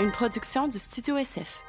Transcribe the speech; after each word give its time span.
une 0.00 0.10
production 0.10 0.68
du 0.68 0.78
Studio 0.78 1.16
SF. 1.18 1.60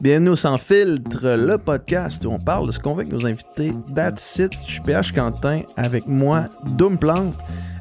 Bienvenue 0.00 0.30
au 0.30 0.36
Sans 0.36 0.58
Filtre, 0.58 1.20
le 1.36 1.56
podcast 1.56 2.24
où 2.26 2.30
on 2.30 2.38
parle 2.38 2.66
de 2.66 2.72
ce 2.72 2.78
qu'on 2.78 2.94
veut 2.94 3.02
avec 3.02 3.12
nos 3.12 3.26
invités. 3.26 3.72
That's 3.94 4.36
it. 4.38 4.52
Je 4.66 4.72
suis 4.72 4.80
PH 4.80 5.12
Quentin 5.12 5.62
avec 5.76 6.06
moi, 6.06 6.44
Doom 6.64 6.98
Plante. 6.98 7.34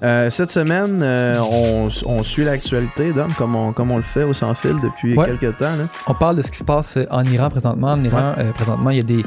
Euh, 0.04 0.29
cette 0.29 0.52
semaine, 0.52 1.02
euh, 1.04 1.36
on, 1.42 1.89
on 2.05 2.23
suit 2.23 2.44
l'actualité, 2.46 3.12
Dom, 3.12 3.33
comme 3.33 3.55
on, 3.55 3.73
comme 3.73 3.92
on 3.92 3.97
le 3.97 4.03
fait 4.03 4.23
au 4.23 4.33
Sans 4.33 4.53
Fil 4.53 4.79
depuis 4.81 5.17
Ouais. 5.17 5.25
quelques 5.25 5.57
temps. 5.57 5.75
là. 5.75 5.85
On 6.07 6.13
parle 6.13 6.37
de 6.37 6.41
ce 6.41 6.51
qui 6.51 6.57
se 6.59 6.63
passe 6.63 6.97
en 7.09 7.23
Iran 7.23 7.49
présentement. 7.49 7.91
En 7.93 8.03
Iran, 8.03 8.35
euh, 8.37 8.51
présentement, 8.53 8.91
il 8.91 8.97
y 8.97 9.01
a 9.01 9.03
des 9.03 9.23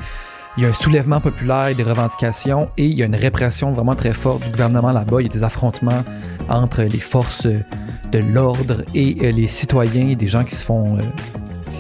il 0.59 0.65
y 0.65 0.67
a 0.67 0.71
un 0.71 0.75
soulèvement 0.75 1.21
populaire, 1.21 1.73
des 1.75 1.83
revendications 1.85 2.69
et 2.77 2.85
il 2.85 2.93
y 2.95 3.03
a 3.03 3.07
une 3.07 3.15
répression 3.15 3.71
vraiment 3.73 3.95
très 3.95 4.13
forte 4.13 4.43
du 4.45 4.51
gouvernement 4.51 4.91
là-bas. 4.91 5.19
Il 5.21 5.29
y 5.29 5.31
a 5.31 5.33
des 5.33 5.45
affrontements 5.45 6.03
entre 6.49 6.83
les 6.83 6.99
forces 6.99 7.47
de 7.47 8.19
l'ordre 8.19 8.83
et 8.95 9.17
euh, 9.23 9.31
les 9.31 9.47
citoyens, 9.47 10.15
des 10.17 10.27
gens 10.29 10.43
qui 10.45 10.57
se 10.57 10.65
font 10.65 10.97
euh, 10.99 11.01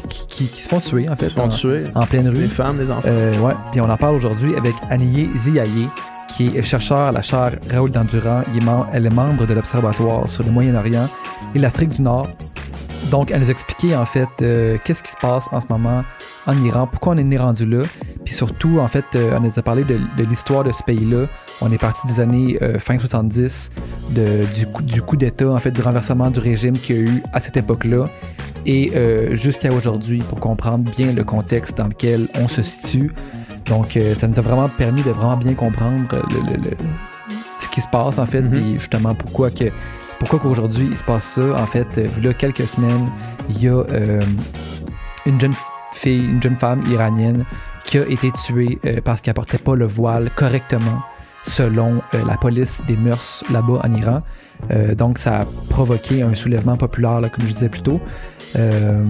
qui, 0.09 0.27
qui- 0.29 0.47
qui 0.47 0.62
se 0.62 0.69
font 0.69 0.79
tuer 0.80 1.09
en 1.11 1.16
fait 1.16 1.29
se 1.29 1.35
font 1.35 1.45
en, 1.45 1.49
tuer. 1.49 1.85
en 1.95 2.07
pleine 2.07 2.30
Des 2.30 2.41
rue. 2.41 2.47
femmes, 2.47 2.79
des 2.79 2.91
enfants. 2.91 3.09
Euh, 3.09 3.37
ouais, 3.41 3.55
puis 3.73 3.80
on 3.80 3.91
en 3.91 3.97
parle 3.97 4.15
aujourd'hui 4.15 4.55
avec 4.55 4.75
Aniye 4.91 5.29
Ziaye, 5.37 5.88
qui 6.29 6.57
est 6.57 6.63
chercheur 6.63 6.99
à 7.09 7.13
la 7.13 7.23
chaire 7.23 7.57
Raoul 7.73 7.91
Dandurand. 7.91 8.43
Il 8.55 8.63
est 8.63 8.66
mem- 8.66 8.87
elle 8.93 9.07
est 9.07 9.10
membre 9.15 9.47
de 9.47 9.55
l'Observatoire 9.55 10.29
sur 10.29 10.45
le 10.45 10.51
Moyen-Orient 10.52 11.09
et 11.55 11.59
l'Afrique 11.59 11.91
du 11.91 12.02
Nord. 12.02 12.29
Donc, 13.11 13.30
elle 13.30 13.41
nous 13.41 13.48
a 13.48 13.51
expliqué 13.53 13.97
en 13.97 14.05
fait 14.05 14.29
euh, 14.43 14.77
qu'est-ce 14.85 15.03
qui 15.03 15.11
se 15.11 15.16
passe 15.16 15.47
en 15.53 15.61
ce 15.61 15.66
moment 15.71 16.05
en 16.47 16.65
Iran, 16.65 16.87
pourquoi 16.87 17.15
on 17.15 17.16
est 17.16 17.25
né 17.25 17.37
rendu 17.39 17.65
là, 17.66 17.83
puis 18.25 18.35
surtout, 18.35 18.79
en 18.80 18.89
fait, 18.89 19.05
euh, 19.15 19.33
elle 19.37 19.43
nous 19.43 19.59
a 19.59 19.62
parlé 19.62 19.85
de, 19.85 19.99
de 20.16 20.25
l'histoire 20.25 20.65
de 20.65 20.73
ce 20.73 20.83
pays-là. 20.83 21.27
On 21.61 21.71
est 21.73 21.79
parti 21.80 22.07
des 22.07 22.21
années 22.21 22.59
euh, 22.63 22.79
fin 22.79 22.99
70, 22.99 23.71
de- 24.11 24.45
du, 24.55 24.66
coup, 24.66 24.83
du 24.83 25.02
coup 25.02 25.16
d'État, 25.16 25.51
en 25.51 25.59
fait, 25.59 25.71
du 25.71 25.80
renversement 25.83 26.30
du 26.30 26.39
régime 26.39 26.73
qu'il 26.75 26.97
y 26.97 26.99
a 26.99 27.02
eu 27.02 27.23
à 27.33 27.41
cette 27.41 27.57
époque-là, 27.57 28.07
et 28.66 28.93
euh, 28.97 29.35
jusqu'à 29.35 29.73
aujourd'hui, 29.73 30.19
pour 30.29 30.41
comprendre 30.41 30.91
bien 30.97 31.13
le 31.13 31.25
contexte 31.25 31.79
dans 31.79 31.87
lequel 31.88 32.29
on 32.38 32.49
se 32.49 32.63
situe. 32.63 33.10
Donc, 33.66 33.99
ça 34.19 34.27
nous 34.27 34.38
a 34.38 34.43
vraiment 34.43 34.69
permis 34.69 35.02
de 35.02 35.10
vraiment 35.10 35.37
bien 35.37 35.54
comprendre 35.54 36.02
le- 36.13 36.52
le- 36.52 36.71
le- 36.71 36.77
ce 37.60 37.69
qui 37.69 37.80
se 37.82 37.88
passe, 37.88 38.19
en 38.19 38.27
fait, 38.27 38.41
Mhm. 38.43 38.51
puis 38.51 38.73
justement, 38.79 39.15
pourquoi 39.15 39.51
que 39.51 39.65
pourquoi 40.19 40.38
qu'aujourd'hui 40.38 40.88
il 40.91 40.97
se 40.97 41.05
passe 41.05 41.24
ça? 41.24 41.55
En 41.55 41.66
fait, 41.66 41.99
euh, 41.99 42.09
là, 42.23 42.35
quelques 42.35 42.66
semaines, 42.66 43.09
il 43.49 43.63
y 43.63 43.69
a 43.69 43.73
euh, 43.73 44.21
une 45.27 45.41
jeune 45.41 45.55
fille, 45.93 46.25
une 46.25 46.43
jeune 46.43 46.57
femme 46.57 46.80
iranienne 46.91 47.45
qui 47.85 47.99
a 47.99 48.07
été 48.07 48.30
tuée 48.33 48.79
euh, 48.85 49.01
parce 49.02 49.21
qu'elle 49.21 49.35
portait 49.35 49.59
pas 49.59 49.75
le 49.75 49.87
voile 49.87 50.30
correctement 50.35 51.02
selon 51.49 52.01
euh, 52.15 52.18
la 52.27 52.37
police 52.37 52.80
des 52.87 52.96
mœurs 52.96 53.43
là-bas 53.52 53.80
en 53.85 53.95
Iran. 53.95 54.23
Euh, 54.73 54.95
donc, 54.95 55.18
ça 55.18 55.41
a 55.41 55.45
provoqué 55.71 56.23
un 56.23 56.35
soulèvement 56.35 56.77
populaire, 56.77 57.21
là, 57.21 57.29
comme 57.29 57.46
je 57.46 57.52
disais 57.52 57.68
plus 57.68 57.82
tôt. 57.82 58.01
Euh, 58.57 59.04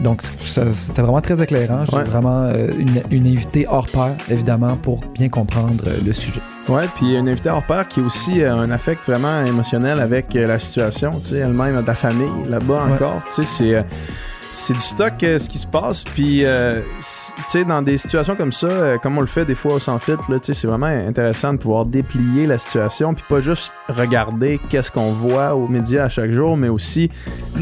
donc, 0.00 0.22
ça- 0.44 0.72
c'était 0.74 1.02
vraiment 1.02 1.20
très 1.20 1.40
éclairant. 1.42 1.84
J'ai 1.90 1.96
Ouais. 1.96 2.04
vraiment 2.04 2.42
euh, 2.44 2.68
une, 2.78 3.00
une 3.10 3.26
invitée 3.26 3.66
hors 3.68 3.86
pair, 3.86 4.12
évidemment, 4.30 4.76
pour 4.76 5.00
bien 5.14 5.28
comprendre 5.28 5.82
le 6.06 6.12
sujet. 6.12 6.40
Ouais, 6.68 6.84
puis 6.96 7.16
une 7.16 7.28
invitée 7.28 7.50
hors 7.50 7.64
pair 7.64 7.88
qui 7.88 8.00
a 8.00 8.04
aussi 8.04 8.42
un 8.44 8.70
affect 8.70 9.04
vraiment 9.06 9.44
émotionnel 9.44 9.98
avec 10.00 10.34
la 10.34 10.58
situation. 10.58 11.10
Tu 11.20 11.30
sais, 11.30 11.36
elle-même 11.38 11.78
a 11.78 11.82
de 11.82 11.86
la 11.86 11.94
famille 11.94 12.44
là-bas 12.48 12.84
Ouais. 12.86 12.92
encore. 12.94 13.20
Tu 13.34 13.42
sais, 13.42 13.44
c'est. 13.44 13.84
C'est 14.58 14.74
du 14.74 14.80
stock 14.80 15.22
euh, 15.22 15.38
ce 15.38 15.48
qui 15.48 15.58
se 15.58 15.66
passe. 15.66 16.02
Puis 16.02 16.40
euh, 16.42 16.82
tu 17.00 17.42
sais 17.48 17.64
dans 17.64 17.80
des 17.80 17.96
situations 17.96 18.34
comme 18.34 18.52
ça 18.52 18.66
euh, 18.66 18.98
comme 18.98 19.16
on 19.16 19.20
le 19.20 19.26
fait 19.26 19.44
des 19.44 19.54
fois 19.54 19.74
au 19.74 19.78
sans 19.78 19.98
filtre 19.98 20.26
tu 20.26 20.38
sais 20.42 20.54
c'est 20.54 20.66
vraiment 20.66 20.86
intéressant 20.86 21.52
de 21.52 21.58
pouvoir 21.58 21.86
déplier 21.86 22.46
la 22.46 22.58
situation 22.58 23.14
puis 23.14 23.24
pas 23.28 23.40
juste 23.40 23.72
regarder 23.88 24.60
qu'est-ce 24.68 24.90
qu'on 24.90 25.12
voit 25.12 25.54
aux 25.54 25.68
médias 25.68 26.04
à 26.04 26.08
chaque 26.08 26.32
jour 26.32 26.56
mais 26.56 26.68
aussi 26.68 27.10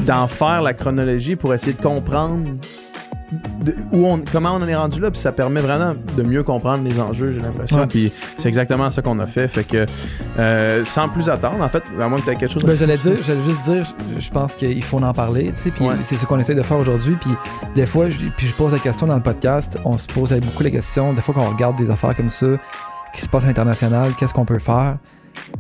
d'en 0.07 0.27
faire 0.27 0.63
la 0.63 0.73
chronologie 0.73 1.37
pour 1.37 1.53
essayer 1.55 1.75
de 1.75 1.83
comprendre 1.83 2.49
de- 3.63 3.75
où 3.93 4.07
on, 4.07 4.21
comment 4.31 4.53
on 4.53 4.63
en 4.63 4.69
est 4.69 4.75
rendu 4.77 5.01
là 5.01 5.11
puis 5.11 5.19
ça 5.21 5.33
permet 5.33 5.61
vraiment 5.61 5.91
de 6.17 6.23
mieux 6.23 6.43
comprendre 6.45 6.85
les 6.85 7.01
enjeux 7.01 7.35
j'ai 7.35 7.41
l'impression. 7.43 7.81
Ouais. 7.81 7.87
puis 7.87 8.13
c'est 8.39 8.49
exactement 8.49 8.89
ça 8.91 9.03
qu'on 9.03 9.19
a 9.19 9.27
fait. 9.27 9.49
Fait 9.49 9.65
que 9.65 9.85
euh, 10.39 10.85
sans 10.85 11.09
plus 11.09 11.29
attendre 11.29 11.61
en 11.63 11.69
fait 11.69 11.83
à 12.01 12.09
moins 12.09 12.19
que 12.19 12.25
tu 12.25 12.31
aies 12.31 12.37
quelque 12.37 12.53
chose 12.53 12.65
Ben, 12.65 12.77
j'allais 12.77 12.99
dire, 12.99 13.17
j'allais 13.27 13.43
juste 13.43 13.63
dire, 13.65 13.85
je- 14.15 14.21
je 14.21 14.31
pense 14.31 14.55
qu'il 14.55 14.83
faut 14.85 15.03
en 15.03 15.13
parler, 15.13 15.53
tu 15.57 15.63
sais, 15.65 15.71
puis 15.71 15.85
Ouais. 15.87 15.95
c'est 16.03 16.17
ce 16.17 16.25
qu'on 16.27 16.39
essaie 16.39 16.55
de 16.55 16.63
faire 16.63 16.77
aujourd'hui, 16.79 17.17
puis 17.21 17.31
des 17.75 17.87
fois, 17.87 18.09
je, 18.09 18.17
puis 18.37 18.47
je 18.47 18.53
pose 18.55 18.73
la 18.73 18.79
question 18.79 19.07
dans 19.07 19.17
le 19.17 19.23
podcast, 19.23 19.79
on 19.85 19.99
se 19.99 20.07
pose 20.07 20.31
beaucoup 20.33 20.63
la 20.63 20.71
question, 20.71 21.13
des 21.13 21.23
fois 21.23 21.35
qu'on 21.35 21.49
regarde 21.51 21.77
des 21.77 21.91
affaires 21.91 22.15
comme 22.17 22.31
ça, 22.31 22.47
qui 23.15 23.23
se 23.23 23.29
passent 23.29 23.45
à 23.45 23.49
l'international, 23.49 24.13
qu'est-ce 24.19 24.35
qu'on 24.35 24.45
peut 24.45 24.59
faire, 24.59 24.97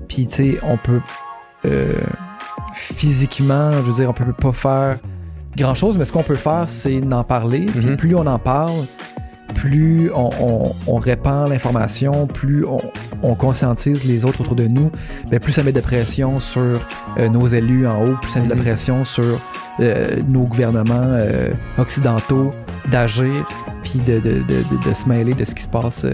puis 0.08 0.26
tu 0.26 0.34
sais, 0.34 0.58
on 0.62 0.76
peut 0.76 1.00
euh, 1.64 1.94
physiquement, 2.72 3.72
je 3.72 3.78
veux 3.90 3.92
dire, 3.94 4.10
on 4.10 4.12
peut 4.12 4.32
pas 4.32 4.52
faire 4.52 4.98
grand-chose, 5.56 5.96
mais 5.98 6.04
ce 6.04 6.12
qu'on 6.12 6.22
peut 6.22 6.36
faire, 6.36 6.64
c'est 6.68 7.00
d'en 7.00 7.24
parler, 7.24 7.66
Mhm. 7.74 7.96
plus 7.96 8.14
on 8.14 8.26
en 8.26 8.38
parle, 8.38 8.72
plus 9.54 10.10
on, 10.14 10.30
on- 10.40 10.72
on 10.86 10.96
répand 10.96 11.48
l'information, 11.48 12.26
plus 12.26 12.64
on, 12.66 12.78
on 13.22 13.34
conscientise 13.34 14.04
les 14.04 14.24
autres 14.24 14.42
autour 14.42 14.54
de 14.56 14.66
nous, 14.66 14.90
plus 15.42 15.52
ça 15.52 15.62
met 15.62 15.72
de 15.72 15.80
pression 15.80 16.40
sur 16.40 16.62
euh, 17.18 17.28
nos 17.30 17.46
élus 17.46 17.86
en 17.86 18.04
haut, 18.04 18.14
plus 18.20 18.30
ça 18.30 18.40
met 18.40 18.48
de 18.48 18.54
Mhm. 18.54 18.60
pression 18.60 19.04
sur 19.04 19.24
euh, 19.80 20.16
nos 20.28 20.42
gouvernements 20.44 20.94
euh, 20.94 21.50
occidentaux 21.78 22.50
d'agir, 22.90 23.46
puis 23.82 23.98
de, 24.00 24.14
de, 24.18 24.32
de, 24.40 24.40
de- 24.40 24.88
de 24.90 24.94
se 24.94 25.08
mêler 25.08 25.32
de 25.34 25.44
ce 25.44 25.54
qui 25.54 25.62
se 25.62 25.68
passe, 25.68 26.04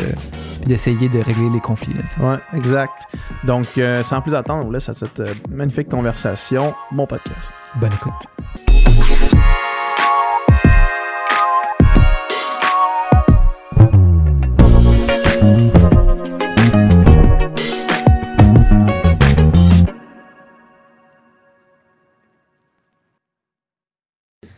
puis 0.61 0.69
d'essayer 0.69 1.09
de 1.09 1.19
régler 1.21 1.49
les 1.53 1.61
conflits. 1.61 1.95
là. 1.95 2.29
Ouais, 2.31 2.39
exact. 2.57 3.07
Donc, 3.45 3.67
sans 4.03 4.21
plus 4.21 4.35
attendre, 4.35 4.63
on 4.63 4.67
vous 4.67 4.73
laisse 4.73 4.89
à 4.89 4.95
cette 4.95 5.23
magnifique 5.51 5.89
conversation. 5.89 6.75
Bon 6.93 7.07
podcast. 7.07 7.53
Bonne 7.81 7.91
écoute. 7.93 8.72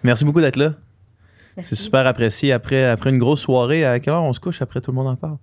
Merci 0.05 0.25
beaucoup 0.25 0.41
d'être 0.41 0.57
là. 0.57 0.75
C'est 1.63 1.75
super 1.77 2.07
apprécié. 2.07 2.53
Après, 2.53 2.85
après 2.85 3.11
une 3.11 3.19
grosse 3.19 3.41
soirée, 3.41 3.85
à 3.85 3.99
quelle 4.01 4.15
heure 4.15 4.23
on 4.25 4.33
se 4.33 4.41
couche 4.41 4.61
après 4.63 4.81
tout 4.81 4.91
le 4.91 4.97
monde 4.97 5.07
en 5.09 5.17
parle? 5.17 5.37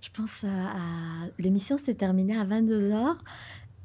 Je 0.00 0.08
pense 0.16 0.44
à, 0.44 0.46
à- 0.46 1.26
l'émission 1.38 1.76
s'est 1.78 1.94
terminée 1.94 2.36
à 2.36 2.44
22h 2.44 3.14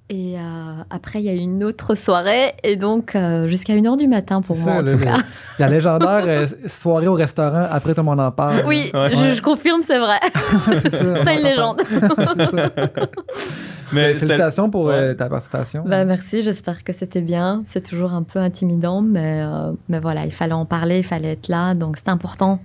et 0.09 0.37
euh, 0.37 0.83
après 0.91 1.19
il 1.19 1.25
y 1.25 1.29
a 1.29 1.33
eu 1.33 1.37
une 1.37 1.63
autre 1.63 1.95
soirée 1.95 2.53
et 2.61 2.75
donc 2.75 3.15
euh, 3.15 3.47
jusqu'à 3.47 3.73
1h 3.73 3.97
du 3.97 4.07
matin 4.07 4.41
pour 4.41 4.55
moi 4.55 4.65
ça, 4.65 4.77
en 4.77 4.81
là, 4.83 4.91
tout 4.91 4.97
le- 4.99 5.03
cas. 5.05 5.17
La 5.57 5.69
légendaire 5.69 6.23
euh, 6.27 6.47
soirée 6.67 7.07
au 7.07 7.13
restaurant, 7.15 7.65
après 7.71 7.95
tout 7.95 8.01
le 8.01 8.05
monde 8.05 8.19
en 8.19 8.31
parle. 8.31 8.63
Oui, 8.67 8.91
Ouais. 8.93 9.09
je, 9.15 9.33
je 9.33 9.41
confirme, 9.41 9.81
c'est 9.83 9.97
vrai. 9.97 10.19
c'est 10.83 11.01
une 11.01 11.43
légende. 11.43 11.81
Mais 13.93 14.13
c'était- 14.13 14.19
Félicitations 14.27 14.69
pour 14.69 14.89
euh, 14.89 15.13
ta 15.13 15.27
participation. 15.29 15.83
Bah, 15.85 16.05
merci, 16.05 16.41
j'espère 16.41 16.83
que 16.83 16.93
c'était 16.93 17.21
bien. 17.21 17.63
C'est 17.71 17.85
toujours 17.87 18.13
un 18.13 18.23
peu 18.23 18.39
intimidant, 18.39 19.01
mais, 19.01 19.41
euh, 19.45 19.71
mais 19.89 19.99
voilà, 19.99 20.25
il 20.25 20.31
fallait 20.31 20.53
en 20.53 20.65
parler, 20.65 20.99
il 20.99 21.03
fallait 21.03 21.33
être 21.33 21.47
là. 21.47 21.73
Donc 21.73 21.97
c'était 21.97 22.11
important 22.11 22.59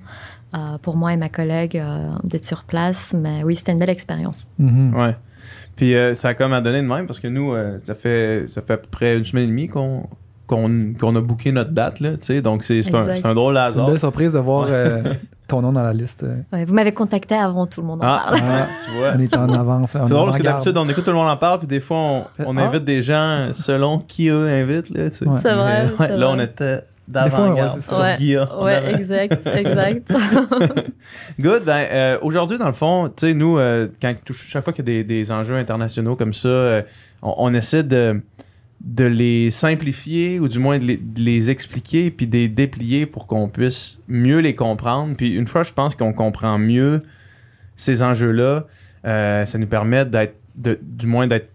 euh, 0.55 0.79
pour 0.83 0.97
moi 0.97 1.13
et 1.13 1.17
ma 1.17 1.29
collègue 1.29 1.77
euh, 1.79 2.11
d'être 2.25 2.45
sur 2.45 2.65
place. 2.65 3.15
Mais 3.19 3.43
oui, 3.45 3.57
c'était 3.57 3.73
une 3.73 3.79
belle 3.79 3.91
expérience. 3.91 4.47
Mhm. 4.59 4.95
Ouais. 4.97 5.17
Puis 5.77 5.95
euh, 5.97 6.15
ça 6.15 6.29
a 6.29 6.35
comme 6.35 6.53
à 6.53 6.61
donner 6.61 6.83
de 6.83 6.87
même 6.87 7.07
parce 7.07 7.21
que 7.21 7.29
nous, 7.29 7.53
euh, 7.53 7.79
ça, 7.81 7.95
fait, 7.95 8.47
ça 8.49 8.63
fait 8.63 8.73
à 8.75 8.79
peu 8.79 8.89
près 8.91 9.17
une 9.19 9.25
semaine 9.25 9.45
et 9.45 9.49
demie 9.49 9.69
qu'on 9.69 10.09
qu'on 10.47 10.95
qu'on 10.99 11.15
a 11.15 11.21
booké 11.21 11.53
notre 11.53 11.73
date. 11.73 12.01
Là, 12.01 12.13
tu 12.13 12.19
sais. 12.23 12.43
donc 12.43 12.65
c'est 12.65 12.81
c'est 12.83 12.95
un, 12.95 13.07
un 13.23 13.35
drôle 13.35 13.55
C'est 13.55 13.61
une 13.61 13.67
hasard. 13.69 13.87
belle 13.89 13.99
surprise 13.99 14.33
de 14.33 14.39
voir 14.39 14.69
Ouais. 14.71 15.03
ton 15.49 15.63
nom 15.63 15.73
dans 15.73 15.83
la 15.83 15.93
liste. 15.93 16.25
Ouais, 16.53 16.65
vous 16.65 16.75
m'avez 16.75 16.93
contacté 16.93 17.35
avant 17.35 17.67
tout 17.67 17.81
le 17.81 17.87
monde 17.89 18.01
en 18.03 18.07
Ah, 18.07 18.27
parle. 18.29 18.41
Ah, 18.45 18.67
tu 18.85 18.91
vois. 18.99 19.13
on 19.17 19.19
est 19.21 19.37
en 19.37 19.53
avance. 19.53 19.91
C'est 19.93 19.99
drôle 20.09 20.27
parce 20.27 20.37
que 20.39 20.43
d'habitude, 20.43 20.77
on 20.79 20.89
écoute 20.89 21.05
tout 21.05 21.11
le 21.11 21.17
monde 21.17 21.31
en 21.31 21.37
parle, 21.37 21.59
puis 21.61 21.69
des 21.69 21.81
fois, 21.81 21.97
on, 21.97 22.25
on 22.47 22.57
Ah. 22.59 22.63
invite 22.65 22.85
des 22.85 23.03
gens 23.03 23.49
selon 23.55 23.99
qui 23.99 24.29
eux 24.29 24.47
invitent. 24.47 24.91
Là, 24.91 25.11
tu 25.11 25.17
sais. 25.17 25.27
Ouais. 25.27 25.39
C'est 25.43 25.55
vrai, 25.55 25.85
Mais, 25.87 25.91
ouais, 25.91 25.97
c'est 25.99 26.17
là, 26.17 26.27
vrai. 26.27 26.37
on 26.37 26.41
était 26.41 26.81
d'avant-garde 27.09 27.81
sur 27.81 27.99
Ouais. 27.99 28.17
Guilla. 28.19 28.63
Ouais, 28.63 28.75
avait- 28.75 28.93
exact, 28.95 29.47
exact. 29.47 30.13
Good. 31.41 31.65
Ben, 31.65 31.87
euh, 31.91 32.19
aujourd'hui, 32.23 32.59
dans 32.59 32.67
le 32.67 32.73
fond, 32.73 33.09
tu 33.09 33.27
sais, 33.29 33.35
nous, 33.35 33.59
euh, 33.59 33.89
quand, 34.01 34.15
chaque 34.35 34.65
fois 34.65 34.73
qu'il 34.73 34.87
y 34.87 34.91
a 34.91 35.03
des, 35.03 35.05
des 35.05 35.33
enjeux 35.33 35.57
internationaux 35.57 36.17
comme 36.17 36.35
ça, 36.35 36.49
euh, 36.49 36.83
on, 37.23 37.35
on 37.39 37.55
essaie 37.55 37.83
de, 37.83 38.21
de 38.81 39.05
les 39.05 39.51
simplifier 39.51 40.39
ou 40.39 40.47
du 40.49 40.59
moins 40.59 40.79
de 40.79 40.85
les, 40.85 40.97
de 40.97 41.21
les 41.21 41.51
expliquer 41.51 42.11
puis 42.13 42.27
de 42.27 42.37
les 42.39 42.49
déplier 42.49 43.07
pour 43.07 43.27
qu'on 43.27 43.49
puisse 43.49 44.01
mieux 44.09 44.39
les 44.39 44.55
comprendre. 44.55 45.17
Puis 45.17 45.35
une 45.35 45.47
fois, 45.49 45.65
je 45.65 45.73
pense 45.73 45.95
qu'on 45.97 46.13
comprend 46.13 46.59
mieux 46.59 47.03
ces 47.77 48.03
enjeux-là, 48.03 48.67
euh, 49.05 49.45
ça 49.47 49.59
nous 49.59 49.67
permet 49.67 50.05
d'être, 50.05 50.35
du 50.55 51.07
moins 51.07 51.27
d'être, 51.27 51.49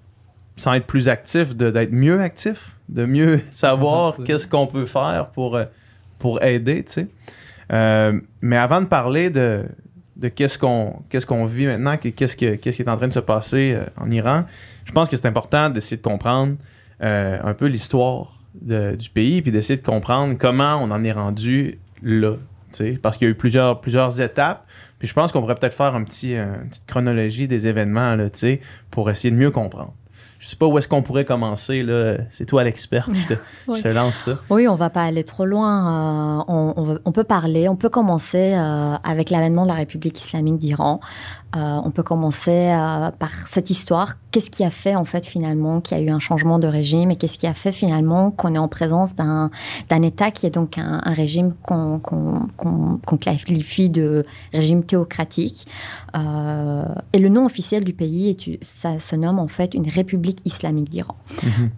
sans 0.57 0.73
être 0.73 0.85
plus 0.85 1.07
actif, 1.09 1.55
de- 1.55 1.71
d'être 1.71 1.91
mieux 1.93 2.19
actif, 2.19 2.75
de 2.89 3.05
mieux 3.05 3.41
savoir 3.51 4.15
qu'est-ce 4.25 4.47
qu'on 4.47 4.67
peut 4.67 4.85
faire 4.85 5.27
pour, 5.33 5.55
euh, 5.55 5.65
pour 6.19 6.41
aider, 6.43 6.83
tu 6.83 6.91
sais. 6.91 7.07
Euh, 7.71 8.19
mais 8.41 8.57
avant 8.57 8.81
de 8.81 8.85
parler 8.85 9.29
de, 9.29 9.63
de 10.17 10.27
qu'est-ce 10.27 10.57
qu'on 10.59 11.01
qu'est-ce 11.09 11.25
qu'on 11.25 11.45
vit 11.45 11.65
maintenant, 11.67 11.95
que- 11.97 12.09
qu'est-ce, 12.09 12.35
que, 12.35 12.55
qu'est-ce 12.55 12.75
qui 12.77 12.83
est 12.83 12.89
en 12.89 12.97
train 12.97 13.07
de 13.07 13.13
se 13.13 13.19
passer 13.21 13.77
en 13.97 14.11
Iran, 14.11 14.43
je 14.85 14.91
pense 14.91 15.07
que 15.09 15.15
c'est 15.15 15.25
important 15.27 15.69
d'essayer 15.69 15.97
de 15.97 16.01
comprendre 16.01 16.55
euh, 17.03 17.37
un 17.43 17.53
peu 17.53 17.65
l'histoire 17.67 18.33
du 18.61 19.09
pays, 19.13 19.41
puis 19.41 19.51
d'essayer 19.51 19.79
de 19.79 19.85
comprendre 19.85 20.35
comment 20.37 20.75
on 20.81 20.89
en 20.91 21.03
est 21.03 21.11
rendu 21.11 21.79
là. 22.01 22.33
Parce 23.01 23.17
qu'il 23.17 23.27
y 23.27 23.29
a 23.29 23.31
eu 23.31 23.35
plusieurs, 23.35 23.81
plusieurs 23.81 24.19
étapes. 24.21 24.65
Puis 24.99 25.07
je 25.07 25.13
pense 25.13 25.31
qu'on 25.31 25.41
pourrait 25.41 25.55
peut-être 25.55 25.73
faire 25.75 25.93
un 25.95 26.03
petit, 26.03 26.35
euh, 26.35 26.55
une 26.63 26.69
petite 26.69 26.85
chronologie 26.87 27.47
des 27.47 27.67
événements 27.67 28.15
là, 28.15 28.27
pour 28.89 29.09
essayer 29.11 29.31
de 29.31 29.35
mieux 29.35 29.51
comprendre. 29.51 29.93
Je 30.39 30.47
sais 30.47 30.55
pas 30.55 30.65
où 30.65 30.77
est-ce 30.77 30.87
qu'on 30.87 31.01
pourrait 31.03 31.23
commencer. 31.25 31.83
là. 31.83 32.17
C'est 32.31 32.45
toi 32.45 32.63
l'experte. 32.63 33.09
Je, 33.13 33.33
te- 33.35 33.39
Oui. 33.67 33.77
je 33.77 33.83
te 33.83 33.87
lance 33.89 34.15
ça. 34.15 34.39
Oui, 34.49 34.67
on 34.67 34.75
va 34.75 34.89
pas 34.89 35.03
aller 35.03 35.23
trop 35.23 35.45
loin. 35.45 36.39
Euh, 36.39 36.43
on, 36.47 36.73
on 36.75 36.83
va- 36.83 36.99
on 37.05 37.11
peut 37.11 37.23
parler, 37.23 37.69
on 37.69 37.75
peut 37.75 37.89
commencer 37.89 38.53
euh, 38.55 38.95
avec 39.03 39.29
l'avènement 39.29 39.63
de 39.63 39.69
la 39.69 39.75
République 39.75 40.17
islamique 40.19 40.57
d'Iran. 40.57 40.99
Euh, 41.55 41.79
on 41.85 41.91
peut 41.91 42.03
commencer 42.03 42.51
euh, 42.71 43.11
par 43.11 43.47
cette 43.47 43.69
histoire. 43.69 44.13
Qu'est-ce 44.31 44.49
qui 44.49 44.63
a 44.63 44.71
fait 44.71 44.95
en 44.95 45.05
fait 45.05 45.25
finalement 45.27 45.81
qu'il 45.81 45.97
y 45.97 46.01
a 46.01 46.03
eu 46.03 46.09
un 46.09 46.19
changement 46.19 46.57
de 46.57 46.67
régime 46.67 47.11
et 47.11 47.15
qu'est-ce 47.15 47.37
qui 47.37 47.45
a 47.45 47.53
fait 47.53 47.71
finalement 47.71 48.31
qu'on 48.31 48.55
est 48.55 48.57
en 48.57 48.67
présence 48.67 49.15
d'un 49.15 49.49
État 50.01 50.31
qui 50.31 50.47
est 50.47 50.49
donc 50.49 50.79
un, 50.79 51.01
un 51.03 51.13
régime 51.13 51.53
qu'on 51.61 51.99
qu'on- 51.99 52.47
qu'on 53.05 53.17
qualifie 53.17 53.89
de 53.91 54.25
régime 54.53 54.83
théocratique. 54.83 55.67
Euh, 56.15 56.85
et 57.13 57.19
le 57.19 57.29
nom 57.29 57.45
officiel 57.45 57.83
du 57.83 57.93
pays, 57.93 58.29
est, 58.29 58.63
ça 58.63 58.99
se 58.99 59.15
nomme 59.15 59.39
en 59.39 59.47
fait 59.47 59.73
une 59.73 59.87
République 59.87 60.39
islamique 60.45 60.89
d'Iran. 60.89 61.15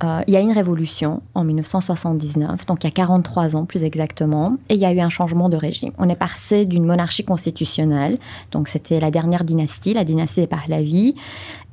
Euh, 0.04 0.22
il 0.28 0.34
y 0.34 0.38
a 0.38 0.42
une 0.42 0.52
révolution 0.52 1.22
en 1.34 1.44
1979, 1.44 2.66
donc 2.66 2.84
il 2.84 2.88
y 2.88 2.90
a 2.90 2.92
43 2.94 3.56
ans 3.56 3.66
plus 3.66 3.84
exactement, 3.84 4.58
et 4.70 4.76
il 4.76 4.80
y 4.80 4.86
a 4.86 4.94
eu 4.94 5.00
un 5.00 5.10
changement 5.10 5.50
de 5.50 5.58
régime. 5.58 5.92
On 5.98 6.08
est 6.10 6.16
passé 6.16 6.66
d'une 6.66 6.86
monarchie 6.86 7.26
constitutionnelle, 7.26 8.18
donc 8.52 8.68
c'était 8.68 9.00
la 9.00 9.12
dernière 9.12 9.44
dynastie, 9.44 9.65
la 9.94 10.04
dynastie 10.04 10.42
des 10.42 10.48
Pahlavis, 10.48 11.16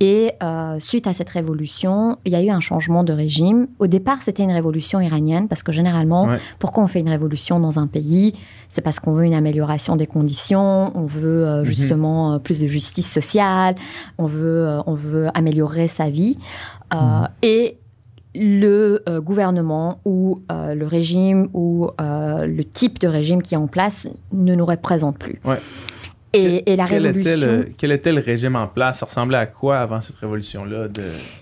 et 0.00 0.32
euh, 0.42 0.78
suite 0.80 1.06
à 1.06 1.12
cette 1.12 1.30
révolution, 1.30 2.16
il 2.24 2.32
y 2.32 2.36
a 2.36 2.42
eu 2.42 2.50
un 2.50 2.60
changement 2.60 3.04
de 3.04 3.12
régime. 3.12 3.68
Au 3.78 3.86
départ, 3.86 4.22
c'était 4.22 4.42
une 4.42 4.50
révolution 4.52 5.00
iranienne, 5.00 5.48
parce 5.48 5.62
que 5.62 5.72
généralement, 5.72 6.24
Ouais. 6.26 6.38
pourquoi 6.58 6.82
on 6.84 6.86
fait 6.88 7.00
une 7.00 7.08
révolution 7.08 7.60
dans 7.60 7.78
un 7.78 7.86
pays? 7.86 8.34
C'est 8.68 8.80
parce 8.82 8.98
qu'on 9.00 9.12
veut 9.12 9.24
une 9.24 9.34
amélioration 9.34 9.96
des 9.96 10.06
conditions, 10.06 10.90
on 10.96 11.06
veut 11.06 11.46
euh, 11.46 11.58
Mhm. 11.60 11.64
justement 11.64 12.32
euh, 12.34 12.38
plus 12.38 12.60
de 12.60 12.66
justice 12.66 13.10
sociale, 13.12 13.74
on 14.18 14.26
veut, 14.26 14.66
euh, 14.66 14.80
on 14.86 14.94
veut 14.94 15.28
améliorer 15.34 15.88
sa 15.88 16.08
vie. 16.08 16.38
Mhm. 16.92 17.28
Et 17.42 17.78
le 18.34 19.02
euh, 19.10 19.20
gouvernement 19.20 19.98
ou 20.06 20.38
euh, 20.50 20.74
le 20.74 20.86
régime 20.86 21.48
ou 21.52 21.88
euh, 22.00 22.46
le 22.46 22.64
type 22.64 22.98
de 22.98 23.06
régime 23.06 23.42
qui 23.42 23.52
est 23.54 23.58
en 23.58 23.66
place 23.66 24.08
ne 24.32 24.54
nous 24.54 24.64
représente 24.64 25.18
plus. 25.18 25.38
Ouais. 25.44 25.58
Et, 26.34 26.72
et 26.72 26.76
la 26.76 26.86
quel, 26.86 27.06
était 27.06 27.18
révolution, 27.34 27.46
le, 27.52 27.68
quel 27.76 27.92
était 27.92 28.12
le 28.12 28.20
régime 28.20 28.56
en 28.56 28.66
place? 28.66 28.98
Ça 29.00 29.06
ressemblait 29.06 29.36
à 29.38 29.46
quoi 29.46 29.78
avant 29.78 30.00
cette 30.00 30.16
révolution-là 30.16 30.88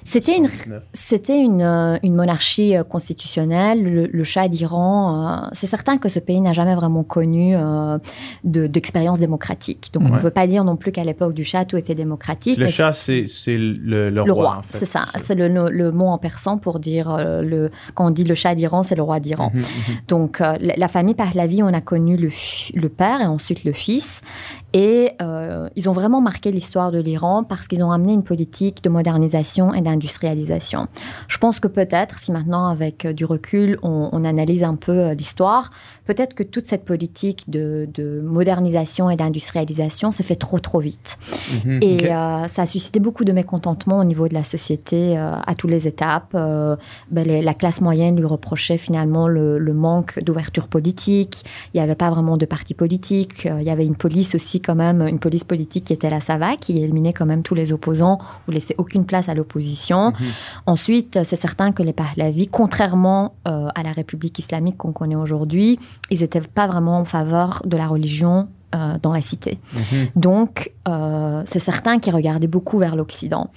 c'était 0.04 0.36
une 0.36 0.46
79? 0.46 0.82
C'était 0.92 1.38
une, 1.38 1.62
euh, 1.62 1.96
une 2.02 2.14
monarchie 2.16 2.76
euh, 2.76 2.82
constitutionnelle. 2.82 3.82
Le, 3.82 4.06
le 4.06 4.24
Shah 4.24 4.48
d'Iran, 4.48 5.44
euh, 5.44 5.48
c'est 5.52 5.66
certain 5.68 5.98
que 5.98 6.08
ce 6.08 6.18
pays 6.18 6.40
n'a 6.40 6.52
jamais 6.52 6.74
vraiment 6.74 7.04
connu 7.04 7.54
euh, 7.54 7.98
de- 8.44 8.66
d'expérience 8.66 9.20
démocratique. 9.20 9.90
Donc 9.92 10.04
on 10.06 10.16
ne 10.16 10.20
peut 10.20 10.30
pas 10.30 10.46
dire 10.48 10.64
non 10.64 10.76
plus 10.76 10.90
qu'à 10.90 11.04
l'époque 11.04 11.34
du 11.34 11.44
Shah, 11.44 11.64
tout 11.64 11.76
était 11.76 11.94
démocratique. 11.94 12.58
Le 12.58 12.66
chat, 12.66 12.92
c'est 12.92 13.26
le, 13.46 14.10
le 14.10 14.10
le 14.10 14.32
roi, 14.32 14.34
roi, 14.34 14.56
en 14.58 14.62
fait. 14.62 14.78
c'est 14.78 14.86
ça. 14.86 15.04
C'est 15.18 15.34
le, 15.36 15.92
mot 15.92 16.06
en 16.06 16.18
persan 16.18 16.58
pour 16.58 16.80
dire 16.80 17.10
euh, 17.10 17.42
le 17.42 17.70
quand 17.94 18.06
on 18.06 18.10
dit 18.10 18.24
le 18.24 18.34
Shah 18.34 18.54
d'Iran, 18.54 18.82
c'est 18.82 18.96
le 18.96 19.02
roi 19.02 19.20
d'Iran. 19.20 19.50
Mhm, 19.54 19.60
mhm. 19.60 19.66
Donc, 20.08 20.38
la, 20.40 20.56
la 20.58 20.88
famille 20.88 21.14
Pahlavi, 21.14 21.62
on 21.62 21.68
a 21.72 21.80
connu 21.80 22.16
le, 22.16 22.30
le 22.74 22.88
père 22.88 23.20
et 23.20 23.26
ensuite 23.26 23.64
le 23.64 23.72
fils. 23.72 24.22
Et 24.72 25.12
euh, 25.20 25.68
ils 25.76 25.88
ont 25.88 25.92
vraiment 25.92 26.20
marqué 26.20 26.50
l'histoire 26.52 26.92
de 26.92 27.00
l'Iran 27.00 27.42
parce 27.44 27.66
qu'ils 27.68 27.82
ont 27.82 27.90
amené 27.90 28.12
une 28.12 28.22
politique 28.22 28.82
de 28.84 28.88
modernisation 28.88 29.74
et 29.74 29.80
d'industrialisation. 29.80 30.86
Je 31.28 31.38
pense 31.38 31.58
que 31.58 31.68
peut-être, 31.68 32.18
si 32.18 32.30
maintenant, 32.30 32.68
avec 32.68 33.04
euh, 33.04 33.12
du 33.12 33.24
recul, 33.24 33.78
on, 33.82 34.08
on 34.12 34.24
analyse 34.24 34.62
un 34.62 34.76
peu 34.76 34.92
euh, 34.92 35.14
l'histoire, 35.14 35.70
peut-être 36.04 36.34
que 36.34 36.42
toute 36.44 36.66
cette 36.66 36.84
politique 36.84 37.50
de, 37.50 37.88
de 37.94 38.20
modernisation 38.20 39.10
et 39.10 39.16
d'industrialisation 39.16 40.12
s'est 40.12 40.22
fait 40.22 40.36
trop, 40.36 40.60
trop 40.60 40.78
vite. 40.78 41.18
Mhm. 41.64 41.78
Et 41.82 42.12
euh, 42.12 42.46
ça 42.46 42.62
a 42.62 42.66
suscité 42.66 43.00
beaucoup 43.00 43.24
de 43.24 43.32
mécontentement 43.32 43.98
au 43.98 44.04
niveau 44.04 44.28
de 44.28 44.34
la 44.34 44.44
société 44.44 45.18
euh, 45.18 45.34
à 45.44 45.54
toutes 45.56 45.70
les 45.70 45.88
étapes. 45.88 46.32
Ben, 46.32 46.76
les- 47.12 47.42
la 47.42 47.54
classe 47.54 47.80
moyenne 47.80 48.16
lui 48.16 48.24
reprochait 48.26 48.76
finalement 48.76 49.26
le, 49.26 49.58
le 49.58 49.72
manque 49.74 50.22
d'ouverture 50.22 50.68
politique. 50.68 51.44
Il 51.74 51.78
n'y 51.78 51.82
avait 51.82 51.94
pas 51.96 52.10
vraiment 52.10 52.36
de 52.36 52.46
parti 52.46 52.74
politique. 52.74 53.44
Il 53.46 53.62
y 53.64 53.70
avait 53.70 53.86
une 53.86 53.96
police 53.96 54.34
aussi 54.34 54.59
quand 54.64 54.74
même, 54.74 55.06
une 55.06 55.18
police 55.18 55.44
politique 55.44 55.84
qui 55.84 55.92
était 55.92 56.10
la 56.10 56.20
SAVA, 56.20 56.56
qui 56.56 56.82
éliminait 56.82 57.12
quand 57.12 57.26
même 57.26 57.42
tous 57.42 57.54
les 57.54 57.72
opposants 57.72 58.18
ou 58.46 58.50
laissait 58.50 58.74
aucune 58.78 59.04
place 59.04 59.28
à 59.28 59.34
l'opposition. 59.34 60.10
Mhm. 60.10 60.26
Ensuite, 60.66 61.18
c'est 61.24 61.36
certain 61.36 61.72
que 61.72 61.82
les 61.82 61.92
Pahlavis, 61.92 62.48
contrairement 62.48 63.34
euh, 63.48 63.68
à 63.74 63.82
la 63.82 63.92
République 63.92 64.38
islamique 64.38 64.76
qu'on 64.76 64.92
connaît 64.92 65.16
aujourd'hui, 65.16 65.78
ils 66.10 66.20
n'étaient 66.20 66.40
pas 66.40 66.66
vraiment 66.66 66.98
en 66.98 67.04
faveur 67.04 67.62
de 67.64 67.76
la 67.76 67.86
religion 67.86 68.48
euh, 68.72 68.98
dans 69.02 69.12
la 69.12 69.20
cité. 69.20 69.58
Mhm. 69.74 70.08
Donc, 70.14 70.70
euh, 70.86 71.42
c'est 71.44 71.58
certain 71.58 71.98
qu'ils 71.98 72.14
regardaient 72.14 72.46
beaucoup 72.46 72.78
vers 72.78 72.94
l'Occident. 72.94 73.50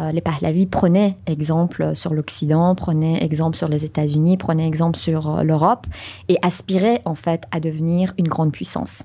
Euh, 0.00 0.10
les 0.10 0.20
Pahlavis 0.20 0.66
prenaient 0.66 1.16
exemple 1.26 1.94
sur 1.94 2.12
l'Occident, 2.12 2.74
prenaient 2.74 3.22
exemple 3.24 3.56
sur 3.56 3.68
les 3.68 3.84
États-Unis, 3.84 4.36
prenaient 4.36 4.66
exemple 4.66 4.98
sur 4.98 5.44
l'Europe 5.44 5.86
et 6.28 6.38
aspiraient 6.42 7.00
en 7.04 7.14
fait 7.14 7.44
à 7.52 7.60
devenir 7.60 8.12
une 8.18 8.26
grande 8.26 8.50
puissance. 8.50 9.04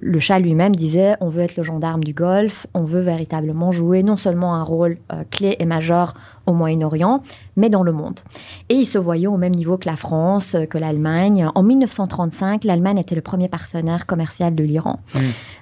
Le 0.00 0.18
Shah 0.18 0.38
lui-même 0.38 0.74
disait 0.74 1.16
on 1.20 1.28
veut 1.28 1.42
être 1.42 1.56
le 1.56 1.62
gendarme 1.62 2.02
du 2.02 2.14
Golfe, 2.14 2.66
on 2.72 2.82
veut 2.82 3.02
véritablement 3.02 3.70
jouer 3.72 4.02
non 4.02 4.16
seulement 4.16 4.54
un 4.54 4.64
rôle 4.64 4.96
clé 5.30 5.56
et 5.58 5.66
majeur 5.66 6.14
au 6.50 6.54
Moyen-Orient, 6.54 7.22
mais 7.56 7.70
dans 7.70 7.82
le 7.82 7.92
monde. 7.92 8.20
Et 8.68 8.74
il 8.74 8.86
se 8.86 8.98
voyait 8.98 9.26
au 9.26 9.36
même 9.36 9.54
niveau 9.54 9.78
que 9.78 9.88
la 9.88 9.96
France, 9.96 10.54
euh, 10.54 10.66
que 10.66 10.78
l'Allemagne. 10.78 11.48
En 11.54 11.62
1935, 11.62 12.64
l'Allemagne 12.64 12.98
était 12.98 13.14
le 13.14 13.20
premier 13.20 13.48
partenaire 13.48 14.06
commercial 14.06 14.54
de 14.54 14.64
l'Iran. 14.64 15.00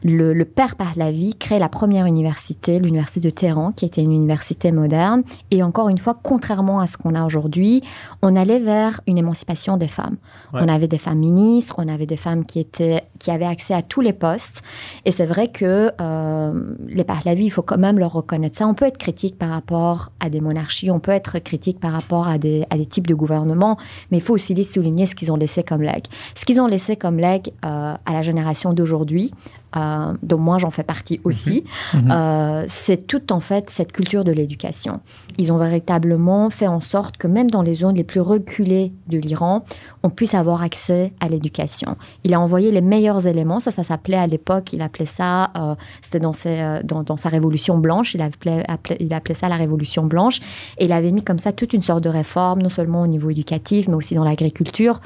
Le, 0.03 0.33
le 0.33 0.45
père 0.45 0.77
Pahlavi 0.77 1.35
crée 1.35 1.59
la 1.59 1.69
première 1.69 2.07
université, 2.07 2.79
l'université 2.79 3.21
de 3.21 3.31
Téhéran, 3.31 3.73
qui 3.73 3.85
était 3.85 4.03
une 4.03 4.13
université 4.13 4.73
moderne. 4.73 5.23
Et 5.51 5.63
encore 5.63 5.89
une 5.89 5.99
fois, 5.99 6.19
contrairement 6.23 6.81
à 6.81 6.87
ce 6.87 6.97
qu'on 6.97 7.15
a 7.15 7.25
aujourd'hui, 7.25 7.83
on 8.23 8.37
allait 8.37 8.61
vers 8.61 9.01
une 9.07 9.19
émancipation 9.19 9.77
des 9.77 9.89
femmes. 9.89 10.17
Ouais. 10.53 10.61
On 10.63 10.69
avait 10.69 10.89
des 10.89 10.99
femmes 10.99 11.19
ministres, 11.19 11.77
on 11.79 11.89
avait 11.89 12.07
des 12.07 12.17
femmes 12.17 12.45
qui, 12.45 12.61
étaient, 12.61 13.05
qui 13.19 13.31
avaient 13.31 13.45
accès 13.45 13.75
à 13.75 13.83
tous 13.83 14.01
les 14.01 14.13
postes. 14.13 14.63
Et 15.05 15.11
c'est 15.11 15.27
vrai 15.27 15.49
que 15.49 15.93
euh, 16.01 16.53
les 16.87 17.05
Pahlavis, 17.05 17.45
il 17.45 17.51
faut 17.51 17.63
quand 17.63 17.79
même 17.79 17.99
leur 17.99 18.13
reconnaître 18.13 18.57
ça. 18.57 18.67
On 18.67 18.75
peut 18.75 18.87
être 18.87 18.99
critique 18.99 19.39
par 19.39 19.51
rapport 19.51 20.11
à 20.21 20.31
des 20.31 20.41
monarchies, 20.41 20.91
on 20.91 21.01
peut 21.01 21.13
être 21.13 21.39
critique 21.39 21.81
par 21.81 21.93
rapport 21.93 22.29
à 22.29 22.39
des, 22.39 22.65
à 22.71 22.77
des 22.77 22.87
types 22.87 23.07
de 23.07 23.15
gouvernements, 23.15 23.79
mais 24.11 24.19
il 24.19 24.23
faut 24.23 24.35
aussi 24.35 24.55
les 24.55 24.65
souligner 24.65 25.07
ce 25.07 25.15
qu'ils 25.15 25.33
ont 25.33 25.37
laissé 25.37 25.63
comme 25.63 25.83
legs. 25.83 26.07
Ce 26.35 26.45
qu'ils 26.45 26.61
ont 26.61 26.67
laissé 26.67 26.97
comme 26.97 27.19
legs 27.19 27.53
euh, 27.65 27.95
à 28.05 28.13
la 28.13 28.23
génération 28.23 28.73
d'aujourd'hui, 28.73 29.33
euh, 29.77 30.15
dont 30.23 30.39
moi 30.39 30.59
j'en 30.59 30.71
fais 30.71 30.83
partie 30.83 31.21
aussi, 31.25 31.65
Mhm. 31.95 32.11
euh, 32.11 32.65
c'est 32.69 33.07
toute 33.07 33.33
en 33.33 33.41
fait 33.41 33.69
cette 33.71 33.93
culture 33.93 34.25
de 34.25 34.33
l'éducation. 34.33 35.01
Ils 35.37 35.53
ont 35.53 35.59
véritablement 35.59 36.51
fait 36.51 36.67
en 36.67 36.81
sorte 36.81 37.17
que 37.17 37.27
même 37.27 37.51
dans 37.51 37.63
les 37.63 37.75
zones 37.75 37.95
les 37.97 38.05
plus 38.05 38.21
reculées 38.21 38.93
de 39.09 39.19
l'Iran, 39.19 39.65
on 40.03 40.11
puisse 40.11 40.35
avoir 40.35 40.63
accès 40.63 41.13
à 41.21 41.29
l'éducation. 41.29 41.97
Il 42.25 42.33
a 42.35 42.41
envoyé 42.41 42.71
les 42.71 42.81
meilleurs 42.81 43.27
éléments, 43.27 43.61
ça, 43.61 43.71
ça 43.71 43.83
s'appelait 43.83 44.17
à 44.17 44.27
l'époque, 44.27 44.73
il 44.73 44.81
appelait 44.83 45.07
ça, 45.07 45.51
euh, 45.57 45.75
c'était 46.03 46.19
dans, 46.21 46.33
ses, 46.33 46.61
euh, 46.61 46.81
dans, 46.83 47.03
dans 47.03 47.17
sa 47.17 47.29
révolution 47.29 47.77
blanche, 47.79 48.15
il 48.15 48.23
appelait, 48.23 48.65
appelait- 48.69 48.97
il 49.01 49.13
appelait 49.13 49.35
ça 49.35 49.49
la 49.49 49.57
révolution 49.57 50.05
blanche, 50.07 50.41
et 50.79 50.87
il 50.87 50.93
avait 50.93 51.13
mis 51.13 51.23
comme 51.23 51.39
ça 51.39 51.53
toute 51.53 51.73
une 51.73 51.83
sorte 51.83 52.03
de 52.05 52.09
réforme, 52.09 52.63
non 52.63 52.71
seulement 52.71 53.03
au 53.03 53.07
niveau 53.07 53.31
éducatif, 53.31 53.89
mais 53.89 53.95
aussi 53.95 54.15
dans 54.15 54.25
l'agriculture. 54.25 55.01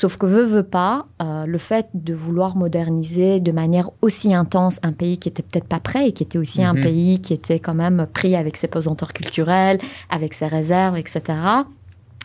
Sauf 0.00 0.16
que 0.16 0.26
veut, 0.26 0.44
veut 0.44 0.62
pas, 0.62 1.06
euh, 1.20 1.44
le 1.44 1.58
fait 1.58 1.88
de 1.92 2.14
vouloir 2.14 2.54
moderniser 2.54 3.40
de 3.40 3.50
manière 3.50 3.90
aussi 4.00 4.32
intense 4.32 4.78
un 4.84 4.92
pays 4.92 5.18
qui 5.18 5.28
était 5.28 5.42
peut-être 5.42 5.66
pas 5.66 5.80
prêt 5.80 6.06
et 6.06 6.12
qui 6.12 6.22
était 6.22 6.38
aussi 6.38 6.62
un 6.62 6.74
Mhm. 6.74 6.82
pays 6.82 7.20
qui 7.20 7.32
était 7.34 7.58
quand 7.58 7.74
même 7.74 8.06
pris 8.14 8.36
avec 8.36 8.56
ses 8.56 8.68
pesanteurs 8.68 9.12
culturelles, 9.12 9.80
avec 10.08 10.34
ses 10.34 10.46
réserves, 10.46 10.96
etc. 10.96 11.20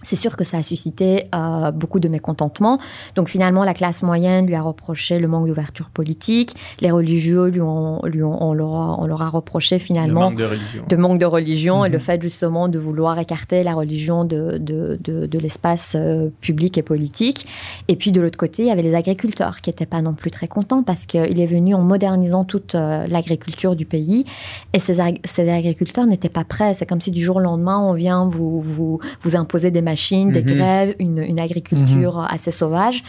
C'est 0.03 0.15
sûr 0.15 0.35
que 0.37 0.43
ça 0.43 0.57
a 0.57 0.63
suscité 0.63 1.25
euh, 1.33 1.71
beaucoup 1.71 1.99
de 1.99 2.07
mécontentement. 2.07 2.77
Donc 3.15 3.29
finalement, 3.29 3.63
la 3.63 3.73
classe 3.73 4.03
moyenne 4.03 4.45
lui 4.47 4.55
a 4.55 4.61
reproché 4.61 5.19
le 5.19 5.27
manque 5.27 5.47
d'ouverture 5.47 5.89
politique. 5.89 6.55
Les 6.81 6.91
religieux 6.91 7.47
lui 7.47 7.61
ont, 7.61 8.01
lui 8.05 8.21
ont- 8.23 8.41
on, 8.43 8.53
leur 8.53 8.73
a, 8.75 8.95
on 8.99 9.05
leur 9.07 9.21
a 9.21 9.29
reproché 9.29 9.75
Le 9.75 9.79
finalement 9.79 10.21
manque 10.29 10.37
de 10.37 10.45
religion. 10.45 10.83
de 10.87 10.95
manque 10.95 11.19
de 11.19 11.25
religion 11.25 11.85
et 11.85 11.89
Mhm. 11.89 11.93
le 11.93 11.99
fait 11.99 12.21
justement 12.21 12.67
de 12.67 12.79
vouloir 12.79 13.17
écarter 13.19 13.63
la 13.63 13.73
religion 13.73 14.25
de, 14.25 14.57
de, 14.57 14.97
de, 15.03 15.25
de 15.25 15.39
l'espace 15.39 15.95
euh, 15.97 16.29
public 16.41 16.77
et 16.77 16.81
politique. 16.83 17.47
Et 17.87 17.95
puis 17.95 18.11
de 18.11 18.19
l'autre 18.21 18.37
côté, 18.37 18.63
il 18.63 18.67
y 18.67 18.71
avait 18.71 18.81
les 18.83 18.95
agriculteurs 18.95 19.61
qui 19.61 19.69
n'étaient 19.69 19.85
pas 19.85 20.01
non 20.01 20.13
plus 20.13 20.31
très 20.31 20.47
contents 20.47 20.83
parce 20.83 21.05
qu'il 21.05 21.39
est 21.39 21.45
venu 21.45 21.73
en 21.75 21.81
modernisant 21.81 22.43
toute 22.43 22.75
euh, 22.75 23.07
l'agriculture 23.07 23.75
du 23.75 23.85
pays 23.85 24.25
et 24.73 24.79
ces, 24.79 24.99
ag- 24.99 25.19
ces 25.23 25.49
agriculteurs 25.49 26.05
n'étaient 26.05 26.29
pas 26.29 26.43
prêts. 26.43 26.73
C'est 26.73 26.85
comme 26.85 27.01
si 27.01 27.11
du 27.11 27.21
jour 27.21 27.37
au 27.37 27.39
lendemain, 27.39 27.79
on 27.79 27.93
vient 27.93 28.25
vous, 28.27 28.59
vous, 28.61 28.99
vous 29.21 29.35
imposer 29.35 29.71
des 29.71 29.81
machines, 29.93 30.31
des 30.31 30.41
Mhm. 30.43 30.53
grèves, 30.55 30.91
une, 30.99 31.19
une 31.33 31.39
agriculture 31.47 32.15
assez 32.35 32.51
sauvage. 32.51 33.03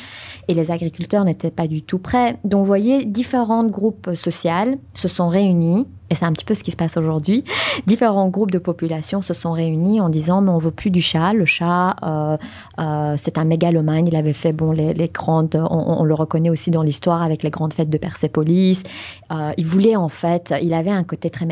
Et 0.48 0.54
les 0.60 0.70
agriculteurs 0.70 1.24
n'étaient 1.24 1.50
pas 1.60 1.66
du 1.74 1.80
tout 1.82 1.98
prêts. 2.08 2.36
Donc, 2.44 2.60
vous 2.60 2.66
voyez, 2.76 2.96
différents 3.20 3.64
groupes 3.78 4.10
sociaux 4.14 4.78
se 5.02 5.08
sont 5.16 5.28
réunis 5.28 5.86
Et 6.14 6.16
c'est 6.16 6.26
un 6.26 6.32
petit 6.32 6.44
peu 6.44 6.54
ce 6.54 6.62
qui 6.62 6.70
se 6.70 6.76
passe 6.76 6.96
aujourd'hui. 6.96 7.42
Différents 7.88 8.28
groupes 8.28 8.52
de 8.52 8.60
population 8.60 9.20
se 9.20 9.34
sont 9.34 9.50
réunis 9.50 10.00
en 10.00 10.08
disant 10.08 10.42
mais 10.42 10.52
on 10.52 10.58
veut 10.58 10.70
plus 10.70 10.90
du 10.90 11.02
chat. 11.02 11.32
Le 11.32 11.44
chat, 11.44 11.96
euh, 12.04 12.36
euh, 12.78 13.16
c'est 13.18 13.36
un 13.36 13.42
mégalomane. 13.42 14.06
Il 14.06 14.14
avait 14.14 14.32
fait 14.32 14.52
bon 14.52 14.70
les, 14.70 14.94
les 14.94 15.08
grandes, 15.08 15.56
on, 15.56 15.96
on, 15.98 16.04
le 16.04 16.14
reconnaît 16.14 16.50
aussi 16.50 16.70
dans 16.70 16.82
l'histoire 16.82 17.20
avec 17.20 17.42
les 17.42 17.50
grandes 17.50 17.74
fêtes 17.74 17.90
de 17.90 17.98
Persépolis. 17.98 18.84
Euh, 19.32 19.50
il 19.56 19.66
voulait 19.66 19.96
en 19.96 20.08
fait, 20.08 20.54
il 20.62 20.72
avait 20.72 20.92
un 20.92 21.02
côté 21.02 21.30
très 21.30 21.46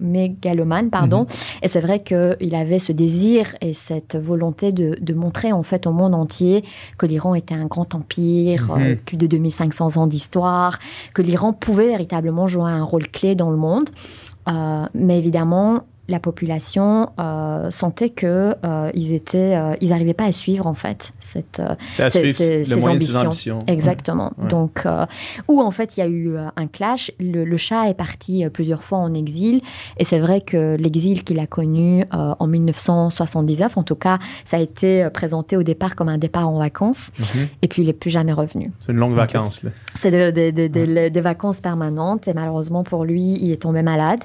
mégalomane, 0.00 0.90
pardon. 0.90 1.22
Mm-hmm. 1.22 1.58
Et 1.62 1.68
c'est 1.68 1.80
vrai 1.80 2.02
qu'il 2.02 2.54
avait 2.54 2.78
ce 2.78 2.92
désir 2.92 3.54
et 3.62 3.72
cette 3.72 4.16
volonté 4.16 4.70
de, 4.72 4.98
de, 5.00 5.14
montrer 5.14 5.52
en 5.52 5.62
fait 5.62 5.86
au 5.86 5.92
monde 5.92 6.14
entier 6.14 6.62
que 6.98 7.06
l'Iran 7.06 7.34
était 7.34 7.54
un 7.54 7.64
grand 7.64 7.94
empire, 7.94 8.64
mm 8.64 8.82
-hmm. 8.82 8.96
plus 8.96 9.16
de 9.16 9.26
2500 9.26 9.96
ans 9.96 10.06
d'histoire, 10.06 10.78
que 11.14 11.22
l'Iran 11.22 11.54
pouvait 11.54 11.88
véritablement 11.88 12.46
jouer 12.46 12.70
un 12.70 12.84
rôle 12.84 13.08
clé 13.08 13.29
dans 13.34 13.50
le 13.50 13.56
monde. 13.56 13.90
Euh, 14.48 14.86
mais 14.94 15.18
évidemment, 15.18 15.84
la 16.10 16.18
population 16.20 17.08
euh, 17.18 17.70
sentait 17.70 18.10
que 18.10 18.54
euh, 18.64 18.90
ils 18.94 19.12
étaient, 19.12 19.54
euh, 19.56 19.74
ils 19.80 19.90
n'arrivaient 19.90 20.14
pas 20.14 20.24
à 20.24 20.32
suivre 20.32 20.66
en 20.66 20.74
fait 20.74 21.12
cette, 21.20 21.60
à 21.98 22.10
ces, 22.10 22.32
ces, 22.32 22.64
ces 22.64 22.74
ambitions. 22.86 23.20
ambitions. 23.20 23.58
Exactement. 23.66 24.32
Ouais. 24.38 24.48
Donc, 24.48 24.84
où 25.48 25.62
en 25.62 25.70
fait 25.70 25.96
il 25.96 26.00
y 26.00 26.02
a 26.02 26.08
eu 26.08 26.36
un 26.56 26.66
clash. 26.66 27.12
Le, 27.18 27.44
le 27.44 27.56
chat 27.56 27.88
est 27.88 27.94
parti 27.94 28.44
plusieurs 28.52 28.82
fois 28.82 28.98
en 28.98 29.14
exil, 29.14 29.60
et 29.98 30.04
c'est 30.04 30.18
vrai 30.18 30.40
que 30.40 30.76
l'exil 30.78 31.22
qu'il 31.24 31.38
a 31.38 31.46
connu 31.46 32.04
en 32.10 32.46
1979, 32.46 33.76
en 33.76 33.82
tout 33.82 33.94
cas, 33.94 34.18
ça 34.44 34.56
a 34.56 34.60
été 34.60 35.08
présenté 35.12 35.56
au 35.56 35.62
départ 35.62 35.94
comme 35.96 36.08
un 36.08 36.18
départ 36.18 36.48
en 36.48 36.58
vacances, 36.58 37.10
mm 37.18 37.22
-hmm. 37.22 37.46
et 37.62 37.68
puis 37.68 37.82
il 37.82 37.86
n'est 37.86 38.00
plus 38.02 38.10
jamais 38.10 38.32
revenu. 38.32 38.72
C'est 38.80 38.92
une 38.92 38.98
longue 38.98 39.14
vacance. 39.14 39.62
C'est 39.94 40.10
de, 40.10 40.30
de, 40.30 40.66
de, 40.68 40.80
ouais. 40.80 41.10
des 41.10 41.20
vacances 41.20 41.60
permanentes, 41.60 42.26
et 42.28 42.34
malheureusement 42.34 42.82
pour 42.82 43.04
lui, 43.04 43.26
il 43.44 43.50
est 43.52 43.62
tombé 43.66 43.82
malade. 43.82 44.22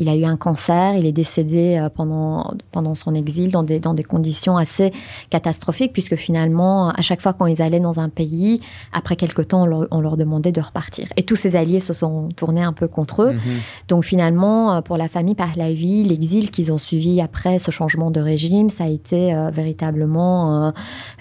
il 0.00 0.08
a 0.08 0.16
eu 0.22 0.24
un 0.34 0.38
cancer 0.46 0.79
il 0.98 1.04
est 1.10 1.16
décédé 1.22 1.64
euh, 1.78 1.88
pendant, 1.98 2.52
pendant 2.72 2.94
son 2.94 3.12
exil 3.22 3.48
dans 3.56 3.64
des, 3.70 3.78
dans 3.86 3.94
des 4.00 4.06
conditions 4.14 4.56
assez 4.64 4.88
catastrophiques, 5.34 5.92
puisque 5.92 6.16
finalement, 6.26 6.74
à 7.00 7.02
chaque 7.08 7.20
fois 7.24 7.32
quand 7.38 7.46
ils 7.54 7.60
allaient 7.64 7.84
dans 7.90 7.98
un 8.06 8.10
pays, 8.20 8.60
après 8.92 9.16
quelque 9.22 9.42
temps, 9.50 9.62
on 9.64 9.66
leur, 9.72 9.82
on 9.90 10.00
leur 10.06 10.16
demandait 10.16 10.52
de 10.58 10.62
repartir. 10.70 11.06
Et 11.18 11.22
tous 11.28 11.36
ses 11.36 11.52
alliés 11.60 11.80
se 11.80 11.94
sont 12.02 12.16
tournés 12.40 12.62
un 12.70 12.72
peu 12.80 12.88
contre 12.88 13.16
eux. 13.26 13.32
-hmm. 13.34 13.60
Donc 13.90 14.02
finalement, 14.12 14.58
euh, 14.74 14.80
pour 14.86 14.96
la 15.04 15.08
famille 15.08 15.36
Pahlavi, 15.42 15.94
l'exil 16.12 16.44
qu'ils 16.50 16.70
ont 16.74 16.78
suivi 16.88 17.20
après 17.20 17.56
ce 17.58 17.70
changement 17.70 18.10
de 18.10 18.20
régime, 18.32 18.68
ça 18.70 18.84
a 18.84 18.88
été 18.88 19.20
euh, 19.34 19.50
véritablement, 19.60 20.36
euh, 20.66 20.70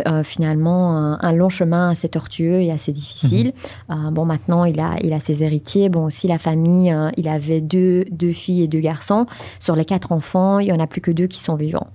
euh, 0.07 0.23
finalement, 0.33 0.81
un, 0.97 1.17
un, 1.29 1.33
long 1.39 1.49
chemin 1.59 1.85
assez 1.93 2.09
tortueux 2.17 2.59
et 2.65 2.71
assez 2.77 2.93
difficile. 3.01 3.49
-hmm. 3.89 4.11
bon, 4.15 4.25
maintenant, 4.33 4.63
il 4.71 4.79
a, 4.79 4.91
il 5.05 5.13
a 5.13 5.19
ses 5.27 5.37
héritiers. 5.45 5.87
Bon, 5.95 6.03
aussi, 6.09 6.25
la 6.27 6.39
famille, 6.47 6.91
il 7.21 7.27
avait 7.37 7.61
deux, 7.75 8.05
deux 8.21 8.33
filles 8.41 8.63
et 8.65 8.69
deux 8.75 8.83
garçons. 8.91 9.25
Sur 9.59 9.75
les 9.75 9.85
quatre 9.85 10.11
enfants, 10.11 10.59
il 10.59 10.65
n'y 10.65 10.73
en 10.73 10.79
a 10.79 10.87
plus 10.87 11.01
que 11.01 11.11
deux 11.11 11.27
qui 11.27 11.39
sont 11.39 11.55
vivants. 11.55 11.87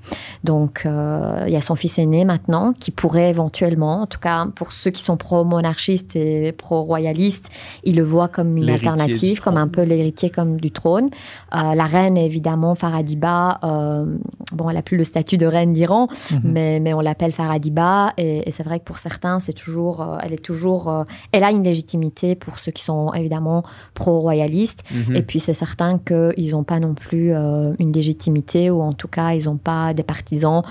Donc, 0.45 0.83
euh, 0.87 1.45
il 1.47 1.53
y 1.53 1.57
a 1.57 1.61
son 1.63 1.75
fils 1.75 1.99
aîné 1.99 2.25
maintenant 2.25 2.73
qui 2.73 2.91
pourrait 2.91 3.31
éventuellement, 3.31 4.03
en 4.03 4.07
tout 4.07 4.21
cas 4.21 4.47
pour 4.55 4.73
ceux 4.73 4.91
qui 4.91 5.03
sont 5.03 5.17
pro-monarchistes 5.17 6.17
et 6.17 6.53
pro-royalistes, 6.53 7.51
ils 7.85 7.97
le 7.97 8.03
voient 8.03 8.29
comme 8.29 8.57
une 8.57 8.71
alternative, 8.71 9.41
comme 9.41 9.57
un 9.57 9.69
peu 9.69 9.83
l'héritier 9.83 10.31
comme 10.31 10.61
du 10.61 10.71
trône. 10.71 11.11
Euh, 11.55 11.75
la 11.75 11.87
reine, 11.87 12.17
évidemment, 12.17 12.75
Faradiba, 12.75 13.59
euh, 13.65 14.05
bon, 14.53 14.69
elle 14.69 14.77
n'a 14.77 14.83
plus 14.83 14.97
le 14.97 15.05
statut 15.05 15.37
de 15.39 15.47
reine 15.47 15.73
d'Iran, 15.73 16.07
mm 16.07 16.37
-hmm. 16.37 16.41
mais, 16.45 16.81
mais 16.81 16.93
on 16.95 17.01
l'appelle 17.01 17.33
Faradiba. 17.33 18.13
Et, 18.17 18.49
et 18.49 18.53
c'est 18.53 18.63
vrai 18.65 18.79
que 18.81 18.85
pour 18.85 18.99
certains, 18.99 19.41
c'est 19.41 19.53
toujours, 19.53 20.01
euh, 20.01 20.19
elle 20.23 20.33
est 20.33 20.45
toujours, 20.45 21.05
elle 21.33 21.45
a 21.45 21.51
une 21.51 21.63
légitimité 21.63 22.35
pour 22.35 22.59
ceux 22.59 22.73
qui 22.73 22.83
sont 22.83 23.13
évidemment 23.13 23.63
pro-royalistes. 23.95 24.83
Mm 24.91 24.97
-hmm. 24.97 25.17
Et 25.19 25.23
puis 25.23 25.41
c'est 25.41 25.55
certain 25.67 25.99
qu'ils 25.99 26.51
n'ont 26.51 26.65
pas 26.65 26.81
non 26.81 26.95
plus 26.95 27.34
une 27.35 27.93
légitimité 27.93 28.71
ou 28.71 28.81
en 28.83 28.93
tout 28.93 29.09
cas 29.09 29.35
ils 29.35 29.45
n'ont 29.45 29.57
pas 29.57 29.95
des 29.95 30.03
partisans 30.03 30.63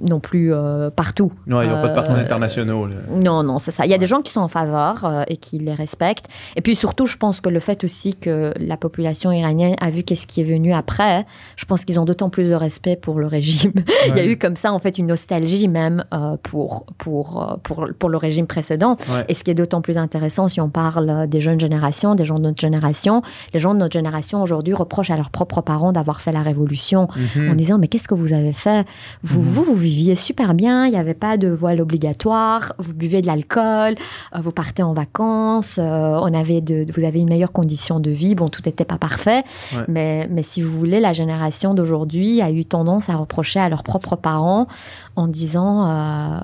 non 0.00 0.20
plus 0.20 0.52
euh, 0.52 0.90
partout. 0.90 1.30
Non, 1.46 1.62
ils 1.62 1.68
n'ont 1.68 1.80
pas 1.80 1.88
de 1.88 1.94
partisans 1.94 2.20
internationaux. 2.20 2.86
Là. 2.86 2.96
Non, 3.10 3.42
non, 3.42 3.58
c'est 3.58 3.70
ça. 3.70 3.84
Il 3.84 3.90
y 3.90 3.92
a 3.92 3.94
ouais. 3.94 3.98
des 3.98 4.06
gens 4.06 4.22
qui 4.22 4.32
sont 4.32 4.40
en 4.40 4.48
faveur 4.48 5.04
euh, 5.04 5.22
et 5.28 5.36
qui 5.36 5.58
les 5.58 5.74
respectent. 5.74 6.26
Et 6.56 6.60
puis 6.60 6.74
surtout, 6.74 7.06
je 7.06 7.16
pense 7.16 7.40
que 7.40 7.48
le 7.48 7.60
fait 7.60 7.84
aussi 7.84 8.14
que 8.14 8.52
la 8.58 8.76
population 8.76 9.32
iranienne 9.32 9.74
a 9.80 9.90
vu 9.90 10.02
qu'est-ce 10.02 10.26
qui 10.26 10.40
est 10.40 10.44
venu 10.44 10.72
après, 10.72 11.26
je 11.56 11.64
pense 11.64 11.84
qu'ils 11.84 11.98
ont 11.98 12.04
d'autant 12.04 12.30
plus 12.30 12.48
de 12.48 12.54
respect 12.54 12.96
pour 12.96 13.18
le 13.18 13.26
régime. 13.26 13.72
Ouais. 13.76 13.84
Il 14.08 14.16
y 14.16 14.20
a 14.20 14.24
eu 14.24 14.36
comme 14.38 14.56
ça 14.56 14.72
en 14.72 14.78
fait 14.78 14.98
une 14.98 15.06
nostalgie 15.06 15.68
même 15.68 16.04
pour, 16.42 16.86
pour, 16.98 17.58
pour, 17.62 17.86
pour 17.98 18.08
le 18.08 18.16
régime 18.16 18.46
précédent. 18.46 18.96
Ouais. 19.10 19.24
Et 19.28 19.34
ce 19.34 19.44
qui 19.44 19.50
est 19.50 19.54
d'autant 19.54 19.80
plus 19.80 19.98
intéressant 19.98 20.48
si 20.48 20.60
on 20.60 20.68
parle 20.68 21.26
des 21.28 21.40
jeunes 21.40 21.60
générations, 21.60 22.14
des 22.14 22.24
gens 22.24 22.38
de 22.38 22.44
notre 22.44 22.60
génération, 22.60 23.22
les 23.54 23.60
gens 23.60 23.74
de 23.74 23.78
notre 23.78 23.92
génération 23.92 24.42
aujourd'hui 24.42 24.74
reprochent 24.74 25.10
à 25.10 25.16
leurs 25.16 25.30
propres 25.30 25.60
parents 25.60 25.92
d'avoir 25.92 26.20
fait 26.20 26.32
la 26.32 26.42
révolution 26.42 27.08
mm 27.14 27.20
-hmm. 27.20 27.50
en 27.52 27.54
disant 27.54 27.78
mais 27.78 27.88
qu'est-ce 27.88 28.08
que 28.08 28.14
vous 28.14 28.32
avez 28.32 28.52
fait? 28.52 28.86
Vous, 29.22 29.40
mm 29.40 29.44
-hmm. 29.44 29.64
vous, 29.64 29.67
vous 29.68 29.74
viviez 29.74 30.14
super 30.14 30.54
bien, 30.54 30.86
il 30.86 30.90
n'y 30.90 30.96
avait 30.96 31.14
pas 31.14 31.36
de 31.36 31.48
voile 31.48 31.80
obligatoire, 31.80 32.72
vous 32.78 32.94
buvez 32.94 33.20
de 33.20 33.26
l'alcool, 33.26 33.96
euh, 34.34 34.40
vous 34.40 34.50
partez 34.50 34.82
en 34.82 34.94
vacances, 34.94 35.78
euh, 35.78 36.18
on 36.22 36.32
avait 36.32 36.60
de, 36.60 36.86
vous 36.92 37.04
avez 37.04 37.20
une 37.20 37.28
meilleure 37.28 37.52
condition 37.52 38.00
de 38.00 38.10
vie. 38.10 38.34
Bon, 38.34 38.48
tout 38.48 38.62
n'était 38.64 38.84
pas 38.84 38.98
parfait, 38.98 39.44
ouais. 39.74 39.82
mais, 39.88 40.28
mais 40.30 40.42
si 40.42 40.62
vous 40.62 40.76
voulez, 40.76 41.00
la 41.00 41.12
génération 41.12 41.74
d'aujourd'hui 41.74 42.40
a 42.40 42.50
eu 42.50 42.64
tendance 42.64 43.08
à 43.08 43.16
reprocher 43.16 43.60
à 43.60 43.68
leurs 43.68 43.82
propres 43.82 44.16
parents 44.16 44.68
en 45.16 45.28
disant 45.28 45.88
euh, 45.88 46.40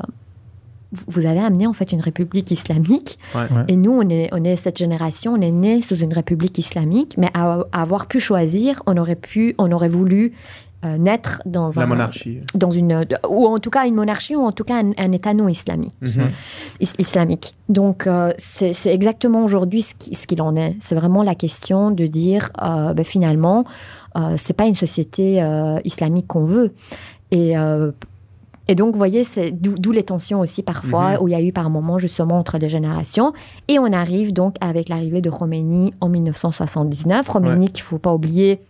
vous 1.07 1.27
avez 1.27 1.41
amené 1.41 1.67
en 1.67 1.73
fait 1.73 1.93
une 1.93 2.01
république 2.01 2.51
islamique 2.51 3.19
ouais. 3.35 3.47
et 3.69 3.77
nous 3.77 3.93
on 3.93 4.09
est, 4.09 4.29
on 4.33 4.45
est 4.45 4.57
cette 4.57 4.79
génération 4.79 5.33
on 5.33 5.41
est 5.41 5.51
né 5.51 5.83
sous 5.83 5.97
une 5.97 6.13
république 6.13 6.59
islamique 6.59 7.17
mais 7.19 7.31
à, 7.35 7.65
à 7.73 7.83
avoir 7.83 8.07
pu 8.07 8.21
choisir 8.21 8.83
on 8.87 8.97
aurait 8.97 9.17
pu 9.17 9.55
on 9.59 9.73
aurait 9.73 9.89
voulu 9.89 10.35
euh, 10.85 10.99
naître 10.99 11.43
dans 11.47 11.71
la 11.77 11.83
un, 11.83 11.87
monarchie 11.87 12.41
dans 12.55 12.71
une 12.71 13.07
ou 13.29 13.47
en 13.47 13.59
tout 13.59 13.71
cas 13.71 13.87
une 13.87 13.95
monarchie 13.95 14.37
ou 14.37 14.43
en 14.43 14.53
tout 14.53 14.65
cas 14.65 14.83
un, 14.83 14.93
un 14.99 15.13
état 15.13 15.35
non 15.35 15.49
islamique 15.49 15.95
mm 16.01 16.07
-hmm. 16.07 16.31
is, 16.81 16.93
islamique 16.99 17.55
donc 17.69 18.07
euh, 18.07 18.33
c'est 18.39 18.93
exactement 18.99 19.45
aujourd'hui 19.45 19.83
ce 19.83 19.95
qu'il 19.95 20.39
qu 20.39 20.43
en 20.43 20.57
est 20.57 20.75
c'est 20.81 20.95
vraiment 20.95 21.23
la 21.23 21.35
question 21.35 21.91
de 21.91 22.07
dire 22.07 22.51
euh, 22.63 22.95
ben, 22.95 23.05
finalement 23.05 23.65
c'est 24.37 24.57
pas 24.61 24.67
une 24.73 24.77
société 24.87 25.27
islamique 25.91 26.29
qu'on 26.33 26.47
veut 26.55 26.71
et 27.33 27.49
et 28.67 28.75
donc, 28.75 28.93
vous 28.93 28.99
voyez, 28.99 29.25
c'est 29.25 29.51
d'où 29.51 29.93
les 29.93 30.05
tensions 30.05 30.41
aussi 30.41 30.63
parfois, 30.63 31.11
mm 31.11 31.15
-hmm. 31.15 31.23
où 31.23 31.29
il 31.29 31.33
y 31.33 31.35
a 31.35 31.43
eu 31.43 31.53
par 31.53 31.69
moments 31.77 31.99
justement 32.07 32.37
entre 32.43 32.57
les 32.63 32.71
générations. 32.77 33.33
Et 33.69 33.77
on 33.79 33.91
arrive 33.93 34.33
donc 34.33 34.53
avec 34.61 34.89
l'arrivée 34.89 35.21
de 35.21 35.31
Khomeini 35.31 35.93
en 36.01 36.09
1979. 36.09 37.29
Khomeini, 37.29 37.67
ouais. 37.67 37.73
qu'il 37.73 37.85
ne 37.85 37.89
faut 37.89 37.99
pas 37.99 38.15
oublier, 38.15 38.61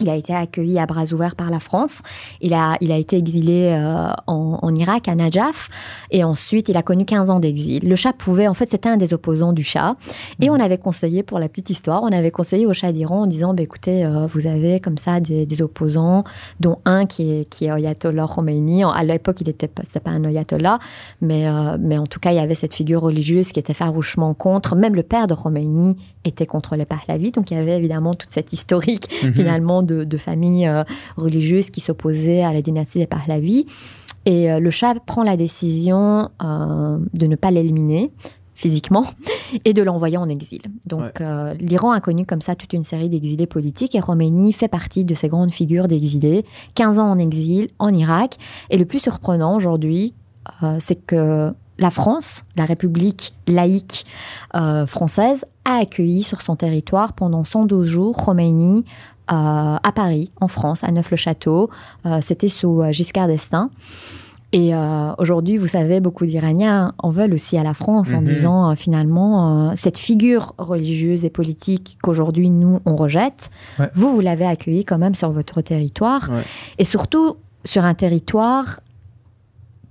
il 0.00 0.08
a 0.08 0.16
été 0.16 0.34
accueilli 0.34 0.78
à 0.78 0.86
bras 0.86 1.12
ouverts 1.12 1.36
par 1.36 1.50
la 1.50 1.60
France. 1.60 2.00
Il 2.40 2.54
a, 2.54 2.76
il 2.80 2.92
a 2.92 2.96
été 2.96 3.16
exilé 3.16 3.70
euh, 3.72 4.10
en, 4.26 4.58
en, 4.62 4.74
Irak, 4.74 5.08
à 5.08 5.14
Najaf. 5.14 5.68
Et 6.10 6.24
ensuite, 6.24 6.68
il 6.68 6.76
a 6.76 6.82
connu 6.82 7.04
15 7.04 7.30
ans 7.30 7.40
d'exil. 7.40 7.88
Le 7.88 7.96
chat 7.96 8.12
pouvait, 8.12 8.48
en 8.48 8.54
fait, 8.54 8.70
c'était 8.70 8.88
un 8.88 8.96
des 8.96 9.12
opposants 9.12 9.52
du 9.52 9.62
chat. 9.62 9.96
Et 10.40 10.48
mmh. 10.48 10.52
on 10.52 10.60
avait 10.60 10.78
conseillé, 10.78 11.22
pour 11.22 11.38
la 11.38 11.48
petite 11.48 11.70
histoire, 11.70 12.02
on 12.02 12.12
avait 12.12 12.30
conseillé 12.30 12.66
au 12.66 12.72
chat 12.72 12.92
d'Iran 12.92 13.22
en 13.22 13.26
disant, 13.26 13.54
bah, 13.54 13.62
écoutez, 13.62 14.04
euh, 14.04 14.26
vous 14.26 14.46
avez 14.46 14.80
comme 14.80 14.98
ça 14.98 15.20
des, 15.20 15.46
des, 15.46 15.62
opposants, 15.62 16.24
dont 16.60 16.78
un 16.84 17.06
qui 17.06 17.30
est, 17.30 17.48
qui 17.48 17.66
est 17.66 17.70
Ayatollah 17.70 18.26
Khomeini. 18.26 18.84
À 18.84 19.02
l'époque, 19.04 19.40
il 19.40 19.46
n'était 19.46 19.68
pas, 19.68 19.82
pas 20.02 20.10
un 20.10 20.24
Ayatollah, 20.24 20.78
mais, 21.20 21.48
euh, 21.48 21.76
mais 21.80 21.98
en 21.98 22.06
tout 22.06 22.20
cas, 22.20 22.32
il 22.32 22.36
y 22.36 22.40
avait 22.40 22.54
cette 22.54 22.74
figure 22.74 23.00
religieuse 23.00 23.52
qui 23.52 23.58
était 23.58 23.74
farouchement 23.74 24.34
contre. 24.34 24.76
Même 24.76 24.94
le 24.94 25.02
père 25.02 25.26
de 25.26 25.34
Khomeini 25.34 25.96
était 26.24 26.46
contre 26.46 26.76
les 26.76 26.84
Pahlavis. 26.84 27.32
Donc, 27.32 27.50
il 27.50 27.56
y 27.56 27.60
avait 27.60 27.78
évidemment 27.78 28.14
toute 28.14 28.30
cette 28.30 28.52
historique, 28.52 29.08
mmh. 29.22 29.32
finalement, 29.32 29.82
de, 29.88 30.04
de 30.04 30.16
familles 30.16 30.68
euh, 30.68 30.84
religieuses 31.16 31.70
qui 31.70 31.80
s'opposaient 31.80 32.42
à 32.42 32.52
la 32.52 32.62
dynastie 32.62 32.98
des 32.98 33.08
Pahlavis. 33.08 33.66
Et 34.24 34.50
euh, 34.50 34.60
le 34.60 34.70
Shah 34.70 34.94
prend 35.06 35.22
la 35.22 35.36
décision 35.36 36.30
euh, 36.42 36.98
de 37.14 37.26
ne 37.26 37.34
pas 37.34 37.50
l'éliminer 37.50 38.12
physiquement 38.58 39.04
et 39.64 39.72
de 39.72 39.82
l'envoyer 39.82 40.16
en 40.16 40.28
exil. 40.28 40.60
Donc 40.86 41.00
ouais. 41.00 41.12
euh, 41.20 41.54
l'Iran 41.54 41.92
a 41.92 42.00
connu 42.00 42.26
comme 42.26 42.40
ça 42.40 42.56
toute 42.56 42.72
une 42.72 42.82
série 42.82 43.08
d'exilés 43.08 43.46
politiques 43.46 43.94
et 43.94 44.00
Khomeini 44.00 44.52
fait 44.52 44.68
partie 44.68 45.04
de 45.04 45.14
ces 45.14 45.28
grandes 45.28 45.52
figures 45.52 45.86
d'exilés, 45.86 46.44
15 46.74 46.98
ans 46.98 47.10
en 47.10 47.18
exil 47.18 47.68
en 47.78 47.94
Irak. 47.94 48.36
Et 48.70 48.76
le 48.76 48.84
plus 48.84 48.98
surprenant 48.98 49.54
aujourd'hui, 49.54 50.12
euh, 50.62 50.76
c'est 50.80 50.96
que 50.96 51.52
la 51.78 51.90
France, 51.90 52.44
la 52.56 52.64
République 52.64 53.32
laïque 53.46 54.04
euh, 54.56 54.86
française, 54.86 55.44
a 55.64 55.76
accueilli 55.76 56.24
sur 56.24 56.42
son 56.42 56.56
territoire 56.56 57.12
pendant 57.12 57.44
112 57.44 57.86
jours 57.86 58.16
Khomeini 58.16 58.84
à 59.28 59.92
Paris, 59.94 60.30
en 60.40 60.48
France, 60.48 60.82
à 60.84 60.90
Neuf-le-Château. 60.90 61.70
Euh, 62.06 62.18
C'était 62.22 62.48
sous 62.48 62.82
euh, 62.82 62.92
Giscard 62.92 63.28
d'Estaing. 63.28 63.70
Et 64.52 64.74
euh, 64.74 65.12
aujourd'hui, 65.18 65.58
vous 65.58 65.66
savez, 65.66 66.00
beaucoup 66.00 66.24
d'Iraniens 66.24 66.94
en 66.98 67.10
veulent 67.10 67.34
aussi 67.34 67.58
à 67.58 67.62
la 67.62 67.74
France 67.74 68.14
en 68.14 68.22
disant 68.22 68.70
euh, 68.70 68.74
finalement, 68.76 69.68
euh, 69.68 69.72
cette 69.76 69.98
figure 69.98 70.54
religieuse 70.56 71.26
et 71.26 71.30
politique 71.30 71.98
qu'aujourd'hui 72.02 72.48
nous, 72.48 72.80
on 72.86 72.96
rejette, 72.96 73.50
ouais. 73.78 73.90
vous, 73.94 74.10
vous 74.10 74.20
l'avez 74.20 74.46
accueillie 74.46 74.86
quand 74.86 74.96
même 74.96 75.14
sur 75.14 75.30
votre 75.32 75.60
territoire. 75.60 76.30
Ouais. 76.30 76.44
Et 76.78 76.84
surtout 76.84 77.36
sur 77.64 77.84
un 77.84 77.92
territoire 77.92 78.80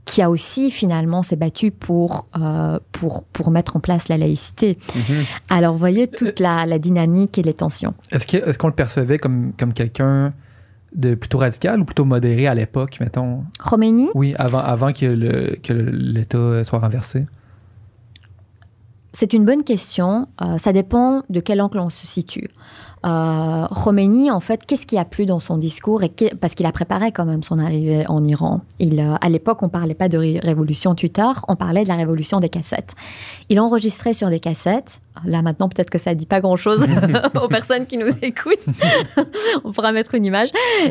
qui 0.07 0.21
a 0.21 0.29
aussi 0.29 0.71
finalement 0.71 1.21
s'est 1.21 1.35
battu 1.35 1.69
pour, 1.69 2.25
euh, 2.41 2.79
pour, 2.93 3.23
pour 3.25 3.51
mettre 3.51 3.75
en 3.75 3.79
place 3.79 4.07
la 4.09 4.17
laïcité. 4.17 4.77
Mhm. 4.95 5.25
Alors, 5.49 5.73
vous 5.73 5.79
voyez 5.79 6.07
toute 6.07 6.39
la, 6.39 6.65
la 6.65 6.79
dynamique 6.79 7.37
et 7.37 7.43
les 7.43 7.53
tensions. 7.53 7.93
Est-ce 8.11 8.57
qu'on 8.57 8.67
le 8.67 8.73
percevait 8.73 9.19
comme, 9.19 9.51
comme 9.59 9.73
quelqu'un 9.73 10.33
de 10.95 11.13
plutôt 11.13 11.37
radical 11.39 11.81
ou 11.81 11.85
plutôt 11.85 12.05
modéré 12.05 12.47
à 12.47 12.55
l'époque, 12.55 12.97
mettons? 13.01 13.43
Khomeini, 13.59 14.09
Oui, 14.15 14.33
avant, 14.39 14.59
avant 14.59 14.93
que, 14.93 15.05
le- 15.05 15.57
que 15.61 15.73
l'État 15.73 16.63
soit 16.63 16.79
renversé. 16.79 17.25
c'est 19.13 19.33
une 19.33 19.45
bonne 19.45 19.63
question. 19.63 20.27
Euh, 20.41 20.57
ça 20.57 20.73
dépend 20.73 21.23
de 21.29 21.39
quel 21.39 21.59
angle 21.61 21.79
on 21.79 21.89
se 21.89 22.05
situe. 22.07 22.49
Euh, 23.05 23.67
Khomeini, 23.67 24.31
en 24.31 24.39
fait, 24.39 24.65
qu'est-ce 24.65 24.85
qui 24.85 24.97
a 24.97 25.05
plu 25.05 25.25
dans 25.25 25.39
son 25.39 25.57
discours 25.57 26.03
et 26.03 26.11
Parce 26.41 26.55
qu'il 26.55 26.65
a 26.65 26.71
préparé 26.71 27.11
quand 27.11 27.25
même 27.25 27.43
son 27.43 27.59
arrivée 27.59 28.05
en 28.07 28.23
Iran. 28.23 28.61
Euh, 28.81 29.15
à 29.21 29.29
l'époque, 29.29 29.61
on 29.61 29.69
parlait 29.69 29.93
pas 29.93 30.09
de 30.09 30.17
ré- 30.17 30.39
révolution 30.41 30.95
tuteur, 30.95 31.45
on 31.47 31.55
parlait 31.55 31.83
de 31.83 31.87
la 31.87 31.95
révolution 31.95 32.39
des 32.39 32.49
cassettes. 32.49 32.95
Il 33.49 33.59
enregistrait 33.59 34.13
sur 34.13 34.29
des 34.29 34.39
cassettes. 34.39 34.99
Là 35.25 35.41
maintenant, 35.41 35.67
peut-être 35.67 35.89
que 35.89 35.97
ça 35.97 36.13
dit 36.13 36.27
pas 36.27 36.41
grand-chose 36.41 36.85
aux 37.41 37.47
personnes 37.47 37.87
qui 37.87 37.97
nous 37.97 38.11
écoutent. 38.21 38.53
on 39.63 39.71
pourra 39.71 39.91
mettre 39.91 40.13
une 40.13 40.25
image. 40.25 40.49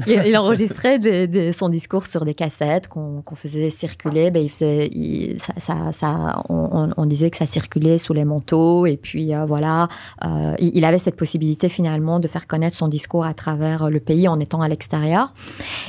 Il, 0.08 0.20
il 0.26 0.36
enregistrait 0.36 0.98
des- 0.98 1.28
des- 1.28 1.52
son 1.52 1.68
discours 1.68 2.06
sur 2.06 2.24
des 2.24 2.34
cassettes 2.34 2.88
qu'on 2.88 3.22
faisait 3.36 3.70
circuler. 3.70 4.32
Ben, 4.32 4.42
il 4.42 4.48
faisait, 4.50 4.88
il- 4.88 5.36
ça, 5.40 5.52
ça- 5.58 5.92
ça- 5.92 6.42
on, 6.48 7.06
disait 7.06 7.30
que 7.30 7.36
ça 7.36 7.46
circulait 7.46 7.98
sous 7.98 8.14
les 8.14 8.24
manteaux. 8.24 8.86
Et 8.86 8.96
puis 8.96 9.32
euh, 9.32 9.44
voilà, 9.44 9.88
euh, 10.24 10.54
il, 10.58 10.76
il 10.76 10.84
avait 10.84 10.98
cette 10.98 11.14
possibilité 11.16 11.68
finalement 11.68 12.18
de 12.18 12.26
faire 12.26 12.48
connaître 12.48 12.76
son 12.76 12.88
discours 12.88 13.24
à 13.24 13.32
travers 13.34 13.90
le 13.90 14.00
pays 14.00 14.26
en 14.26 14.40
étant 14.40 14.60
à 14.60 14.68
l'extérieur. 14.68 15.32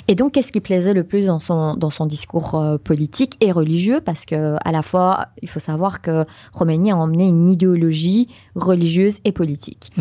Et 0.07 0.13
donc, 0.13 0.33
qu'est-ce 0.33 0.51
qui 0.51 0.61
plaisait 0.61 0.93
le 0.93 1.03
plus 1.03 1.25
dans 1.25 1.39
son, 1.39 1.73
dans 1.75 1.89
son 1.89 2.05
discours 2.05 2.53
euh, 2.53 2.77
politique 2.77 3.35
et 3.41 3.51
religieux? 3.51 3.99
Parce 3.99 4.25
que 4.25 4.57
à 4.63 4.71
la 4.71 4.83
fois, 4.83 5.27
il 5.41 5.49
faut 5.49 5.59
savoir 5.59 6.01
que 6.03 6.23
Khomeini 6.57 6.91
a 6.91 6.97
emmené 6.97 7.27
une 7.27 7.47
idéologie 7.49 8.27
religieuse 8.55 9.17
et 9.25 9.31
politique. 9.31 9.91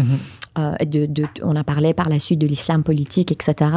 Euh, 0.59 0.75
de, 0.87 1.05
de- 1.05 1.27
on 1.43 1.55
a 1.55 1.65
parlé 1.65 1.93
par 1.93 2.09
la 2.09 2.19
suite 2.19 2.39
de 2.39 2.47
l'islam 2.47 2.83
politique, 2.83 3.31
etc. 3.31 3.71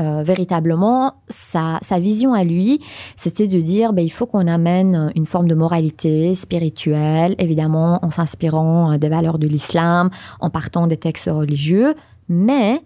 Euh, 0.00 0.22
véritablement, 0.22 1.12
sa, 1.28 1.78
sa 1.82 1.98
vision 1.98 2.32
à 2.32 2.42
lui, 2.42 2.80
c'était 3.16 3.48
de 3.48 3.60
dire 3.60 3.92
ben, 3.92 4.02
il 4.02 4.08
faut 4.10 4.24
qu'on 4.24 4.46
amène 4.46 5.12
une 5.14 5.26
forme 5.26 5.46
de 5.46 5.54
moralité 5.54 6.34
spirituelle, 6.34 7.34
évidemment 7.38 8.02
en 8.02 8.10
s'inspirant 8.10 8.92
euh, 8.92 8.96
des 8.98 9.10
valeurs 9.10 9.38
de 9.38 9.46
l'islam, 9.46 10.08
en 10.40 10.48
partant 10.48 10.86
des 10.86 10.96
textes 10.96 11.28
religieux, 11.30 11.94
mais 12.30 12.80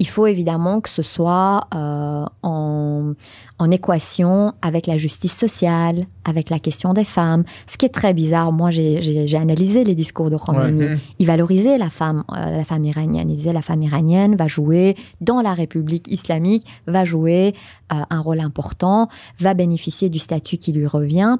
il 0.00 0.06
faut 0.06 0.26
évidemment 0.26 0.80
que 0.80 0.88
ce 0.88 1.02
soit 1.02 1.66
euh, 1.74 2.24
en, 2.42 3.12
en 3.58 3.70
équation 3.70 4.52
avec 4.62 4.86
la 4.86 4.96
justice 4.96 5.36
sociale, 5.36 6.06
avec 6.24 6.50
la 6.50 6.58
question 6.60 6.92
des 6.92 7.04
femmes. 7.04 7.44
Ce 7.66 7.76
qui 7.76 7.86
est 7.86 7.88
très 7.88 8.14
bizarre, 8.14 8.52
moi 8.52 8.70
j'ai- 8.70 9.34
analysé 9.36 9.82
les 9.84 9.94
discours 9.96 10.30
de 10.30 10.36
Khomeini. 10.36 10.98
Il 11.18 11.26
valorisait 11.26 11.78
la 11.78 11.90
femme, 11.90 12.22
euh, 12.32 12.58
la 12.58 12.64
femme 12.64 12.84
iranienne. 12.84 13.28
Il 13.30 13.36
disait 13.36 13.52
la 13.52 13.62
femme 13.62 13.82
iranienne 13.82 14.36
va 14.36 14.46
jouer 14.46 14.94
dans 15.20 15.40
la 15.40 15.52
République 15.54 16.06
islamique, 16.08 16.64
va 16.86 17.04
jouer 17.04 17.54
euh, 17.92 17.96
un 18.08 18.20
rôle 18.20 18.40
important, 18.40 19.08
va 19.40 19.54
bénéficier 19.54 20.08
du 20.08 20.18
statut 20.20 20.58
qui 20.58 20.72
lui 20.72 20.86
revient. 20.86 21.36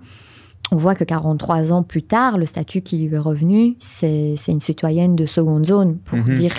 On 0.73 0.77
voit 0.77 0.95
que 0.97 1.05
43 1.05 1.71
ans 1.73 1.83
plus 1.83 2.03
tard, 2.03 2.37
le 2.39 2.45
statut 2.45 2.83
qui 2.83 2.99
lui 2.99 3.15
est 3.15 3.19
revenu, 3.19 3.77
c'est 3.79 4.35
c'est 4.37 4.53
une 4.53 4.61
citoyenne 4.61 5.15
de 5.17 5.25
seconde 5.27 5.65
zone, 5.65 5.99
pour 6.05 6.19
Mhm. 6.19 6.35
dire 6.35 6.55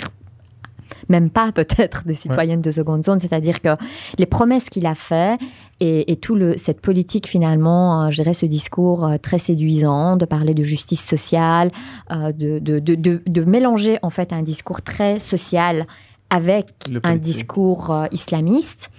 même 1.10 1.28
pas 1.28 1.52
peut-être 1.52 2.06
de 2.06 2.12
citoyenne 2.14 2.62
de 2.62 2.70
seconde 2.70 3.04
zone, 3.04 3.18
c'est-à-dire 3.18 3.60
que 3.60 3.76
les 4.18 4.26
promesses 4.26 4.70
qu'il 4.70 4.86
a 4.86 4.94
fait 4.94 5.38
et, 5.80 6.10
et 6.12 6.16
tout 6.16 6.34
le, 6.36 6.56
cette 6.56 6.80
politique 6.80 7.26
finalement, 7.26 8.04
euh, 8.04 8.10
je 8.10 8.22
dirais 8.22 8.32
ce 8.34 8.46
discours 8.46 9.04
euh, 9.06 9.16
très 9.18 9.38
séduisant 9.38 10.16
de 10.16 10.24
parler 10.24 10.54
de 10.54 10.62
justice 10.62 11.04
sociale, 11.04 11.72
euh, 12.10 12.32
de, 12.32 12.58
de, 12.58 12.78
de, 12.78 12.94
de- 13.26 13.44
mélanger 13.44 13.98
en 14.02 14.10
fait 14.10 14.32
un 14.32 14.42
discours 14.42 14.80
très 14.82 15.18
social 15.18 15.86
avec 16.30 16.66
un 17.02 17.16
discours 17.16 17.92
islamiste. 18.12 18.90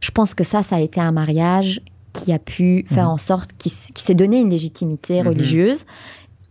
Je 0.00 0.10
pense 0.10 0.32
que 0.34 0.44
ça, 0.44 0.62
ça 0.62 0.76
a 0.76 0.80
été 0.80 1.00
un 1.00 1.12
mariage 1.12 1.80
qui 2.14 2.32
a 2.32 2.38
pu 2.38 2.84
faire 2.88 3.04
Mhm. 3.04 3.10
en 3.10 3.18
sorte 3.18 3.50
qu'il 3.58 3.70
s'est 3.72 4.14
donné 4.14 4.38
une 4.38 4.48
légitimité 4.50 5.20
Mhm. 5.20 5.28
religieuse 5.28 5.84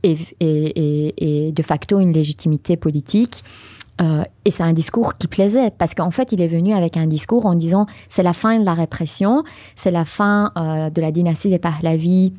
et, 0.03 0.15
et- 0.39 0.45
et- 0.45 1.47
et 1.47 1.51
de 1.51 1.63
facto 1.63 1.99
une 1.99 2.13
légitimité 2.13 2.77
politique. 2.77 3.43
Euh, 4.01 4.23
et 4.45 4.51
c'est 4.51 4.63
un 4.63 4.73
discours 4.73 5.17
qui 5.17 5.27
plaisait 5.27 5.71
parce 5.71 5.95
qu'en 5.95 6.12
fait, 6.12 6.31
il 6.31 6.41
est 6.41 6.47
venu 6.47 6.73
avec 6.73 6.97
un 6.97 7.07
discours 7.07 7.45
en 7.45 7.55
disant 7.55 7.86
c'est 8.10 8.23
la 8.23 8.33
fin 8.33 8.60
de 8.60 8.65
la 8.65 8.73
répression, 8.73 9.43
c'est 9.75 9.91
la 9.91 10.05
fin 10.05 10.51
euh, 10.57 10.89
de 10.89 11.01
la 11.01 11.12
dynastie 11.12 11.49
des 11.49 11.60
Pahlavis 11.60 12.33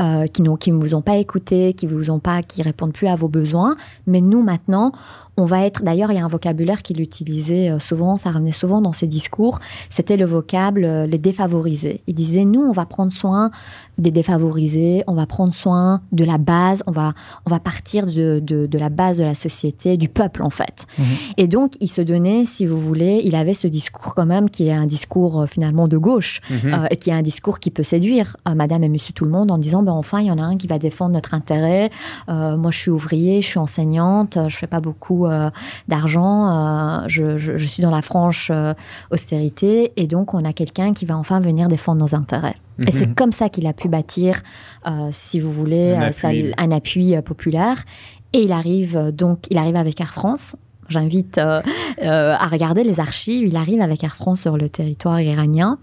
euh, 0.00 0.26
qui 0.26 0.42
qui 0.60 0.72
ne 0.72 0.78
vous 0.78 0.94
ont 0.94 1.00
pas 1.00 1.16
écouté, 1.16 1.72
qui 1.72 1.86
vous 1.86 2.10
ont 2.10 2.18
pas, 2.18 2.42
qui 2.42 2.62
répondent 2.62 2.92
plus 2.92 3.06
à 3.06 3.16
vos 3.16 3.28
besoins. 3.28 3.76
Mais 4.06 4.20
nous 4.20 4.42
maintenant, 4.42 4.92
on 5.38 5.46
va 5.46 5.64
être. 5.64 5.82
D'ailleurs, 5.82 6.12
il 6.12 6.16
y 6.16 6.20
a 6.20 6.24
un 6.24 6.28
vocabulaire 6.28 6.82
qu'il 6.82 7.00
utilisait 7.00 7.70
euh, 7.70 7.78
souvent, 7.78 8.16
ça 8.16 8.30
revenait 8.30 8.52
souvent 8.52 8.82
dans 8.82 8.92
ses 8.92 9.06
discours. 9.06 9.58
C'était 9.88 10.18
le 10.18 10.26
vocable 10.26 10.82
les 11.04 11.18
défavorisés. 11.18 12.02
Il 12.06 12.14
disait 12.14 12.44
nous, 12.44 12.60
on 12.60 12.72
va 12.72 12.84
prendre 12.84 13.12
soin 13.12 13.50
des 13.98 14.10
défavorisés, 14.10 15.02
on 15.06 15.14
va 15.14 15.26
prendre 15.26 15.54
soin 15.54 16.00
de 16.12 16.24
la 16.24 16.38
base, 16.38 16.82
on 16.86 16.90
va 16.92 17.14
on 17.46 17.50
va 17.50 17.58
partir 17.60 18.06
de, 18.06 18.40
de, 18.42 18.66
de 18.66 18.78
la 18.78 18.88
base 18.90 19.18
de 19.18 19.22
la 19.24 19.34
société, 19.34 19.96
du 19.96 20.08
peuple 20.08 20.42
en 20.42 20.50
fait. 20.50 20.86
Mhm. 20.98 21.04
Et 21.38 21.46
donc, 21.48 21.72
il 21.80 21.88
se 21.88 22.02
donnait, 22.02 22.44
si 22.44 22.66
vous 22.66 22.80
voulez, 22.80 23.22
il 23.24 23.34
avait 23.34 23.54
ce 23.54 23.66
discours 23.66 24.14
quand 24.14 24.26
même 24.26 24.50
qui 24.50 24.68
est 24.68 24.72
un 24.72 24.86
discours 24.86 25.40
euh, 25.42 25.46
finalement 25.46 25.88
de 25.88 25.96
gauche 25.98 26.40
euh, 26.74 26.86
et 26.90 26.96
qui 26.96 27.10
est 27.10 27.14
un 27.14 27.22
discours 27.22 27.58
qui 27.58 27.70
peut 27.70 27.82
séduire 27.82 28.36
euh, 28.48 28.54
madame 28.54 28.84
et 28.84 28.88
monsieur 28.88 29.12
tout 29.12 29.24
le 29.24 29.30
monde 29.30 29.50
en 29.50 29.58
disant 29.58 29.82
ben 29.82 29.92
enfin 29.92 30.20
il 30.20 30.26
y 30.26 30.30
en 30.30 30.38
a 30.38 30.42
un 30.42 30.56
qui 30.56 30.66
va 30.66 30.78
défendre 30.78 31.12
notre 31.12 31.32
intérêt 31.34 31.90
moi 32.28 32.70
je 32.70 32.78
suis 32.78 32.90
ouvrier 32.90 33.40
je 33.42 33.46
suis 33.46 33.58
enseignante 33.58 34.38
je 34.48 34.56
fais 34.56 34.66
pas 34.66 34.80
beaucoup 34.80 35.26
d'argent 35.88 37.06
je, 37.08 37.36
je- 37.36 37.56
je 37.56 37.66
suis 37.66 37.82
dans 37.82 37.90
la 37.90 38.02
franche 38.02 38.50
austérité 39.10 39.92
et 39.96 40.06
donc 40.06 40.34
on 40.34 40.44
a 40.44 40.52
quelqu'un 40.52 40.92
qui 40.94 41.04
va 41.06 41.16
enfin 41.16 41.40
venir 41.40 41.68
défendre 41.68 42.00
nos 42.00 42.14
intérêts 42.14 42.56
et 42.86 42.90
c'est 42.90 43.06
Mhm. 43.06 43.14
comme 43.14 43.32
ça 43.32 43.48
qu'il 43.48 43.66
a 43.66 43.72
pu 43.72 43.88
bâtir 43.88 44.42
euh, 44.86 45.08
si 45.12 45.40
vous 45.40 45.52
voulez 45.52 45.94
Un 45.94 46.02
euh, 46.02 46.08
appui. 46.08 46.52
un 46.58 46.70
appui 46.72 47.16
euh, 47.16 47.22
populaire 47.22 47.84
et 48.32 48.40
il 48.42 48.52
arrive 48.52 49.10
donc 49.14 49.46
il 49.50 49.58
arrive 49.58 49.76
avec 49.76 50.00
Air 50.00 50.12
France 50.12 50.56
J'invite 50.88 51.38
euh, 51.38 51.62
euh, 52.00 52.34
à 52.38 52.46
regarder 52.46 52.84
les 52.84 53.00
archives. 53.00 53.48
Il 53.48 53.56
arrive 53.56 53.80
avec 53.80 54.04
Air 54.04 54.14
France 54.14 54.42
sur 54.42 54.56
le 54.56 54.68
territoire 54.68 55.20
iranien. 55.20 55.78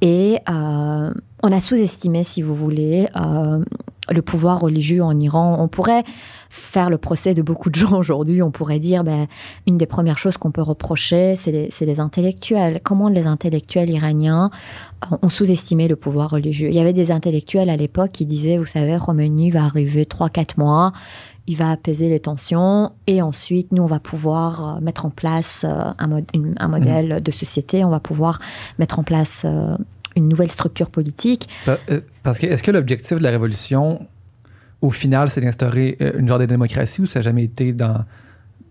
Et 0.00 0.38
euh, 0.48 1.12
on 1.42 1.50
a 1.52 1.60
sous-estimé, 1.60 2.22
si 2.22 2.40
vous 2.40 2.54
voulez, 2.54 3.08
le 3.16 4.22
pouvoir 4.22 4.60
religieux 4.60 5.02
en 5.02 5.18
Iran. 5.18 5.56
On 5.58 5.66
pourrait 5.66 6.04
faire 6.54 6.90
le 6.90 6.98
procès 6.98 7.32
de 7.32 7.40
beaucoup 7.40 7.70
de 7.70 7.74
gens 7.76 7.96
aujourd'hui. 7.98 8.42
On 8.42 8.50
pourrait 8.50 8.78
dire, 8.78 9.04
ben, 9.04 9.26
une 9.66 9.78
des 9.78 9.86
premières 9.86 10.18
choses 10.18 10.36
qu'on 10.36 10.50
peut 10.50 10.60
reprocher, 10.60 11.34
c'est 11.34 11.50
les, 11.50 11.70
les 11.80 11.98
intellectuels. 11.98 12.80
Comment 12.84 13.08
les 13.08 13.24
intellectuels 13.26 13.88
iraniens 13.88 14.50
ont 15.22 15.30
sous-estimé 15.30 15.88
le 15.88 15.96
pouvoir 15.96 16.28
religieux 16.30 16.68
Il 16.68 16.74
y 16.74 16.78
avait 16.80 16.92
des 16.92 17.10
intellectuels 17.10 17.70
à 17.70 17.76
l'époque 17.78 18.12
qui 18.12 18.26
disaient, 18.26 18.58
vous 18.58 18.66
savez, 18.66 18.98
Khomeini 19.02 19.50
va 19.50 19.64
arriver 19.64 20.04
3-4 20.04 20.58
mois, 20.58 20.92
il 21.46 21.56
va 21.56 21.70
apaiser 21.70 22.10
les 22.10 22.20
tensions 22.20 22.92
et 23.06 23.22
ensuite, 23.22 23.72
nous, 23.72 23.82
on 23.82 23.86
va 23.86 23.98
pouvoir 23.98 24.76
euh, 24.76 24.80
mettre 24.82 25.06
en 25.06 25.10
place 25.10 25.64
euh, 25.66 25.70
un, 25.98 26.06
mod- 26.06 26.26
une- 26.34 26.54
un 26.58 26.68
modèle 26.68 27.22
de 27.22 27.30
société, 27.32 27.82
on 27.82 27.88
va 27.90 27.98
pouvoir 27.98 28.38
mettre 28.78 28.98
en 28.98 29.04
place 29.04 29.42
euh, 29.46 29.74
une 30.16 30.28
nouvelle 30.28 30.50
structure 30.50 30.90
politique. 30.90 31.48
Pa- 31.64 31.78
Parce 32.22 32.38
que 32.38 32.46
est-ce 32.46 32.62
que 32.62 32.70
l'objectif 32.70 33.16
de 33.18 33.22
la 33.22 33.30
révolution, 33.30 34.06
au 34.82 34.90
final, 34.90 35.30
c'est 35.30 35.40
d'instaurer 35.40 35.96
euh, 36.00 36.12
une 36.18 36.28
genre 36.28 36.38
de 36.38 36.44
démocratie 36.46 37.00
ou 37.00 37.06
ça 37.06 37.20
n'a 37.20 37.22
jamais 37.22 37.44
été 37.44 37.72
dans, 37.72 38.04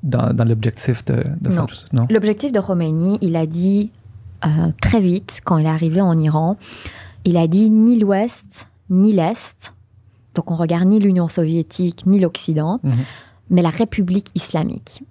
dans, 0.03 0.33
dans 0.33 0.43
l'objectif 0.45 1.03
de, 1.05 1.23
de 1.41 1.49
faire 1.49 1.65
tout 1.65 1.75
ça? 1.75 1.87
Non? 1.93 2.05
L'objectif 2.09 2.51
de 2.51 2.59
Khomeini, 2.59 3.17
il 3.21 3.35
a 3.35 3.45
dit 3.45 3.91
euh, 4.45 4.49
très 4.81 5.01
vite, 5.01 5.39
quand 5.45 5.57
il 5.57 5.65
est 5.65 5.69
arrivé 5.69 6.01
en 6.01 6.17
Iran, 6.19 6.57
il 7.25 7.37
a 7.37 7.47
dit 7.47 7.69
ni 7.69 7.97
l'Ouest, 7.99 8.67
ni 8.89 9.13
l'Est. 9.13 9.73
Donc 10.35 10.51
on 10.51 10.55
regarde 10.55 10.87
ni 10.87 10.99
l'Union 10.99 11.27
soviétique, 11.27 12.05
ni 12.05 12.19
l'Occident, 12.19 12.79
Mhm. 12.83 12.91
mais 13.49 13.61
la 13.61 13.69
République 13.69 14.27
islamique. 14.35 15.03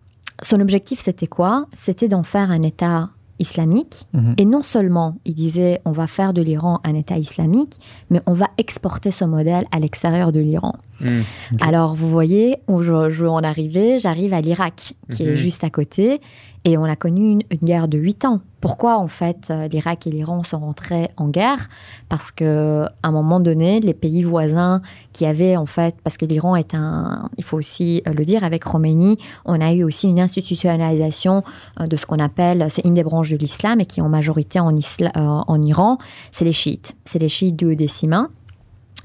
Son 0.43 0.61
objectif, 0.61 1.01
c'était 1.01 1.27
quoi? 1.27 1.67
C'était 1.73 2.09
d'en 2.09 2.23
faire 2.23 2.51
un 2.51 2.63
État 2.63 3.11
islamique. 3.41 4.07
Mhm. 4.13 4.35
Et 4.39 4.45
non 4.45 4.63
seulement, 4.63 5.17
il 5.25 5.35
disait, 5.35 5.81
on 5.85 5.91
va 5.91 6.07
faire 6.07 6.33
de 6.33 6.43
l'Iran 6.43 6.79
un 6.85 6.95
État 6.95 7.19
islamique, 7.19 7.79
mais 8.11 8.21
on 8.27 8.35
va 8.35 8.47
exporter 8.59 9.11
ce 9.11 9.25
modèle 9.25 9.67
à 9.73 9.81
l'extérieur 9.81 10.31
de 10.31 10.39
l'Iran. 10.39 10.75
Mhm. 11.01 11.25
Alors, 11.61 11.95
vous 11.97 12.09
voyez, 12.11 12.59
où 12.69 12.83
je, 12.83 13.11
je 13.11 13.23
veux 13.25 13.31
en 13.31 13.43
arriver, 13.43 13.99
j'arrive 13.99 14.33
à 14.35 14.41
l'Irak, 14.41 14.95
qui 15.11 15.25
Mhm. 15.25 15.31
est 15.31 15.37
juste 15.37 15.65
à 15.65 15.71
côté. 15.71 16.21
Et 16.65 16.77
on 16.77 16.85
a 16.85 16.95
connu 16.95 17.31
une, 17.31 17.43
guerre 17.63 17.89
de 17.89 17.97
huit 17.97 18.27
ans. 18.27 18.41
Pourquoi 18.61 18.99
en 18.99 19.09
fait 19.09 19.49
euh, 19.51 19.67
l'Irak 19.69 20.07
et 20.07 20.11
l'Iran 20.11 20.43
sont 20.43 20.59
rentrés 20.59 21.09
en 21.17 21.29
guerre? 21.29 21.71
Parce 22.11 22.31
que 22.31 22.85
à 23.03 23.09
un 23.09 23.11
moment 23.11 23.41
donné, 23.41 23.81
les 23.81 23.95
pays 23.95 24.23
voisins 24.23 24.83
qui 25.15 25.25
avaient 25.25 25.57
en 25.57 25.65
fait, 25.65 25.97
parce 26.05 26.19
que 26.19 26.27
l'Iran 26.27 26.57
est 26.57 26.75
un, 26.75 27.31
il 27.39 27.45
faut 27.45 27.57
aussi 27.57 28.03
euh, 28.07 28.13
le 28.13 28.27
dire, 28.27 28.45
avec 28.45 28.65
Khomeini, 28.65 29.17
on 29.47 29.59
a 29.59 29.73
eu 29.73 29.85
aussi 29.85 30.09
une 30.09 30.21
institutionnalisation 30.21 31.45
euh, 31.81 31.87
de 31.87 31.97
ce 31.97 32.05
qu'on 32.05 32.19
appelle, 32.19 32.67
c'est 32.69 32.85
une 32.85 32.95
des 32.95 33.05
branches 33.05 33.31
de 33.31 33.39
l'islam 33.39 33.81
et 33.81 33.87
qui 33.87 34.01
est 34.01 34.03
en 34.03 34.11
majorité 34.11 34.61
en, 34.61 34.77
isla- 34.77 35.13
en 35.17 35.63
Iran, 35.63 35.97
c'est 36.31 36.45
les 36.45 36.53
chiites. 36.53 36.95
C'est 37.07 37.19
les 37.19 37.31
chiites 37.31 37.57
du 37.57 37.73
Haut-Décimain. 37.73 38.29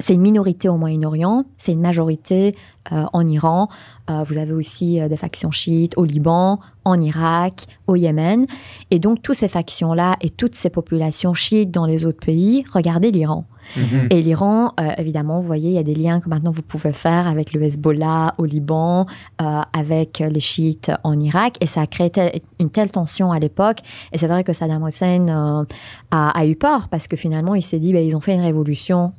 C'est 0.02 0.14
une 0.14 0.22
minorité 0.22 0.68
au 0.68 0.76
Moyen-Orient, 0.76 1.46
c'est 1.58 1.72
une 1.72 1.80
majorité 1.80 2.54
en 2.92 3.26
Iran. 3.28 3.70
Euh, 4.10 4.24
vous 4.24 4.38
avez 4.38 4.54
aussi 4.54 5.00
euh, 5.00 5.08
des 5.08 5.18
factions 5.18 5.52
chiites 5.52 5.98
au 5.98 6.06
Liban, 6.06 6.60
en 6.84 7.02
Irak, 7.02 7.66
au 7.88 7.96
Yémen. 7.96 8.46
Et 8.92 9.00
donc, 9.00 9.22
toutes 9.22 9.36
ces 9.36 9.48
factions-là 9.48 10.16
et 10.22 10.30
toutes 10.30 10.56
ces 10.56 10.70
populations 10.70 11.34
chiites 11.34 11.72
dans 11.72 11.86
les 11.86 12.06
autres 12.06 12.24
pays, 12.24 12.64
regardez 12.72 13.12
l'Iran. 13.12 13.46
Mhm. 13.76 14.08
Et 14.12 14.22
l'Iran, 14.22 14.74
euh, 14.80 14.92
évidemment, 14.98 15.40
vous 15.40 15.48
voyez, 15.48 15.70
il 15.70 15.76
y 15.76 15.80
a 15.80 15.84
des 15.84 15.96
liens 15.96 16.20
que 16.20 16.30
maintenant 16.30 16.52
vous 16.52 16.62
pouvez 16.62 16.94
faire 16.94 17.28
avec 17.28 17.54
le 17.54 17.62
Hezbollah 17.64 18.36
au 18.38 18.46
Liban, 18.46 19.08
euh, 19.42 19.62
avec 19.74 20.20
les 20.20 20.40
chiites 20.40 20.92
en 21.04 21.20
Irak. 21.20 21.58
Et 21.62 21.68
ça 21.68 21.82
a 21.82 21.88
créé 21.88 22.12
une 22.60 22.70
telle 22.70 22.92
tension 22.92 23.32
à 23.32 23.40
l'époque. 23.40 23.80
Et 24.12 24.18
c'est 24.18 24.28
vrai 24.28 24.44
que 24.44 24.54
Saddam 24.54 24.88
Hussein 24.88 25.28
euh, 25.28 25.66
a, 26.12 26.30
a 26.30 26.46
eu 26.46 26.56
peur 26.56 26.90
parce 26.90 27.08
que 27.08 27.18
finalement, 27.18 27.56
il 27.56 27.64
s'est 27.64 27.80
dit, 27.80 27.94
ben, 27.94 28.06
ils 28.06 28.16
ont 28.16 28.22
fait 28.22 28.36
une 28.36 28.42
révolution 28.42 29.14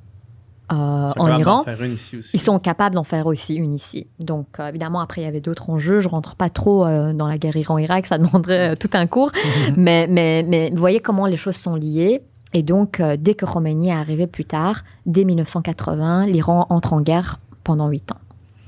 en 0.75 1.13
capables 1.13 1.31
d'en 1.31 1.39
Iran. 1.39 1.63
faire 1.65 1.83
une 1.83 1.93
ici 1.93 2.17
aussi. 2.17 2.31
Ils 2.37 2.41
sont 2.41 2.59
capables 2.59 2.95
d'en 2.97 3.05
faire 3.05 3.27
aussi 3.27 3.55
une 3.55 3.73
ici. 3.73 4.07
Donc, 4.19 4.47
euh, 4.59 4.69
évidemment, 4.69 5.01
après, 5.01 5.21
il 5.21 5.25
y 5.25 5.29
avait 5.29 5.41
d'autres 5.41 5.71
enjeux. 5.71 6.01
Je 6.01 6.09
rentre 6.09 6.35
pas 6.37 6.51
trop 6.51 6.85
euh, 6.87 7.13
dans 7.13 7.29
la 7.29 7.39
guerre 7.39 7.57
Iran-Irak, 7.57 8.07
ça 8.07 8.19
demanderait 8.19 8.73
euh, 8.73 8.75
tout 8.75 8.91
un 8.95 9.07
cours. 9.07 9.31
mais, 9.77 10.07
mais, 10.09 10.45
mais 10.49 10.71
vous 10.71 10.79
voyez 10.79 11.01
comment 11.01 11.27
les 11.27 11.37
choses 11.37 11.57
sont 11.57 11.75
liées. 11.77 12.23
Et 12.53 12.63
donc, 12.63 13.01
euh, 13.01 13.17
dès 13.19 13.35
que 13.35 13.45
Khomeini 13.45 13.89
est 13.89 13.93
arrivé 13.93 14.27
plus 14.27 14.45
tard, 14.45 14.83
dès 15.05 15.25
1980, 15.25 16.27
l'Iran 16.27 16.67
entre 16.71 16.93
en 16.95 17.01
guerre 17.01 17.39
pendant 17.65 17.89
huit 17.89 18.11
ans. 18.13 18.19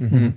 Mhm. 0.00 0.32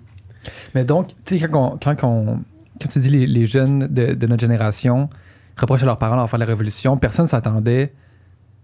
Mais 0.73 0.83
donc, 0.85 1.09
tu 1.25 1.37
sais, 1.39 1.47
quand, 1.49 1.73
on- 1.73 1.77
quand, 1.95 2.07
on- 2.07 2.39
quand 2.81 2.87
tu 2.89 2.99
dis 2.99 3.09
les, 3.09 3.27
les 3.27 3.45
jeunes 3.45 3.87
de, 3.89 4.13
de 4.13 4.27
notre 4.27 4.41
génération 4.41 5.09
reprochent 5.57 5.83
à 5.83 5.85
leurs 5.85 5.97
parents 5.97 6.15
d'avoir 6.15 6.29
fait 6.29 6.37
la 6.37 6.45
révolution, 6.45 6.97
personne 6.97 7.25
ne 7.25 7.29
s'attendait 7.29 7.93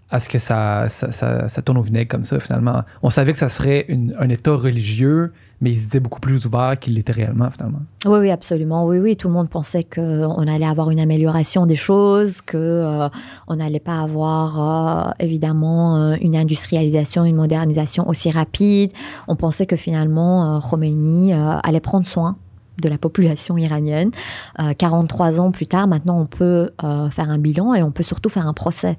à 0.09 0.19
ce 0.19 0.29
que 0.29 0.39
ça, 0.39 0.87
ça, 0.89 1.11
ça- 1.11 1.61
tourne 1.61 1.77
au 1.77 1.81
vinaigre 1.81 2.07
comme 2.07 2.23
ça, 2.23 2.39
finalement. 2.39 2.83
On 3.03 3.09
savait 3.09 3.33
que 3.33 3.37
ça 3.37 3.49
serait 3.49 3.87
un 4.17 4.29
État 4.29 4.55
religieux, 4.55 5.33
mais 5.59 5.71
ils 5.71 5.83
étaient 5.83 5.99
beaucoup 5.99 6.19
plus 6.21 6.45
ouverts 6.45 6.79
qu'il 6.79 6.93
l'était 6.93 7.11
réellement, 7.11 7.49
finalement. 7.51 7.81
Oui, 8.05 8.19
oui, 8.19 8.31
absolument. 8.31 8.85
Oui, 8.85 8.99
oui, 8.99 9.17
tout 9.17 9.27
le 9.27 9.33
monde 9.33 9.49
pensait 9.49 9.83
qu'on 9.83 10.47
allait 10.47 10.65
avoir 10.65 10.91
une 10.91 10.99
amélioration 10.99 11.65
des 11.65 11.75
choses, 11.75 12.41
que 12.41 12.57
euh, 12.57 13.09
on 13.47 13.55
n'allait 13.57 13.79
pas 13.81 13.99
avoir 13.99 15.09
euh, 15.09 15.11
évidemment 15.19 15.97
euh, 15.97 16.15
une 16.21 16.35
industrialisation, 16.35 17.25
une 17.25 17.35
modernisation 17.35 18.07
aussi 18.07 18.31
rapide. 18.31 18.91
On 19.27 19.35
pensait 19.35 19.65
que 19.65 19.75
finalement 19.75 20.57
euh, 20.57 20.59
euh, 21.33 21.59
allait 21.63 21.79
prendre 21.79 22.07
soin 22.07 22.37
de 22.81 22.89
la 22.89 22.97
population 22.97 23.57
iranienne. 23.57 24.11
Euh, 24.59 24.73
43 24.73 25.39
ans 25.39 25.51
plus 25.51 25.67
tard, 25.67 25.87
maintenant, 25.87 26.19
on 26.19 26.25
peut 26.25 26.71
euh, 26.83 27.09
faire 27.09 27.29
un 27.29 27.37
bilan 27.37 27.73
et 27.73 27.83
on 27.83 27.91
peut 27.91 28.03
surtout 28.03 28.29
faire 28.29 28.47
un 28.47 28.53
procès 28.53 28.97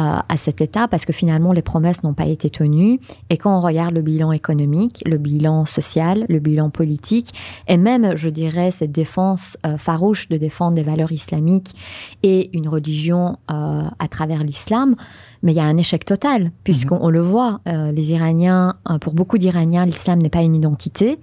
euh, 0.00 0.18
à 0.28 0.36
cet 0.36 0.60
État 0.60 0.88
parce 0.88 1.04
que 1.04 1.12
finalement, 1.12 1.52
les 1.52 1.62
promesses 1.62 2.02
n'ont 2.02 2.14
pas 2.14 2.26
été 2.26 2.50
tenues. 2.50 3.00
Et 3.30 3.36
quand 3.36 3.56
on 3.56 3.60
regarde 3.60 3.94
le 3.94 4.02
bilan 4.02 4.32
économique, 4.32 5.02
le 5.06 5.18
bilan 5.18 5.66
social, 5.66 6.24
le 6.28 6.38
bilan 6.38 6.70
politique, 6.70 7.32
et 7.66 7.76
même, 7.76 8.16
je 8.16 8.28
dirais, 8.28 8.70
cette 8.70 8.92
défense 8.92 9.56
euh, 9.66 9.78
farouche 9.78 10.28
de 10.28 10.36
défendre 10.36 10.74
des 10.74 10.82
valeurs 10.82 11.12
islamiques 11.12 11.74
et 12.22 12.56
une 12.56 12.68
religion 12.68 13.36
à 13.48 14.08
travers 14.08 14.42
l'islam, 14.44 14.94
mais 15.42 15.52
il 15.52 15.56
y 15.56 15.60
a 15.60 15.64
un 15.64 15.76
échec 15.76 16.04
total, 16.04 16.52
puisqu'on 16.64 16.98
on 17.00 17.10
le 17.10 17.20
voit, 17.20 17.60
euh, 17.68 17.92
les 17.92 18.12
Iraniens, 18.12 18.74
pour 19.00 19.14
beaucoup 19.14 19.38
d'Iraniens, 19.38 19.86
l'islam 19.86 20.20
n'est 20.20 20.30
pas 20.30 20.42
une 20.42 20.54
identité. 20.54 21.18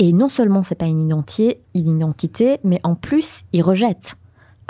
Et 0.00 0.14
non 0.14 0.30
seulement 0.30 0.62
c'est 0.62 0.74
pas 0.74 0.86
une 0.86 1.02
identité, 1.02 1.60
une 1.74 1.98
identité, 1.98 2.58
mais 2.64 2.80
en 2.84 2.94
plus, 2.94 3.42
ils 3.52 3.62
rejettent 3.62 4.16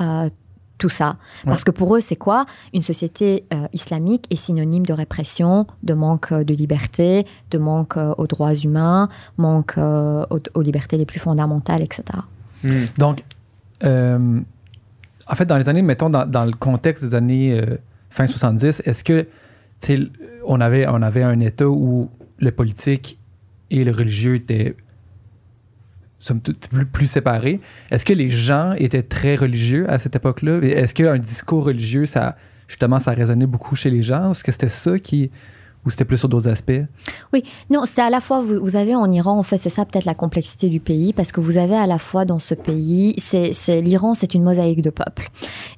euh, 0.00 0.28
tout 0.76 0.88
ça. 0.88 1.18
Parce 1.44 1.62
que 1.62 1.70
pour 1.70 1.94
eux, 1.94 2.00
c'est 2.00 2.16
quoi? 2.16 2.46
Une 2.74 2.82
société 2.82 3.44
euh, 3.52 3.68
islamique 3.72 4.26
est 4.30 4.36
synonyme 4.36 4.84
de 4.84 4.92
répression, 4.92 5.68
de 5.84 5.94
manque 5.94 6.32
euh, 6.32 6.42
de 6.42 6.52
liberté, 6.52 7.26
de 7.52 7.58
manque 7.58 7.96
euh, 7.96 8.12
aux 8.18 8.26
droits 8.26 8.54
humains, 8.54 9.08
manque 9.36 9.74
euh, 9.78 10.26
aux, 10.30 10.40
aux 10.54 10.62
libertés 10.62 10.96
les 10.96 11.06
plus 11.06 11.20
fondamentales, 11.20 11.82
etc. 11.82 12.02
Mhm. 12.64 12.86
Donc, 12.98 13.22
euh, 13.84 14.40
en 15.28 15.34
fait, 15.36 15.46
dans 15.46 15.58
les 15.58 15.68
années, 15.68 15.82
mettons, 15.82 16.10
dans, 16.10 16.28
dans 16.28 16.44
le 16.44 16.54
contexte 16.54 17.04
des 17.04 17.14
années 17.14 17.52
euh, 17.52 17.76
fin 18.08 18.26
70, 18.26 18.82
est-ce 18.84 19.04
que, 19.04 19.28
on 20.44 20.60
avait, 20.60 20.88
on 20.88 21.02
avait 21.02 21.22
un 21.22 21.38
État 21.38 21.68
où 21.68 22.10
le 22.38 22.50
politique 22.50 23.18
et 23.70 23.84
le 23.84 23.92
religieux 23.92 24.34
étaient 24.34 24.74
somme 26.20 26.40
toute, 26.40 26.68
plus, 26.68 26.86
plus 26.86 27.06
séparés. 27.06 27.60
Est-ce 27.90 28.04
que 28.04 28.12
les 28.12 28.28
gens 28.28 28.74
étaient 28.74 29.02
très 29.02 29.34
religieux 29.34 29.90
à 29.90 29.98
cette 29.98 30.14
époque-là? 30.14 30.60
Est-ce 30.62 30.94
qu'un 30.94 31.18
discours 31.18 31.64
religieux, 31.64 32.06
ça, 32.06 32.36
justement, 32.68 33.00
ça 33.00 33.10
résonnait 33.12 33.46
beaucoup 33.46 33.74
chez 33.74 33.90
les 33.90 34.02
gens? 34.02 34.28
Ou 34.28 34.32
est-ce 34.32 34.44
que 34.44 34.52
c'était 34.52 34.68
ça 34.68 34.98
qui... 34.98 35.30
Ou 35.86 35.90
c'était 35.90 36.04
plus 36.04 36.18
sur 36.18 36.28
d'autres 36.28 36.48
aspects? 36.48 36.82
Non, 37.70 37.82
c'est 37.86 38.02
à 38.02 38.10
la 38.10 38.20
fois, 38.20 38.42
vous, 38.42 38.76
avez 38.76 38.94
en 38.94 39.10
Iran, 39.10 39.38
en 39.38 39.42
fait, 39.42 39.56
c'est 39.56 39.70
ça 39.70 39.84
peut-être 39.84 40.04
la 40.04 40.14
complexité 40.14 40.68
du 40.68 40.80
pays, 40.80 41.12
parce 41.12 41.32
que 41.32 41.40
vous 41.40 41.56
avez 41.56 41.76
à 41.76 41.86
la 41.86 41.98
fois 41.98 42.24
dans 42.24 42.38
ce 42.38 42.54
pays, 42.54 43.14
c'est 43.18 43.80
l'Iran, 43.80 44.14
c'est 44.14 44.34
une 44.34 44.42
mosaïque 44.42 44.82
de 44.82 44.90
peuples. 44.90 45.30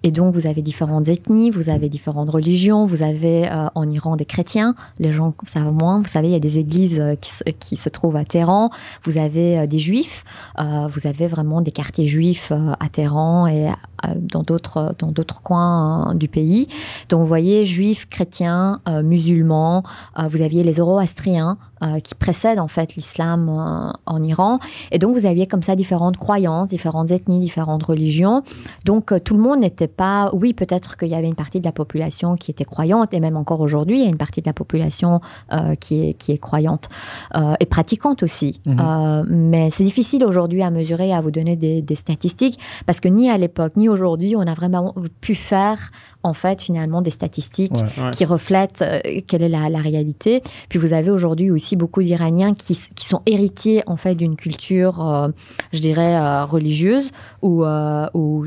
Et 0.03 0.11
donc, 0.11 0.35
vous 0.35 0.47
avez 0.47 0.62
différentes 0.62 1.09
ethnies, 1.09 1.51
vous 1.51 1.69
avez 1.69 1.88
différentes 1.88 2.31
religions, 2.31 2.87
vous 2.87 3.03
avez 3.03 3.49
euh, 3.49 3.67
en 3.75 3.88
Iran 3.91 4.17
des 4.17 4.25
chrétiens, 4.25 4.75
les 4.99 5.12
gens 5.12 5.35
savent 5.45 5.73
moins, 5.73 6.01
vous 6.01 6.09
savez, 6.09 6.29
il 6.29 6.33
y 6.33 6.37
a 6.37 6.41
des 6.41 6.59
églises 6.59 6.99
euh, 6.99 7.15
qui, 7.15 7.31
qui 7.61 7.77
se 7.77 7.88
trouvent 7.88 8.17
à 8.17 8.25
Téhéran, 8.25 8.71
vous 9.05 9.19
avez 9.19 9.59
euh, 9.61 9.67
des 9.67 9.79
juifs, 9.79 10.25
vous 10.59 11.07
avez 11.07 11.27
vraiment 11.27 11.61
des 11.61 11.73
quartiers 11.73 12.07
juifs 12.07 12.53
à 12.53 12.88
Téhéran 12.88 13.47
et 13.47 13.71
dans 14.17 14.43
d'autres 14.43 14.95
dans 14.99 15.12
d'autres 15.12 15.43
coins 15.43 16.11
euh, 16.11 16.15
du 16.15 16.29
pays. 16.29 16.69
Donc, 17.09 17.21
vous 17.21 17.27
voyez, 17.27 17.67
juifs, 17.67 18.09
chrétiens, 18.09 18.81
euh, 18.88 19.03
musulmans, 19.03 19.83
euh, 20.19 20.29
vous 20.29 20.43
aviez 20.43 20.65
les 20.65 20.75
zoroastriens 20.75 21.59
euh, 21.83 22.01
qui 22.01 22.14
précèdent 22.14 22.61
en 22.61 22.68
fait 22.68 22.95
l'islam 22.95 23.49
euh, 23.49 23.92
en 24.07 24.23
Iran. 24.23 24.59
Et 24.90 24.99
donc 24.99 25.14
vous 25.14 25.27
aviez 25.27 25.47
comme 25.47 25.62
ça 25.62 25.77
différentes 25.77 26.16
croyances, 26.16 26.68
différentes 26.68 27.11
ethnies, 27.11 27.40
différentes 27.40 27.83
religions. 27.83 28.42
Donc 28.85 29.12
euh, 29.12 29.18
tout 29.18 29.35
le 29.35 29.40
monde 29.40 29.61
n'était 29.61 29.88
pas... 29.88 30.31
Oui, 30.33 30.53
peut-être 30.55 30.97
qu'il 30.97 31.09
y 31.09 31.14
avait 31.14 31.29
une 31.29 31.35
partie 31.35 31.61
de 31.61 31.64
la 31.64 31.73
population 31.73 32.37
qui 32.37 32.51
était 32.51 32.64
croyante, 32.64 33.12
et 33.14 33.21
même 33.21 33.37
encore 33.37 33.61
aujourd'hui, 33.61 33.99
il 33.99 34.05
y 34.05 34.07
a 34.07 34.11
une 34.11 34.16
partie 34.16 34.40
de 34.40 34.47
la 34.47 34.53
population 34.53 35.21
euh, 35.53 35.75
qui, 35.75 36.09
est, 36.09 36.14
qui 36.14 36.33
est 36.33 36.38
croyante 36.38 36.88
et 37.61 37.66
pratiquante 37.66 38.23
aussi. 38.23 38.61
Mhm. 38.66 39.25
Mais 39.29 39.71
c'est 39.71 39.85
difficile 39.85 40.25
aujourd'hui 40.25 40.62
à 40.62 40.71
mesurer, 40.71 41.12
à 41.12 41.21
vous 41.21 41.31
donner 41.31 41.57
des, 41.57 41.83
des 41.83 41.95
statistiques, 41.95 42.59
parce 42.87 43.01
que 43.01 43.09
ni 43.09 43.31
à 43.31 43.38
l'époque, 43.38 43.77
ni 43.77 43.88
aujourd'hui, 43.88 44.37
on 44.37 44.42
a 44.42 44.55
vraiment 44.55 44.95
pu 45.21 45.35
faire 45.35 45.90
en 46.23 46.33
fait 46.35 46.63
finalement 46.63 47.03
des 47.03 47.11
statistiques 47.11 47.73
Ouais. 47.75 48.05
Ouais. 48.05 48.11
qui 48.13 48.25
reflètent 48.25 48.83
euh, 48.83 49.01
quelle 49.27 49.43
est 49.43 49.49
la, 49.49 49.69
la 49.69 49.79
réalité. 49.79 50.43
Puis 50.69 50.79
vous 50.79 50.93
avez 50.93 51.11
aujourd'hui 51.11 51.51
aussi 51.51 51.77
beaucoup 51.77 52.03
d'Iraniens 52.03 52.55
qui, 52.55 52.75
sont 52.75 53.23
héritiers 53.27 53.83
en 53.87 53.97
fait 53.97 54.15
d'une 54.15 54.37
culture, 54.37 55.07
euh, 55.07 55.29
je 55.73 55.81
dirais, 55.81 56.15
euh, 56.17 56.45
religieuse 56.45 57.11
ou, 57.43 57.65
ou 58.15 58.47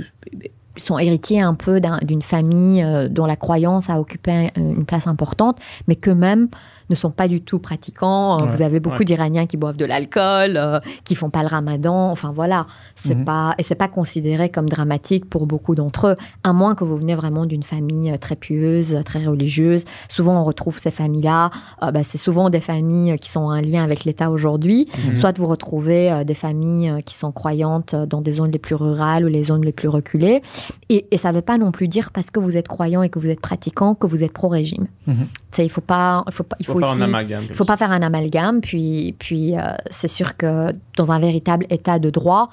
sont 0.77 0.97
héritiers 0.97 1.41
un 1.41 1.53
peu 1.53 1.79
d'un- 1.79 1.99
d'une 2.03 2.21
famille 2.21 2.83
euh, 2.83 3.07
dont 3.09 3.25
la 3.25 3.35
croyance 3.35 3.89
a 3.89 3.99
occupé 3.99 4.31
un- 4.31 4.49
une 4.55 4.85
place 4.85 5.07
importante, 5.07 5.57
mais 5.87 5.95
qu'eux-mêmes 5.95 6.47
ne 6.91 6.93
sont 6.95 7.09
pas 7.09 7.27
du 7.27 7.41
tout 7.41 7.57
pratiquants. 7.57 8.39
Euh, 8.39 8.43
Ouais. 8.45 8.51
Vous 8.51 8.61
avez 8.61 8.79
beaucoup 8.79 8.99
Ouais. 8.99 9.05
d'Iraniens 9.05 9.47
qui 9.47 9.57
boivent 9.57 9.75
de 9.77 9.85
l'alcool, 9.85 10.55
euh, 10.55 10.79
qui 11.03 11.15
font 11.15 11.31
pas 11.31 11.41
le 11.41 11.47
ramadan. 11.47 12.11
Enfin 12.11 12.31
voilà, 12.31 12.67
c'est 12.95 13.15
Mhm. 13.15 13.25
pas 13.25 13.55
et 13.57 13.63
c'est 13.63 13.73
pas 13.73 13.87
considéré 13.87 14.49
comme 14.49 14.69
dramatique 14.69 15.27
pour 15.27 15.47
beaucoup 15.47 15.73
d'entre 15.73 16.09
eux, 16.09 16.15
à 16.43 16.53
moins 16.53 16.75
que 16.75 16.83
vous 16.83 16.95
venez 16.97 17.15
vraiment 17.15 17.47
d'une 17.47 17.63
famille 17.63 18.11
euh, 18.11 18.17
très 18.17 18.35
pieuse, 18.35 18.93
euh, 18.93 19.01
très 19.01 19.25
religieuse. 19.25 19.85
Souvent, 20.09 20.39
on 20.39 20.43
retrouve 20.43 20.77
ces 20.77 20.91
familles-là. 20.91 21.49
euh, 21.81 21.91
bah, 21.91 22.03
c'est 22.03 22.19
souvent 22.19 22.51
des 22.51 22.59
familles 22.59 23.13
euh, 23.13 23.17
qui 23.17 23.29
sont 23.29 23.41
en 23.41 23.59
lien 23.61 23.83
avec 23.83 24.03
l'État 24.05 24.29
aujourd'hui. 24.29 24.87
Mhm. 25.07 25.15
Soit 25.15 25.35
vous 25.39 25.47
retrouvez 25.47 26.11
euh, 26.11 26.23
des 26.23 26.35
familles 26.35 26.89
euh, 26.89 27.01
qui 27.01 27.15
sont 27.15 27.31
croyantes 27.31 27.95
euh, 27.95 28.05
dans 28.05 28.21
des 28.21 28.33
zones 28.33 28.51
les 28.51 28.59
plus 28.59 28.75
rurales 28.75 29.25
ou 29.25 29.27
les 29.27 29.43
zones 29.45 29.65
les 29.65 29.71
plus 29.71 29.87
reculées. 29.87 30.43
Et, 30.89 31.05
et 31.11 31.17
ça 31.17 31.31
ne 31.31 31.35
veut 31.35 31.41
pas 31.41 31.57
non 31.57 31.71
plus 31.71 31.87
dire 31.87 32.11
parce 32.11 32.29
que 32.31 32.39
vous 32.39 32.57
êtes 32.57 32.67
croyant 32.67 33.01
et 33.03 33.09
que 33.09 33.19
vous 33.19 33.29
êtes 33.29 33.41
pratiquant 33.41 33.95
que 33.95 34.07
vous 34.07 34.23
êtes 34.23 34.33
pro-régime. 34.33 34.87
Tu 35.05 35.13
sais, 35.51 35.65
Il 35.65 35.69
faut 35.69 35.81
pas, 35.81 36.23
il 36.27 36.33
faut 36.33 36.43
pas, 36.43 36.55
il 36.59 36.65
Faut 36.65 36.73
faut 36.73 36.79
faire 36.79 36.89
aussi. 36.91 37.01
un 37.01 37.05
amalgame. 37.05 37.43
Il 37.49 37.55
faut 37.55 37.65
pas 37.65 37.77
faire 37.77 37.91
un 37.91 38.01
amalgame, 38.01 38.61
puis, 38.61 39.15
puis 39.19 39.57
euh, 39.57 39.61
c'est 39.89 40.07
sûr 40.07 40.37
que 40.37 40.73
dans 40.97 41.11
un 41.11 41.19
véritable 41.19 41.65
état 41.69 41.99
de 41.99 42.09
droit, 42.09 42.49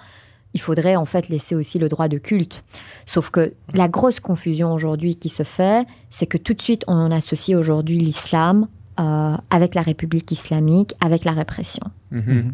il 0.55 0.61
faudrait 0.61 0.97
en 0.97 1.07
fait 1.07 1.29
laisser 1.29 1.55
aussi 1.55 1.79
le 1.79 1.89
droit 1.89 2.09
de 2.09 2.19
culte. 2.19 2.65
Sauf 3.07 3.31
que 3.31 3.55
la 3.73 3.89
grosse 3.89 4.21
confusion 4.21 4.73
aujourd'hui 4.75 5.17
qui 5.17 5.29
se 5.31 5.43
fait, 5.45 5.87
c'est 6.11 6.27
que 6.27 6.37
tout 6.37 6.53
de 6.55 6.61
suite 6.61 6.85
on 6.87 7.11
associe 7.11 7.57
aujourd'hui 7.57 7.99
l'islam 7.99 8.69
euh, 9.01 9.37
avec 9.49 9.75
la 9.75 9.81
République 9.81 10.31
islamique, 10.31 10.93
avec 11.01 11.25
la 11.25 11.33
répression. 11.33 11.85
Mhm. 12.11 12.23
Mhm. 12.27 12.53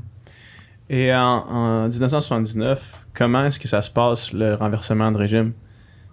Et 0.91 1.15
en, 1.15 1.19
en 1.21 1.89
1979, 1.89 3.07
comment 3.15 3.45
est-ce 3.45 3.59
que 3.59 3.69
ça 3.69 3.83
se 3.83 3.91
passe, 3.91 4.33
le 4.33 4.55
renversement 4.55 5.13
de 5.13 5.19
régime? 5.19 5.53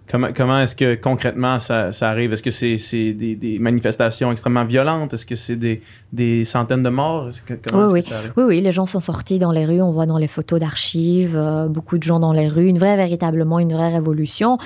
Comment, 0.08 0.28
comment 0.32 0.60
est-ce 0.60 0.76
que 0.76 0.94
concrètement 0.94 1.58
ça, 1.58 1.92
ça 1.92 2.08
arrive? 2.10 2.32
Est-ce 2.32 2.42
que 2.42 2.50
c'est 2.50 3.12
des, 3.12 3.34
des 3.34 3.58
manifestations 3.58 4.30
extrêmement 4.30 4.64
violentes? 4.64 5.12
Est-ce 5.14 5.26
que 5.26 5.34
c'est 5.36 5.56
des, 5.56 5.82
des 6.12 6.44
centaines 6.44 6.82
de 6.84 6.88
morts? 6.90 7.28
Que- 7.44 7.54
comment 7.54 7.88
Oui, 7.88 7.98
est-ce 7.98 8.08
que 8.08 8.14
ça 8.14 8.18
arrive? 8.20 8.32
Oui, 8.36 8.44
oui, 8.46 8.60
les 8.60 8.70
gens 8.72 8.86
sont 8.86 9.00
sortis 9.00 9.38
dans 9.38 9.50
les 9.50 9.66
rues, 9.66 9.82
on 9.82 9.90
voit 9.90 10.06
dans 10.06 10.18
les 10.18 10.28
photos 10.28 10.60
d'archives, 10.60 11.36
euh, 11.36 11.66
beaucoup 11.66 11.98
de 11.98 12.04
gens 12.04 12.20
dans 12.20 12.32
les 12.32 12.46
rues, 12.48 12.68
une 12.68 12.78
vraie, 12.78 12.96
véritablement 12.96 13.58
une 13.58 13.72
vraie 13.72 13.92
révolution. 13.92 14.58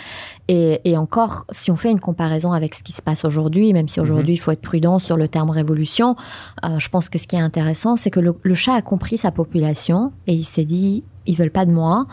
Et, 0.48 0.80
et 0.84 0.96
encore, 0.96 1.46
si 1.50 1.70
on 1.70 1.76
fait 1.76 1.90
une 1.90 2.00
comparaison 2.00 2.52
avec 2.52 2.74
ce 2.74 2.82
qui 2.82 2.92
se 2.92 3.00
passe 3.00 3.24
aujourd'hui, 3.24 3.72
même 3.72 3.88
si 3.88 4.00
aujourd'hui 4.00 4.34
il 4.34 4.38
faut 4.38 4.50
être 4.50 4.60
prudent 4.60 4.98
sur 4.98 5.16
le 5.16 5.28
terme 5.28 5.50
révolution, 5.50 6.16
euh, 6.64 6.78
je 6.78 6.88
pense 6.90 7.08
que 7.08 7.18
ce 7.18 7.26
qui 7.26 7.36
est 7.36 7.40
intéressant, 7.40 7.96
c'est 7.96 8.10
que 8.10 8.20
le, 8.20 8.34
le 8.42 8.54
chat 8.54 8.74
a 8.74 8.82
compris 8.82 9.16
sa 9.16 9.30
population 9.30 10.12
et 10.26 10.34
il 10.34 10.44
s'est 10.44 10.64
dit, 10.64 11.02
ils 11.26 11.36
veulent 11.36 11.50
pas 11.50 11.64
de 11.66 11.70
moi, 11.72 12.06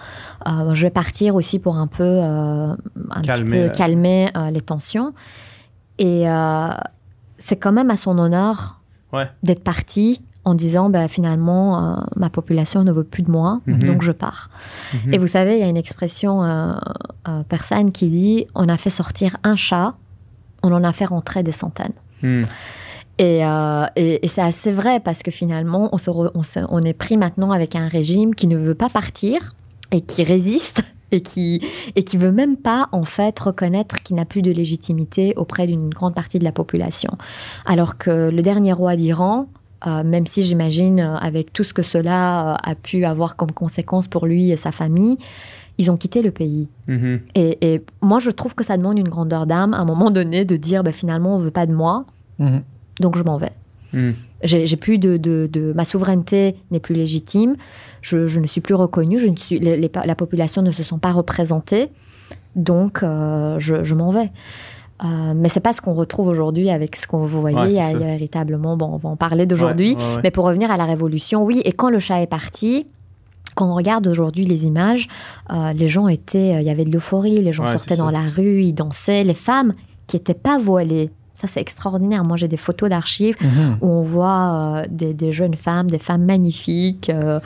Euh, 0.47 0.73
je 0.73 0.83
vais 0.83 0.89
partir 0.91 1.35
aussi 1.35 1.59
pour 1.59 1.77
un 1.77 1.87
peu, 1.87 2.03
euh, 2.03 2.71
un 2.73 2.75
petit 3.21 3.27
Calmer, 3.27 3.63
peu 3.65 3.69
calmer 3.69 4.29
euh, 4.37 4.49
les 4.51 4.61
tensions. 4.61 5.13
Et 5.99 6.25
c'est 7.37 7.55
quand 7.57 7.71
même 7.71 7.89
à 7.91 7.97
son 7.97 8.17
honneur 8.19 8.79
Ouais. 9.13 9.29
d'être 9.43 9.63
parti 9.63 10.21
en 10.43 10.53
disant 10.53 10.89
bah, 10.89 11.07
finalement 11.07 12.03
ma 12.15 12.29
population 12.29 12.83
ne 12.83 12.91
veut 12.91 13.03
plus 13.03 13.23
de 13.23 13.31
moi, 13.31 13.61
Mhm. 13.67 13.83
donc 13.83 14.01
je 14.01 14.11
pars. 14.11 14.49
Mhm. 14.93 15.13
Et 15.13 15.17
vous 15.17 15.27
savez, 15.27 15.53
il 15.55 15.59
y 15.59 15.63
a 15.63 15.67
une 15.67 15.77
expression 15.77 16.41
persane 17.49 17.91
qui 17.91 18.09
dit 18.09 18.47
on 18.55 18.67
a 18.69 18.77
fait 18.77 18.89
sortir 18.89 19.37
un 19.43 19.55
chat, 19.55 19.95
on 20.63 20.71
en 20.71 20.83
a 20.83 20.93
fait 20.93 21.05
rentrer 21.05 21.43
des 21.43 21.51
centaines. 21.51 21.93
Hmm. 22.21 22.43
Et, 23.19 23.43
euh, 23.45 23.85
et- 23.95 24.23
et 24.23 24.27
c'est 24.27 24.41
assez 24.41 24.71
vrai 24.71 24.99
parce 24.99 25.23
que 25.23 25.31
finalement, 25.31 25.89
on, 25.91 25.97
se 25.97 26.09
re- 26.11 26.31
on, 26.35 26.43
se- 26.43 26.59
on 26.69 26.81
est 26.81 26.93
pris 26.93 27.17
maintenant 27.17 27.51
avec 27.51 27.75
un 27.75 27.87
régime 27.87 28.35
qui 28.35 28.47
ne 28.47 28.57
veut 28.57 28.75
pas 28.75 28.89
partir 28.89 29.55
et 29.91 30.01
qui 30.01 30.23
résiste 30.23 30.83
et 31.11 31.21
qui 31.21 31.61
et 31.95 32.03
qui 32.03 32.17
veut 32.17 32.31
même 32.31 32.57
pas 32.57 32.89
en 32.91 33.05
fait 33.05 33.39
reconnaître 33.39 34.03
qu'il 34.03 34.17
n'a 34.17 34.25
plus 34.25 34.41
de 34.41 34.51
légitimité 34.51 35.33
auprès 35.37 35.65
d'une 35.65 35.89
grande 35.89 36.13
partie 36.13 36.37
de 36.37 36.43
la 36.43 36.51
population. 36.51 37.11
Alors 37.65 37.97
que 37.97 38.29
le 38.29 38.41
dernier 38.43 38.73
roi 38.73 38.95
d'Iran, 38.95 39.47
euh, 39.87 40.03
même 40.03 40.27
si 40.27 40.43
j'imagine 40.43 40.99
euh, 40.99 41.15
avec 41.15 41.53
tout 41.53 41.63
ce 41.63 41.73
que 41.73 41.83
cela 41.83 42.53
euh, 42.53 42.55
a 42.63 42.75
pu 42.75 43.03
avoir 43.05 43.35
comme 43.35 43.51
conséquence 43.51 44.07
pour 44.07 44.25
lui 44.27 44.51
et 44.51 44.57
sa 44.57 44.71
famille, 44.71 45.17
ils 45.79 45.89
ont 45.89 45.97
quitté 45.97 46.21
le 46.21 46.31
pays. 46.31 46.67
Mhm. 46.87 47.21
Et, 47.35 47.57
et 47.73 47.81
moi, 48.01 48.19
je 48.19 48.29
trouve 48.31 48.53
que 48.55 48.63
ça 48.63 48.75
demande 48.77 48.97
une 48.99 49.09
grandeur 49.09 49.45
d'âme 49.47 49.73
à 49.73 49.77
un 49.77 49.85
moment 49.85 50.09
donné 50.11 50.43
de 50.45 50.55
dire 50.57 50.83
bah, 50.83 50.91
finalement, 50.91 51.35
on 51.35 51.39
veut 51.39 51.51
pas 51.51 51.65
de 51.65 51.73
moi, 51.73 52.05
Mhm. 52.39 52.61
Donc 52.99 53.17
je 53.17 53.23
m'en 53.23 53.37
vais. 53.37 53.51
Hmm. 53.93 54.11
J'ai 54.43 54.75
plus 54.75 54.97
de, 54.99 55.17
de- 55.17 55.49
de- 55.51 55.71
ma 55.73 55.85
souveraineté 55.85 56.55
n'est 56.71 56.79
plus 56.79 56.93
légitime. 56.95 57.55
Je, 58.01 58.27
je 58.27 58.39
ne 58.39 58.45
suis 58.47 58.61
plus 58.61 58.75
reconnue. 58.75 59.17
Je 59.17 59.27
ne 59.29 59.35
suis, 59.37 59.59
les- 59.59 59.77
les- 59.77 59.91
la 60.05 60.15
population 60.15 60.61
ne 60.61 60.71
se 60.71 60.83
sent 60.83 60.97
pas 61.01 61.11
représentée. 61.11 61.89
Donc, 62.55 63.01
euh, 63.03 63.55
je, 63.59 63.83
je 63.83 63.95
m'en 63.95 64.11
vais. 64.11 64.31
Euh, 65.03 65.33
mais 65.35 65.47
c'est 65.47 65.59
pas 65.59 65.73
ce 65.73 65.81
qu'on 65.81 65.93
retrouve 65.93 66.27
aujourd'hui 66.27 66.69
avec 66.69 66.95
ce 66.95 67.07
qu'on 67.07 67.25
vous 67.25 67.39
voyez. 67.39 67.57
Ouais, 67.57 67.69
il, 67.69 67.75
y 67.75 67.79
a, 67.79 67.83
ça. 67.83 67.91
il 67.91 68.01
y 68.01 68.03
a 68.03 68.07
véritablement, 68.07 68.75
bon, 68.77 68.87
on 68.93 68.97
va 68.97 69.09
en 69.09 69.15
parler 69.15 69.45
d'aujourd'hui. 69.45 69.95
Ouais, 69.95 70.01
ouais, 70.03 70.15
ouais. 70.15 70.21
Mais 70.23 70.31
pour 70.31 70.45
revenir 70.45 70.69
à 70.71 70.77
la 70.77 70.85
révolution, 70.85 71.43
oui. 71.45 71.61
Et 71.65 71.71
quand 71.71 71.89
le 71.89 71.99
chat 71.99 72.21
est 72.21 72.27
parti, 72.27 72.87
quand 73.55 73.71
on 73.71 73.75
regarde 73.75 74.05
aujourd'hui 74.07 74.45
les 74.45 74.65
images, 74.65 75.07
euh, 75.51 75.71
les 75.73 75.87
gens 75.87 76.07
étaient, 76.07 76.55
euh, 76.55 76.61
il 76.61 76.67
y 76.67 76.69
avait 76.71 76.83
de 76.83 76.91
l'euphorie, 76.91 77.41
les 77.41 77.53
gens 77.53 77.63
sortaient 77.77 77.95
dans 77.97 78.11
la 78.11 78.23
rue, 78.29 78.61
ils 78.63 78.73
dansaient, 78.73 79.23
les 79.23 79.33
femmes 79.35 79.73
qui 80.07 80.15
n'étaient 80.17 80.33
pas 80.33 80.57
voilées. 80.59 81.09
Ça, 81.39 81.45
c'est 81.45 81.61
extraordinaire. 81.61 82.23
Moi, 82.23 82.35
j'ai 82.35 82.47
des 82.47 82.57
photos 82.57 82.89
d'archives 82.89 83.35
Mhm. 83.41 83.77
où 83.81 83.87
on 83.87 84.01
voit 84.01 84.79
euh, 84.79 84.81
des, 84.89 85.13
des 85.13 85.31
jeunes 85.33 85.53
femmes, 85.55 85.87
des 85.87 85.99
femmes 85.99 86.25
magnifiques 86.25 87.11
euh, 87.11 87.39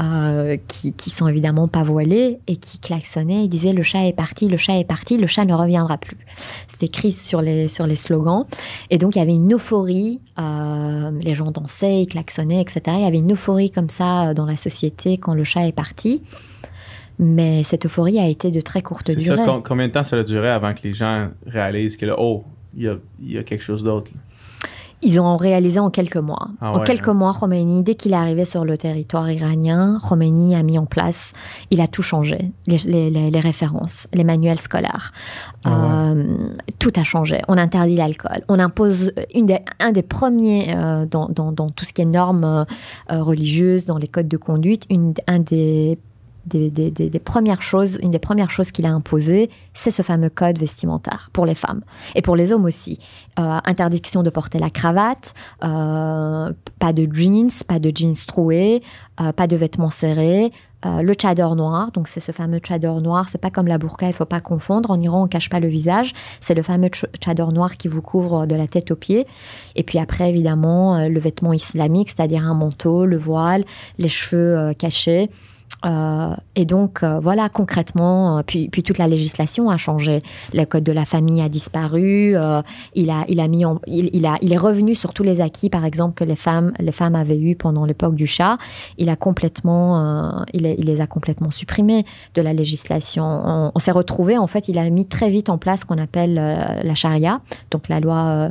euh, 0.00 0.56
qui, 0.66 0.92
qui 0.94 1.10
sont 1.10 1.28
évidemment 1.28 1.68
pas 1.68 1.84
voilées 1.84 2.40
et 2.48 2.56
qui 2.56 2.80
klaxonnaient. 2.80 3.44
Ils 3.44 3.48
disaient 3.48 3.72
le 3.72 3.84
chat 3.84 4.04
est 4.08 4.16
parti, 4.16 4.48
le 4.48 4.56
chat 4.56 4.76
est 4.80 4.84
parti, 4.84 5.16
le 5.16 5.28
chat 5.28 5.44
ne 5.44 5.54
reviendra 5.54 5.96
plus. 5.96 6.16
C'était 6.66 6.86
écrit 6.86 7.12
sur 7.12 7.40
les, 7.40 7.68
sur 7.68 7.86
les 7.86 7.94
slogans. 7.94 8.46
Et 8.90 8.98
donc 8.98 9.14
il 9.14 9.20
y 9.20 9.22
avait 9.22 9.34
une 9.34 9.54
euphorie. 9.54 10.18
les 11.20 11.34
gens 11.36 11.52
dansaient, 11.52 12.02
ils 12.02 12.06
klaxonnaient, 12.08 12.60
etc. 12.60 12.80
Il 12.88 13.02
y 13.02 13.04
avait 13.06 13.18
une 13.18 13.32
euphorie 13.32 13.70
comme 13.70 13.90
ça 13.90 14.34
dans 14.34 14.46
la 14.46 14.56
société 14.56 15.18
quand 15.18 15.34
le 15.34 15.44
chat 15.44 15.68
est 15.68 15.72
parti. 15.72 16.20
Mais 17.18 17.62
cette 17.62 17.86
euphorie 17.86 18.18
a 18.18 18.26
été 18.26 18.50
de 18.50 18.60
très 18.60 18.82
courte 18.82 19.06
ça, 19.06 19.14
durée. 19.14 19.44
com- 19.46 19.62
combien 19.64 19.86
de 19.88 19.92
temps 19.92 20.02
ça 20.02 20.16
a 20.16 20.22
duré 20.22 20.50
avant 20.50 20.74
que 20.74 20.80
les 20.82 20.92
gens 20.92 21.28
réalisent 21.46 21.96
que 21.96 22.04
là, 22.06 22.16
oh, 22.18 22.44
il 22.76 22.82
y 22.84 22.88
a, 22.88 22.96
il 23.20 23.32
y 23.32 23.38
a 23.38 23.42
quelque 23.42 23.62
chose 23.64 23.82
d'autre? 23.82 24.10
Ils 25.02 25.20
ont 25.20 25.36
réalisé 25.36 25.78
en 25.78 25.90
quelques 25.90 26.16
mois. 26.16 26.48
Ah 26.60 26.72
en 26.72 26.78
ouais, 26.78 26.84
quelques 26.86 27.08
hein. 27.08 27.14
mois, 27.14 27.34
Khomeini, 27.38 27.82
dès 27.82 27.94
qu'il 27.96 28.12
est 28.12 28.16
arrivé 28.16 28.46
sur 28.46 28.64
le 28.64 28.78
territoire 28.78 29.30
iranien, 29.30 29.98
Khomeini 30.08 30.56
a 30.56 30.62
mis 30.62 30.78
en 30.78 30.86
place, 30.86 31.34
il 31.70 31.82
a 31.82 31.86
tout 31.86 32.00
changé, 32.02 32.50
les, 32.66 32.78
les- 32.78 33.10
les- 33.10 33.30
les 33.30 33.40
références, 33.40 34.08
les 34.14 34.24
manuels 34.24 34.58
scolaires. 34.58 35.12
Ah 35.64 36.12
Euh, 36.12 36.36
tout 36.78 36.92
a 36.96 37.04
changé. 37.04 37.42
On 37.46 37.58
interdit 37.58 37.96
l'alcool. 37.96 38.42
On 38.48 38.58
impose 38.58 39.12
une 39.34 39.44
des- 39.46 39.60
un 39.80 39.92
des 39.92 40.02
premiers 40.02 40.74
euh, 40.74 41.04
dans, 41.04 41.28
dans- 41.28 41.52
dans 41.52 41.68
tout 41.68 41.84
ce 41.84 41.92
qui 41.92 42.00
est 42.00 42.06
normes 42.06 42.44
euh, 42.44 42.64
euh, 43.12 43.22
religieuses, 43.22 43.84
dans 43.84 43.98
les 43.98 44.08
codes 44.08 44.28
de 44.28 44.38
conduite, 44.38 44.84
une, 44.88 45.12
un 45.26 45.40
des 45.40 45.98
des, 46.46 46.70
des- 46.70 47.18
premières 47.18 47.62
choses, 47.62 47.98
une 48.02 48.10
des 48.12 48.18
premières 48.18 48.50
choses 48.50 48.70
qu'il 48.70 48.86
a 48.86 48.90
imposées, 48.90 49.50
c'est 49.74 49.90
ce 49.90 50.02
fameux 50.02 50.30
code 50.30 50.58
vestimentaire 50.58 51.30
pour 51.32 51.44
les 51.44 51.54
femmes 51.54 51.82
et 52.14 52.22
pour 52.22 52.36
les 52.36 52.52
hommes 52.52 52.64
aussi. 52.64 52.98
Euh, 53.38 53.58
interdiction 53.64 54.22
de 54.22 54.30
porter 54.30 54.58
la 54.58 54.70
cravate, 54.70 55.34
euh, 55.64 56.52
pas 56.78 56.92
de 56.92 57.08
jeans, 57.12 57.50
pas 57.66 57.78
de 57.78 57.90
jeans 57.94 58.14
troués, 58.26 58.82
euh, 59.20 59.32
pas 59.32 59.46
de 59.46 59.56
vêtements 59.56 59.90
serrés, 59.90 60.52
le 61.02 61.14
tchador 61.14 61.56
noir, 61.56 61.90
donc 61.90 62.06
c'est 62.06 62.20
ce 62.20 62.30
fameux 62.30 62.58
tchador 62.60 63.00
noir, 63.00 63.28
c'est 63.28 63.40
pas 63.40 63.50
comme 63.50 63.66
la 63.66 63.76
burqa, 63.76 64.06
il 64.06 64.12
faut 64.12 64.24
pas 64.24 64.40
confondre. 64.40 64.92
En 64.92 65.00
Iran, 65.00 65.24
on 65.24 65.26
cache 65.26 65.50
pas 65.50 65.58
le 65.58 65.66
visage, 65.66 66.12
c'est 66.40 66.54
le 66.54 66.62
fameux 66.62 66.90
ch- 66.92 67.06
tchador 67.20 67.50
noir 67.52 67.76
qui 67.76 67.88
vous 67.88 68.02
couvre 68.02 68.46
de 68.46 68.54
la 68.54 68.68
tête 68.68 68.92
aux 68.92 68.96
pieds. 68.96 69.26
Et 69.74 69.82
puis 69.82 69.98
après, 69.98 70.30
évidemment, 70.30 71.08
le 71.08 71.18
vêtement 71.18 71.52
islamique, 71.52 72.10
c'est-à-dire 72.10 72.46
un 72.46 72.54
manteau, 72.54 73.04
le 73.04 73.16
voile, 73.16 73.64
les 73.98 74.08
cheveux 74.08 74.74
cachés. 74.74 75.28
Euh, 75.84 76.34
et 76.54 76.64
donc, 76.64 77.02
euh, 77.02 77.20
voilà, 77.20 77.48
concrètement, 77.48 78.38
euh, 78.38 78.42
puis, 78.44 78.68
puis 78.68 78.82
toute 78.82 78.98
la 78.98 79.06
législation 79.06 79.68
a 79.70 79.76
changé. 79.76 80.22
Le 80.54 80.64
code 80.64 80.84
de 80.84 80.92
la 80.92 81.04
famille 81.04 81.42
a 81.42 81.48
disparu. 81.48 82.34
il, 82.94 83.10
a, 83.10 83.24
il, 83.28 83.40
a 83.40 83.48
mis 83.48 83.64
il, 83.86 84.10
il 84.12 84.26
a, 84.26 84.38
il 84.40 84.52
est 84.52 84.58
revenu 84.58 84.94
sur 84.94 85.12
tous 85.12 85.22
les 85.22 85.40
acquis, 85.40 85.70
par 85.70 85.84
exemple, 85.84 86.14
que 86.14 86.24
les 86.24 86.36
femmes, 86.36 86.72
les 86.78 86.92
femmes 86.92 87.14
avaient 87.14 87.38
eu 87.38 87.56
pendant 87.56 87.84
l'époque 87.84 88.14
du 88.14 88.26
chat. 88.26 88.58
Il, 88.98 89.08
a 89.08 89.16
complètement, 89.16 90.44
il, 90.52 90.62
les 90.62 91.00
a 91.00 91.06
complètement 91.06 91.50
supprimés 91.50 92.04
de 92.34 92.42
la 92.42 92.52
législation. 92.52 93.70
On, 93.74 93.78
s'est 93.78 93.92
retrouvé, 93.92 94.38
en 94.38 94.46
fait, 94.46 94.68
il 94.68 94.78
a 94.78 94.88
mis 94.90 95.06
très 95.06 95.30
vite 95.30 95.48
en 95.48 95.58
place 95.58 95.80
ce 95.80 95.84
qu'on 95.84 95.98
appelle 95.98 96.34
la 96.34 96.94
charia, 96.94 97.40
donc 97.70 97.88
la 97.88 98.00
loi 98.00 98.50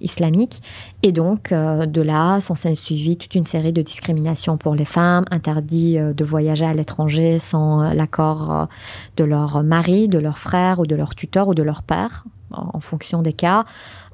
islamique. 0.00 0.62
Et 1.02 1.12
donc, 1.12 1.50
euh, 1.50 1.86
de 1.86 2.02
là, 2.02 2.40
s'en 2.40 2.54
s'est 2.54 2.74
suivi 2.74 3.16
toute 3.16 3.34
une 3.34 3.46
série 3.46 3.72
de 3.72 3.80
discriminations 3.80 4.58
pour 4.58 4.74
les 4.74 4.84
femmes, 4.84 5.24
interdit 5.30 5.98
euh, 5.98 6.12
de 6.12 6.24
voyager 6.24 6.66
à 6.66 6.74
l'étranger 6.74 7.38
sans 7.38 7.80
euh, 7.82 7.94
l'accord 7.94 8.68
de 9.16 9.24
leur 9.24 9.62
mari, 9.62 10.08
de 10.08 10.18
leur 10.18 10.36
frère 10.38 10.78
ou 10.78 10.86
de 10.86 10.94
leur 10.94 11.14
tuteur 11.14 11.48
ou 11.48 11.54
de 11.54 11.62
leur 11.62 11.82
père, 11.82 12.24
en, 12.52 12.70
en 12.74 12.80
fonction 12.80 13.22
des 13.22 13.32
cas. 13.32 13.64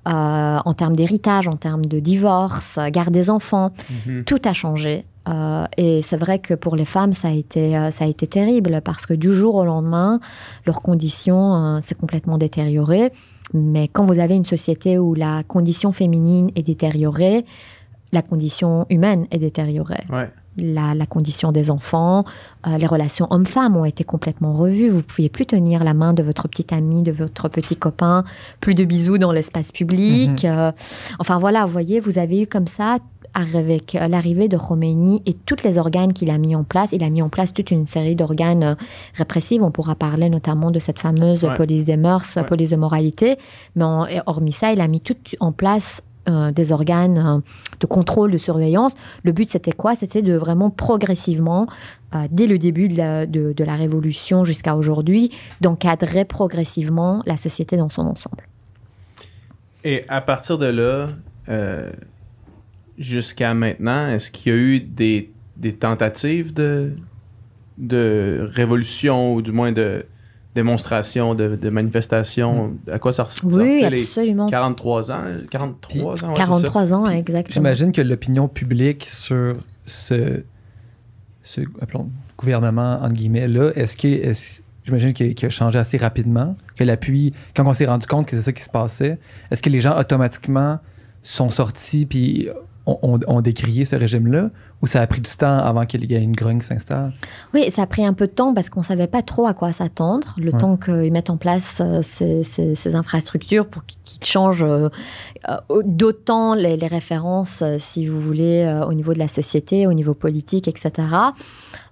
En 0.08 0.72
termes 0.74 0.94
d'héritage, 0.94 1.48
en 1.48 1.56
termes 1.56 1.84
de 1.84 1.98
divorce, 1.98 2.78
garde 2.92 3.12
des 3.12 3.28
enfants, 3.28 3.72
Mhm. 4.06 4.22
tout 4.22 4.38
a 4.44 4.52
changé. 4.52 5.04
Et 5.76 6.00
c'est 6.02 6.16
vrai 6.16 6.38
que 6.38 6.54
pour 6.54 6.76
les 6.76 6.84
femmes, 6.84 7.12
ça 7.12 7.26
a 7.26 7.32
été, 7.32 7.72
ça 7.90 8.04
a 8.04 8.06
été 8.06 8.28
terrible 8.28 8.80
parce 8.84 9.04
que 9.04 9.14
du 9.14 9.32
jour 9.32 9.56
au 9.56 9.64
lendemain, 9.64 10.20
leurs 10.64 10.80
conditions 10.80 11.56
euh, 11.56 11.80
s'est 11.82 11.96
complètement 11.96 12.38
détériorées. 12.38 13.10
Mais 13.54 13.88
quand 13.88 14.04
vous 14.04 14.18
avez 14.18 14.34
une 14.34 14.44
société 14.44 14.98
où 14.98 15.14
la 15.14 15.42
condition 15.44 15.92
féminine 15.92 16.50
est 16.56 16.62
détériorée, 16.62 17.44
la 18.12 18.22
condition 18.22 18.86
humaine 18.90 19.26
est 19.30 19.38
détériorée. 19.38 20.04
Ouais. 20.10 20.30
La, 20.58 20.94
la 20.94 21.04
condition 21.04 21.52
des 21.52 21.70
enfants, 21.70 22.24
euh, 22.66 22.78
les 22.78 22.86
relations 22.86 23.26
hommes-femmes 23.30 23.76
ont 23.76 23.84
été 23.84 24.04
complètement 24.04 24.54
revues. 24.54 24.88
Vous 24.88 24.98
ne 24.98 25.02
pouviez 25.02 25.28
plus 25.28 25.44
tenir 25.44 25.84
la 25.84 25.92
main 25.92 26.14
de 26.14 26.22
votre 26.22 26.48
petite 26.48 26.72
amie, 26.72 27.02
de 27.02 27.12
votre 27.12 27.48
petit 27.50 27.76
copain, 27.76 28.24
plus 28.60 28.74
de 28.74 28.84
bisous 28.84 29.18
dans 29.18 29.32
l'espace 29.32 29.70
public. 29.70 30.46
Euh, 30.46 30.72
enfin 31.18 31.38
voilà, 31.38 31.66
vous 31.66 31.72
voyez, 31.72 32.00
vous 32.00 32.16
avez 32.18 32.40
eu 32.42 32.46
comme 32.46 32.66
ça, 32.66 32.98
avec 33.38 33.94
euh, 33.94 34.08
l'arrivée 34.08 34.48
de 34.48 34.56
Khomeini 34.56 35.22
et 35.26 35.34
tous 35.34 35.62
les 35.62 35.76
organes 35.76 36.14
qu'il 36.14 36.30
a 36.30 36.38
mis 36.38 36.56
en 36.56 36.64
place, 36.64 36.92
il 36.92 37.04
a 37.04 37.10
mis 37.10 37.20
en 37.20 37.28
place 37.28 37.52
toute 37.52 37.70
une 37.70 37.84
série 37.84 38.16
d'organes 38.16 38.62
euh, 38.62 38.74
répressifs. 39.14 39.60
On 39.62 39.70
pourra 39.70 39.94
parler 39.94 40.30
notamment 40.30 40.70
de 40.70 40.78
cette 40.78 40.98
fameuse 40.98 41.44
Ouais. 41.44 41.54
police 41.54 41.84
des 41.84 41.98
mœurs, 41.98 42.36
Ouais. 42.36 42.44
police 42.44 42.70
de 42.70 42.76
moralité. 42.76 43.36
Mais 43.76 43.84
hormis 44.24 44.52
ça, 44.52 44.72
il 44.72 44.80
a 44.80 44.88
mis 44.88 45.00
tout 45.02 45.16
en 45.40 45.52
place 45.52 46.02
euh, 46.28 46.50
des 46.50 46.72
organes 46.72 47.18
euh, 47.18 47.38
de 47.78 47.86
contrôle, 47.86 48.32
de 48.32 48.38
surveillance. 48.38 48.94
Le 49.22 49.30
but, 49.32 49.48
c'était 49.48 49.70
quoi? 49.72 49.94
C'était 49.94 50.22
de 50.22 50.32
vraiment 50.34 50.70
progressivement, 50.70 51.68
euh, 52.14 52.26
dès 52.32 52.46
le 52.48 52.58
début 52.58 52.88
de 52.88 52.96
la, 52.96 53.26
de- 53.26 53.52
de 53.52 53.64
la 53.64 53.76
Révolution 53.76 54.44
jusqu'à 54.44 54.74
aujourd'hui, 54.76 55.30
d'encadrer 55.60 56.24
progressivement 56.24 57.22
la 57.26 57.36
société 57.36 57.76
dans 57.76 57.90
son 57.90 58.06
ensemble. 58.06 58.48
Et 59.84 60.04
à 60.08 60.20
partir 60.20 60.58
de 60.58 60.66
là, 60.66 61.08
jusqu'à 62.98 63.54
maintenant, 63.54 64.08
est-ce 64.08 64.30
qu'il 64.30 64.52
y 64.52 64.54
a 64.54 64.58
eu 64.58 64.80
des 64.80 65.30
des 65.56 65.74
tentatives 65.74 66.52
de, 66.52 66.92
de 67.78 68.48
révolution 68.52 69.34
ou 69.34 69.42
du 69.42 69.52
moins 69.52 69.72
de 69.72 70.04
démonstration, 70.54 71.34
de, 71.34 71.56
de 71.56 71.70
manifestation? 71.70 72.76
À 72.90 72.98
quoi 72.98 73.12
ça 73.12 73.24
ressemble? 73.24 73.54
Oui, 73.54 73.78
sais, 73.78 73.90
les 73.90 74.02
absolument. 74.02 74.46
43 74.46 75.12
ans, 75.12 75.22
43 75.50 76.02
ans, 76.02 76.08
ouais, 76.08 76.14
c'est 76.16 76.26
ça. 76.26 76.32
43 76.34 76.94
ans, 76.94 77.06
exactement. 77.06 77.52
J'imagine 77.52 77.92
que 77.92 78.00
l'opinion 78.00 78.48
publique 78.48 79.04
sur 79.04 79.56
ce, 79.84 80.42
ce 81.42 81.60
appelons, 81.80 82.10
gouvernement, 82.36 83.00
entre 83.02 83.14
guillemets, 83.14 83.48
là, 83.48 83.72
est-ce 83.74 83.96
que. 83.96 84.32
J'imagine 84.84 85.14
qu'il 85.14 85.34
qu'il 85.34 85.46
a 85.46 85.50
changé 85.50 85.80
assez 85.80 85.96
rapidement, 85.96 86.56
que 86.76 86.84
l'appui, 86.84 87.34
quand 87.56 87.66
on 87.66 87.72
s'est 87.72 87.86
rendu 87.86 88.06
compte 88.06 88.26
que 88.26 88.36
c'est 88.36 88.42
ça 88.42 88.52
qui 88.52 88.62
se 88.62 88.70
passait, 88.70 89.18
est-ce 89.50 89.60
que 89.60 89.68
les 89.68 89.80
gens 89.80 89.98
automatiquement 89.98 90.78
sont 91.24 91.50
sortis 91.50 92.06
puis 92.06 92.48
ont, 92.86 93.40
décrié 93.40 93.84
ce 93.84 93.96
régime-là 93.96 94.50
ou 94.82 94.86
ça 94.86 95.00
a 95.00 95.06
pris 95.06 95.20
du 95.20 95.30
temps 95.30 95.58
avant 95.58 95.86
qu'il 95.86 96.04
y 96.10 96.14
ait 96.14 96.22
une 96.22 96.36
grogne 96.36 96.60
s'installe? 96.60 97.12
Oui, 97.52 97.70
ça 97.70 97.82
a 97.82 97.86
pris 97.86 98.04
un 98.04 98.12
peu 98.12 98.26
de 98.26 98.32
temps 98.32 98.54
parce 98.54 98.70
qu'on 98.70 98.80
ne 98.80 98.84
savait 98.84 99.06
pas 99.08 99.22
trop 99.22 99.46
à 99.46 99.54
quoi 99.54 99.72
s'attendre. 99.72 100.34
Le 100.38 100.52
Ouais. 100.52 100.58
temps 100.58 100.76
qu'ils 100.76 101.10
mettent 101.12 101.30
en 101.30 101.36
place 101.36 101.80
euh, 101.80 102.00
ces, 102.02 102.44
ces- 102.44 102.74
ces 102.76 102.94
infrastructures 102.94 103.66
pour 103.66 103.84
qu'ils 103.86 104.24
changent 104.24 104.62
euh, 104.64 104.88
d'autant 105.84 106.54
les, 106.54 106.76
les 106.76 106.86
références, 106.86 107.62
euh, 107.62 107.76
si 107.78 108.06
vous 108.06 108.20
voulez, 108.20 108.62
euh, 108.64 108.84
au 108.86 108.94
niveau 108.94 109.14
de 109.14 109.18
la 109.18 109.28
société, 109.28 109.86
au 109.86 109.92
niveau 109.92 110.14
politique, 110.14 110.68
etc. 110.68 110.92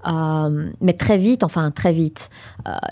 Euh, 0.07 0.69
mais 0.81 0.93
très 0.93 1.19
vite, 1.19 1.45
enfin 1.45 1.71
très 1.71 1.93
vite, 1.93 2.31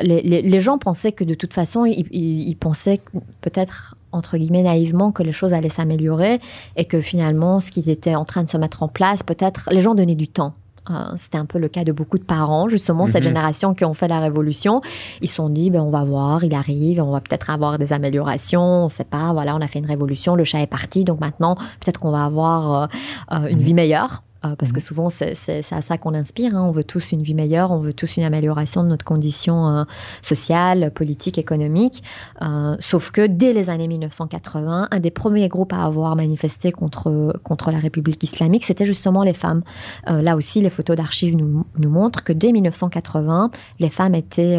les, 0.01 0.23
les- 0.23 0.43
les 0.43 0.61
gens 0.61 0.79
pensaient 0.79 1.13
que 1.13 1.25
de 1.25 1.35
toute 1.35 1.55
façon, 1.55 1.85
ils, 1.85 2.07
ils- 2.11 2.49
ils 2.49 2.57
pensaient 2.57 3.01
peut-être 3.43 3.97
entre 4.13 4.37
guillemets 4.37 4.63
naïvement 4.63 5.11
que 5.13 5.23
les 5.23 5.33
choses 5.33 5.53
allaient 5.53 5.69
s'améliorer 5.69 6.41
et 6.77 6.85
que 6.85 7.01
finalement 7.01 7.61
ce 7.61 7.71
qui 7.71 7.89
était 7.91 8.15
en 8.15 8.25
train 8.25 8.45
de 8.45 8.49
se 8.51 8.57
mettre 8.57 8.83
en 8.83 8.89
place, 8.89 9.23
peut-être 9.23 9.69
les 9.73 9.81
gens 9.81 9.95
donnaient 9.95 10.15
du 10.15 10.29
temps. 10.29 10.55
Euh, 10.91 10.95
C'était 11.17 11.39
un 11.39 11.45
peu 11.47 11.59
le 11.61 11.69
cas 11.69 11.85
de 11.85 11.93
beaucoup 11.93 12.19
de 12.19 12.25
parents, 12.25 12.69
justement, 12.69 13.07
cette 13.07 13.23
Mhm. 13.23 13.29
génération 13.29 13.73
qui 13.73 13.85
ont 13.85 13.95
fait 13.95 14.09
la 14.09 14.19
révolution. 14.19 14.81
Ils 15.21 15.29
se 15.29 15.37
sont 15.37 15.49
dit, 15.49 15.71
ben, 15.71 15.81
on 15.81 15.91
va 15.91 16.03
voir, 16.03 16.43
il 16.43 16.53
arrive, 16.55 17.01
on 17.01 17.13
va 17.13 17.21
peut-être 17.21 17.51
avoir 17.51 17.79
des 17.79 17.93
améliorations, 17.93 18.61
on 18.61 18.85
ne 18.85 18.89
sait 18.89 19.05
pas, 19.05 19.33
voilà, 19.33 19.55
on 19.55 19.61
a 19.61 19.69
fait 19.69 19.79
une 19.79 19.87
révolution, 19.87 20.35
le 20.35 20.43
chat 20.43 20.61
est 20.61 20.67
parti, 20.67 21.05
donc 21.05 21.21
maintenant, 21.21 21.55
peut-être 21.55 22.01
qu'on 22.01 22.11
va 22.11 22.25
avoir 22.25 22.83
euh, 22.83 22.87
euh, 23.33 23.47
une 23.49 23.59
Mhm. 23.59 23.63
vie 23.65 23.75
meilleure. 23.75 24.25
Euh, 24.45 24.55
parce 24.57 24.73
que 24.73 24.79
Mhm. 24.79 24.83
souvent, 24.83 25.09
c'est 25.11 25.35
à 25.71 25.83
ça 25.83 25.99
qu'on 25.99 26.15
inspire. 26.15 26.57
hein. 26.57 26.65
On 26.67 26.71
veut 26.73 26.85
tous 26.85 27.13
une 27.13 27.23
vie 27.23 27.35
meilleure, 27.35 27.71
on 27.71 27.79
veut 27.79 27.93
tous 27.93 28.17
une 28.17 28.25
amélioration 28.25 28.83
de 28.83 28.89
notre 28.89 29.05
condition 29.05 29.69
euh, 29.69 29.85
sociale, 30.23 30.91
politique, 30.95 31.39
économique. 31.39 32.03
Euh, 32.43 32.75
sauf 32.81 33.11
que 33.11 33.27
dès 33.27 33.53
les 33.53 33.71
années 33.71 33.89
1980, 33.89 34.89
un 34.91 35.01
des 35.01 35.11
premiers 35.11 35.49
groupes 35.49 35.73
à 35.73 35.85
avoir 35.85 36.17
manifesté 36.17 36.73
contre, 36.73 37.35
contre 37.43 37.71
la 37.71 37.79
République 37.79 38.23
islamique, 38.23 38.65
c'était 38.65 38.87
justement 38.87 39.23
les 39.23 39.35
femmes. 39.35 39.63
Euh, 40.09 40.23
là 40.23 40.37
aussi, 40.37 40.61
les 40.61 40.71
photos 40.71 40.97
d'archives 40.97 41.37
nous, 41.37 41.65
nous 41.79 41.91
montrent 41.91 42.25
que 42.25 42.33
dès 42.33 42.53
1980, 42.53 43.51
les 43.81 43.91
femmes 43.91 44.15
étaient, 44.15 44.59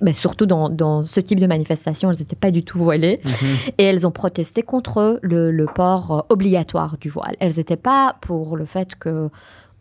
mais 0.00 0.12
surtout 0.12 0.46
dans, 0.46 0.68
dans 0.68 1.04
ce 1.04 1.20
type 1.20 1.40
de 1.40 1.46
manifestation, 1.46 2.10
elles 2.10 2.18
n'étaient 2.18 2.36
pas 2.36 2.50
du 2.50 2.64
tout 2.64 2.78
voilées 2.78 3.20
Mhm. 3.24 3.56
et 3.78 3.82
elles 3.84 4.06
ont 4.06 4.10
protesté 4.10 4.62
contre 4.62 5.18
le, 5.22 5.50
le 5.50 5.66
port 5.66 6.26
obligatoire 6.28 6.96
du 7.00 7.08
voile. 7.08 7.36
Elles 7.40 7.54
n'étaient 7.56 7.76
pas 7.76 8.16
pour 8.20 8.56
le 8.56 8.64
fait 8.64 8.94
que 8.96 9.01
그 9.02 9.30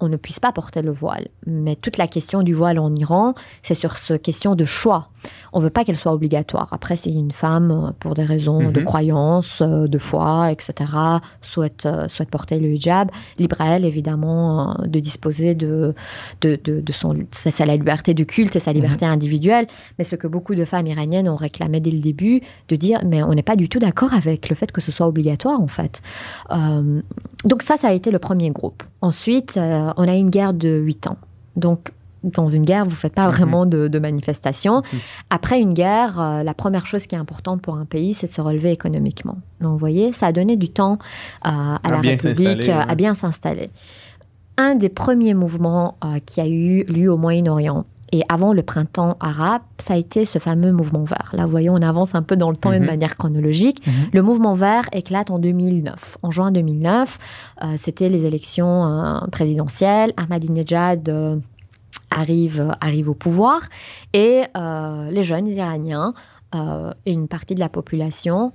on 0.01 0.09
ne 0.09 0.17
puisse 0.17 0.39
pas 0.39 0.51
porter 0.51 0.81
le 0.81 0.91
voile. 0.91 1.27
Mais 1.45 1.75
toute 1.75 1.97
la 1.97 2.07
question 2.07 2.43
du 2.43 2.53
voile 2.53 2.79
en 2.79 2.93
Iran, 2.95 3.33
c'est 3.63 3.73
sur 3.73 3.97
ce 3.97 4.13
question 4.13 4.55
de 4.55 4.65
choix. 4.65 5.09
On 5.53 5.59
ne 5.59 5.63
veut 5.65 5.69
pas 5.69 5.83
qu'elle 5.83 5.97
soit 5.97 6.13
obligatoire. 6.13 6.69
Après, 6.71 6.95
si 6.95 7.13
une 7.13 7.31
femme, 7.31 7.93
pour 7.99 8.15
des 8.15 8.23
raisons 8.23 8.71
de 8.71 8.79
Mhm. 8.79 8.85
croyance, 8.85 9.61
euh, 9.61 9.87
de 9.87 9.97
foi, 9.99 10.51
etc., 10.51 10.73
souhaite, 11.41 11.85
euh, 11.85 12.07
souhaite 12.07 12.29
porter 12.31 12.59
le 12.59 12.69
hijab, 12.69 13.11
libre 13.37 13.57
à 13.61 13.75
elle, 13.75 13.85
évidemment, 13.85 14.71
euh, 14.79 14.87
de 14.87 14.99
disposer 14.99 15.53
de, 15.53 15.93
de, 16.41 16.59
de, 16.63 16.81
de 16.81 16.91
son... 16.93 17.15
C'est 17.31 17.51
c'est 17.51 17.65
la 17.65 17.75
liberté 17.75 18.13
de 18.13 18.23
culte 18.23 18.55
et 18.55 18.59
sa 18.59 18.73
liberté 18.73 19.05
individuelle. 19.05 19.67
Mais 19.99 20.05
ce 20.05 20.15
que 20.15 20.25
beaucoup 20.25 20.55
de 20.55 20.65
femmes 20.65 20.87
iraniennes 20.87 21.29
ont 21.29 21.35
réclamé 21.35 21.79
dès 21.81 21.91
le 21.91 21.99
début, 21.99 22.41
de 22.69 22.75
dire, 22.75 22.99
mais 23.05 23.21
on 23.21 23.33
n'est 23.33 23.43
pas 23.43 23.55
du 23.57 23.69
tout 23.69 23.77
d'accord 23.79 24.13
avec 24.13 24.49
le 24.49 24.55
fait 24.55 24.71
que 24.71 24.81
ce 24.81 24.91
soit 24.91 25.05
obligatoire, 25.07 25.59
en 25.61 25.67
fait. 25.67 26.01
Euh, 26.51 27.01
donc 27.45 27.61
ça, 27.61 27.77
ça 27.77 27.89
a 27.89 27.91
été 27.93 28.09
le 28.09 28.19
premier 28.19 28.49
groupe. 28.49 28.83
Ensuite, 29.01 29.57
euh, 29.57 29.90
on 29.97 30.07
a 30.07 30.15
eu 30.15 30.19
une 30.19 30.29
guerre 30.29 30.53
de 30.53 30.69
8 30.69 31.07
ans. 31.07 31.17
Donc, 31.55 31.91
dans 32.23 32.47
une 32.49 32.65
guerre, 32.65 32.83
vous 32.85 32.91
ne 32.91 32.95
faites 32.95 33.15
pas 33.15 33.27
Mhm. 33.27 33.31
vraiment 33.35 33.65
de, 33.65 33.87
de 33.87 33.99
manifestations. 33.99 34.83
Mhm. 34.93 34.99
Après 35.31 35.59
une 35.59 35.73
guerre, 35.73 36.19
euh, 36.19 36.43
la 36.43 36.53
première 36.53 36.85
chose 36.85 37.07
qui 37.07 37.15
est 37.15 37.17
importante 37.17 37.61
pour 37.63 37.75
un 37.77 37.85
pays, 37.85 38.13
c'est 38.13 38.27
de 38.27 38.31
se 38.31 38.41
relever 38.41 38.71
économiquement. 38.71 39.37
Donc, 39.59 39.71
vous 39.71 39.77
voyez, 39.79 40.13
ça 40.13 40.27
a 40.27 40.31
donné 40.31 40.55
du 40.55 40.69
temps 40.69 40.93
euh, 40.93 41.49
à, 41.49 41.79
À 41.83 41.89
la 41.91 41.97
République 41.99 42.69
euh, 42.69 42.77
ouais. 42.77 42.85
à 42.87 42.93
bien 42.95 43.15
s'installer. 43.15 43.71
Un 44.57 44.75
des 44.75 44.89
premiers 44.89 45.33
mouvements 45.33 45.97
qui 46.27 46.39
a 46.41 46.47
eu 46.47 46.83
lieu 46.83 47.11
au 47.11 47.17
Moyen-Orient 47.17 47.85
et 48.11 48.23
avant 48.29 48.51
le 48.53 48.61
printemps 48.61 49.15
arabe, 49.19 49.61
ça 49.77 49.93
a 49.93 49.97
été 49.97 50.25
ce 50.25 50.37
fameux 50.39 50.71
mouvement 50.71 51.03
vert. 51.05 51.31
Là, 51.33 51.45
vous 51.45 51.51
voyez, 51.51 51.69
on 51.69 51.77
avance 51.81 52.13
un 52.15 52.21
peu 52.23 52.35
dans 52.35 52.49
le 52.51 52.57
temps 52.57 52.71
et 52.71 52.77
de 52.79 52.83
Mhm. 52.83 52.89
manière 52.89 53.15
chronologique. 53.17 53.85
Mhm. 53.87 53.93
Le 54.13 54.21
mouvement 54.21 54.53
vert 54.53 54.85
éclate 54.91 55.31
en 55.31 55.39
2009. 55.39 56.17
En 56.21 56.29
juin 56.31 56.51
2009, 56.51 57.19
euh, 57.63 57.75
c'était 57.77 58.09
les 58.09 58.25
élections 58.25 58.85
euh, 58.85 59.19
présidentielles. 59.31 60.11
Ahmadinejad 60.17 61.07
euh, 61.09 61.37
arrive, 62.09 62.75
arrive 62.81 63.09
au 63.09 63.13
pouvoir 63.13 63.61
et 64.13 64.43
les 64.55 65.23
jeunes 65.23 65.47
iraniens 65.47 66.13
et 67.05 67.11
une 67.13 67.27
partie 67.29 67.55
de 67.55 67.61
la 67.61 67.69
population 67.69 68.51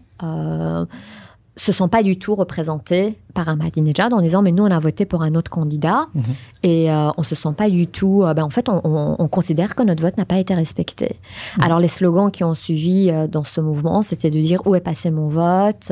se 1.58 1.72
sont 1.72 1.88
pas 1.88 2.02
du 2.02 2.18
tout 2.18 2.34
représentés 2.34 3.18
par 3.32 3.48
Ahmadinejad 3.48 4.12
en 4.12 4.20
disant 4.20 4.42
mais 4.42 4.52
nous 4.52 4.62
on 4.64 4.70
a 4.70 4.78
voté 4.78 5.06
pour 5.06 5.22
un 5.22 5.34
autre 5.34 5.50
candidat 5.50 6.06
Mhm. 6.14 6.22
et 6.62 6.90
euh, 6.90 7.08
on 7.16 7.22
se 7.22 7.34
sent 7.34 7.52
pas 7.56 7.70
du 7.70 7.86
tout 7.86 8.22
euh, 8.24 8.34
ben, 8.34 8.44
en 8.44 8.50
fait 8.50 8.68
on, 8.68 8.80
on- 8.84 9.16
on 9.18 9.28
considère 9.28 9.74
que 9.74 9.82
notre 9.82 10.02
vote 10.02 10.16
n'a 10.18 10.26
pas 10.26 10.38
été 10.38 10.54
respecté 10.54 11.16
Mhm. 11.56 11.64
alors 11.64 11.78
les 11.78 11.88
slogans 11.88 12.30
qui 12.30 12.44
ont 12.44 12.54
suivi 12.54 13.10
euh, 13.10 13.26
dans 13.26 13.44
ce 13.44 13.60
mouvement 13.62 14.02
c'était 14.02 14.30
de 14.30 14.38
dire 14.40 14.60
où 14.66 14.74
est 14.74 14.80
passé 14.80 15.10
mon 15.10 15.28
vote 15.28 15.90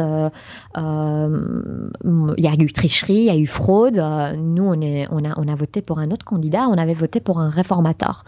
il 2.37 2.45
y 2.45 2.49
a 2.49 2.55
eu 2.55 2.73
tricherie 2.73 3.15
il 3.15 3.25
y 3.25 3.31
a 3.31 3.37
eu 3.37 3.47
fraude 3.47 4.03
nous 4.39 4.65
on 4.65 4.81
est 4.81 5.07
on 5.11 5.25
a 5.25 5.33
on 5.39 5.49
a 5.49 5.55
voté 5.55 5.83
pour 5.83 5.99
un 5.99 6.11
autre 6.11 6.25
candidat 6.25 6.67
on 6.71 6.77
avait 6.79 6.95
voté 6.95 7.21
pour 7.21 7.41
un 7.41 7.49
réformateur 7.51 8.25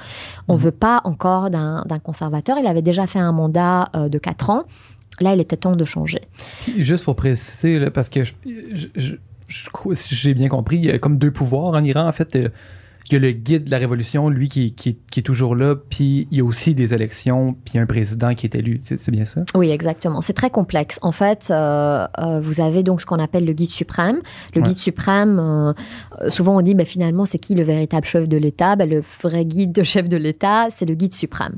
on 0.49 0.55
Mhm. 0.55 0.61
veut 0.61 0.71
pas 0.71 1.01
encore 1.05 1.51
d'un 1.51 1.85
conservateur 2.03 2.57
il 2.59 2.67
avait 2.67 2.83
déjà 2.83 3.07
fait 3.07 3.19
un 3.19 3.33
mandat 3.33 3.89
de 3.95 4.19
4 4.19 4.51
ans 4.51 4.63
Là, 5.21 5.35
il 5.35 5.41
était 5.41 5.57
temps 5.57 5.77
de 5.77 5.85
changer. 5.85 6.21
Juste 6.77 7.05
pour 7.05 7.17
préciser, 7.17 7.79
là, 7.79 7.91
parce 7.91 8.09
que 8.11 8.25
je, 8.25 8.33
je- 8.75 8.87
je- 8.95 9.15
je 9.49 9.71
crois, 9.71 9.95
si 9.95 10.15
j'ai 10.15 10.35
bien 10.35 10.49
compris, 10.49 10.77
il 10.77 10.85
y 10.85 10.91
a 10.91 10.99
comme 10.99 11.19
deux 11.19 11.31
pouvoirs 11.31 11.75
en 11.75 11.83
Iran. 11.85 12.07
En 12.09 12.13
fait, 12.13 12.35
euh, 12.37 12.49
il 13.09 13.13
y 13.13 13.17
a 13.17 13.21
le 13.21 13.31
guide 13.31 13.63
de 13.67 13.71
la 13.71 13.79
révolution, 13.79 14.29
lui 14.29 14.49
qui, 14.49 14.73
qui- 14.75 14.99
qui 15.13 15.21
est 15.21 15.23
toujours 15.23 15.55
là, 15.55 15.77
puis 15.77 16.27
il 16.33 16.39
y 16.39 16.41
a 16.41 16.45
aussi 16.45 16.75
des 16.75 16.93
élections, 16.93 17.55
puis 17.65 17.79
un 17.79 17.87
président 17.87 18.35
qui 18.35 18.47
est 18.47 18.57
élu. 18.57 18.81
C'est 18.83 19.11
bien 19.13 19.25
ça? 19.25 19.45
Oui, 19.55 19.71
exactement. 19.71 20.21
C'est 20.21 20.33
très 20.33 20.51
complexe. 20.51 20.99
En 21.03 21.13
fait, 21.13 21.47
euh, 21.53 22.05
euh, 22.19 22.41
vous 22.41 22.61
avez 22.61 22.83
donc 22.83 23.01
ce 23.01 23.07
qu'on 23.07 23.21
appelle 23.21 23.45
le 23.45 23.53
guide 23.53 23.71
suprême. 23.71 24.19
Le 24.57 24.61
Ouais. 24.63 24.67
guide 24.69 24.79
suprême, 24.79 25.39
euh, 25.39 25.73
souvent 26.31 26.57
on 26.57 26.61
dit, 26.61 26.75
ben, 26.75 26.85
finalement, 26.85 27.25
c'est 27.27 27.39
qui 27.39 27.55
le 27.55 27.63
véritable 27.63 28.05
chef 28.05 28.29
de 28.29 28.37
l'État? 28.37 28.75
Ben, 28.75 28.91
Le 28.91 29.05
vrai 29.23 29.45
guide 29.45 29.71
de 29.71 29.85
chef 29.85 30.09
de 30.09 30.17
l'État, 30.17 30.67
c'est 30.71 30.87
le 30.87 30.97
guide 30.97 31.15
suprême. 31.15 31.55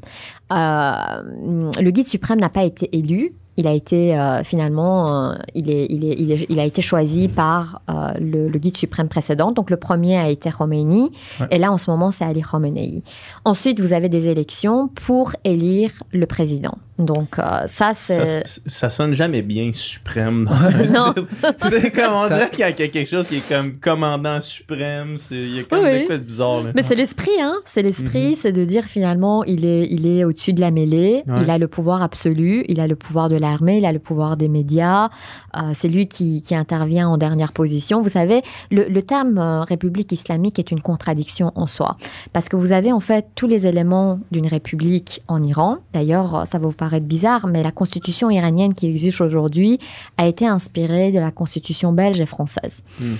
Le 0.50 1.90
guide 1.90 2.06
suprême 2.06 2.40
n'a 2.40 2.50
pas 2.50 2.64
été 2.64 2.94
élu. 2.96 3.32
Il 3.58 3.66
a 3.66 3.72
été 3.72 4.16
euh, 4.18 4.42
finalement, 4.44 5.30
euh, 5.32 5.34
il, 5.54 5.68
est, 5.68 5.86
il, 5.90 6.04
est, 6.04 6.14
il, 6.18 6.30
est- 6.32 6.46
il 6.48 6.58
a 6.60 6.64
été 6.64 6.80
choisi 6.80 7.26
par 7.28 7.82
euh, 7.90 8.12
le, 8.20 8.48
le 8.48 8.58
guide 8.58 8.76
suprême 8.76 9.08
précédent. 9.08 9.50
Donc 9.52 9.68
le 9.68 9.76
premier 9.76 10.16
a 10.16 10.28
été 10.30 10.48
Khomeini, 10.50 11.10
Ouais. 11.40 11.46
et 11.50 11.58
là 11.58 11.72
en 11.72 11.76
ce 11.78 11.90
moment 11.90 12.10
c'est 12.10 12.24
Ali 12.24 12.40
Khamenei. 12.42 13.02
Ensuite, 13.44 13.80
vous 13.80 13.92
avez 13.92 14.08
des 14.08 14.28
élections 14.28 14.88
pour 14.88 15.32
élire 15.44 15.90
le 16.12 16.26
président. 16.26 16.78
Donc 16.98 17.38
euh, 17.38 17.42
ça 17.66 17.94
Ça, 17.94 17.94
c'est 17.94 18.46
ça- 18.46 18.60
ça 18.66 18.88
sonne 18.88 19.14
jamais 19.14 19.42
bien 19.42 19.70
suprême 19.72 20.44
dans 20.44 20.52
un 20.52 20.84
Non. 20.84 21.12
titre. 21.14 21.26
C'est 21.70 21.90
comme 21.92 22.12
on 22.14 22.22
Ça- 22.28 22.34
dirait 22.34 22.50
qu'il 22.50 22.58
y 22.60 22.62
a 22.64 22.72
quelque 22.72 23.04
chose 23.04 23.28
qui 23.28 23.36
est 23.36 23.48
comme 23.48 23.74
commandant 23.78 24.40
suprême. 24.40 25.16
c'est- 25.18 25.34
Il 25.36 25.56
y 25.56 25.60
a 25.60 25.62
Oui, 25.70 25.82
des 25.92 25.98
oui. 26.00 26.06
quoi 26.06 26.18
de 26.18 26.22
bizarre. 26.24 26.62
Là. 26.64 26.70
Mais 26.74 26.82
c'est 26.82 26.94
l'esprit, 26.96 27.40
hein. 27.40 27.54
C'est 27.64 27.82
l'esprit, 27.82 28.34
c'est 28.34 28.52
de 28.52 28.64
dire 28.64 28.84
finalement, 28.84 29.44
il 29.44 29.64
est, 29.64 29.86
il 29.90 30.06
est 30.06 30.24
au-dessus 30.24 30.52
de 30.52 30.60
la 30.60 30.70
mêlée. 30.70 31.22
Ouais. 31.26 31.42
Il 31.42 31.50
a 31.50 31.58
le 31.58 31.68
pouvoir 31.68 32.02
absolu. 32.02 32.64
Il 32.68 32.80
a 32.80 32.86
le 32.86 32.96
pouvoir 32.96 33.28
de 33.28 33.36
l'armée. 33.36 33.78
Il 33.78 33.84
a 33.84 33.92
le 33.92 33.98
pouvoir 34.00 34.36
des 34.36 34.48
médias. 34.48 35.08
Euh, 35.56 35.70
c'est 35.74 35.88
lui 35.88 36.08
qui, 36.08 36.42
qui 36.42 36.54
intervient 36.54 37.08
en 37.08 37.16
dernière 37.16 37.52
position. 37.52 38.02
Vous 38.02 38.08
savez, 38.08 38.42
le, 38.70 38.88
le 38.88 39.02
terme 39.02 39.38
euh, 39.38 39.60
République 39.62 40.10
islamique 40.12 40.58
est 40.58 40.70
une 40.70 40.82
contradiction 40.82 41.52
en 41.54 41.66
soi, 41.66 41.96
parce 42.32 42.48
que 42.48 42.56
vous 42.56 42.72
avez 42.72 42.92
en 42.92 43.00
fait 43.00 43.26
tous 43.34 43.46
les 43.46 43.66
éléments 43.66 44.18
d'une 44.30 44.46
république 44.46 45.22
en 45.28 45.42
Iran. 45.42 45.76
D'ailleurs, 45.92 46.46
ça 46.46 46.58
va 46.58 46.66
vous 46.66 46.72
paraître 46.88 47.06
bizarre, 47.06 47.46
mais 47.46 47.62
la 47.62 47.70
constitution 47.70 48.30
iranienne 48.30 48.72
qui 48.72 48.86
existe 48.86 49.20
aujourd'hui 49.20 49.78
a 50.16 50.26
été 50.26 50.46
inspirée 50.46 51.12
de 51.12 51.18
la 51.18 51.30
constitution 51.30 51.92
belge 51.92 52.18
et 52.20 52.26
française. 52.26 52.82
Hmm. 52.98 53.16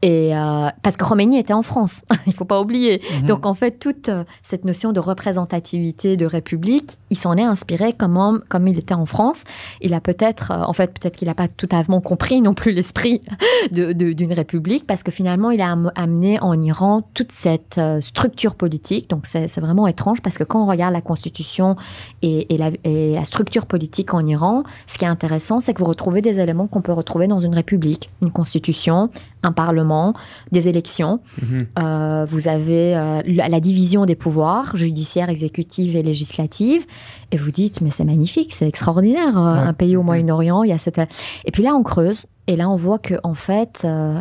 Et 0.00 0.36
euh, 0.36 0.68
parce 0.82 0.96
que 0.96 1.04
Khomeini 1.04 1.38
était 1.38 1.52
en 1.52 1.62
France, 1.62 2.04
il 2.26 2.32
faut 2.32 2.44
pas 2.44 2.60
oublier. 2.60 3.02
Mhm. 3.20 3.26
Donc 3.26 3.46
en 3.46 3.54
fait, 3.54 3.80
toute 3.80 4.08
euh, 4.08 4.22
cette 4.44 4.64
notion 4.64 4.92
de 4.92 5.00
représentativité 5.00 6.16
de 6.16 6.24
république, 6.24 6.98
il 7.10 7.16
s'en 7.18 7.34
est 7.36 7.42
inspiré 7.42 7.92
comme, 7.94 8.42
comme 8.48 8.68
il 8.68 8.78
était 8.78 8.94
en 8.94 9.06
France. 9.06 9.42
Il 9.80 9.94
a 9.94 10.00
peut-être, 10.00 10.52
euh, 10.52 10.62
en 10.62 10.72
fait, 10.72 10.96
peut-être 10.98 11.16
qu'il 11.16 11.26
n'a 11.26 11.34
pas 11.34 11.48
tout 11.48 11.68
à 11.72 11.82
fait 11.82 11.92
compris 12.04 12.40
non 12.40 12.54
plus 12.54 12.72
l'esprit 12.72 13.22
de- 13.72 13.92
de- 13.92 14.12
d'une 14.12 14.32
république, 14.32 14.86
parce 14.86 15.02
que 15.02 15.10
finalement, 15.10 15.50
il 15.50 15.60
a 15.60 15.72
am- 15.72 15.90
amené 15.96 16.38
en 16.40 16.60
Iran 16.62 17.02
toute 17.14 17.32
cette 17.32 17.80
structure 18.00 18.54
politique. 18.54 19.10
Donc 19.10 19.26
c'est 19.26 19.48
c'est 19.48 19.60
vraiment 19.60 19.86
étrange, 19.88 20.20
parce 20.22 20.38
que 20.38 20.44
quand 20.44 20.62
on 20.62 20.66
regarde 20.66 20.92
la 20.92 21.00
constitution 21.00 21.74
et, 22.22 22.54
et 22.54 22.58
la, 22.58 22.70
et 22.84 23.14
la 23.14 23.24
structure 23.24 23.66
politique 23.66 24.14
en 24.14 24.24
Iran, 24.26 24.62
ce 24.86 24.96
qui 24.98 25.04
est 25.04 25.08
intéressant, 25.08 25.58
c'est 25.60 25.74
que 25.74 25.78
vous 25.80 25.88
retrouvez 25.88 26.20
des 26.22 26.38
éléments 26.38 26.66
qu'on 26.68 26.82
peut 26.82 26.92
retrouver 26.92 27.26
dans 27.26 27.40
une 27.40 27.54
république, 27.54 28.10
une 28.22 28.30
constitution, 28.30 29.10
un 29.42 29.52
parlement, 29.52 30.14
des 30.52 30.68
élections. 30.68 31.20
Mhm. 31.40 31.58
Euh, 31.78 32.26
vous 32.28 32.48
avez 32.48 32.96
euh, 32.96 33.22
la, 33.26 33.60
division 33.60 34.04
des 34.04 34.16
pouvoirs, 34.16 34.76
judiciaire, 34.76 35.28
exécutive 35.28 35.94
et 35.96 36.02
législative. 36.02 36.84
Et 37.30 37.36
vous 37.36 37.50
dites, 37.52 37.80
mais 37.80 37.90
c'est 37.90 38.04
magnifique, 38.04 38.52
c'est 38.52 38.66
extraordinaire. 38.68 39.38
euh, 39.38 39.52
Ouais. 39.52 39.58
Un 39.68 39.72
pays 39.74 39.96
au 39.96 40.02
Moyen-Orient, 40.02 40.62
il 40.64 40.70
y 40.70 40.72
a 40.72 40.78
cette... 40.78 41.00
Et 41.44 41.50
puis 41.52 41.62
là, 41.62 41.74
on 41.74 41.82
creuse. 41.82 42.26
Et 42.46 42.56
là, 42.56 42.68
on 42.68 42.76
voit 42.76 42.98
que 42.98 43.14
en 43.22 43.34
fait, 43.34 43.82
euh, 43.84 44.20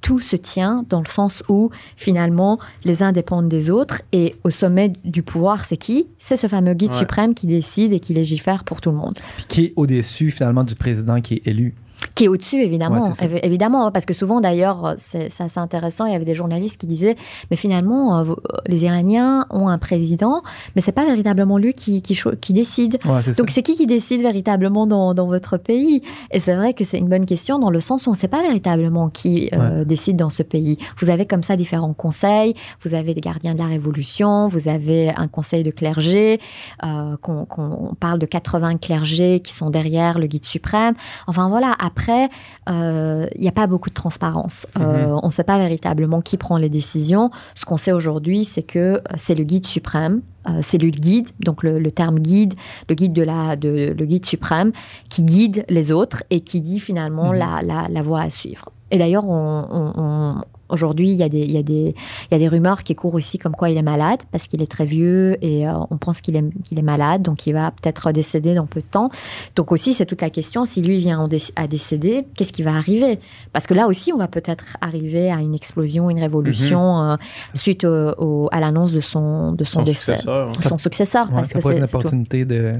tout 0.00 0.20
se 0.20 0.36
tient 0.36 0.84
dans 0.88 1.00
le 1.00 1.08
sens 1.08 1.42
où 1.48 1.70
finalement, 1.96 2.58
les 2.84 3.02
uns 3.02 3.10
dépendent 3.10 3.48
des 3.48 3.70
autres. 3.70 4.02
Et 4.12 4.36
au 4.44 4.50
sommet 4.50 4.92
du 5.04 5.22
pouvoir, 5.24 5.64
c'est 5.64 5.76
qui? 5.76 6.06
C'est 6.18 6.36
ce 6.36 6.46
fameux 6.46 6.74
guide 6.74 6.90
Ouais. 6.92 6.98
suprême 6.98 7.34
qui 7.34 7.46
décide 7.48 7.92
et 7.92 7.98
qui 7.98 8.14
légifère 8.14 8.62
pour 8.64 8.80
tout 8.80 8.90
le 8.90 8.96
monde. 8.96 9.18
Puis 9.38 9.46
qui 9.48 9.64
est 9.64 9.72
au-dessus, 9.76 10.30
finalement, 10.30 10.62
du 10.62 10.76
président 10.76 11.20
qui 11.20 11.34
est 11.34 11.46
élu. 11.48 11.74
Qui 12.14 12.24
est 12.24 12.28
au-dessus, 12.28 12.60
évidemment. 12.62 13.10
Ouais, 13.10 13.40
évidemment, 13.42 13.86
hein, 13.86 13.90
parce 13.90 14.04
que 14.06 14.14
souvent, 14.14 14.40
d'ailleurs, 14.40 14.94
c'est 14.98 15.30
c'est 15.30 15.44
assez 15.44 15.60
intéressant. 15.60 16.04
Il 16.06 16.12
y 16.12 16.16
avait 16.16 16.24
des 16.24 16.34
journalistes 16.34 16.80
qui 16.80 16.86
disaient, 16.86 17.16
mais 17.50 17.56
finalement, 17.56 18.18
euh, 18.18 18.22
vous- 18.24 18.36
les 18.66 18.84
Iraniens 18.84 19.46
ont 19.50 19.68
un 19.68 19.78
président, 19.78 20.42
mais 20.74 20.82
c'est 20.82 20.92
pas 20.92 21.04
véritablement 21.04 21.58
lui 21.58 21.74
qui, 21.74 22.02
qui, 22.02 22.52
décide. 22.52 22.98
Ouais. 23.04 23.20
Donc, 23.36 23.50
c'est 23.50 23.62
qui 23.62 23.76
qui 23.76 23.86
décide 23.86 24.22
véritablement 24.22 24.86
dans, 24.86 25.14
dans 25.14 25.26
votre 25.26 25.56
pays? 25.58 26.02
Et 26.30 26.40
c'est 26.40 26.54
vrai 26.54 26.74
que 26.74 26.84
c'est 26.84 26.98
une 26.98 27.08
bonne 27.08 27.26
question 27.26 27.58
dans 27.58 27.70
le 27.70 27.80
sens 27.80 28.06
où 28.06 28.10
on 28.10 28.12
ne 28.14 28.18
sait 28.18 28.28
pas 28.28 28.42
véritablement 28.42 29.08
qui 29.08 29.50
euh, 29.52 29.84
décide 29.84 30.16
dans 30.16 30.30
ce 30.30 30.42
pays. 30.42 30.78
Vous 30.98 31.10
avez 31.10 31.26
comme 31.26 31.42
ça 31.42 31.56
différents 31.56 31.94
conseils. 31.94 32.54
Vous 32.82 32.94
avez 32.94 33.14
des 33.14 33.20
gardiens 33.20 33.54
de 33.54 33.58
la 33.58 33.66
Révolution, 33.66 34.48
vous 34.48 34.68
avez 34.68 35.10
un 35.10 35.28
conseil 35.28 35.62
de 35.64 35.70
clergé, 35.70 36.40
euh, 36.84 37.16
qu'on 37.22 37.44
qu'on 37.44 37.94
parle 37.98 38.18
de 38.18 38.26
80 38.26 38.76
clergés 38.78 39.40
qui 39.40 39.52
sont 39.52 39.70
derrière 39.70 40.18
le 40.18 40.26
guide 40.26 40.44
suprême. 40.44 40.94
Enfin 41.26 41.48
voilà, 41.48 41.74
après, 41.88 42.28
euh, 42.68 43.26
il 43.34 43.40
n'y 43.40 43.48
a 43.48 43.52
pas 43.52 43.66
beaucoup 43.66 43.88
de 43.90 43.94
transparence. 43.94 44.66
Euh, 44.78 45.16
on 45.22 45.26
ne 45.26 45.32
sait 45.32 45.44
pas 45.44 45.58
véritablement 45.58 46.20
qui 46.20 46.36
prend 46.36 46.56
les 46.58 46.68
décisions. 46.68 47.30
Ce 47.54 47.64
qu'on 47.64 47.76
sait 47.76 47.92
aujourd'hui, 47.92 48.44
c'est 48.44 48.62
que 48.62 48.78
euh, 48.78 49.00
c'est 49.16 49.34
le 49.34 49.44
guide 49.44 49.66
suprême. 49.66 50.20
euh, 50.48 50.60
c'est 50.62 50.78
le 50.78 50.90
guide, 50.90 51.28
donc 51.40 51.62
le, 51.62 51.78
le 51.78 51.90
terme 51.90 52.18
guide, 52.20 52.54
le 52.88 52.94
guide 52.94 53.12
de 53.12 53.22
la, 53.22 53.56
de, 53.56 53.94
le 53.98 54.04
guide 54.06 54.24
suprême, 54.24 54.70
qui 55.10 55.22
guide 55.22 55.64
les 55.68 55.90
autres 55.92 56.22
et 56.30 56.40
qui 56.40 56.60
dit 56.60 56.80
finalement 56.80 57.32
Mhm. 57.32 57.38
la, 57.38 57.52
la, 57.62 57.88
la 57.88 58.02
voie 58.02 58.20
à 58.22 58.30
suivre. 58.30 58.70
Et 58.90 58.96
d'ailleurs, 58.98 59.26
on, 59.28 59.66
on- 59.70 59.92
on- 59.96 60.42
aujourd'hui, 60.68 61.08
il 61.10 61.16
y, 61.16 61.22
a 61.22 61.28
des- 61.28 61.40
il, 61.44 61.50
y 61.52 61.58
a 61.58 61.62
des- 61.62 61.94
il 62.30 62.32
y 62.32 62.34
a 62.34 62.38
des 62.38 62.48
rumeurs 62.48 62.82
qui 62.82 62.94
courent 62.94 63.14
aussi 63.14 63.38
comme 63.38 63.52
quoi 63.54 63.70
il 63.70 63.76
est 63.76 63.82
malade, 63.82 64.20
parce 64.32 64.46
qu'il 64.48 64.62
est 64.62 64.70
très 64.70 64.84
vieux 64.84 65.36
et 65.44 65.66
euh, 65.68 65.72
on 65.90 65.96
pense 65.98 66.20
qu'il 66.20 66.36
est, 66.36 66.44
qu'il 66.64 66.78
est 66.78 66.82
malade, 66.82 67.22
donc 67.22 67.46
il 67.46 67.52
va 67.52 67.70
peut-être 67.70 68.12
décéder 68.12 68.54
dans 68.54 68.66
peu 68.66 68.80
de 68.80 68.86
temps. 68.86 69.10
Donc 69.56 69.72
aussi, 69.72 69.92
c'est 69.94 70.06
toute 70.06 70.20
la 70.22 70.30
question, 70.30 70.64
si 70.64 70.82
lui 70.82 70.98
vient 70.98 71.28
à 71.56 71.66
décéder, 71.66 72.26
qu'est-ce 72.34 72.52
qui 72.52 72.62
va 72.62 72.74
arriver? 72.76 73.18
Parce 73.52 73.66
que 73.66 73.74
là 73.74 73.86
aussi, 73.86 74.12
on 74.12 74.18
va 74.18 74.28
peut-être 74.28 74.64
arriver 74.80 75.30
à 75.30 75.36
une 75.40 75.54
explosion, 75.54 76.10
une 76.10 76.20
révolution 76.20 77.02
euh, 77.02 77.16
suite 77.54 77.84
au- 77.84 78.12
au- 78.18 78.48
à 78.52 78.60
l'annonce 78.60 78.92
de 78.92 79.00
son, 79.00 79.52
de 79.52 79.64
son, 79.64 79.80
Son 79.80 79.82
décès. 79.84 80.16
successeur. 80.16 80.50
Son 80.52 80.78
successeur, 80.78 81.26
Ouais, 81.28 81.34
parce 81.36 81.48
ça 81.48 81.58
que 81.58 81.62
pourrait 81.62 81.76
être 81.76 81.80
une 81.80 81.84
opportunité 81.98 82.44
de. 82.44 82.74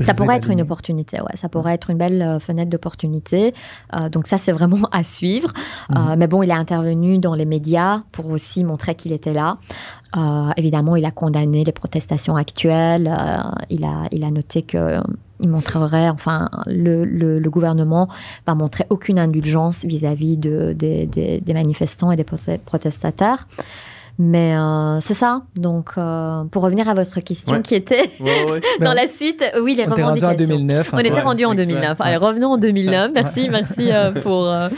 Ça 0.00 0.14
pourrait 0.14 0.36
être 0.36 0.50
une 0.50 0.60
opportunité, 0.62 1.20
ouais. 1.20 1.36
Ça 1.36 1.48
pourrait 1.48 1.74
être 1.74 1.90
une 1.90 1.98
belle 1.98 2.22
euh, 2.22 2.38
fenêtre 2.38 2.70
d'opportunité. 2.70 3.54
Euh, 3.94 4.08
donc 4.08 4.26
ça, 4.26 4.38
c'est 4.38 4.52
vraiment 4.52 4.88
à 4.92 5.02
suivre. 5.04 5.52
Mhm. 5.90 6.16
mais 6.18 6.26
bon, 6.26 6.42
il 6.42 6.50
a 6.50 6.56
intervenu 6.56 7.18
dans 7.18 7.27
les 7.34 7.44
médias 7.44 8.02
pour 8.12 8.30
aussi 8.30 8.64
montrer 8.64 8.94
qu'il 8.94 9.12
était 9.12 9.32
là. 9.32 9.58
Euh, 10.16 10.50
évidemment, 10.56 10.96
il 10.96 11.04
a 11.04 11.10
condamné 11.10 11.64
les 11.64 11.72
protestations 11.72 12.36
actuelles. 12.36 13.06
Euh, 13.06 13.42
il, 13.70 13.84
a, 13.84 14.08
il 14.12 14.24
a 14.24 14.30
noté 14.30 14.62
que 14.62 14.78
euh, 14.78 15.00
il 15.40 15.48
montrerait, 15.48 16.08
enfin, 16.08 16.48
le, 16.66 17.38
gouvernement 17.48 18.08
va 18.46 18.54
montrer 18.54 18.84
aucune 18.90 19.18
indulgence 19.18 19.84
vis-à-vis 19.84 20.36
de, 20.36 20.72
des- 20.72 21.42
manifestants 21.52 22.10
et 22.10 22.16
des 22.16 22.24
prote- 22.24 22.58
protestataires. 22.64 23.46
Mais 24.20 24.56
euh, 24.56 24.98
c'est 25.00 25.14
ça. 25.14 25.42
Donc, 25.56 25.90
euh, 25.96 26.42
pour 26.50 26.62
revenir 26.62 26.88
à 26.88 26.94
votre 26.94 27.20
question 27.20 27.56
Ouais. 27.56 27.62
qui 27.62 27.76
était 27.76 28.10
Ouais, 28.18 28.50
ouais. 28.50 28.60
dans 28.80 28.92
la 28.92 29.06
suite, 29.06 29.44
oui, 29.62 29.76
les 29.76 29.84
On 29.86 29.92
était 29.92 30.02
rendu 30.02 30.24
en 30.24 30.28
revendications. 30.28 30.56
2009. 30.56 30.90
On 30.92 30.98
était 30.98 31.20
rendu 31.20 31.44
en 31.44 31.52
exact. 31.52 31.68
2009. 31.68 32.00
Allez, 32.00 32.16
revenons 32.16 32.52
en 32.52 32.58
2009. 32.58 33.10
Merci, 33.14 33.48
merci 33.48 33.92
euh, 33.92 34.10
pour. 34.10 34.46
euh, 34.48 34.68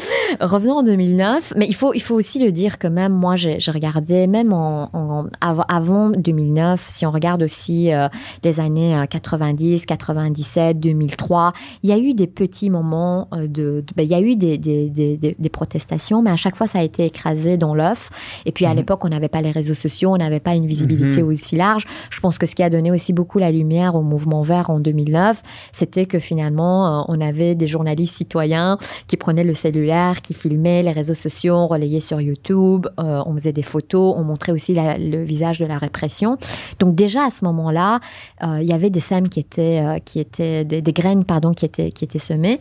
revenons 0.41 0.74
en 0.78 0.82
2009. 0.82 1.55
Mais 1.57 1.66
il 1.66 1.74
faut, 1.74 1.95
il 1.95 2.03
faut 2.03 2.14
aussi 2.16 2.38
le 2.38 2.53
dire 2.53 2.78
que 2.78 2.86
même 2.86 3.12
moi, 3.14 3.36
j'ai 3.36 3.59
j'ai 3.61 3.70
regardé, 3.70 4.26
même 4.26 4.53
en, 4.53 4.91
en- 4.93 5.26
av- 5.41 5.64
avant 5.68 6.11
2009, 6.11 6.84
si 6.88 7.07
on 7.07 7.11
regarde 7.11 7.43
aussi 7.43 7.93
euh, 7.95 8.09
les 8.45 8.61
années 8.61 8.95
euh, 8.95 9.07
90, 9.07 9.86
97, 9.86 10.78
2003, 10.78 11.55
il 11.82 11.88
y 11.88 11.93
a 11.95 11.99
eu 11.99 12.12
des 12.12 12.26
petits 12.26 12.68
moments 12.68 13.28
de. 13.32 13.47
de- 13.47 13.84
ben, 13.97 14.03
il 14.03 14.09
y 14.11 14.14
a 14.14 14.20
eu 14.20 14.36
des, 14.36 14.59
des, 14.59 14.91
des, 14.91 15.16
des- 15.16 15.36
des 15.38 15.49
protestations, 15.49 16.20
mais 16.20 16.30
à 16.30 16.36
chaque 16.36 16.57
fois, 16.57 16.66
ça 16.66 16.80
a 16.80 16.82
été 16.82 17.07
écrasé 17.07 17.57
dans 17.57 17.74
l'œuf. 17.74 18.11
Et 18.45 18.53
puis 18.53 18.66
à 18.66 18.70
Mhm. 18.70 18.76
l'époque, 18.76 19.03
on 19.05 19.09
n'avait 19.09 19.30
pas 19.31 19.41
les 19.41 19.51
réseaux 19.51 19.74
sociaux, 19.74 20.11
on 20.12 20.16
n'avait 20.18 20.41
pas 20.41 20.55
une 20.55 20.66
visibilité 20.66 21.22
Mhm. 21.22 21.28
aussi 21.28 21.57
large. 21.57 21.87
Je 22.11 22.20
pense 22.20 22.37
que 22.39 22.47
ce 22.47 22.55
qui 22.55 22.62
a 22.62 22.68
donné 22.70 22.91
aussi 22.91 23.12
beaucoup 23.12 23.39
la 23.39 23.51
lumière 23.51 23.95
au 23.95 24.03
mouvement 24.03 24.43
vert 24.43 24.68
en 24.70 24.81
2009, 24.81 25.43
c'était 25.72 26.07
que 26.07 26.18
finalement, 26.18 27.01
euh, 27.01 27.05
on 27.09 27.20
avait 27.20 27.55
des 27.55 27.66
journalistes 27.66 28.16
citoyens 28.16 28.78
qui 29.07 29.16
prenaient 29.16 29.45
le 29.45 29.55
cellulaire, 29.55 30.20
qui 30.20 30.35
filmaient 30.35 30.83
les 30.83 30.93
réseaux 30.93 31.14
sociaux, 31.14 31.55
on 31.55 31.66
relayait 31.66 32.01
sur 32.01 32.20
YouTube, 32.20 32.87
euh, 32.99 33.22
on 33.26 33.33
faisait 33.35 33.53
des 33.53 33.62
photos, 33.62 34.14
on 34.16 34.24
montrait 34.24 34.53
aussi 34.53 34.74
la- 34.74 34.99
le 34.99 35.22
visage 35.22 35.59
de 35.59 35.66
la 35.66 35.78
répression. 35.78 36.37
Donc 36.81 36.95
déjà 36.95 37.24
à 37.26 37.31
ce 37.31 37.45
moment-là, 37.45 38.01
euh, 38.43 38.59
il 38.61 38.66
y 38.68 38.72
avait 38.72 38.91
des 38.91 39.01
sèmes 39.01 39.28
qui 39.28 39.41
étaient, 39.41 39.81
euh, 39.81 39.99
qui 40.05 40.18
étaient 40.20 40.64
des, 40.64 40.83
des 40.83 40.93
graines 40.93 41.24
pardon, 41.24 41.53
qui 41.53 41.64
étaient, 41.64 41.91
qui 41.91 42.05
étaient 42.05 42.18
semées. 42.18 42.61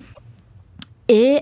Et 1.08 1.40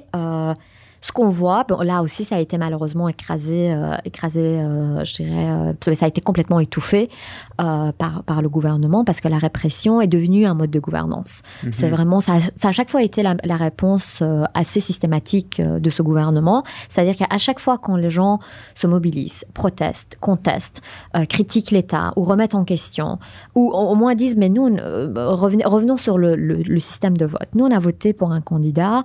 ce 1.07 1.11
qu'on 1.13 1.29
voit, 1.29 1.63
bon, 1.63 1.79
là 1.81 2.01
aussi, 2.01 2.25
ça 2.25 2.35
a 2.35 2.39
été 2.39 2.57
malheureusement 2.57 3.07
écrasé, 3.07 3.71
euh, 3.71 3.95
écrasé 4.03 4.41
euh, 4.59 5.05
je 5.05 5.15
dirais, 5.23 5.47
euh, 5.87 5.95
ça 5.95 6.05
a 6.05 6.09
été 6.09 6.21
complètement 6.21 6.59
étouffé 6.59 7.09
par, 7.57 8.23
par 8.25 8.41
le 8.41 8.49
gouvernement 8.49 9.03
parce 9.05 9.21
que 9.21 9.27
la 9.29 9.37
répression 9.37 10.01
est 10.01 10.07
devenue 10.07 10.45
un 10.45 10.53
mode 10.53 10.69
de 10.71 10.79
gouvernance. 10.79 11.41
Mhm. 11.63 11.71
C'est 11.73 11.89
vraiment, 11.89 12.19
ça, 12.19 12.33
a- 12.35 12.51
ça 12.55 12.67
a 12.67 12.69
à 12.69 12.71
chaque 12.73 12.89
fois 12.89 13.01
été 13.03 13.23
la, 13.23 13.35
la 13.45 13.55
réponse 13.55 14.21
assez 14.53 14.79
systématique 14.79 15.61
de 15.61 15.89
ce 15.89 16.01
gouvernement. 16.01 16.63
C'est-à-dire 16.89 17.15
qu'à 17.15 17.37
chaque 17.37 17.59
fois 17.59 17.77
quand 17.77 17.95
les 17.95 18.09
gens 18.09 18.39
se 18.75 18.85
mobilisent, 18.87 19.45
protestent, 19.53 20.17
contestent, 20.19 20.81
critiquent 21.29 21.71
l'État 21.71 22.11
ou 22.17 22.23
remettent 22.23 22.55
en 22.55 22.65
question, 22.65 23.17
ou 23.55 23.71
au 23.71 23.95
moins 23.95 24.13
disent, 24.15 24.35
mais 24.37 24.49
nous, 24.49 24.67
on, 24.67 25.35
revenons 25.35 25.97
sur 25.97 26.17
le, 26.17 26.35
le- 26.35 26.61
le 26.63 26.79
système 26.79 27.15
de 27.17 27.25
vote. 27.25 27.47
Nous, 27.55 27.65
on 27.65 27.71
a 27.71 27.79
voté 27.79 28.13
pour 28.13 28.31
un 28.33 28.41
candidat. 28.41 29.03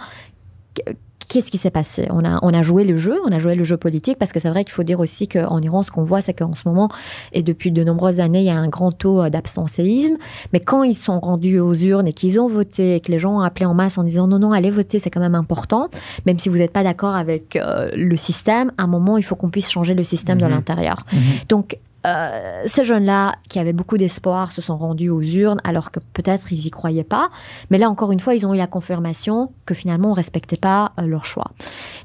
Qu- 1.32 1.38
Qu'est-ce 1.42 1.50
qui 1.50 1.58
s'est 1.58 1.70
passé? 1.70 2.06
On 2.10 2.24
a, 2.24 2.38
on 2.42 2.52
a 2.54 2.62
joué 2.62 2.84
le 2.84 2.94
jeu, 2.94 3.14
on 3.26 3.32
a 3.32 3.38
joué 3.38 3.54
le 3.54 3.64
jeu 3.64 3.76
politique, 3.76 4.18
parce 4.18 4.32
que 4.32 4.38
c'est 4.38 4.50
vrai 4.50 4.64
qu'il 4.64 4.72
faut 4.74 4.82
dire 4.82 5.00
aussi 5.00 5.26
qu'en 5.28 5.60
Iran, 5.60 5.82
ce 5.82 5.90
qu'on 5.90 6.04
voit, 6.04 6.20
c'est 6.20 6.34
qu'en 6.34 6.54
ce 6.54 6.62
moment, 6.68 6.88
et 7.32 7.42
depuis 7.42 7.72
de 7.72 7.82
nombreuses 7.82 8.20
années, 8.20 8.40
il 8.40 8.46
y 8.46 8.50
a 8.50 8.56
un 8.56 8.68
grand 8.68 8.92
taux 8.92 9.22
euh, 9.22 9.30
d'abstentéisme. 9.30 10.14
Mais 10.52 10.60
quand 10.60 10.82
ils 10.82 10.94
sont 10.94 11.18
rendus 11.20 11.58
aux 11.58 11.74
urnes 11.74 12.06
et 12.06 12.12
qu'ils 12.12 12.38
ont 12.38 12.48
voté, 12.48 12.96
et 12.96 13.00
que 13.00 13.10
les 13.10 13.18
gens 13.18 13.36
ont 13.38 13.40
appelé 13.40 13.64
en 13.66 13.74
masse 13.74 13.96
en 13.98 14.04
disant 14.04 14.26
non, 14.28 14.38
non, 14.38 14.52
allez 14.52 14.70
voter, 14.70 14.98
c'est 14.98 15.10
quand 15.10 15.20
même 15.20 15.34
important, 15.34 15.88
même 16.26 16.38
si 16.38 16.48
vous 16.48 16.58
n'êtes 16.58 16.72
pas 16.72 16.84
d'accord 16.84 17.14
avec 17.14 17.56
euh, 17.56 17.90
le 17.96 18.16
système, 18.16 18.70
à 18.78 18.84
un 18.84 18.86
moment, 18.86 19.16
il 19.18 19.22
faut 19.22 19.34
qu'on 19.34 19.50
puisse 19.50 19.70
changer 19.70 19.94
le 19.94 20.04
système 20.04 20.38
de 20.38 20.44
Mhm. 20.44 20.50
l'intérieur. 20.50 21.06
Mhm. 21.12 21.20
Donc, 21.48 21.78
euh, 22.06 22.62
ces 22.66 22.84
jeunes-là, 22.84 23.34
qui 23.48 23.58
avaient 23.58 23.72
beaucoup 23.72 23.96
d'espoir, 23.96 24.52
se 24.52 24.60
sont 24.60 24.76
rendus 24.76 25.10
aux 25.10 25.22
urnes 25.22 25.60
alors 25.64 25.90
que 25.90 26.00
peut-être 26.00 26.52
ils 26.52 26.66
y 26.66 26.70
croyaient 26.70 27.04
pas. 27.04 27.30
Mais 27.70 27.78
là, 27.78 27.88
encore 27.88 28.12
une 28.12 28.20
fois, 28.20 28.34
ils 28.34 28.46
ont 28.46 28.54
eu 28.54 28.56
la 28.56 28.66
confirmation 28.66 29.52
que 29.66 29.74
finalement, 29.74 30.10
on 30.10 30.14
respectait 30.14 30.56
pas 30.56 30.92
euh, 30.98 31.02
leur 31.02 31.24
choix. 31.24 31.50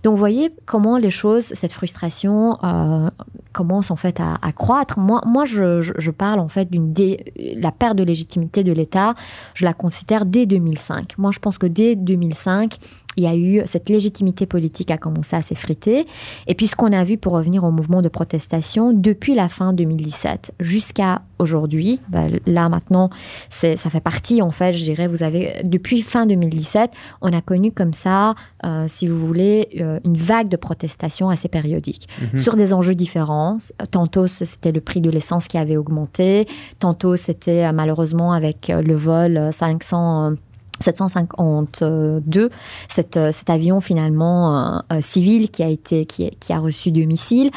Donc, 0.03 0.13
vous 0.13 0.19
voyez 0.19 0.53
comment 0.65 0.97
les 0.97 1.09
choses, 1.09 1.45
cette 1.45 1.73
frustration, 1.73 2.57
euh, 2.63 3.09
commence 3.53 3.89
en 3.89 3.95
fait 3.95 4.19
à, 4.19 4.37
à 4.41 4.51
croître. 4.51 4.99
Moi, 4.99 5.21
moi 5.25 5.45
je, 5.45 5.81
je, 5.81 5.93
je 5.97 6.11
parle 6.11 6.39
en 6.39 6.47
fait 6.47 6.69
d'une 6.69 6.93
la 7.35 7.71
perte 7.71 7.95
de 7.95 8.03
légitimité 8.03 8.63
de 8.63 8.71
l'État, 8.71 9.15
je 9.53 9.65
la 9.65 9.73
considère 9.73 10.25
dès 10.25 10.45
2005. 10.45 11.17
Moi, 11.17 11.31
je 11.31 11.39
pense 11.39 11.57
que 11.57 11.67
dès 11.67 11.95
2005, 11.95 12.77
il 13.17 13.23
y 13.23 13.27
a 13.27 13.35
eu 13.35 13.61
cette 13.65 13.89
légitimité 13.89 14.45
politique 14.45 14.91
a 14.91 14.97
commencé 14.97 15.35
à 15.35 15.41
s'effriter. 15.41 16.05
Et 16.47 16.55
puis 16.55 16.67
ce 16.67 16.75
qu'on 16.75 16.93
a 16.93 17.03
vu 17.03 17.17
pour 17.17 17.33
revenir 17.33 17.63
au 17.63 17.71
mouvement 17.71 18.01
de 18.01 18.09
protestation 18.09 18.93
depuis 18.93 19.35
la 19.35 19.49
fin 19.49 19.73
2017 19.73 20.53
jusqu'à 20.59 21.21
aujourd'hui, 21.39 21.99
ben, 22.09 22.39
là 22.45 22.69
maintenant, 22.69 23.09
ça 23.49 23.75
fait 23.75 23.99
partie 23.99 24.41
en 24.41 24.51
fait, 24.51 24.73
je 24.73 24.83
dirais, 24.83 25.07
vous 25.07 25.23
avez 25.23 25.61
depuis 25.63 26.01
fin 26.01 26.25
2017, 26.25 26.91
on 27.21 27.33
a 27.33 27.41
connu 27.41 27.71
comme 27.71 27.93
ça, 27.93 28.35
euh, 28.65 28.85
si 28.87 29.07
vous 29.07 29.19
voulez, 29.19 29.69
euh, 29.79 29.99
une 30.05 30.17
vague 30.17 30.47
de 30.49 30.57
protestation 30.57 31.29
assez 31.29 31.47
périodique 31.47 32.07
Mhm. 32.21 32.37
sur 32.39 32.55
des 32.55 32.73
enjeux 32.73 32.95
différents. 32.95 33.57
Tantôt 33.91 34.27
c'était 34.27 34.71
le 34.71 34.81
prix 34.81 35.01
de 35.01 35.09
l'essence 35.09 35.47
qui 35.47 35.57
avait 35.57 35.77
augmenté, 35.77 36.47
tantôt 36.79 37.15
c'était 37.15 37.65
euh, 37.65 37.71
malheureusement 37.71 38.33
avec 38.33 38.67
le 38.69 38.95
vol 38.95 39.37
euh, 39.37 39.51
500. 39.51 40.33
Euh, 40.79 40.83
752, 40.83 42.49
cet, 42.89 43.17
euh, 43.17 43.31
cet 43.31 43.49
avion 43.49 43.81
finalement 43.81 44.57
euh, 44.57 44.79
euh, 44.93 45.01
civil 45.01 45.49
qui 45.49 45.63
a 45.63 45.67
été 45.67 46.05
qui, 46.05 46.31
a 46.49 46.59
reçu 46.59 46.91
deux 46.91 47.03
missiles. 47.03 47.51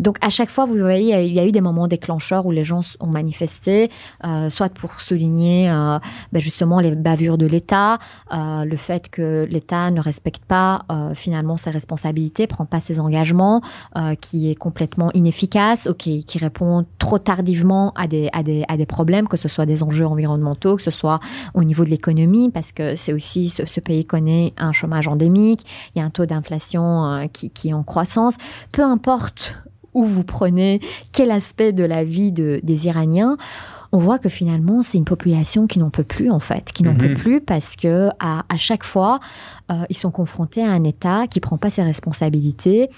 Donc 0.00 0.16
à 0.22 0.30
chaque 0.30 0.48
fois, 0.48 0.64
vous 0.64 0.76
voyez, 0.78 1.24
il 1.24 1.32
y 1.32 1.38
a 1.38 1.46
eu 1.46 1.52
des 1.52 1.60
moments 1.60 1.86
déclencheurs 1.86 2.46
où 2.46 2.50
les 2.50 2.64
gens 2.64 2.80
ont 3.00 3.06
manifesté, 3.06 3.90
soit 4.48 4.70
pour 4.70 5.00
souligner 5.00 5.68
ben, 6.32 6.40
justement 6.40 6.80
les 6.80 6.92
bavures 6.92 7.36
de 7.36 7.46
l'État, 7.46 7.98
le 8.32 8.76
fait 8.76 9.10
que 9.10 9.46
l'État 9.50 9.90
ne 9.90 10.00
respecte 10.00 10.44
pas 10.46 10.86
finalement 11.14 11.56
ses 11.56 11.70
responsabilités, 11.70 12.46
prend 12.46 12.64
pas 12.64 12.80
ses 12.80 12.98
engagements, 12.98 13.60
qui 14.20 14.50
est 14.50 14.54
complètement 14.54 15.10
inefficace 15.12 15.86
ou 15.90 15.94
qui, 15.94 16.24
répond 16.40 16.86
trop 16.98 17.18
tardivement 17.18 17.92
à 17.94 18.06
des 18.06 18.86
problèmes, 18.88 19.28
que 19.28 19.36
ce 19.36 19.48
soit 19.48 19.66
des 19.66 19.82
enjeux 19.82 20.06
environnementaux, 20.06 20.76
que 20.76 20.82
ce 20.82 20.90
soit 20.90 21.20
au 21.52 21.62
niveau 21.62 21.84
de 21.84 21.90
l'économie, 21.90 22.43
parce 22.50 22.72
que 22.72 22.96
c'est 22.96 23.12
aussi 23.12 23.48
ce, 23.48 23.66
ce, 23.66 23.80
pays 23.80 24.04
connaît 24.04 24.52
un 24.56 24.72
chômage 24.72 25.08
endémique, 25.08 25.64
il 25.94 25.98
y 25.98 26.02
a 26.02 26.04
un 26.04 26.10
taux 26.10 26.26
d'inflation 26.26 27.04
euh, 27.04 27.26
qui, 27.26 27.50
qui, 27.50 27.68
est 27.70 27.72
en 27.74 27.82
croissance. 27.82 28.36
Peu 28.72 28.82
importe 28.82 29.56
où 29.92 30.04
vous 30.04 30.24
prenez, 30.24 30.80
quel 31.12 31.30
aspect 31.30 31.72
de 31.72 31.84
la 31.84 32.02
vie 32.04 32.32
de, 32.32 32.60
des 32.62 32.86
Iraniens, 32.86 33.36
on 33.92 33.98
voit 33.98 34.18
que 34.18 34.28
finalement 34.28 34.82
c'est 34.82 34.98
une 34.98 35.04
population 35.04 35.68
qui 35.68 35.78
n'en 35.78 35.90
peut 35.90 36.02
plus 36.02 36.30
en 36.30 36.40
fait, 36.40 36.72
qui 36.72 36.82
n'en 36.82 36.94
Mhm. 36.94 36.98
peut 36.98 37.14
plus 37.14 37.40
parce 37.40 37.76
que 37.76 38.08
à, 38.18 38.44
à 38.48 38.56
chaque 38.56 38.82
fois 38.82 39.20
euh, 39.70 39.84
ils 39.88 39.96
sont 39.96 40.10
confrontés 40.10 40.64
à 40.64 40.70
un 40.70 40.82
État 40.82 41.26
qui 41.28 41.38
prend 41.38 41.58
pas 41.58 41.70
ses 41.70 41.82
responsabilités. 41.84 42.90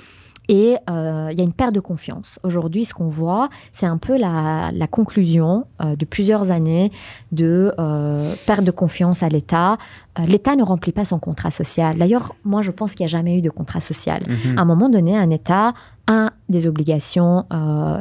Et 0.49 0.76
euh, 0.88 1.28
il 1.32 1.38
y 1.38 1.40
a 1.40 1.44
une 1.44 1.53
perte 1.53 1.74
de 1.74 1.80
confiance. 1.80 2.38
Aujourd'hui, 2.42 2.84
ce 2.84 2.94
qu'on 2.94 3.09
voit, 3.09 3.49
c'est 3.72 3.86
un 3.86 3.99
peu 3.99 4.16
la, 4.16 4.70
la 4.72 4.86
conclusion 4.86 5.66
euh, 5.82 5.97
de 5.97 6.05
plusieurs 6.05 6.51
années 6.51 6.92
de 7.32 7.74
euh, 7.78 8.32
perte 8.47 8.64
de 8.64 8.70
confiance 8.70 9.22
à 9.22 9.28
l'État. 9.28 9.78
L'État 10.26 10.57
ne 10.57 10.62
remplit 10.62 10.92
pas 10.92 11.05
son 11.05 11.18
contrat 11.18 11.51
social. 11.51 11.99
D'ailleurs, 11.99 12.34
moi, 12.44 12.62
je 12.62 12.70
pense 12.70 12.94
qu'il 12.94 13.05
n'y 13.05 13.12
a 13.12 13.16
jamais 13.16 13.38
eu 13.38 13.42
de 13.42 13.51
contrat 13.51 13.80
social. 13.80 14.22
Mhm. 14.26 14.59
À 14.59 14.62
un 14.62 14.64
moment 14.64 14.88
donné, 14.88 15.16
un 15.16 15.30
État 15.30 15.74
a 16.07 16.30
des 16.49 16.66
obligations 16.66 17.44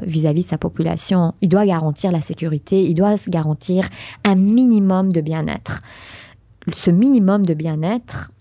vis-à-vis 0.03 0.43
de 0.43 0.47
sa 0.47 0.57
population. 0.57 1.33
Il 1.41 1.49
doit 1.49 1.65
garantir 1.65 2.11
la 2.11 2.21
sécurité, 2.21 2.83
il 2.83 2.93
doit 2.93 3.17
se 3.17 3.29
garantir 3.29 3.89
un 4.23 4.35
minimum 4.35 5.11
de 5.11 5.19
bien-être. 5.19 5.81
Ce 6.71 6.89
minimum 6.89 7.45
de 7.45 7.53
bien-être, 7.53 8.31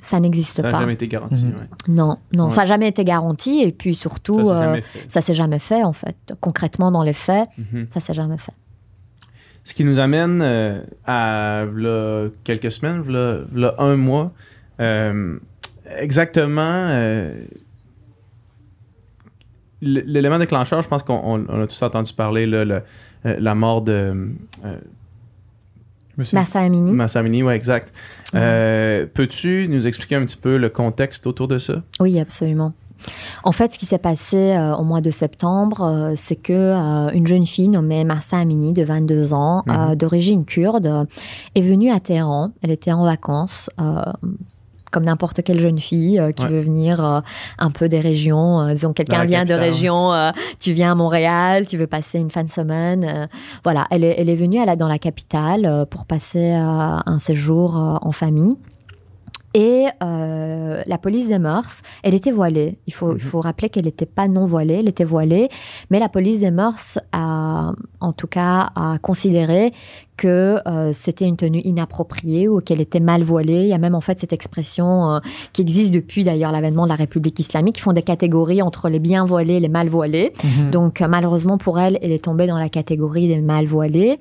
ça 0.00 0.20
n'existe 0.20 0.56
Ça 0.58 0.62
n'a 0.62 0.70
pas. 0.70 0.80
jamais 0.80 0.94
été 0.94 1.08
garanti. 1.08 1.44
Mhm. 1.44 1.50
ouais. 1.52 1.66
Non, 1.88 2.18
non, 2.34 2.44
Ouais. 2.46 2.50
ça 2.50 2.62
n'a 2.62 2.66
jamais 2.66 2.88
été 2.88 3.04
garanti. 3.04 3.60
Et 3.62 3.72
puis 3.72 3.94
surtout, 3.94 4.38
Ça, 4.38 4.44
c'est 4.44 4.52
euh, 4.52 4.64
jamais 4.64 4.82
fait. 4.82 5.04
ça 5.10 5.20
s'est 5.20 5.34
jamais 5.34 5.58
fait 5.58 5.82
en 5.82 5.92
fait. 5.92 6.16
Concrètement, 6.40 6.90
dans 6.92 7.02
les 7.02 7.12
faits, 7.14 7.48
Mhm. 7.58 7.86
ça 7.92 8.00
s'est 8.00 8.14
jamais 8.14 8.38
fait. 8.38 8.52
Ce 9.64 9.74
qui 9.74 9.84
nous 9.84 9.98
amène 10.00 10.40
euh, 10.42 10.82
à 11.06 11.64
quelques 12.44 12.72
semaines, 12.72 13.00
v'là 13.02 13.74
un 13.78 13.96
mois. 13.96 14.32
Euh, 14.80 15.38
exactement. 15.98 16.60
euh, 16.62 17.44
L'élément 19.84 20.38
déclencheur, 20.38 20.80
je 20.82 20.88
pense 20.88 21.02
qu'on 21.02 21.14
on- 21.24 21.44
on 21.48 21.60
a 21.60 21.66
tous 21.66 21.82
entendu 21.82 22.12
parler, 22.12 22.46
là, 22.46 22.64
le- 22.64 22.82
la 23.24 23.54
mort 23.56 23.82
de 23.82 23.92
euh, 24.64 24.76
Monsieur. 26.18 26.36
Massa 26.36 26.60
Amini. 26.60 26.92
Massa 26.92 27.20
Amini, 27.20 27.42
ouais, 27.42 27.56
exact. 27.56 27.92
Euh, 28.34 29.06
Peux-tu 29.12 29.66
nous 29.70 29.86
expliquer 29.86 30.16
un 30.16 30.24
petit 30.24 30.36
peu 30.36 30.56
le 30.56 30.68
contexte 30.68 31.26
autour 31.26 31.48
de 31.48 31.58
ça? 31.58 31.82
Oui, 32.00 32.18
absolument. 32.20 32.72
En 33.42 33.50
fait, 33.50 33.72
ce 33.72 33.78
qui 33.80 33.86
s'est 33.86 33.98
passé 33.98 34.36
euh, 34.52 34.76
au 34.76 34.84
mois 34.84 35.00
de 35.00 35.10
septembre, 35.10 35.80
euh, 35.82 36.12
c'est 36.16 36.36
que 36.36 36.52
euh, 36.52 37.10
une 37.12 37.26
jeune 37.26 37.46
fille 37.46 37.68
nommée 37.68 38.04
Marsa 38.04 38.38
Amini, 38.38 38.72
de 38.74 38.84
22 38.84 39.32
ans, 39.34 39.64
Mhm. 39.66 39.96
d'origine 39.96 40.44
kurde, 40.44 41.06
est 41.56 41.62
venue 41.62 41.90
à 41.90 41.98
Téhéran. 41.98 42.52
Elle 42.62 42.70
était 42.70 42.92
en 42.92 43.02
vacances. 43.04 43.70
Comme 44.92 45.04
n'importe 45.04 45.42
quelle 45.42 45.58
jeune 45.58 45.78
fille 45.80 46.20
euh, 46.20 46.30
qui 46.30 46.44
Ouais. 46.44 46.50
veut 46.50 46.60
venir 46.60 47.04
euh, 47.04 47.20
un 47.58 47.70
peu 47.70 47.88
des 47.88 47.98
régions. 47.98 48.60
euh, 48.60 48.74
disons, 48.74 48.92
quelqu'un 48.92 49.24
vient 49.24 49.44
de 49.44 49.54
région, 49.54 50.12
euh, 50.12 50.30
tu 50.60 50.72
viens 50.72 50.92
à 50.92 50.94
Montréal, 50.94 51.66
tu 51.66 51.76
veux 51.78 51.86
passer 51.88 52.18
une 52.20 52.30
fin 52.30 52.44
de 52.44 52.50
semaine. 52.50 53.28
voilà, 53.64 53.86
elle 53.90 54.04
est, 54.04 54.14
elle 54.18 54.28
est 54.28 54.36
venue 54.36 54.58
elle, 54.62 54.68
est 54.68 54.76
dans 54.76 54.88
la 54.88 54.98
capitale 54.98 55.86
pour 55.90 56.06
passer 56.06 56.50
un 56.52 57.18
séjour 57.18 57.76
en 57.76 58.12
famille. 58.12 58.56
Et 59.54 59.84
euh, 60.02 60.82
la 60.86 60.96
police 60.96 61.28
des 61.28 61.38
mœurs, 61.38 61.82
elle 62.02 62.14
était 62.14 62.30
voilée. 62.30 62.78
Il 62.86 62.94
faut, 62.94 63.08
Mhm. 63.12 63.16
il 63.16 63.22
faut 63.22 63.40
rappeler 63.42 63.68
qu'elle 63.68 63.84
n'était 63.84 64.06
pas 64.06 64.26
non 64.26 64.46
voilée, 64.46 64.78
elle 64.80 64.88
était 64.88 65.04
voilée. 65.04 65.50
Mais 65.90 65.98
la 65.98 66.08
police 66.08 66.40
des 66.40 66.50
mœurs 66.50 66.98
a, 67.12 67.72
en 68.00 68.12
tout 68.14 68.28
cas, 68.28 68.70
a 68.74 68.96
considéré 69.02 69.72
que 70.16 70.58
euh, 70.66 70.92
c'était 70.92 71.24
une 71.26 71.36
tenue 71.36 71.60
inappropriée 71.64 72.46
ou 72.48 72.60
qu'elle 72.60 72.80
était 72.80 73.00
mal 73.00 73.22
voilée. 73.22 73.62
Il 73.62 73.68
y 73.68 73.72
a 73.72 73.78
même 73.78 73.94
en 73.94 74.00
fait 74.00 74.18
cette 74.18 74.32
expression 74.32 75.10
euh, 75.14 75.18
qui 75.52 75.62
existe 75.62 75.92
depuis 75.92 76.22
d'ailleurs 76.22 76.52
l'avènement 76.52 76.84
de 76.84 76.88
la 76.90 76.94
République 76.96 77.38
islamique, 77.40 77.76
qui 77.76 77.80
font 77.80 77.92
des 77.94 78.02
catégories 78.02 78.62
entre 78.62 78.88
les 78.88 78.98
bien 78.98 79.24
voilés 79.24 79.54
et 79.54 79.60
les 79.60 79.68
mal 79.68 79.88
voilés. 79.88 80.32
Mhm. 80.44 80.70
Donc 80.70 81.00
euh, 81.00 81.08
malheureusement 81.08 81.58
pour 81.58 81.78
elle, 81.80 81.98
elle 82.02 82.12
est 82.12 82.24
tombée 82.24 82.46
dans 82.46 82.58
la 82.58 82.68
catégorie 82.68 83.26
des 83.26 83.40
mal 83.40 83.66
voilés. 83.66 84.18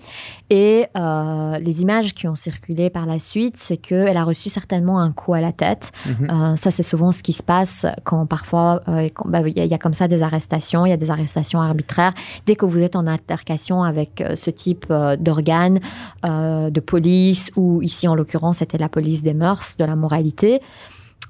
Et 0.49 0.85
les 0.95 1.81
images 1.81 2.13
qui 2.13 2.27
ont 2.27 2.35
circulé 2.35 2.89
par 2.89 3.05
la 3.05 3.19
suite, 3.19 3.55
c'est 3.57 3.77
qu'elle 3.77 4.17
a 4.17 4.23
reçu 4.23 4.49
certainement 4.49 4.99
un 4.99 5.11
coup 5.11 5.33
à 5.33 5.41
la 5.41 5.51
tête. 5.51 5.91
Mhm. 6.05 6.57
Ça, 6.57 6.71
c'est 6.71 6.83
souvent 6.83 7.11
ce 7.11 7.23
qui 7.23 7.33
se 7.33 7.43
passe 7.43 7.85
quand 8.03 8.25
parfois 8.25 8.81
bah, 9.25 9.41
il 9.47 9.57
y, 9.57 9.61
a- 9.61 9.65
il 9.65 9.71
y 9.71 9.73
a 9.73 9.77
comme 9.77 9.93
ça 9.93 10.07
des 10.07 10.21
arrestations, 10.21 10.85
il 10.85 10.89
y 10.89 10.93
a 10.93 10.97
des 10.97 11.09
arrestations 11.09 11.61
arbitraires. 11.61 12.13
Dès 12.45 12.55
que 12.55 12.65
vous 12.65 12.79
êtes 12.79 12.95
en 12.95 13.07
altercation 13.07 13.83
avec 13.83 14.23
ce 14.35 14.49
type 14.49 14.91
d'organes, 15.19 15.79
euh, 16.25 16.69
de 16.69 16.79
police, 16.79 17.51
ou 17.55 17.81
ici 17.81 18.07
en 18.07 18.15
l'occurrence 18.15 18.57
c'était 18.57 18.77
la 18.77 18.89
police 18.89 19.23
des 19.23 19.33
mœurs, 19.33 19.75
de 19.77 19.85
la 19.85 19.95
moralité, 19.95 20.61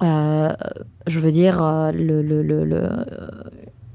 euh, 0.02 0.54
je 1.08 1.20
veux 1.20 1.32
dire, 1.32 1.64
euh, 1.64 1.92
le, 1.92 2.22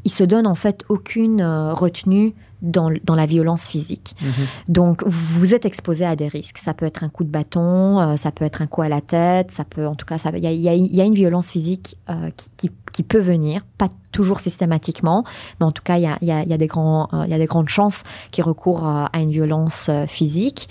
il 0.06 0.10
se 0.10 0.24
donne 0.24 0.46
en 0.46 0.54
fait 0.54 0.78
aucune 0.88 1.40
euh, 1.40 1.74
retenue 1.74 2.32
dans, 2.62 2.90
dans 3.04 3.14
la 3.14 3.26
violence 3.26 3.68
physique. 3.68 4.14
Mhm. 4.22 4.30
Donc, 4.68 5.02
vous 5.06 5.54
êtes 5.54 5.66
exposé 5.66 6.06
à 6.06 6.16
des 6.16 6.26
risques. 6.28 6.56
Ça 6.58 6.72
peut 6.72 6.86
être 6.86 7.04
un 7.04 7.10
coup 7.10 7.22
de 7.24 7.28
bâton, 7.28 8.00
euh, 8.00 8.16
ça 8.16 8.30
peut 8.32 8.46
être 8.46 8.62
un 8.62 8.66
coup 8.66 8.80
à 8.82 8.88
la 8.88 9.02
tête, 9.02 9.50
ça 9.50 9.64
peut, 9.64 9.86
en 9.86 9.94
tout 9.94 10.06
cas, 10.06 10.16
il 10.34 10.42
y 10.44 10.48
y 10.48 10.96
y 10.96 11.00
a 11.00 11.04
une 11.04 11.14
violence 11.14 11.50
physique 11.50 11.96
euh, 12.08 12.30
qui, 12.36 12.48
qui- 12.56 12.70
qui 12.92 13.02
peut 13.02 13.20
venir, 13.20 13.60
pas 13.76 13.90
toujours 14.10 14.40
systématiquement, 14.40 15.22
mais 15.60 15.66
en 15.66 15.72
tout 15.72 15.82
cas, 15.82 15.96
il 15.98 16.04
y 16.04 16.06
a, 16.06 16.16
y 16.22 16.32
a- 16.32 16.56
des, 16.56 16.66
grands, 16.66 17.08
euh, 17.12 17.26
y 17.26 17.34
a 17.34 17.38
des 17.38 17.44
grandes 17.46 17.68
chances 17.68 18.04
qui 18.30 18.40
recourent 18.40 18.88
euh, 18.88 19.04
à 19.12 19.20
une 19.20 19.30
violence 19.32 19.90
physique. 20.06 20.68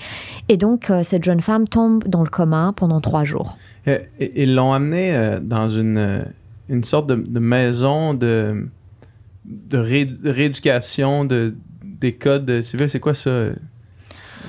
Et 0.50 0.58
donc, 0.58 0.92
cette 1.04 1.24
jeune 1.24 1.42
femme 1.42 1.68
tombe 1.68 2.04
dans 2.08 2.24
le 2.24 2.30
coma 2.30 2.74
pendant 2.76 3.00
trois 3.02 3.24
jours. 3.26 3.58
Ils 4.20 4.56
l'ont 4.56 4.74
amené 4.74 5.14
euh, 5.16 5.40
dans 5.40 5.70
une, 5.70 6.26
une 6.70 6.84
sorte 6.84 7.06
de, 7.08 7.16
de 7.16 7.40
maison 7.40 8.16
de, 8.16 8.68
de 9.46 9.78
ré- 9.78 10.06
de 10.06 10.30
rééducation 10.30 11.26
de, 11.26 11.56
des 11.84 12.14
codes 12.14 12.62
civils. 12.62 12.90
C'est 12.90 13.00
quoi 13.00 13.14
ça 13.14 13.48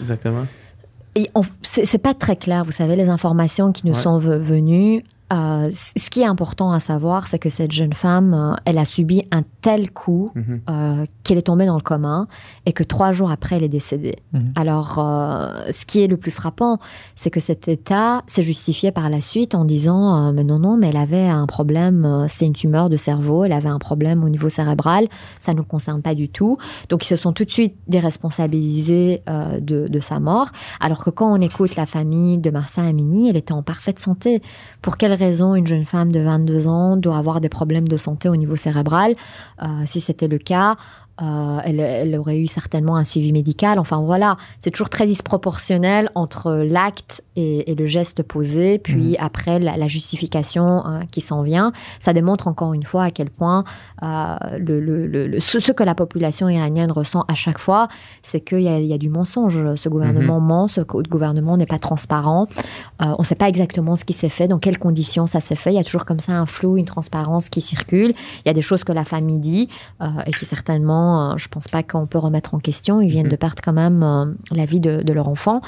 exactement? 0.00 0.46
Et 1.14 1.30
c'est 1.62 1.98
pas 1.98 2.12
très 2.14 2.36
clair, 2.36 2.64
vous 2.64 2.72
savez, 2.72 2.94
les 2.96 3.08
informations 3.08 3.72
qui 3.72 3.86
nous 3.86 3.94
Ouais. 3.94 4.02
sont 4.02 4.18
ve- 4.18 4.38
venues. 4.42 5.02
Euh, 5.32 5.70
ce 5.72 6.08
qui 6.08 6.20
est 6.20 6.26
important 6.26 6.70
à 6.70 6.78
savoir, 6.78 7.26
c'est 7.26 7.40
que 7.40 7.50
cette 7.50 7.72
jeune 7.72 7.94
femme, 7.94 8.32
euh, 8.32 8.54
elle 8.64 8.78
a 8.78 8.84
subi 8.84 9.24
un 9.32 9.42
tel 9.60 9.90
coup 9.90 10.30
Mhm. 10.36 10.60
euh, 10.70 11.06
qu'elle 11.24 11.36
est 11.38 11.42
tombée 11.42 11.66
dans 11.66 11.74
le 11.74 11.80
commun 11.82 12.28
et 12.64 12.72
que 12.72 12.84
trois 12.84 13.10
jours 13.10 13.30
après, 13.32 13.56
elle 13.56 13.64
est 13.64 13.68
décédée. 13.68 14.16
Mhm. 14.32 14.52
Alors, 14.54 14.94
ce 15.70 15.84
qui 15.84 16.00
est 16.02 16.06
le 16.06 16.16
plus 16.16 16.30
frappant, 16.30 16.78
c'est 17.16 17.30
que 17.30 17.40
cet 17.40 17.66
état 17.66 18.22
s'est 18.28 18.44
justifié 18.44 18.92
par 18.92 19.10
la 19.10 19.20
suite 19.20 19.56
en 19.56 19.64
disant 19.64 20.32
mais 20.32 20.44
non, 20.44 20.60
non, 20.60 20.76
mais 20.76 20.90
elle 20.90 20.96
avait 20.96 21.26
un 21.26 21.46
problème, 21.46 22.26
c'était 22.28 22.46
une 22.46 22.52
tumeur 22.52 22.88
de 22.88 22.96
cerveau, 22.96 23.42
elle 23.44 23.52
avait 23.52 23.68
un 23.68 23.78
problème 23.80 24.22
au 24.22 24.28
niveau 24.28 24.48
cérébral, 24.48 25.08
ça 25.40 25.52
ne 25.52 25.58
nous 25.58 25.64
concerne 25.64 26.02
pas 26.02 26.14
du 26.14 26.28
tout. 26.28 26.56
Donc, 26.88 27.04
ils 27.04 27.08
se 27.08 27.16
sont 27.16 27.32
tout 27.32 27.44
de 27.44 27.50
suite 27.50 27.74
déresponsabilisés 27.88 29.22
de, 29.60 29.88
de 29.88 30.00
sa 30.00 30.20
mort. 30.20 30.48
Alors 30.80 31.02
que 31.02 31.10
quand 31.10 31.32
on 31.32 31.40
écoute 31.40 31.74
la 31.76 31.86
famille 31.86 32.38
de 32.38 32.50
Marsa 32.50 32.82
Amini, 32.82 33.28
elle 33.30 33.36
était 33.36 33.52
en 33.52 33.62
parfaite 33.62 33.98
santé. 33.98 34.42
Pour 34.82 34.96
quelle 34.96 35.15
raison 35.16 35.54
une 35.54 35.66
jeune 35.66 35.84
femme 35.84 36.12
de 36.12 36.20
22 36.20 36.68
ans 36.68 36.96
doit 36.96 37.18
avoir 37.18 37.40
des 37.40 37.48
problèmes 37.48 37.88
de 37.88 37.96
santé 37.96 38.28
au 38.28 38.36
niveau 38.36 38.56
cérébral. 38.56 39.14
Euh, 39.62 39.66
si 39.86 40.00
c'était 40.00 40.28
le 40.28 40.38
cas, 40.38 40.76
euh, 41.22 41.58
elle, 41.64 41.80
elle, 41.80 42.16
aurait 42.16 42.38
eu 42.38 42.46
certainement 42.46 42.96
un 42.96 43.04
suivi 43.04 43.32
médical. 43.32 43.78
Enfin 43.78 44.00
voilà, 44.00 44.36
c'est 44.60 44.70
toujours 44.70 44.90
très 44.90 45.06
disproportionnel 45.06 46.10
entre 46.14 46.52
l'acte 46.52 47.22
et, 47.36 47.70
et, 47.70 47.74
le 47.74 47.86
geste 47.86 48.22
posé, 48.22 48.78
puis 48.78 49.12
mmh. 49.12 49.16
après 49.18 49.58
la, 49.58 49.76
la 49.76 49.88
justification 49.88 50.84
hein, 50.84 51.00
qui 51.10 51.20
s'en 51.20 51.42
vient. 51.42 51.72
Ça 52.00 52.12
démontre 52.12 52.48
encore 52.48 52.74
une 52.74 52.84
fois 52.84 53.04
à 53.04 53.10
quel 53.10 53.30
point 53.30 53.64
euh, 54.02 54.36
le, 54.58 54.80
le, 54.80 55.06
le, 55.06 55.40
ce, 55.40 55.60
ce, 55.60 55.72
que 55.72 55.84
la 55.84 55.94
population 55.94 56.48
iranienne 56.48 56.90
ressent 56.90 57.24
à 57.28 57.34
chaque 57.34 57.58
fois, 57.58 57.88
c'est 58.22 58.40
qu'il 58.40 58.60
y, 58.60 58.86
y, 58.86 58.92
a 58.94 58.98
du 58.98 59.08
mensonge. 59.08 59.76
Ce 59.76 59.88
gouvernement 59.88 60.40
mmh. 60.40 60.46
ment, 60.46 60.66
ce 60.66 60.80
gouvernement 60.80 61.56
n'est 61.56 61.66
pas 61.66 61.78
transparent. 61.78 62.48
Euh, 63.02 63.06
on 63.18 63.22
ne 63.22 63.26
sait 63.26 63.34
pas 63.34 63.48
exactement 63.48 63.96
ce 63.96 64.04
qui 64.04 64.14
s'est 64.14 64.28
fait, 64.28 64.48
dans 64.48 64.58
quelles 64.58 64.78
conditions 64.78 65.26
ça 65.26 65.40
s'est 65.40 65.56
fait. 65.56 65.72
Il 65.72 65.76
y 65.76 65.80
a 65.80 65.84
toujours 65.84 66.04
comme 66.04 66.20
ça 66.20 66.32
un 66.32 66.46
flou, 66.46 66.78
une 66.78 66.86
transparence 66.86 67.50
qui 67.50 67.60
circule. 67.60 68.14
Il 68.44 68.48
y 68.48 68.50
a 68.50 68.54
des 68.54 68.62
choses 68.62 68.84
que 68.84 68.92
la 68.92 69.04
famille 69.04 69.38
dit 69.38 69.68
euh, 70.00 70.06
et 70.26 70.32
qui 70.32 70.44
certainement 70.44 71.36
je 71.36 71.46
ne 71.46 71.50
pense 71.50 71.68
pas 71.68 71.82
qu'on 71.82 72.06
peut 72.06 72.18
remettre 72.18 72.54
en 72.54 72.58
question. 72.58 73.00
Ils 73.00 73.10
viennent 73.10 73.26
mmh. 73.26 73.30
de 73.30 73.36
perdre 73.36 73.62
quand 73.62 73.72
même 73.72 74.36
la 74.50 74.64
vie 74.64 74.80
de, 74.80 75.02
de, 75.02 75.12
leur 75.12 75.28
enfant. 75.28 75.60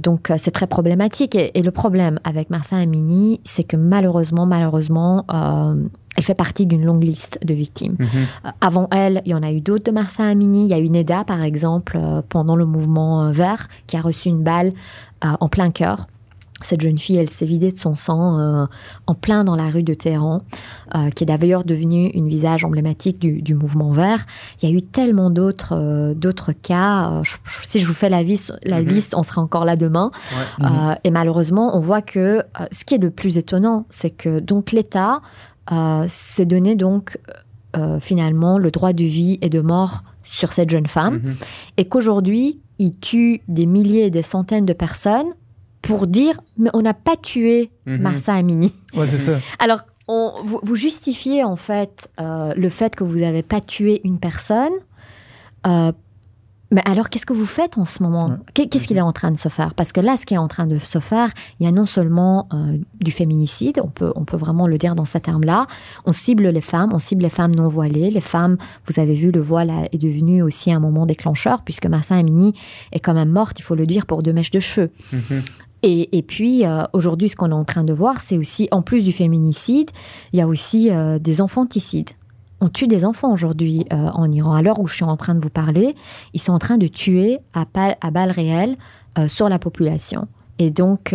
Donc, 0.00 0.32
c'est 0.36 0.50
très 0.50 0.66
problématique. 0.68 1.34
Et, 1.34 1.58
et, 1.58 1.62
le 1.62 1.70
problème 1.70 2.20
avec 2.24 2.50
Marsa 2.50 2.76
Amini, 2.76 3.40
c'est 3.44 3.64
que 3.64 3.76
malheureusement, 3.76 4.46
malheureusement, 4.46 5.24
euh, 5.32 5.88
elle 6.16 6.24
fait 6.24 6.34
partie 6.34 6.66
d'une 6.66 6.84
longue 6.84 7.02
liste 7.02 7.38
de 7.44 7.54
victimes. 7.54 7.96
Mmh. 7.98 8.48
avant 8.60 8.88
elle, 8.90 9.22
il 9.24 9.32
y 9.32 9.34
en 9.34 9.42
a 9.42 9.52
eu 9.52 9.60
d'autres 9.60 9.84
de 9.84 9.90
Marsa 9.90 10.24
Amini. 10.24 10.64
Il 10.64 10.68
y 10.68 10.74
a 10.74 10.78
eu 10.78 10.88
Neda, 10.88 11.24
par 11.24 11.42
exemple, 11.42 11.98
pendant 12.28 12.56
le 12.56 12.66
mouvement 12.66 13.30
vert, 13.30 13.68
qui 13.86 13.96
a 13.96 14.00
reçu 14.00 14.28
une 14.28 14.42
balle 14.42 14.72
en 15.22 15.48
plein 15.48 15.70
cœur. 15.70 16.06
Cette 16.62 16.80
jeune 16.80 16.98
fille, 16.98 17.16
elle 17.16 17.30
s'est 17.30 17.46
vidée 17.46 17.70
de 17.70 17.78
son 17.78 17.94
sang 17.94 18.38
euh, 18.38 18.66
en 19.06 19.14
plein 19.14 19.44
dans 19.44 19.54
la 19.54 19.70
rue 19.70 19.84
de 19.84 19.94
Téhéran, 19.94 20.42
euh, 20.94 21.10
qui 21.10 21.22
est 21.22 21.26
d'ailleurs 21.26 21.62
devenue 21.62 22.08
une 22.14 22.28
visage 22.28 22.64
emblématique 22.64 23.20
du, 23.20 23.42
du, 23.42 23.54
mouvement 23.54 23.92
vert. 23.92 24.26
Il 24.60 24.68
y 24.68 24.72
a 24.72 24.76
eu 24.76 24.82
tellement 24.82 25.30
d'autres 25.30 25.74
euh, 25.76 26.14
d'autres 26.14 26.52
cas. 26.52 27.22
Je, 27.22 27.36
si 27.62 27.78
je 27.78 27.86
vous 27.86 27.94
fais 27.94 28.08
la, 28.08 28.24
vis, 28.24 28.50
la 28.64 28.80
mm 28.80 28.84
-hmm. 28.84 28.88
liste, 28.88 29.14
on 29.14 29.22
sera 29.22 29.40
encore 29.40 29.64
là 29.64 29.76
demain. 29.76 30.10
Ouais. 30.32 30.66
Mm 30.66 30.72
-hmm. 30.72 30.98
et 31.04 31.10
malheureusement, 31.10 31.76
on 31.76 31.80
voit 31.80 32.02
que 32.02 32.42
ce 32.72 32.84
qui 32.84 32.94
est 32.94 33.02
le 33.02 33.10
plus 33.10 33.36
étonnant, 33.38 33.86
c'est 33.88 34.10
que 34.10 34.40
donc 34.40 34.72
l'État 34.72 35.20
s'est 36.08 36.46
donné 36.46 36.76
donc 36.76 37.18
finalement 38.00 38.58
le 38.58 38.70
droit 38.70 38.92
de 38.92 39.04
vie 39.04 39.38
et 39.42 39.50
de 39.50 39.60
mort 39.60 40.02
sur 40.24 40.50
cette 40.52 40.70
jeune 40.70 40.88
femme, 40.96 41.16
mm 41.18 41.24
-hmm. 41.24 41.44
et 41.78 41.84
qu'aujourd'hui, 41.90 42.46
il 42.78 42.92
tue 43.10 43.34
des 43.48 43.66
milliers 43.66 44.06
et 44.06 44.10
des 44.10 44.26
centaines 44.34 44.66
de 44.72 44.76
personnes 44.86 45.32
pour 45.82 46.06
dire 46.06 46.40
mais 46.56 46.70
on 46.74 46.82
n'a 46.82 46.94
pas 46.94 47.16
tué 47.16 47.70
-hmm. 47.86 48.00
Marsa 48.00 48.34
Amini. 48.34 48.72
Ouais, 48.94 49.06
c'est 49.06 49.18
ça. 49.18 49.38
Alors, 49.58 49.80
on, 50.08 50.32
vous, 50.42 50.60
vous, 50.62 50.74
justifiez 50.74 51.44
en 51.44 51.56
fait 51.56 52.08
euh, 52.18 52.54
le 52.56 52.70
fait 52.70 52.96
que 52.96 53.04
vous 53.04 53.18
n'avez 53.18 53.42
pas 53.42 53.60
tué 53.60 54.00
une 54.04 54.18
personne. 54.18 54.72
Euh, 55.66 55.92
mais 56.70 56.82
alors, 56.84 57.08
qu'est-ce 57.08 57.24
que 57.24 57.32
vous 57.32 57.46
faites 57.46 57.78
en 57.78 57.86
ce 57.86 58.02
moment? 58.02 58.28
Qu'est-ce 58.52 58.86
qu'il 58.86 58.98
est 58.98 59.00
en 59.00 59.12
train 59.12 59.30
de 59.30 59.38
se 59.38 59.48
faire? 59.48 59.72
Parce 59.72 59.90
que 59.90 60.02
là, 60.02 60.18
ce 60.18 60.26
qui 60.26 60.34
est 60.34 60.38
en 60.38 60.48
train 60.48 60.66
de 60.66 60.78
se 60.78 60.98
faire, 60.98 61.30
il 61.58 61.64
y 61.64 61.66
a 61.66 61.72
non 61.72 61.86
seulement 61.86 62.46
euh, 62.52 62.76
du 63.00 63.10
féminicide, 63.10 63.80
on 63.82 63.88
peut, 63.88 64.12
on 64.16 64.26
peut 64.26 64.36
vraiment 64.36 64.66
le 64.66 64.76
dire 64.76 64.94
dans 64.94 65.06
ces 65.06 65.20
termes-là, 65.20 65.66
on 66.04 66.12
cible 66.12 66.48
les 66.48 66.60
femmes, 66.60 66.90
on 66.92 66.98
cible 66.98 67.22
les 67.22 67.30
femmes 67.30 67.54
non 67.54 67.68
voilées. 67.68 68.10
Les 68.10 68.20
femmes, 68.20 68.58
vous 68.86 69.00
avez 69.00 69.14
vu, 69.14 69.30
le 69.30 69.40
voile 69.40 69.88
est 69.92 69.98
devenu 69.98 70.42
aussi 70.42 70.70
un 70.70 70.78
moment 70.78 71.06
déclencheur, 71.06 71.62
puisque 71.62 71.86
Marsa 71.86 72.16
Amini 72.16 72.52
est 72.92 73.00
quand 73.00 73.14
même 73.14 73.30
morte, 73.30 73.58
il 73.58 73.62
faut 73.62 73.74
le 73.74 73.86
dire, 73.86 74.04
pour 74.04 74.22
deux 74.22 74.34
mèches 74.34 74.50
de 74.50 74.60
cheveux. 74.60 74.90
Mm 75.12 75.18
-hmm. 75.18 75.42
Et, 75.82 76.22
puis, 76.26 76.66
euh, 76.66 76.82
aujourd'hui, 76.92 77.28
ce 77.28 77.36
qu'on 77.36 77.50
est 77.50 77.54
en 77.54 77.64
train 77.64 77.84
de 77.84 77.92
voir, 77.92 78.20
c'est 78.20 78.36
aussi, 78.36 78.68
en 78.72 78.82
plus 78.82 79.04
du 79.04 79.12
féminicide, 79.12 79.90
il 80.32 80.38
y 80.38 80.42
a 80.42 80.48
aussi 80.48 80.90
euh, 80.90 81.18
des 81.18 81.40
enfanticides. 81.40 82.10
On 82.60 82.68
tue 82.68 82.88
des 82.88 83.04
enfants 83.04 83.32
aujourd'hui 83.32 83.86
euh, 83.92 84.08
en 84.14 84.30
Iran. 84.32 84.54
À 84.54 84.62
l'heure 84.62 84.80
où 84.80 84.88
je 84.88 84.94
suis 84.94 85.04
en 85.04 85.16
train 85.16 85.36
de 85.36 85.40
vous 85.40 85.50
parler, 85.50 85.94
ils 86.34 86.40
sont 86.40 86.52
en 86.52 86.58
train 86.58 86.78
de 86.78 86.88
tuer 86.88 87.38
à, 87.54 87.64
balles 88.10 88.30
réelles 88.30 88.76
sur 89.28 89.48
la 89.48 89.58
population. 89.58 90.28
Et 90.60 90.70
donc, 90.70 91.14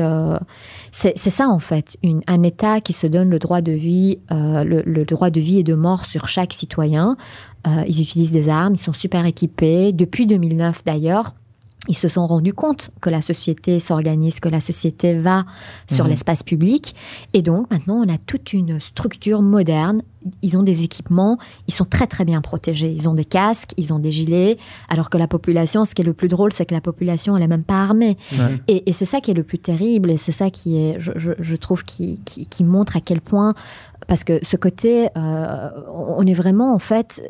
c'est 0.92 1.18
ça 1.18 1.48
en 1.48 1.60
fait, 1.60 1.98
un 2.28 2.44
État 2.44 2.82
qui 2.82 2.92
se 2.92 3.08
donne 3.08 3.30
le 3.30 3.40
droit 3.40 3.62
de 3.62 3.72
vie, 3.72 4.20
le, 4.30 5.04
droit 5.04 5.30
de 5.30 5.40
vie 5.40 5.60
et 5.60 5.64
de 5.64 5.74
mort 5.74 6.06
sur 6.06 6.28
chaque 6.28 6.54
citoyen. 6.54 7.16
ils 7.66 8.02
utilisent 8.02 8.34
des 8.34 8.50
armes, 8.50 8.76
ils 8.76 8.78
sont 8.78 8.94
super 8.94 9.26
équipés. 9.26 9.94
Depuis 9.94 10.28
2009 10.28 10.84
d'ailleurs, 10.84 11.34
ils 11.90 11.98
se 11.98 12.08
sont 12.08 12.26
rendus 12.26 12.54
compte 12.54 12.92
que 13.02 13.10
la 13.10 13.22
société 13.22 13.82
s'organise, 13.82 14.40
que 14.40 14.48
la 14.48 14.62
société 14.62 15.20
va 15.20 15.46
sur 15.92 16.06
mmh. 16.06 16.08
l'espace 16.08 16.42
public. 16.42 16.96
Et 17.34 17.42
donc, 17.42 17.70
maintenant, 17.72 18.02
on 18.06 18.14
a 18.14 18.18
toute 18.18 18.54
une 18.54 18.80
structure 18.80 19.42
moderne. 19.42 20.02
Ils 20.42 20.56
ont 20.56 20.64
des 20.64 20.84
équipements, 20.84 21.38
ils 21.68 21.74
sont 21.74 21.84
très, 21.84 22.08
très 22.08 22.24
bien 22.24 22.40
protégés. 22.40 22.90
Ils 22.90 23.10
ont 23.10 23.14
des 23.14 23.26
casques, 23.26 23.72
ils 23.76 23.92
ont 23.92 24.00
des 24.00 24.12
gilets. 24.12 24.58
Alors 24.88 25.10
que 25.10 25.18
la 25.18 25.28
population, 25.28 25.84
ce 25.84 25.94
qui 25.94 26.02
est 26.02 26.06
le 26.06 26.14
plus 26.14 26.30
drôle, 26.30 26.54
c'est 26.54 26.66
que 26.66 26.74
la 26.74 26.80
population, 26.80 27.36
elle 27.36 27.42
n'est 27.42 27.50
même 27.50 27.66
pas 27.66 27.84
armée. 27.84 28.18
Et, 28.70 28.90
et 28.90 28.94
c'est 28.94 29.04
ça 29.04 29.20
qui 29.20 29.32
est 29.32 29.36
le 29.36 29.44
plus 29.44 29.60
terrible. 29.60 30.10
Et 30.10 30.16
c'est 30.16 30.32
ça 30.32 30.50
qui 30.50 30.78
est, 30.78 30.96
je, 31.00 31.12
je, 31.18 31.32
je 31.38 31.56
trouve, 31.58 31.84
qui, 31.84 32.22
qui, 32.24 32.48
qui, 32.48 32.64
montre 32.64 32.96
à 32.96 33.02
quel 33.02 33.20
point. 33.20 33.56
Parce 34.08 34.24
que 34.24 34.40
ce 34.42 34.56
côté, 34.56 35.10
euh, 35.18 35.70
on 35.94 36.26
est 36.26 36.34
vraiment, 36.34 36.74
en 36.74 36.80
fait 36.80 37.22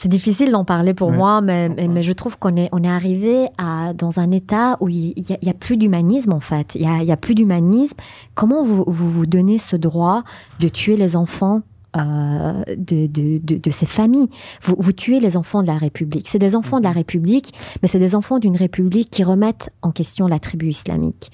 c'est 0.00 0.08
difficile 0.08 0.50
d'en 0.50 0.64
parler 0.64 0.94
pour 0.94 1.10
ouais. 1.10 1.16
moi, 1.16 1.42
mais, 1.42 1.68
mais, 1.68 1.86
mais, 1.86 2.02
je 2.02 2.12
trouve 2.12 2.38
qu'on 2.38 2.56
est, 2.56 2.70
on 2.72 2.82
est 2.82 2.88
arrivé 2.88 3.48
à, 3.58 3.92
dans 3.92 4.18
un 4.18 4.30
état 4.30 4.78
où 4.80 4.88
il 4.88 5.12
n'y 5.16 5.48
a, 5.48 5.50
a, 5.50 5.54
plus 5.54 5.76
d'humanisme, 5.76 6.32
en 6.32 6.40
fait. 6.40 6.74
Il 6.74 6.88
n'y 6.88 7.10
a, 7.10 7.12
a, 7.12 7.16
plus 7.18 7.34
d'humanisme. 7.34 7.96
Comment 8.34 8.64
vous, 8.64 8.82
vous, 8.86 9.10
vous 9.10 9.26
donnez 9.26 9.58
ce 9.58 9.76
droit 9.76 10.24
de 10.58 10.68
tuer 10.68 10.96
les 10.96 11.16
enfants 11.16 11.60
euh, 11.98 12.62
de, 12.78 13.08
de, 13.08 13.40
de, 13.42 13.58
de, 13.58 13.70
ces 13.70 13.84
familles? 13.84 14.30
Vous, 14.62 14.74
vous, 14.78 14.92
tuez 14.92 15.20
les 15.20 15.36
enfants 15.36 15.60
de 15.60 15.66
la 15.66 15.76
République. 15.76 16.28
C'est 16.28 16.38
des 16.38 16.56
enfants 16.56 16.78
de 16.78 16.84
la 16.84 16.92
République, 16.92 17.52
mais 17.82 17.88
c'est 17.88 17.98
des 17.98 18.14
enfants 18.14 18.38
d'une 18.38 18.56
République 18.56 19.10
qui 19.10 19.22
remettent 19.22 19.68
en 19.82 19.90
question 19.90 20.26
la 20.26 20.38
tribu 20.38 20.70
islamique. 20.70 21.30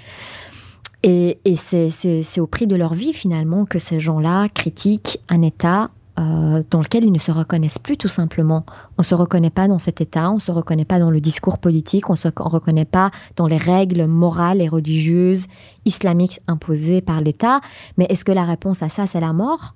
Et, 1.04 1.38
et 1.44 1.54
c'est 1.54 2.40
au 2.40 2.48
prix 2.48 2.66
de 2.66 2.74
leur 2.74 2.94
vie, 2.94 3.12
finalement, 3.12 3.64
que 3.64 3.78
ces 3.78 4.00
gens-là 4.00 4.48
critiquent 4.48 5.20
un 5.28 5.42
État 5.42 5.90
euh, 6.18 6.62
dans 6.70 6.80
lequel 6.80 7.04
ils 7.04 7.12
ne 7.12 7.18
se 7.18 7.30
reconnaissent 7.30 7.78
plus 7.78 7.96
tout 7.96 8.08
simplement. 8.08 8.64
On 8.98 9.02
ne 9.02 9.04
se 9.04 9.14
reconnaît 9.14 9.50
pas 9.50 9.68
dans 9.68 9.78
cet 9.78 10.00
état, 10.00 10.30
on 10.30 10.36
ne 10.36 10.40
se 10.40 10.50
reconnaît 10.50 10.84
pas 10.84 10.98
dans 10.98 11.10
le 11.10 11.20
discours 11.20 11.58
politique, 11.58 12.08
on 12.08 12.14
ne 12.14 12.18
se 12.18 12.28
reconnaît 12.36 12.86
pas 12.86 13.10
dans 13.36 13.46
les 13.46 13.58
règles 13.58 14.06
morales 14.06 14.60
et 14.60 14.68
religieuses 14.68 15.46
islamiques 15.84 16.40
imposées 16.48 17.00
par 17.02 17.20
l'État. 17.20 17.60
Mais 17.98 18.06
est-ce 18.08 18.24
que 18.24 18.32
la 18.32 18.44
réponse 18.44 18.82
à 18.82 18.88
ça, 18.88 19.06
c'est 19.06 19.20
la 19.20 19.32
mort? 19.32 19.74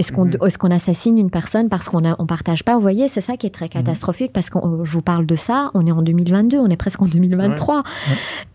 Est-ce 0.00 0.58
qu'on 0.58 0.68
est 0.70 0.74
assassine 0.74 1.18
une 1.18 1.30
personne 1.30 1.68
parce 1.68 1.88
qu'on 1.88 2.00
ne 2.00 2.14
partage 2.26 2.64
pas 2.64 2.74
Vous 2.74 2.80
voyez, 2.80 3.08
c'est 3.08 3.20
ça 3.20 3.36
qui 3.36 3.46
est 3.46 3.50
très 3.50 3.68
catastrophique 3.68 4.32
parce 4.32 4.48
que 4.48 4.58
je 4.82 4.92
vous 4.92 5.02
parle 5.02 5.26
de 5.26 5.36
ça, 5.36 5.70
on 5.74 5.86
est 5.86 5.92
en 5.92 6.02
2022, 6.02 6.58
on 6.58 6.68
est 6.68 6.76
presque 6.76 7.02
en 7.02 7.06
2023. 7.06 7.76
Ouais. 7.76 7.82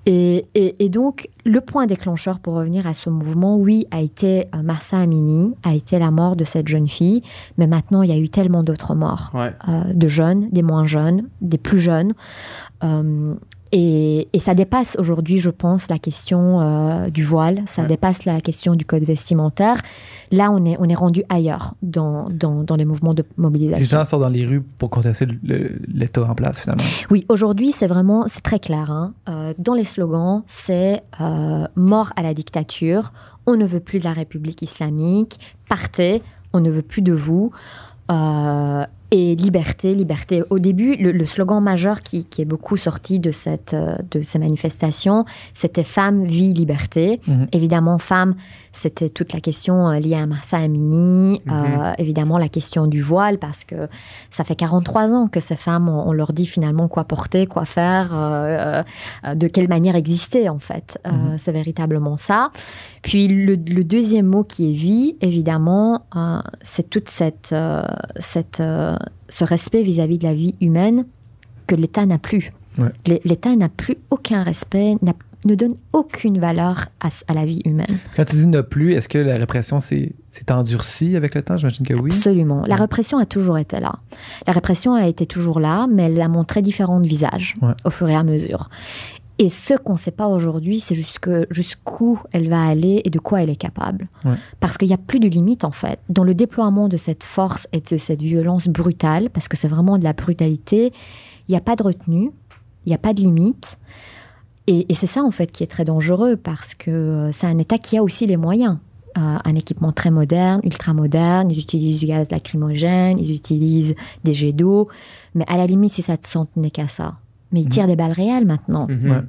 Et, 0.08 0.46
et, 0.56 0.76
et, 0.84 0.90
donc, 0.90 1.30
le 1.46 1.62
point 1.62 1.86
déclencheur 1.88 2.40
pour 2.40 2.56
revenir 2.56 2.86
à 2.88 2.94
ce 2.94 3.10
mouvement, 3.10 3.58
oui, 3.58 3.88
a 3.92 4.02
été 4.02 4.48
euh, 4.54 4.62
Marsa 4.64 5.00
Amini, 5.00 5.54
a 5.64 5.74
été 5.74 5.98
la 5.98 6.12
mort 6.12 6.36
de 6.36 6.46
cette 6.46 6.68
jeune 6.68 6.88
fille, 6.88 7.24
mais 7.58 7.66
maintenant, 7.68 8.02
il 8.02 8.10
y 8.10 8.14
a 8.14 8.18
eu 8.18 8.30
tellement 8.30 8.64
d'autres 8.64 8.94
morts, 8.94 9.32
ouais. 9.34 9.54
euh, 9.68 9.94
de 9.94 10.08
jeunes, 10.08 10.50
des 10.52 10.62
moins 10.62 10.86
jeunes, 10.86 11.28
des 11.42 11.58
plus 11.58 11.80
jeunes. 11.80 12.14
Euh, 12.84 13.36
et, 13.72 14.28
et, 14.32 14.40
ça 14.40 14.54
dépasse 14.54 14.96
aujourd'hui, 15.00 15.40
je 15.40 15.50
pense, 15.50 15.90
la 15.90 15.98
question 15.98 16.62
euh, 16.62 17.10
du 17.10 17.24
voile, 17.24 17.64
ça 17.66 17.82
ouais. 17.82 17.88
dépasse 17.88 18.26
la 18.26 18.40
question 18.40 18.76
du 18.76 18.86
code 18.86 19.04
vestimentaire. 19.04 19.82
Là, 20.32 20.52
on 20.52 20.64
est, 20.66 20.78
on 20.80 20.88
est 20.88 20.96
rendu 20.96 21.24
ailleurs 21.30 21.74
dans, 21.82 22.30
dans, 22.30 22.64
dans, 22.64 22.76
les 22.76 22.86
mouvements 22.86 23.14
de 23.14 23.24
mobilisation. 23.38 23.80
Les 23.80 23.86
gens 23.86 24.06
sont 24.06 24.20
dans 24.20 24.30
les 24.30 24.46
rues 24.46 24.62
pour 24.62 24.90
contester 24.90 25.28
l'État 25.44 26.24
en 26.24 26.36
place, 26.36 26.62
finalement. 26.62 26.84
Oui, 27.10 27.26
aujourd'hui, 27.28 27.72
c'est 27.72 27.88
vraiment, 27.88 28.26
c'est 28.28 28.42
très 28.42 28.60
clair. 28.60 28.92
Hein. 28.92 29.14
Euh, 29.30 29.54
dans 29.58 29.74
les 29.74 29.86
slogans, 29.86 30.44
c'est 30.48 31.02
euh, 31.20 31.68
mort 31.76 32.14
à 32.16 32.24
la 32.24 32.34
dictature, 32.34 33.14
on 33.46 33.56
ne 33.56 33.66
veut 33.66 33.80
plus 33.80 34.00
de 34.00 34.04
la 34.04 34.14
République 34.14 34.62
islamique, 34.62 35.40
partez, 35.70 36.22
on 36.54 36.60
ne 36.60 36.70
veut 36.70 36.82
plus 36.82 37.02
de 37.02 37.14
vous. 37.14 37.52
Euh, 38.12 38.86
et 39.12 39.36
liberté, 39.36 39.94
liberté. 39.94 40.44
Au 40.50 40.60
début, 40.60 40.96
le, 40.96 41.12
le 41.12 41.26
slogan 41.26 41.62
majeur 41.62 42.02
qui, 42.02 42.26
qui, 42.26 42.42
est 42.42 42.46
beaucoup 42.46 42.78
sorti 42.78 43.20
de, 43.20 43.32
cette, 43.32 43.76
de 44.12 44.24
ces 44.24 44.40
manifestations, 44.40 45.26
c'était 45.54 45.84
femme, 45.84 46.26
vie, 46.26 46.54
liberté. 46.54 47.20
-hmm. 47.28 47.48
Évidemment, 47.52 47.98
femme, 48.00 48.36
c'était 48.76 49.10
toute 49.10 49.34
la 49.34 49.40
question 49.40 49.90
liée 49.92 50.16
à 50.16 50.26
Massa 50.26 50.58
Amini, 50.58 51.42
mm 51.46 51.52
-hmm. 51.52 51.90
euh, 51.90 51.94
évidemment 51.98 52.38
la 52.38 52.50
question 52.50 52.88
du 52.88 53.02
voile, 53.02 53.38
parce 53.38 53.64
que 53.64 53.88
ça 54.30 54.44
fait 54.44 54.56
43 54.56 55.14
ans 55.14 55.28
que 55.28 55.40
ces 55.40 55.56
femmes, 55.56 55.88
on, 55.90 56.10
on 56.10 56.14
leur 56.14 56.34
dit 56.34 56.46
finalement 56.46 56.88
quoi 56.88 57.04
porter, 57.06 57.48
quoi 57.48 57.66
faire, 57.66 58.10
euh, 58.14 58.84
euh, 59.26 59.36
de 59.36 59.48
quelle 59.48 59.70
manière 59.70 59.96
exister 59.96 60.50
en 60.50 60.60
fait. 60.60 61.00
Mm 61.06 61.10
-hmm. 61.10 61.38
C'est 61.38 61.56
véritablement 61.62 62.18
ça. 62.18 62.52
Puis 63.02 63.28
le, 63.28 63.56
le, 63.78 63.84
deuxième 63.84 64.28
mot 64.36 64.44
qui 64.52 64.62
est 64.70 64.78
vie, 64.88 65.16
évidemment, 65.30 65.88
c'est 66.72 66.88
toute 66.94 67.10
cette, 67.20 67.54
cette 68.32 68.62
ce 69.38 69.44
respect 69.54 69.84
vis-à-vis 69.92 70.18
-vis 70.18 70.24
de 70.24 70.28
la 70.32 70.36
vie 70.42 70.56
humaine 70.68 71.00
que 71.68 71.76
l'État 71.82 72.06
n'a 72.12 72.20
plus. 72.30 72.46
Ouais. 72.78 73.20
L'État 73.30 73.56
n'a 73.56 73.70
plus 73.70 73.98
aucun 74.10 74.42
respect, 74.52 74.92
ne 75.46 75.56
donne 75.56 75.76
aucune 75.94 76.40
valeur 76.40 76.88
à, 77.00 77.10
à, 77.28 77.34
la 77.34 77.46
vie 77.46 77.62
humaine. 77.66 77.98
Quand 78.16 78.26
tu 78.26 78.36
dis 78.36 78.48
ne 78.48 78.62
plus, 78.62 78.96
est-ce 78.96 79.08
que 79.08 79.18
la 79.18 79.38
répression 79.38 79.80
s'est 79.80 80.14
endurcie 80.50 81.16
avec 81.16 81.36
le 81.36 81.42
temps? 81.44 81.56
J'imagine 81.56 81.86
que 81.86 81.94
oui. 81.94 82.12
Absolument. 82.12 82.64
La 82.66 82.76
répression 82.76 83.18
a 83.18 83.26
toujours 83.26 83.58
été 83.58 83.80
là. 83.80 84.00
La 84.48 84.54
répression 84.54 84.96
a 84.96 85.08
été 85.08 85.26
toujours 85.26 85.60
là, 85.60 85.88
mais 85.90 86.04
elle 86.04 86.20
a 86.20 86.28
montré 86.28 86.62
différents 86.62 87.00
visages 87.00 87.56
ouais. 87.62 87.74
au 87.86 87.92
fur 87.92 88.10
et 88.10 88.16
à 88.16 88.24
mesure. 88.24 88.70
Et 89.38 89.50
ce 89.50 89.74
qu'on 89.74 89.94
ne 89.94 89.98
sait 89.98 90.12
pas 90.12 90.28
aujourd'hui, 90.28 90.80
c'est 90.80 90.96
jusqu'où 90.96 92.22
elle 92.32 92.48
va 92.48 92.64
aller 92.64 93.02
et 93.04 93.10
de 93.10 93.20
quoi 93.20 93.44
elle 93.44 93.50
est 93.50 93.58
capable. 93.58 94.08
Ouais. 94.24 94.36
Parce 94.62 94.78
qu'il 94.78 94.88
n'y 94.88 94.94
a 94.94 94.98
plus 94.98 95.20
de 95.20 95.28
limite, 95.28 95.66
en 95.66 95.72
fait. 95.72 96.00
Dans 96.08 96.24
le 96.24 96.34
déploiement 96.34 96.88
de 96.88 96.96
cette 96.96 97.26
force 97.26 97.68
et 97.74 97.82
de 97.82 97.98
cette 97.98 98.22
violence 98.22 98.70
brutale, 98.70 99.30
parce 99.30 99.50
que 99.50 99.58
c'est 99.58 99.68
vraiment 99.68 99.98
de 99.98 100.06
la 100.06 100.14
brutalité, 100.14 100.94
il 101.48 101.52
n'y 101.52 101.58
a 101.58 101.62
pas 101.62 101.76
de 101.76 101.84
retenue, 101.84 102.32
il 102.86 102.90
n'y 102.90 102.96
a 102.96 102.98
pas 102.98 103.14
de 103.14 103.20
limite. 103.20 103.78
Et, 104.68 104.86
et 104.90 104.94
c'est 104.94 105.08
ça, 105.08 105.24
en 105.24 105.32
fait, 105.32 105.52
qui 105.52 105.64
est 105.64 105.68
très 105.68 105.86
dangereux, 105.86 106.38
parce 106.38 106.74
que 106.74 107.30
c'est 107.32 107.48
un 107.48 107.58
État 107.58 107.78
qui 107.78 107.98
a 107.98 108.04
aussi 108.04 108.26
les 108.26 108.38
moyens. 108.38 108.78
Euh, 109.18 109.38
un 109.46 109.56
équipement 109.56 109.94
très 109.94 110.12
moderne, 110.12 110.60
ultra 110.64 110.94
moderne, 110.94 111.50
ils 111.50 111.60
utilisent 111.60 112.00
du 112.00 112.06
gaz 112.06 112.30
lacrymogène, 112.32 113.18
ils 113.18 113.32
utilisent 113.32 113.96
des 114.26 114.34
jets 114.34 114.52
d'eau, 114.52 114.90
mais 115.36 115.46
à 115.48 115.56
la 115.56 115.68
limite, 115.68 115.94
si 115.94 116.02
ça 116.02 116.14
ne 116.14 116.46
tenait 116.54 116.70
qu'à 116.70 116.90
ça 116.90 117.16
mais 117.56 117.62
ils 117.62 117.70
tirent 117.70 117.86
mmh. 117.86 117.88
des 117.88 117.96
balles 117.96 118.12
réelles 118.12 118.46
maintenant. 118.46 118.88
Mhm. 118.88 119.12
Ouais. 119.12 119.22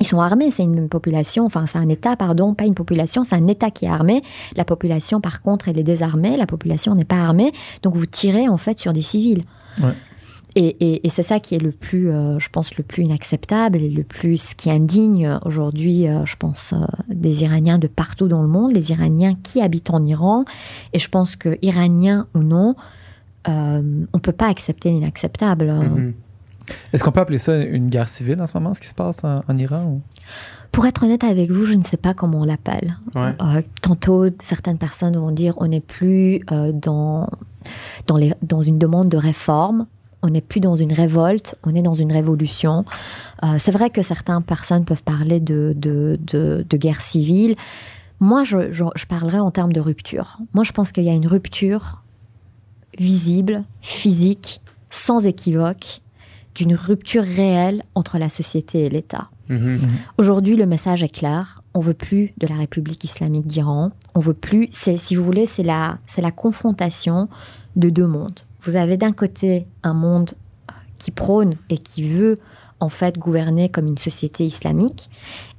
Ils 0.00 0.06
sont 0.06 0.20
armés, 0.20 0.50
c'est 0.50 0.62
une 0.62 0.88
population, 0.88 1.44
enfin 1.44 1.66
c'est 1.66 1.78
un 1.78 1.88
État, 1.88 2.16
pardon, 2.16 2.54
pas 2.54 2.64
une 2.64 2.74
population, 2.74 3.22
c'est 3.22 3.36
un 3.36 3.46
État 3.46 3.70
qui 3.70 3.84
est 3.84 3.88
armé. 3.88 4.22
La 4.56 4.64
population, 4.64 5.20
par 5.20 5.42
contre, 5.42 5.68
elle 5.68 5.78
est 5.78 5.84
désarmée, 5.84 6.36
la 6.38 6.46
population 6.46 6.94
n'est 6.94 7.04
pas 7.04 7.18
armée, 7.18 7.52
donc 7.82 7.94
vous 7.94 8.06
tirez 8.06 8.48
en 8.48 8.56
fait 8.56 8.78
sur 8.78 8.92
des 8.94 9.02
civils. 9.02 9.42
Ouais. 9.80 9.92
Et, 10.56 10.66
et, 10.80 11.06
et 11.06 11.10
c'est 11.10 11.22
ça 11.22 11.38
qui 11.40 11.54
est 11.54 11.60
le 11.60 11.70
plus, 11.70 12.10
euh, 12.10 12.38
je 12.38 12.48
pense, 12.48 12.76
le 12.76 12.82
plus 12.82 13.04
inacceptable 13.04 13.78
et 13.78 13.88
le 13.88 14.02
plus 14.02 14.54
qui 14.54 14.70
indigne 14.70 15.38
aujourd'hui, 15.44 16.08
euh, 16.08 16.24
je 16.24 16.36
pense, 16.36 16.72
euh, 16.72 16.84
des 17.08 17.42
Iraniens 17.42 17.78
de 17.78 17.86
partout 17.86 18.28
dans 18.28 18.42
le 18.42 18.48
monde, 18.48 18.72
les 18.72 18.90
Iraniens 18.90 19.36
qui 19.42 19.60
habitent 19.60 19.90
en 19.90 20.04
Iran. 20.04 20.44
Et 20.92 20.98
je 20.98 21.08
pense 21.08 21.36
que, 21.36 21.56
Iraniens 21.62 22.26
ou 22.34 22.40
non, 22.40 22.74
euh, 23.48 23.80
on 24.12 24.16
ne 24.16 24.20
peut 24.20 24.32
pas 24.32 24.48
accepter 24.48 24.90
l'inacceptable. 24.90 25.72
Mhm. 25.72 26.14
Est-ce 26.92 27.02
qu'on 27.02 27.12
peut 27.12 27.20
appeler 27.20 27.38
ça 27.38 27.56
une 27.56 27.88
guerre 27.88 28.08
civile 28.08 28.40
en 28.40 28.46
ce 28.46 28.56
moment, 28.56 28.74
ce 28.74 28.80
qui 28.80 28.88
se 28.88 28.94
passe 28.94 29.24
en, 29.24 29.36
en 29.46 29.58
Iran? 29.58 29.84
Ou? 29.84 30.00
Pour 30.72 30.86
être 30.86 31.02
honnête 31.02 31.24
avec 31.24 31.50
vous, 31.50 31.64
je 31.64 31.74
ne 31.74 31.82
sais 31.82 31.96
pas 31.96 32.14
comment 32.14 32.40
on 32.40 32.44
l'appelle. 32.44 32.96
Ouais. 33.14 33.34
Euh, 33.40 33.62
tantôt, 33.82 34.26
certaines 34.40 34.78
personnes 34.78 35.16
vont 35.16 35.32
dire 35.32 35.54
on 35.58 35.66
n'est 35.66 35.80
plus 35.80 36.40
euh, 36.52 36.72
dans, 36.72 37.28
dans, 38.06 38.16
les, 38.16 38.34
dans 38.42 38.62
une 38.62 38.78
demande 38.78 39.08
de 39.08 39.16
réforme, 39.16 39.86
on 40.22 40.28
n'est 40.28 40.40
plus 40.40 40.60
dans 40.60 40.76
une 40.76 40.92
révolte, 40.92 41.56
on 41.64 41.74
est 41.74 41.82
dans 41.82 41.94
une 41.94 42.12
révolution. 42.12 42.84
Euh, 43.42 43.56
c'est 43.58 43.72
vrai 43.72 43.90
que 43.90 44.02
certaines 44.02 44.42
personnes 44.42 44.84
peuvent 44.84 45.02
parler 45.02 45.40
de, 45.40 45.72
de, 45.76 46.18
de, 46.22 46.64
de 46.68 46.76
guerre 46.76 47.00
civile. 47.00 47.56
Moi, 48.20 48.44
je, 48.44 48.72
je, 48.72 48.84
je 48.94 49.06
parlerais 49.06 49.38
en 49.38 49.50
termes 49.50 49.72
de 49.72 49.80
rupture. 49.80 50.38
Moi, 50.52 50.64
je 50.64 50.72
pense 50.72 50.92
qu'il 50.92 51.04
y 51.04 51.08
a 51.10 51.14
une 51.14 51.26
rupture 51.26 52.02
visible, 52.98 53.64
physique, 53.80 54.60
sans 54.90 55.26
équivoque, 55.26 56.02
d'une 56.54 56.74
rupture 56.74 57.22
réelle 57.22 57.84
entre 57.94 58.18
la 58.18 58.28
société 58.28 58.84
et 58.84 58.90
l'État. 58.90 59.30
Mhm. 59.48 59.80
Aujourd'hui, 60.18 60.56
le 60.56 60.66
message 60.66 61.02
est 61.02 61.08
clair. 61.08 61.62
On 61.74 61.80
veut 61.80 61.94
plus 61.94 62.34
de 62.38 62.46
la 62.46 62.56
République 62.56 63.02
islamique 63.04 63.46
d'Iran. 63.46 63.92
On 64.14 64.20
veut 64.20 64.34
plus. 64.34 64.68
C'est, 64.72 64.96
si 64.96 65.14
vous 65.14 65.24
voulez, 65.24 65.46
c'est 65.46 65.62
la, 65.62 65.98
c'est 66.06 66.22
la 66.22 66.32
confrontation 66.32 67.28
de 67.76 67.88
deux 67.88 68.06
mondes. 68.06 68.40
Vous 68.62 68.76
avez 68.76 68.96
d'un 68.96 69.12
côté 69.12 69.66
un 69.82 69.94
monde 69.94 70.32
euh, 70.70 70.74
qui 70.98 71.10
prône 71.10 71.56
et 71.68 71.78
qui 71.78 72.08
veut 72.08 72.36
en 72.80 72.88
fait 72.88 73.18
gouverner 73.18 73.68
comme 73.68 73.86
une 73.86 73.98
société 73.98 74.44
islamique, 74.44 75.10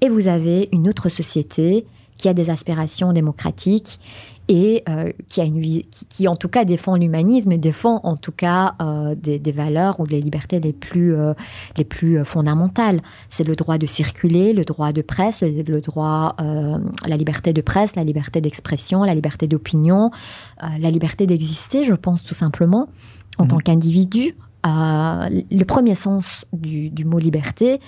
et 0.02 0.10
vous 0.10 0.28
avez 0.28 0.70
une 0.72 0.89
autre 0.89 1.10
société 1.10 1.86
qui 2.18 2.30
a 2.30 2.34
des 2.34 2.49
aspirations 2.49 3.14
démocratiques 3.14 3.99
et 4.47 4.83
euh, 4.89 5.11
qui, 5.29 5.41
a 5.41 5.45
une, 5.45 5.61
qui, 5.61 5.85
qui, 6.09 6.27
en 6.27 6.35
tout 6.35 6.49
cas 6.49 6.65
défend 6.65 6.95
l'humanisme 6.95 7.51
et 7.51 7.57
défend 7.57 8.01
en 8.03 8.17
tout 8.17 8.31
cas 8.31 8.75
euh, 8.81 9.15
des, 9.15 9.39
des, 9.39 9.51
valeurs 9.51 9.99
ou 9.99 10.07
des 10.07 10.19
libertés 10.19 10.59
les 10.59 10.73
plus, 10.73 11.15
euh, 11.15 11.33
les 11.77 11.83
plus 11.83 12.23
fondamentales. 12.25 13.01
C'est 13.29 13.43
le 13.43 13.55
droit 13.55 13.77
de 13.77 13.85
circuler, 13.85 14.53
le 14.53 14.63
droit 14.63 14.91
de 14.91 15.01
presse, 15.01 15.41
le, 15.41 15.61
le 15.61 15.81
droit, 15.81 16.35
la 16.37 17.17
liberté 17.17 17.53
de 17.53 17.61
presse, 17.61 17.95
la 17.95 18.03
liberté 18.03 18.41
d'expression, 18.41 19.03
la 19.03 19.15
liberté 19.15 19.47
d'opinion, 19.47 20.11
la 20.61 20.91
liberté 20.91 21.27
d'exister, 21.27 21.85
je 21.85 21.93
pense 21.93 22.23
tout 22.23 22.33
simplement, 22.33 22.89
en 23.37 23.45
mmh. 23.45 23.47
tant 23.47 23.57
qu'individu. 23.57 24.35
Le 24.63 25.63
premier 25.63 25.95
sens 25.95 26.45
du, 26.53 26.89
du 26.89 27.05
mot 27.05 27.19
liberté, 27.19 27.79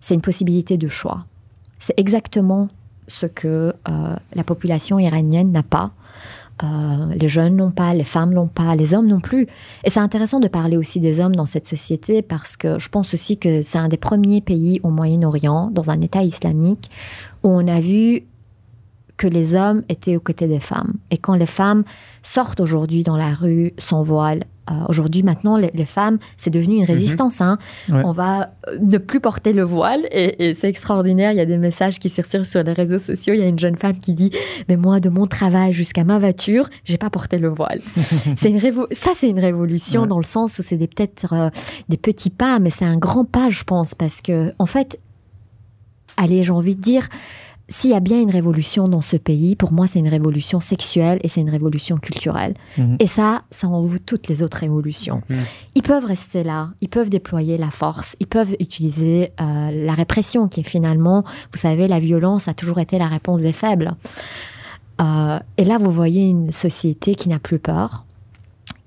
c'est 0.00 0.14
une 0.14 0.20
possibilité 0.20 0.76
de 0.76 0.88
choix. 0.88 1.24
C'est 1.78 1.98
exactement 1.98 2.68
ce 3.06 3.26
que 3.26 3.74
euh, 3.88 4.16
la 4.34 4.44
population 4.44 4.98
iranienne 4.98 5.52
n'a 5.52 5.62
pas. 5.62 5.92
Euh, 6.62 7.12
les 7.14 7.28
jeunes 7.28 7.56
n'ont 7.56 7.72
pas, 7.72 7.94
les 7.94 8.04
femmes 8.04 8.32
n'ont 8.32 8.46
pas, 8.46 8.76
les 8.76 8.94
hommes 8.94 9.08
non 9.08 9.20
plus. 9.20 9.48
Et 9.84 9.90
c'est 9.90 10.00
intéressant 10.00 10.38
de 10.38 10.48
parler 10.48 10.76
aussi 10.76 11.00
des 11.00 11.18
hommes 11.18 11.34
dans 11.34 11.46
cette 11.46 11.66
société 11.66 12.22
parce 12.22 12.56
que 12.56 12.78
je 12.78 12.88
pense 12.88 13.12
aussi 13.12 13.38
que 13.38 13.62
c'est 13.62 13.78
un 13.78 13.88
des 13.88 13.96
premiers 13.96 14.40
pays 14.40 14.80
au 14.84 14.90
Moyen-Orient, 14.90 15.70
dans 15.72 15.90
un 15.90 16.00
État 16.00 16.22
islamique, 16.22 16.90
où 17.42 17.48
on 17.48 17.66
a 17.66 17.80
vu 17.80 18.22
que 19.16 19.26
les 19.26 19.54
hommes 19.54 19.82
étaient 19.88 20.16
aux 20.16 20.20
côtés 20.20 20.48
des 20.48 20.60
femmes. 20.60 20.94
Et 21.10 21.18
quand 21.18 21.34
les 21.34 21.46
femmes 21.46 21.84
sortent 22.22 22.60
aujourd'hui 22.60 23.02
dans 23.02 23.16
la 23.16 23.34
rue 23.34 23.72
sans 23.78 24.02
voile, 24.02 24.44
euh, 24.70 24.74
aujourd'hui, 24.88 25.22
maintenant, 25.22 25.56
les, 25.58 25.70
les 25.74 25.84
femmes, 25.84 26.18
c'est 26.38 26.48
devenu 26.50 26.76
une 26.76 26.84
résistance. 26.84 27.40
Hein. 27.42 27.58
Ouais. 27.90 28.00
On 28.04 28.12
va 28.12 28.50
ne 28.80 28.96
plus 28.98 29.20
porter 29.20 29.52
le 29.52 29.62
voile 29.62 30.00
et, 30.10 30.48
et 30.48 30.54
c'est 30.54 30.68
extraordinaire. 30.68 31.32
Il 31.32 31.36
y 31.36 31.40
a 31.40 31.44
des 31.46 31.58
messages 31.58 31.98
qui 31.98 32.08
circulent 32.08 32.46
sur 32.46 32.62
les 32.62 32.72
réseaux 32.72 32.98
sociaux. 32.98 33.34
Il 33.34 33.40
y 33.40 33.42
a 33.42 33.46
une 33.46 33.58
jeune 33.58 33.76
femme 33.76 33.98
qui 34.00 34.14
dit 34.14 34.30
Mais 34.68 34.76
moi, 34.76 35.00
de 35.00 35.10
mon 35.10 35.26
travail 35.26 35.72
jusqu'à 35.74 36.04
ma 36.04 36.18
voiture, 36.18 36.70
j'ai 36.84 36.96
pas 36.96 37.10
porté 37.10 37.36
le 37.38 37.48
voile. 37.48 37.80
c'est 38.38 38.48
une 38.50 38.58
révo- 38.58 38.86
ça, 38.92 39.10
c'est 39.14 39.28
une 39.28 39.38
révolution 39.40 40.02
Ouais. 40.02 40.08
dans 40.08 40.18
le 40.18 40.24
sens 40.24 40.58
où 40.58 40.62
c'est 40.62 40.78
peut-être 40.78 41.32
euh, 41.34 41.50
des 41.90 41.98
petits 41.98 42.30
pas, 42.30 42.58
mais 42.58 42.70
c'est 42.70 42.86
un 42.86 42.96
grand 42.96 43.24
pas, 43.26 43.50
je 43.50 43.64
pense, 43.64 43.94
parce 43.94 44.22
que, 44.22 44.52
en 44.58 44.66
fait, 44.66 44.98
allez, 46.16 46.42
j'ai 46.44 46.52
envie 46.52 46.74
de 46.76 46.80
dire. 46.80 47.08
S'il 47.68 47.90
y 47.90 47.94
a 47.94 48.00
bien 48.00 48.20
une 48.20 48.30
révolution 48.30 48.88
dans 48.88 49.00
ce 49.00 49.16
pays, 49.16 49.56
pour 49.56 49.72
moi, 49.72 49.86
c'est 49.86 49.98
une 49.98 50.08
révolution 50.08 50.60
sexuelle 50.60 51.18
et 51.22 51.28
c'est 51.28 51.40
une 51.40 51.48
révolution 51.48 51.96
culturelle. 51.96 52.54
Mhm. 52.76 52.96
Et 53.00 53.06
ça, 53.06 53.42
ça 53.50 53.68
en 53.68 53.80
vaut 53.82 53.98
toutes 53.98 54.28
les 54.28 54.42
autres 54.42 54.58
révolutions. 54.58 55.22
Mhm. 55.30 55.38
Ils 55.74 55.82
peuvent 55.82 56.04
rester 56.04 56.44
là, 56.44 56.70
ils 56.82 56.90
peuvent 56.90 57.08
déployer 57.08 57.56
la 57.56 57.70
force, 57.70 58.16
ils 58.20 58.26
peuvent 58.26 58.54
utiliser 58.60 59.32
euh, 59.40 59.70
la 59.72 59.94
répression, 59.94 60.46
qui 60.46 60.60
est 60.60 60.64
finalement, 60.64 61.24
vous 61.52 61.58
savez, 61.58 61.88
la 61.88 62.00
violence 62.00 62.48
a 62.48 62.54
toujours 62.54 62.80
été 62.80 62.98
la 62.98 63.08
réponse 63.08 63.40
des 63.40 63.52
faibles. 63.52 63.94
Euh, 65.00 65.38
et 65.56 65.64
là, 65.64 65.78
vous 65.78 65.90
voyez 65.90 66.28
une 66.28 66.52
société 66.52 67.14
qui 67.14 67.30
n'a 67.30 67.38
plus 67.38 67.58
peur, 67.58 68.04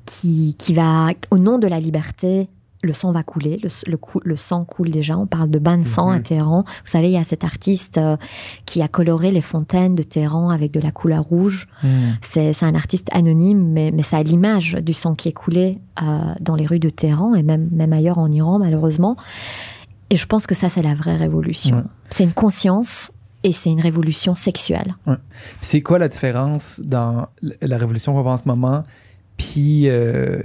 qui, 0.06 0.56
qui 0.58 0.76
va, 0.76 1.10
au 1.32 1.40
nom 1.40 1.58
de 1.58 1.68
la 1.68 1.80
liberté, 1.80 2.48
le 2.84 2.94
sang 2.94 3.12
va 3.12 3.24
couler, 3.24 3.60
le, 3.64 3.70
le, 3.90 3.98
cou- 3.98 4.22
le 4.24 4.36
sang 4.36 4.64
coule 4.64 4.92
déjà, 4.92 5.18
on 5.18 5.26
parle 5.26 5.50
de 5.50 5.58
bain 5.60 5.78
de 5.80 5.84
sang 5.86 6.10
Mhm. 6.10 6.16
à 6.16 6.20
Téhéran. 6.20 6.64
Vous 6.64 6.92
savez, 6.92 7.08
il 7.08 7.14
y 7.14 7.18
a 7.18 7.24
cet 7.24 7.44
artiste 7.44 7.98
euh, 7.98 8.18
qui 8.66 8.82
a 8.84 8.88
coloré 8.88 9.32
les 9.32 9.42
fontaines 9.42 9.96
de 9.96 10.04
Téhéran 10.04 10.50
avec 10.50 10.72
de 10.72 10.80
la 10.80 10.92
couleur 10.92 11.24
rouge. 11.24 11.68
Mhm. 11.84 12.18
C'est 12.22 12.64
un 12.64 12.76
artiste 12.76 13.08
anonyme, 13.12 13.64
mais, 13.72 13.92
mais 13.92 14.04
ça 14.04 14.18
a 14.18 14.24
l'image 14.24 14.74
du 14.76 14.94
sang 14.94 15.16
qui 15.16 15.28
est 15.30 15.34
coulé 15.34 15.78
euh, 16.02 16.06
dans 16.40 16.56
les 16.56 16.66
rues 16.68 16.80
de 16.80 16.90
Téhéran 16.90 17.34
et 17.34 17.42
même, 17.44 17.68
même 17.72 17.94
ailleurs 17.94 18.20
en 18.20 18.32
Iran, 18.32 18.60
malheureusement. 18.60 19.16
Et 20.10 20.18
je 20.18 20.26
pense 20.26 20.46
que 20.48 20.56
ça, 20.56 20.70
c'est 20.70 20.84
la 20.84 20.94
vraie 20.96 21.18
révolution. 21.18 21.84
C'est 22.12 22.24
une 22.24 22.32
conscience 22.34 23.12
et 23.44 23.52
c'est 23.52 23.70
une 23.72 23.82
révolution 23.82 24.36
sexuelle. 24.36 24.96
C'est 25.62 25.82
quoi 25.82 26.00
la 26.00 26.08
différence 26.08 26.80
dans 26.84 27.28
la 27.42 27.78
révolution 27.78 28.14
qu'on 28.14 28.22
voit 28.22 28.34
en 28.34 28.38
ce 28.38 28.48
moment, 28.48 28.84
puis 29.38 29.90
euh, 29.90 30.42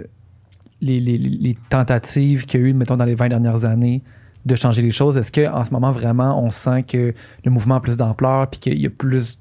les, 0.82 1.56
tentatives 1.70 2.44
qu'il 2.44 2.60
y 2.60 2.64
a 2.64 2.66
eu, 2.66 2.72
mettons, 2.74 2.96
dans 2.96 3.04
les 3.04 3.14
20 3.14 3.28
dernières 3.28 3.64
années 3.64 4.02
de 4.44 4.54
changer 4.56 4.82
les 4.82 4.90
choses? 4.90 5.16
Est-ce 5.16 5.32
qu'en 5.32 5.64
ce 5.64 5.70
moment, 5.70 5.92
vraiment, 5.92 6.42
on 6.42 6.50
sent 6.50 6.82
que 6.82 7.14
le 7.44 7.50
mouvement 7.50 7.76
a 7.76 7.80
plus 7.80 7.96
d'ampleur, 7.96 8.48
puis 8.50 8.60
qu'il 8.60 8.80
y 8.80 8.86
a 8.86 8.90
plus 8.90 9.38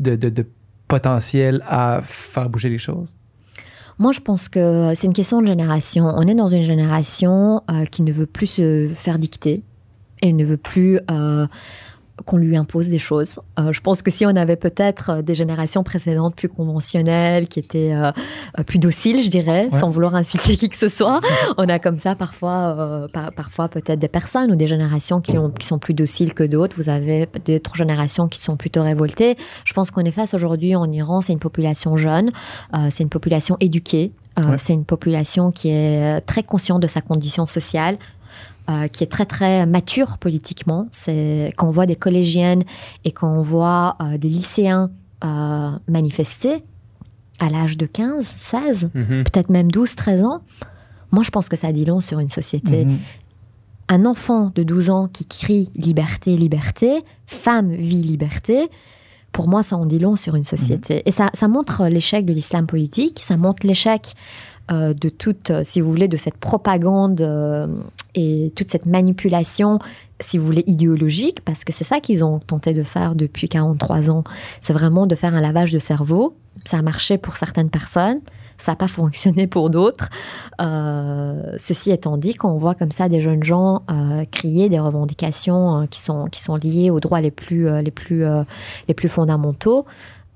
de 0.00 0.46
potentiel 0.86 1.62
à 1.66 2.00
faire 2.02 2.48
bouger 2.48 2.70
les 2.70 2.78
choses? 2.78 3.14
Moi, 3.98 4.12
je 4.12 4.20
pense 4.20 4.48
que 4.48 4.92
c'est 4.94 5.08
une 5.08 5.12
question 5.12 5.42
de 5.42 5.46
génération. 5.46 6.06
On 6.06 6.22
est 6.22 6.34
dans 6.34 6.48
une 6.48 6.62
génération 6.62 7.62
euh, 7.68 7.84
qui 7.84 8.02
ne 8.02 8.12
veut 8.12 8.26
plus 8.26 8.46
se 8.46 8.90
faire 8.94 9.18
dicter 9.18 9.64
et 10.22 10.32
ne 10.32 10.44
veut 10.44 10.56
plus 10.56 11.00
euh, 11.10 11.46
qu'on 12.28 12.36
lui 12.36 12.56
impose 12.58 12.88
des 12.90 12.98
choses. 12.98 13.40
Euh, 13.58 13.72
je 13.72 13.80
pense 13.80 14.02
que 14.02 14.10
si 14.10 14.26
on 14.26 14.36
avait 14.36 14.56
peut-être 14.56 15.10
euh, 15.10 15.22
des 15.22 15.34
générations 15.34 15.82
précédentes 15.82 16.36
plus 16.36 16.48
conventionnelles, 16.50 17.48
qui 17.48 17.58
étaient 17.58 17.92
euh, 17.94 18.12
plus 18.66 18.78
dociles, 18.78 19.22
je 19.22 19.30
dirais, 19.30 19.68
Ouais. 19.72 19.78
sans 19.80 19.88
vouloir 19.90 20.14
insulter 20.14 20.56
qui 20.58 20.68
que 20.68 20.76
ce 20.76 20.88
soit, 20.90 21.20
on 21.56 21.64
a 21.68 21.78
comme 21.78 21.96
ça 21.98 22.14
parfois, 22.14 22.76
euh, 22.78 23.08
par- 23.08 23.32
parfois 23.32 23.68
peut-être 23.68 23.98
des 23.98 24.08
personnes 24.08 24.50
ou 24.52 24.56
des 24.56 24.66
générations 24.66 25.20
qui, 25.22 25.38
ont, 25.38 25.50
qui 25.50 25.66
sont 25.66 25.78
plus 25.78 25.94
dociles 25.94 26.34
que 26.34 26.44
d'autres. 26.44 26.76
Vous 26.76 26.90
avez 26.90 27.26
d'autres 27.46 27.76
générations 27.76 28.28
qui 28.28 28.40
sont 28.40 28.56
plutôt 28.56 28.82
révoltées. 28.82 29.36
Je 29.64 29.72
pense 29.72 29.90
qu'on 29.90 30.02
est 30.04 30.12
face 30.12 30.34
aujourd'hui 30.34 30.76
en 30.76 30.90
Iran, 30.92 31.22
c'est 31.22 31.32
une 31.32 31.38
population 31.38 31.96
jeune, 31.96 32.30
c'est 32.90 33.02
une 33.04 33.08
population 33.08 33.56
éduquée, 33.60 34.12
Ouais. 34.36 34.56
c'est 34.58 34.72
une 34.74 34.84
population 34.84 35.50
qui 35.50 35.70
est 35.70 36.20
très 36.20 36.44
consciente 36.44 36.80
de 36.80 36.86
sa 36.86 37.00
condition 37.00 37.44
sociale. 37.46 37.96
Euh, 38.70 38.86
qui 38.88 39.02
est 39.02 39.08
très 39.08 39.24
très 39.24 39.64
mature 39.66 40.18
politiquement. 40.18 40.88
C'est 40.92 41.54
quand 41.56 41.68
on 41.68 41.70
voit 41.70 41.86
des 41.86 41.96
collégiennes 41.96 42.64
et 43.04 43.12
quand 43.12 43.30
on 43.32 43.40
voit 43.42 43.96
euh, 44.02 44.18
des 44.18 44.28
lycéens 44.28 44.90
euh, 45.24 45.70
manifester 45.88 46.62
à 47.40 47.48
l'âge 47.50 47.78
de 47.78 47.86
15, 47.86 48.34
16, 48.36 48.90
Mhm. 48.94 49.24
peut-être 49.24 49.48
même 49.48 49.70
12, 49.70 49.94
13 49.94 50.22
ans, 50.22 50.42
moi 51.12 51.22
je 51.22 51.30
pense 51.30 51.48
que 51.48 51.56
ça 51.56 51.72
dit 51.72 51.84
long 51.84 52.00
sur 52.00 52.18
une 52.18 52.28
société. 52.28 52.84
Mhm. 52.84 52.98
Un 53.88 54.04
enfant 54.04 54.52
de 54.54 54.62
12 54.62 54.90
ans 54.90 55.08
qui 55.08 55.24
crie 55.24 55.70
liberté, 55.74 56.36
liberté, 56.36 57.02
femme, 57.26 57.72
vie, 57.72 58.02
liberté, 58.02 58.68
pour 59.32 59.48
moi 59.48 59.62
ça 59.62 59.76
en 59.76 59.86
dit 59.86 59.98
long 59.98 60.14
sur 60.16 60.34
une 60.34 60.44
société. 60.44 61.02
Et 61.06 61.10
ça, 61.10 61.30
ça 61.32 61.48
montre 61.48 61.86
l'échec 61.86 62.26
de 62.26 62.32
l'islam 62.34 62.66
politique, 62.66 63.20
ça 63.22 63.36
montre 63.38 63.66
l'échec 63.66 64.14
euh, 64.70 64.92
de 64.92 65.08
toute, 65.08 65.50
si 65.64 65.80
vous 65.80 65.88
voulez, 65.90 66.08
de 66.08 66.18
cette 66.18 66.36
propagande 66.36 67.22
euh, 67.22 67.66
et 68.18 68.52
toute 68.56 68.68
cette 68.68 68.86
manipulation, 68.86 69.78
si 70.18 70.38
vous 70.38 70.44
voulez, 70.44 70.64
idéologique, 70.66 71.44
parce 71.44 71.62
que 71.62 71.72
c'est 71.72 71.84
ça 71.84 72.00
qu'ils 72.00 72.24
ont 72.24 72.40
tenté 72.40 72.74
de 72.74 72.82
faire 72.82 73.14
depuis 73.14 73.48
43 73.48 74.10
ans. 74.10 74.24
C'est 74.60 74.72
vraiment 74.72 75.06
de 75.06 75.14
faire 75.14 75.34
un 75.34 75.40
lavage 75.40 75.72
de 75.72 75.78
cerveau. 75.78 76.34
Ça 76.64 76.78
a 76.78 76.82
marché 76.82 77.16
pour 77.16 77.36
certaines 77.36 77.70
personnes, 77.70 78.20
ça 78.58 78.72
n'a 78.72 78.76
pas 78.76 78.88
fonctionné 78.88 79.46
pour 79.46 79.70
d'autres. 79.70 80.08
Euh, 80.60 81.54
ceci 81.58 81.92
étant 81.92 82.16
dit, 82.16 82.34
quand 82.34 82.50
on 82.50 82.58
voit 82.58 82.74
comme 82.74 82.90
ça 82.90 83.08
des 83.08 83.20
jeunes 83.20 83.44
gens 83.44 83.82
euh, 83.88 84.24
crier 84.28 84.68
des 84.68 84.80
revendications 84.80 85.82
euh, 85.82 85.86
qui, 85.86 86.00
sont, 86.00 86.26
qui 86.26 86.40
sont 86.40 86.56
liées 86.56 86.90
aux 86.90 86.98
droits 86.98 87.20
les 87.20 87.30
plus, 87.30 87.70
les 87.82 87.92
plus, 87.92 88.24
les 88.88 88.94
plus 88.94 89.08
fondamentaux, 89.08 89.86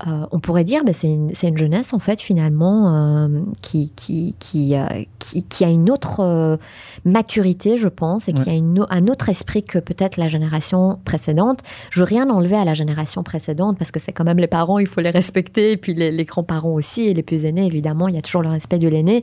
euh, 0.07 0.27
on 0.33 0.41
pourrait 0.41 0.65
dire 0.65 0.85
que 0.85 0.93
c'est 0.93 1.13
une, 1.13 1.35
c'est 1.35 1.49
une 1.49 1.57
jeunesse 1.57 1.93
en 1.93 1.99
fait 1.99 2.21
finalement 2.21 2.95
euh, 2.95 3.29
qui, 3.61 3.93
qui, 3.95 4.35
qui, 4.39 4.75
euh, 4.77 4.87
qui, 5.19 5.45
qui 5.45 5.65
a 5.65 5.69
une 5.69 5.91
autre 5.91 6.59
maturité 7.05 7.77
je 7.77 7.89
pense 7.89 8.29
et 8.29 8.33
qui 8.33 8.49
a 8.49 8.55
une, 8.55 8.85
un 8.91 9.07
autre 9.07 9.29
esprit 9.29 9.63
que 9.63 9.79
peut-être 9.79 10.17
la 10.17 10.29
génération 10.29 10.99
précédente. 11.05 11.61
Je 11.91 12.01
veux 12.01 12.07
rien 12.07 12.29
enlever 12.31 12.57
à 12.57 12.65
la 12.65 12.75
génération 12.75 13.23
précédente 13.23 13.79
parce 13.79 13.91
que 13.91 14.01
c'est 14.01 14.13
quand 14.13 14.25
même 14.25 14.39
les 14.39 14.47
parents, 14.47 14.79
il 14.79 14.87
faut 14.87 15.01
les 15.01 15.11
respecter 15.11 15.73
et 15.73 15.77
puis 15.77 15.95
les, 15.95 16.11
les 16.11 16.25
grands-parents 16.25 16.73
aussi 16.73 17.03
et 17.03 17.15
les 17.15 17.23
plus 17.23 17.45
aînés 17.45 17.67
évidemment, 17.67 18.09
il 18.09 18.15
y 18.15 18.19
a 18.19 18.23
toujours 18.23 18.43
le 18.43 18.51
respect 18.51 18.79
de 18.79 18.89
l'aîné. 18.89 19.23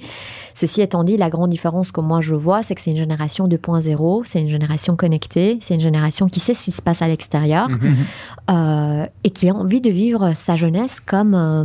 Ceci 0.54 0.82
étant 0.82 1.04
dit, 1.04 1.18
la 1.18 1.30
grande 1.30 1.50
différence 1.50 1.92
que 1.92 2.02
moi 2.02 2.22
je 2.22 2.36
vois, 2.36 2.64
c'est 2.64 2.76
que 2.76 2.82
c'est 2.82 2.92
une 2.92 2.98
génération 2.98 3.48
2.0, 3.48 4.22
c'est 4.26 4.42
une 4.42 4.50
génération 4.50 4.96
connectée, 4.96 5.58
c'est 5.62 5.76
une 5.76 5.82
génération 5.82 6.28
qui 6.28 6.40
sait 6.40 6.54
ce 6.54 6.66
qui 6.66 6.72
se 6.72 6.82
passe 6.82 7.02
à 7.02 7.08
l'extérieur 7.08 7.68
Mhm. 7.70 9.08
et 9.24 9.30
qui 9.30 9.50
a 9.50 9.54
envie 9.54 9.82
de 9.82 9.90
vivre 9.90 10.34
sa 10.36 10.56
jeunesse 10.56 10.69
comme, 11.06 11.34
euh, 11.36 11.64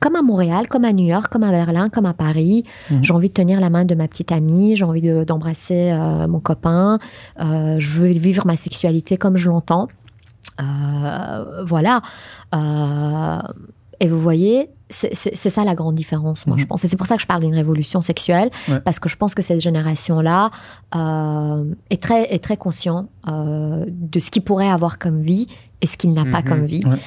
comme 0.00 0.16
à 0.16 0.22
Montréal, 0.22 0.68
comme 0.68 0.84
à 0.84 0.92
New 0.92 1.06
York, 1.06 1.28
comme 1.30 1.42
à 1.44 1.50
Berlin, 1.50 1.88
comme 1.88 2.06
à 2.06 2.14
Paris. 2.14 2.64
Mhm. 2.90 3.02
J'ai 3.04 3.12
envie 3.12 3.28
de 3.28 3.34
tenir 3.34 3.60
la 3.60 3.70
main 3.70 3.84
de 3.84 3.94
ma 3.94 4.08
petite 4.08 4.32
amie, 4.32 4.76
j'ai 4.76 4.84
envie 4.84 5.02
de- 5.02 5.24
d'embrasser 5.24 5.90
euh, 5.92 6.26
mon 6.26 6.40
copain, 6.40 6.98
euh, 7.40 7.76
je 7.78 7.90
veux 8.00 8.08
vivre 8.08 8.46
ma 8.46 8.56
sexualité 8.56 9.16
comme 9.16 9.36
je 9.36 9.48
l'entends. 9.48 9.88
Voilà. 11.66 12.00
Et 13.98 14.08
vous 14.08 14.20
voyez, 14.20 14.68
c'est 14.90 15.14
ça 15.48 15.64
la 15.64 15.74
grande 15.74 15.94
différence, 15.94 16.46
moi, 16.46 16.56
Mhm. 16.56 16.60
je 16.62 16.66
pense. 16.66 16.84
Et 16.84 16.88
c'est 16.88 16.98
pour 16.98 17.06
ça 17.06 17.16
que 17.16 17.22
je 17.22 17.26
parle 17.26 17.40
d'une 17.42 17.54
révolution 17.54 18.02
sexuelle, 18.02 18.50
Ouais. 18.68 18.78
parce 18.80 18.98
que 19.00 19.08
je 19.08 19.16
pense 19.16 19.34
que 19.34 19.40
cette 19.42 19.60
génération-là 19.60 20.50
euh, 20.94 21.64
est, 21.90 22.02
très, 22.02 22.32
est 22.32 22.42
très 22.44 22.56
conscient 22.58 23.06
euh, 23.26 23.84
de 23.88 24.20
ce 24.20 24.30
qu'il 24.30 24.42
pourrait 24.42 24.68
avoir 24.68 24.98
comme 24.98 25.22
vie 25.22 25.46
et 25.80 25.86
ce 25.86 25.96
qu'il 25.96 26.12
n'a 26.12 26.24
pas 26.24 26.40
Mhm. 26.42 26.44
comme 26.44 26.64
vie. 26.66 26.84
Ouais. 26.86 26.98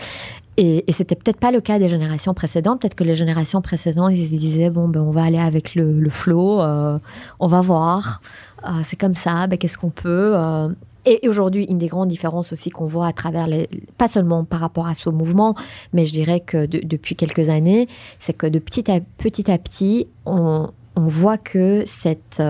Et, 0.61 0.83
et 0.87 0.91
c'était 0.91 1.15
peut-être 1.15 1.39
pas 1.39 1.51
le 1.51 1.61
cas 1.61 1.79
des 1.79 1.87
générations 1.87 2.33
précédentes. 2.33 2.81
Peut-être 2.81 2.95
que 2.95 3.05
les 3.05 3.15
générations 3.15 3.61
précédentes, 3.61 4.11
ils 4.13 4.25
se 4.29 4.35
disaient 4.35 4.69
bon, 4.69 4.89
ben, 4.89 4.99
on 5.01 5.11
va 5.11 5.23
aller 5.23 5.39
avec 5.39 5.73
le, 5.73 5.93
le 5.93 6.09
flot, 6.09 6.59
euh, 6.61 6.97
on 7.39 7.47
va 7.47 7.61
voir, 7.61 8.21
Euh, 8.65 8.81
c'est 8.83 8.97
comme 8.97 9.13
ça, 9.15 9.47
ben, 9.47 9.57
qu'est-ce 9.57 9.77
qu'on 9.77 9.89
peut. 9.89 10.33
euh. 10.35 10.67
Et 11.05 11.29
aujourd'hui, 11.29 11.63
une 11.69 11.77
des 11.77 11.87
grandes 11.87 12.09
différences 12.09 12.51
aussi 12.51 12.69
qu'on 12.71 12.87
voit 12.87 13.07
à 13.07 13.13
travers 13.13 13.47
les, 13.47 13.69
pas 13.97 14.09
seulement 14.09 14.43
par 14.43 14.59
rapport 14.59 14.85
à 14.85 14.95
ce 14.95 15.09
mouvement, 15.09 15.55
mais 15.93 16.05
je 16.05 16.11
dirais 16.11 16.41
que 16.41 16.65
de- 16.65 16.81
depuis 16.83 17.15
quelques 17.15 17.47
années, 17.47 17.87
c'est 18.19 18.33
que 18.33 18.47
de 18.47 18.59
petit 18.59 18.91
à 18.91 19.57
petit, 19.57 20.07
on, 20.25 20.69
voit 20.97 21.37
que 21.37 21.83
cette 21.87 22.43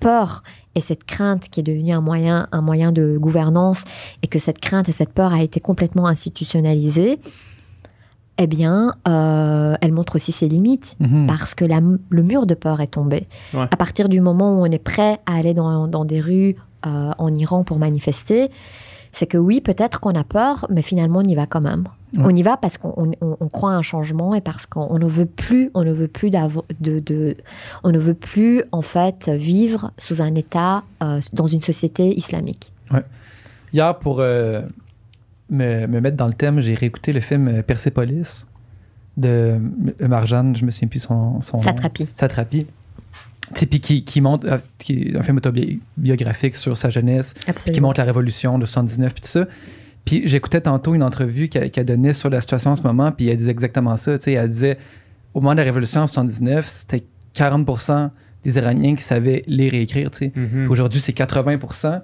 peur 0.00 0.42
et 0.74 0.80
cette 0.80 1.04
crainte 1.04 1.48
qui 1.50 1.60
est 1.60 1.62
devenue 1.62 1.92
un 1.92 2.00
moyen, 2.00 2.48
un 2.52 2.60
moyen 2.62 2.92
de 2.92 3.16
gouvernance 3.18 3.84
et 4.22 4.26
que 4.26 4.38
cette 4.38 4.58
crainte 4.58 4.88
et 4.88 4.92
cette 4.92 5.12
peur 5.12 5.32
a 5.32 5.42
été 5.42 5.60
complètement 5.60 6.06
institutionnalisée, 6.06 7.18
eh 8.38 8.46
bien, 8.46 8.94
euh, 9.06 9.74
elle 9.80 9.92
montre 9.92 10.16
aussi 10.16 10.32
ses 10.32 10.48
limites 10.48 10.96
Mhm. 11.00 11.26
parce 11.26 11.54
que 11.54 11.64
la- 11.64 11.80
le 12.08 12.22
mur 12.22 12.46
de 12.46 12.54
peur 12.54 12.80
est 12.80 12.86
tombé. 12.88 13.28
Ouais. 13.52 13.66
À 13.70 13.76
partir 13.76 14.08
du 14.08 14.20
moment 14.20 14.54
où 14.58 14.62
on 14.66 14.70
est 14.70 14.82
prêt 14.82 15.18
à 15.26 15.34
aller 15.36 15.54
dans, 15.54 15.86
dans 15.86 16.04
des 16.04 16.20
rues 16.20 16.56
euh, 16.86 17.12
en 17.18 17.32
Iran 17.34 17.62
pour 17.62 17.78
manifester, 17.78 18.50
c'est 19.12 19.26
que 19.26 19.38
oui, 19.38 19.60
peut-être 19.60 20.00
qu'on 20.00 20.14
a 20.14 20.24
peur, 20.24 20.66
mais 20.70 20.82
finalement 20.82 21.20
on 21.20 21.28
y 21.28 21.34
va 21.36 21.46
quand 21.46 21.60
même. 21.60 21.84
Ouais. 22.14 22.20
On 22.24 22.36
y 22.36 22.42
va 22.42 22.56
parce 22.58 22.76
qu'on 22.78 22.92
on- 23.22 23.36
on 23.40 23.48
croit 23.48 23.72
à 23.72 23.74
un 23.74 23.82
changement 23.82 24.34
et 24.34 24.40
parce 24.42 24.66
qu'on 24.66 24.98
ne 24.98 25.06
veut 25.06 25.24
plus, 25.26 25.70
on 25.74 25.82
ne 25.84 25.92
veut 25.92 26.08
plus 26.08 26.28
d'avo- 26.30 26.66
de, 26.80 26.98
de- 26.98 27.34
on 27.84 27.90
ne 27.90 27.98
veut 27.98 28.12
plus 28.14 28.62
en 28.70 28.82
fait 28.82 29.28
vivre 29.30 29.92
sous 29.96 30.20
un 30.20 30.34
État 30.34 30.82
euh, 31.02 31.20
dans 31.32 31.46
une 31.46 31.62
société 31.62 32.14
islamique. 32.16 32.70
Hier, 33.72 33.98
pour 33.98 34.20
euh, 34.20 34.60
me, 35.48 35.86
me 35.86 36.00
mettre 36.00 36.16
dans 36.18 36.26
le 36.26 36.34
thème, 36.34 36.60
j'ai 36.60 36.74
réécouté 36.74 37.12
le 37.12 37.20
film 37.20 37.48
euh, 37.48 37.62
Persepolis 37.62 38.46
de 39.16 39.58
Marjane, 40.00 40.54
je 40.56 40.64
me 40.66 40.70
souviens 40.70 40.88
plus 40.88 41.00
son, 41.00 41.40
son 41.40 41.56
nom. 41.58 41.62
Satrapi. 41.62 42.08
Satrapi. 42.16 42.66
Tu 43.54 43.60
sais, 43.60 43.66
Puis 43.66 43.80
qui, 43.80 44.04
qui 44.04 44.20
montre, 44.20 44.46
qui 44.78 45.02
est 45.08 45.16
un 45.16 45.22
film 45.22 45.36
autobiographique 45.38 46.56
sur 46.56 46.76
sa 46.78 46.88
jeunesse, 46.90 47.34
qui 47.72 47.80
montre 47.80 48.00
la 48.00 48.04
révolution 48.04 48.58
de 48.58 48.64
79 48.66 49.12
puis 49.14 49.22
tout 49.22 49.28
ça. 49.28 49.44
Puis 50.04 50.22
j'écoutais 50.26 50.60
tantôt 50.60 50.94
une 50.94 51.02
entrevue 51.02 51.48
qu'elle 51.48 51.70
qu'elle 51.70 51.86
donnait 51.86 52.12
sur 52.12 52.28
la 52.30 52.40
situation 52.40 52.72
en 52.72 52.76
ce 52.76 52.82
moment, 52.82 53.12
puis 53.12 53.28
elle 53.28 53.36
disait 53.36 53.50
exactement 53.52 53.96
ça. 53.96 54.18
Tu 54.18 54.24
sais, 54.24 54.32
elle 54.32 54.48
disait, 54.48 54.78
au 55.34 55.40
moment 55.40 55.52
de 55.52 55.58
la 55.58 55.64
révolution 55.64 56.00
en 56.02 56.06
79, 56.06 56.66
c'était 56.66 57.04
40% 57.34 58.10
des 58.44 58.56
Iraniens 58.58 58.96
qui 58.96 59.02
savaient 59.04 59.44
lire 59.46 59.72
et 59.74 59.82
écrire, 59.82 60.10
tu 60.10 60.18
sais. 60.18 60.32
Mhm. 60.34 60.48
Puis 60.48 60.66
Aujourd'hui, 60.68 61.00
c'est 61.00 61.12
80% 61.16 62.00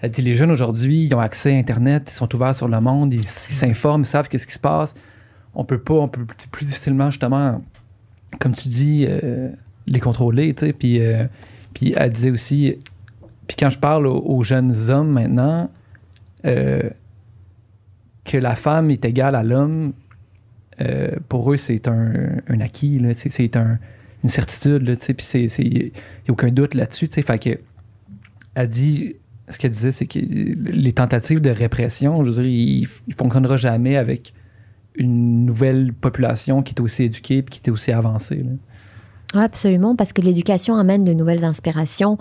Elle 0.00 0.10
dit 0.10 0.22
les 0.22 0.34
jeunes 0.34 0.50
aujourd'hui, 0.50 1.04
ils 1.04 1.14
ont 1.14 1.20
accès 1.20 1.54
à 1.54 1.58
Internet, 1.58 2.08
ils 2.10 2.14
sont 2.14 2.34
ouverts 2.34 2.54
sur 2.56 2.68
le 2.68 2.80
monde, 2.80 3.12
ils 3.14 3.22
s'informent, 3.24 4.02
ils 4.02 4.06
savent 4.06 4.28
qu'est-ce 4.28 4.46
qui 4.46 4.52
se 4.54 4.58
passe. 4.58 4.94
On 5.54 5.64
peut 5.64 5.78
pas, 5.78 5.94
on 5.94 6.08
peut 6.08 6.24
plus- 6.24 6.46
plus 6.50 6.64
difficilement, 6.66 7.10
justement, 7.10 7.62
comme 8.40 8.54
tu 8.54 8.68
dis, 8.68 9.06
euh, 9.08 9.50
les 9.86 10.00
contrôler, 10.00 10.52
tu 10.54 10.66
sais. 10.66 10.72
Puis, 10.72 11.00
euh, 11.00 11.24
puis 11.74 11.94
elle 11.96 12.10
disait 12.10 12.30
aussi, 12.30 12.76
puis 13.46 13.56
quand 13.58 13.70
je 13.70 13.78
parle 13.78 14.06
aux, 14.06 14.20
aux 14.20 14.42
jeunes 14.42 14.74
hommes 14.90 15.10
maintenant, 15.12 15.70
euh, 16.46 16.80
que 18.24 18.38
la 18.38 18.56
femme 18.56 18.90
est 18.90 19.04
égale 19.04 19.34
à 19.34 19.42
l'homme, 19.42 19.92
euh, 20.80 21.10
pour 21.28 21.52
eux, 21.52 21.56
c'est 21.56 21.86
un, 21.88 22.40
acquis, 22.60 23.00
c'est 23.16 23.56
un, 23.56 23.78
une 24.22 24.28
certitude, 24.28 24.96
puis 24.98 25.26
il 25.32 25.70
n'y 25.70 25.92
a 26.28 26.32
aucun 26.32 26.50
doute 26.50 26.74
là-dessus, 26.74 27.08
que 27.08 27.58
elle 28.56 28.68
dit, 28.68 29.16
ce 29.48 29.58
qu'elle 29.58 29.72
disait, 29.72 29.90
c'est 29.90 30.06
que 30.06 30.18
les 30.18 30.92
tentatives 30.92 31.40
de 31.40 31.50
répression, 31.50 32.24
je 32.24 32.30
veux 32.30 32.42
dire, 32.42 32.52
il 32.52 32.88
ne 33.08 33.14
fonctionnera 33.14 33.56
jamais 33.56 33.96
avec 33.96 34.32
une 34.96 35.44
nouvelle 35.44 35.92
population 35.92 36.62
qui 36.62 36.74
est 36.74 36.80
aussi 36.80 37.04
éduquée 37.04 37.38
et 37.38 37.42
qui 37.42 37.60
est 37.64 37.70
aussi 37.70 37.92
avancée. 37.92 38.44
Absolument, 39.36 39.96
parce 39.96 40.12
que 40.12 40.20
l'éducation 40.20 40.76
amène 40.76 41.04
de 41.04 41.12
nouvelles 41.12 41.44
inspirations. 41.44 42.18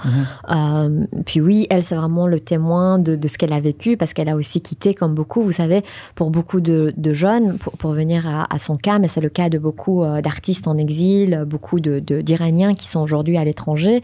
Euh, 0.50 1.06
puis 1.26 1.42
oui, 1.42 1.68
elle, 1.70 1.84
c'est 1.84 1.96
vraiment 1.96 2.28
le 2.28 2.40
témoin 2.40 3.00
de, 3.00 3.16
de 3.16 3.28
ce 3.28 3.38
qu'elle 3.38 3.54
a 3.54 3.60
vécu, 3.60 3.98
parce 3.98 4.14
qu'elle 4.14 4.30
a 4.30 4.36
aussi 4.36 4.62
quitté, 4.62 4.94
comme 4.94 5.14
beaucoup, 5.14 5.42
vous 5.44 5.52
savez, 5.52 5.84
pour 6.16 6.32
beaucoup 6.32 6.60
de, 6.62 6.94
de 6.98 7.14
jeunes, 7.14 7.58
pour, 7.58 7.74
pour 7.74 7.92
venir 7.92 8.28
à, 8.28 8.54
à 8.54 8.60
son 8.60 8.76
cas, 8.78 9.00
mais 9.00 9.08
c'est 9.08 9.22
le 9.22 9.30
cas 9.30 9.50
de 9.50 9.58
beaucoup 9.58 10.04
euh, 10.04 10.22
d'artistes 10.22 10.68
en 10.68 10.78
exil, 10.78 11.44
beaucoup 11.48 11.80
de- 11.80 12.00
d'Iraniens 12.00 12.74
qui 12.74 12.88
sont 12.88 13.00
aujourd'hui 13.02 13.38
à 13.38 13.46
l'étranger. 13.46 14.02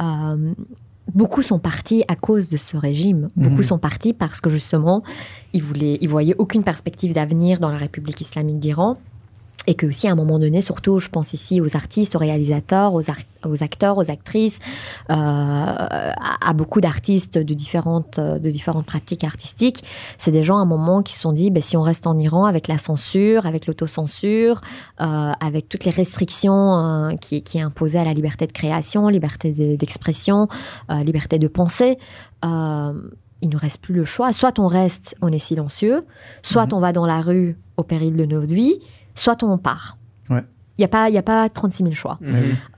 Euh, 0.00 0.52
beaucoup 1.14 1.42
sont 1.42 1.58
partis 1.58 2.04
à 2.08 2.16
cause 2.16 2.48
de 2.48 2.56
ce 2.56 2.76
régime. 2.76 3.28
Beaucoup 3.36 3.56
Mhm. 3.56 3.62
sont 3.62 3.78
partis 3.78 4.12
parce 4.14 4.40
que 4.40 4.48
justement, 4.50 5.02
ils 5.52 5.62
voulaient, 5.62 5.98
ils 6.00 6.08
voyaient 6.08 6.34
aucune 6.38 6.64
perspective 6.64 7.12
d'avenir 7.14 7.60
dans 7.60 7.68
la 7.70 7.76
République 7.76 8.20
islamique 8.20 8.58
d'Iran. 8.58 8.96
Et 9.66 9.74
que 9.74 9.86
aussi 9.86 10.06
à 10.08 10.12
un 10.12 10.14
moment 10.14 10.38
donné, 10.38 10.60
surtout, 10.60 10.98
je 10.98 11.08
pense 11.08 11.32
ici 11.32 11.60
aux 11.62 11.74
artistes, 11.74 12.14
aux 12.16 12.18
réalisateurs, 12.18 12.92
aux, 12.92 13.08
ar- 13.10 13.16
aux 13.46 13.62
acteurs, 13.62 13.96
aux 13.96 14.10
actrices, 14.10 14.58
euh, 15.10 15.14
à, 15.14 16.48
à 16.50 16.52
beaucoup 16.52 16.82
d'artistes 16.82 17.38
de 17.38 17.54
différentes, 17.54 18.18
euh, 18.18 18.38
de 18.38 18.50
différentes 18.50 18.84
pratiques 18.84 19.24
artistiques. 19.24 19.82
C'est 20.18 20.32
des 20.32 20.42
gens 20.42 20.58
à 20.58 20.60
un 20.60 20.66
moment 20.66 21.02
qui 21.02 21.14
se 21.14 21.20
sont 21.20 21.32
dit, 21.32 21.50
ben, 21.50 21.62
si 21.62 21.78
on 21.78 21.82
reste 21.82 22.06
en 22.06 22.18
Iran 22.18 22.44
avec 22.44 22.68
la 22.68 22.76
censure, 22.76 23.46
avec 23.46 23.66
l'autocensure, 23.66 24.60
euh, 25.00 25.32
avec 25.40 25.70
toutes 25.70 25.84
les 25.86 25.90
restrictions 25.92 26.76
euh, 26.76 27.16
qui, 27.16 27.42
qui 27.42 27.58
imposaient 27.58 27.98
à 28.00 28.04
la 28.04 28.12
liberté 28.12 28.46
de 28.46 28.52
création, 28.52 29.08
liberté 29.08 29.50
de- 29.52 29.76
d'expression, 29.76 30.46
euh, 30.90 31.02
liberté 31.04 31.38
de 31.38 31.48
pensée, 31.48 31.96
il 32.42 33.48
ne 33.50 33.56
reste 33.56 33.80
plus 33.80 33.94
le 33.94 34.04
choix. 34.04 34.32
Soit 34.32 34.58
on 34.58 34.66
reste, 34.66 35.16
on 35.22 35.28
est 35.28 35.38
silencieux, 35.38 36.04
soit 36.42 36.66
Mhm. 36.66 36.74
on 36.74 36.80
va 36.80 36.92
dans 36.92 37.06
la 37.06 37.20
rue 37.20 37.58
au 37.76 37.82
péril 37.82 38.16
de 38.16 38.24
notre 38.24 38.54
vie, 38.54 38.74
soit 39.14 39.42
on 39.42 39.58
part. 39.58 39.96
Ouais. 40.30 40.42
Il 40.76 40.80
n'y 40.80 40.86
a, 40.86 40.88
pas- 40.88 41.08
il 41.08 41.14
y 41.14 41.18
a 41.18 41.22
pas 41.22 41.48
36 41.48 41.84
000 41.84 41.94
choix. 41.94 42.18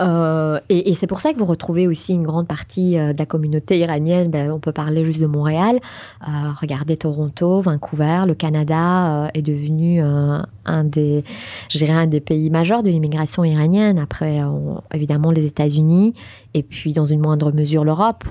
Euh, 0.02 0.60
et, 0.68 0.90
et 0.90 0.92
c'est 0.92 1.06
pour 1.06 1.22
ça 1.22 1.32
que 1.32 1.38
vous 1.38 1.46
retrouvez 1.46 1.86
aussi 1.86 2.12
une 2.12 2.24
grande 2.24 2.46
partie 2.46 2.98
euh, 2.98 3.14
de 3.14 3.18
la 3.18 3.24
communauté 3.24 3.78
iranienne. 3.78 4.30
Ben, 4.30 4.50
on 4.50 4.58
peut 4.58 4.72
parler 4.72 5.02
juste 5.02 5.18
de 5.18 5.24
Montréal. 5.26 5.78
Euh, 6.20 6.30
regardez 6.60 6.98
Toronto, 6.98 7.62
Vancouver, 7.62 8.24
le 8.26 8.34
Canada 8.34 9.30
est 9.32 9.40
devenu 9.40 10.02
un 10.02 10.84
des, 10.84 11.24
je 11.70 11.78
dirais, 11.78 11.94
un 11.94 12.06
des 12.06 12.20
pays 12.20 12.50
majeurs 12.50 12.82
de 12.82 12.90
l'immigration 12.90 13.44
iranienne. 13.44 13.98
Après, 13.98 14.42
on- 14.44 14.82
évidemment, 14.92 15.30
les 15.30 15.46
États-Unis 15.46 16.12
et 16.52 16.62
puis 16.62 16.92
dans 16.92 17.06
une 17.06 17.20
moindre 17.20 17.50
mesure 17.50 17.82
l'Europe. 17.82 18.24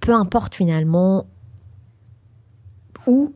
Peu 0.00 0.12
importe 0.12 0.56
finalement 0.56 1.26
où, 3.06 3.32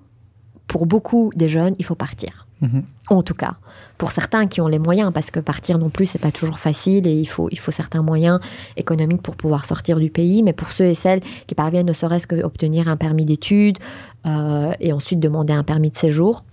pour 0.66 0.87
beaucoup 0.87 1.31
des 1.37 1.49
jeunes, 1.49 1.77
il 1.79 1.85
faut 1.85 1.95
partir. 1.95 2.45
Mhm. 2.62 2.84
En 3.11 3.22
tout 3.22 3.34
cas, 3.34 3.57
pour 3.98 4.11
certains 4.12 4.46
qui 4.46 4.61
ont 4.62 4.66
les 4.66 4.78
moyens, 4.78 5.12
parce 5.12 5.30
que 5.30 5.40
partir 5.40 5.78
non 5.78 5.90
plus, 5.90 6.07
c'est 6.07 6.18
pas 6.18 6.32
toujours 6.32 6.59
facile 6.59 7.07
et 7.07 7.12
il 7.20 7.26
faut, 7.26 7.48
il 7.52 7.59
faut 7.59 7.70
certains 7.70 8.02
moyens 8.02 8.40
économiques 8.78 9.20
pour 9.22 9.36
pouvoir 9.36 9.66
sortir 9.66 9.98
du 9.98 10.09
pays. 10.11 10.42
Mais 10.42 10.54
pour 10.54 10.72
ceux 10.72 10.86
et 10.86 10.94
celles 10.94 11.20
qui 11.46 11.54
parviennent 11.54 11.86
ne 11.86 11.92
serait-ce 11.92 12.26
qu'obtenir 12.26 12.88
un 12.88 12.96
permis 12.96 13.24
d'études 13.26 13.78
euh, 14.26 14.72
et 14.80 14.92
ensuite 14.94 15.20
demander 15.20 15.52
un 15.52 15.64
permis 15.64 15.90
de 15.90 15.96
séjour, 15.96 16.44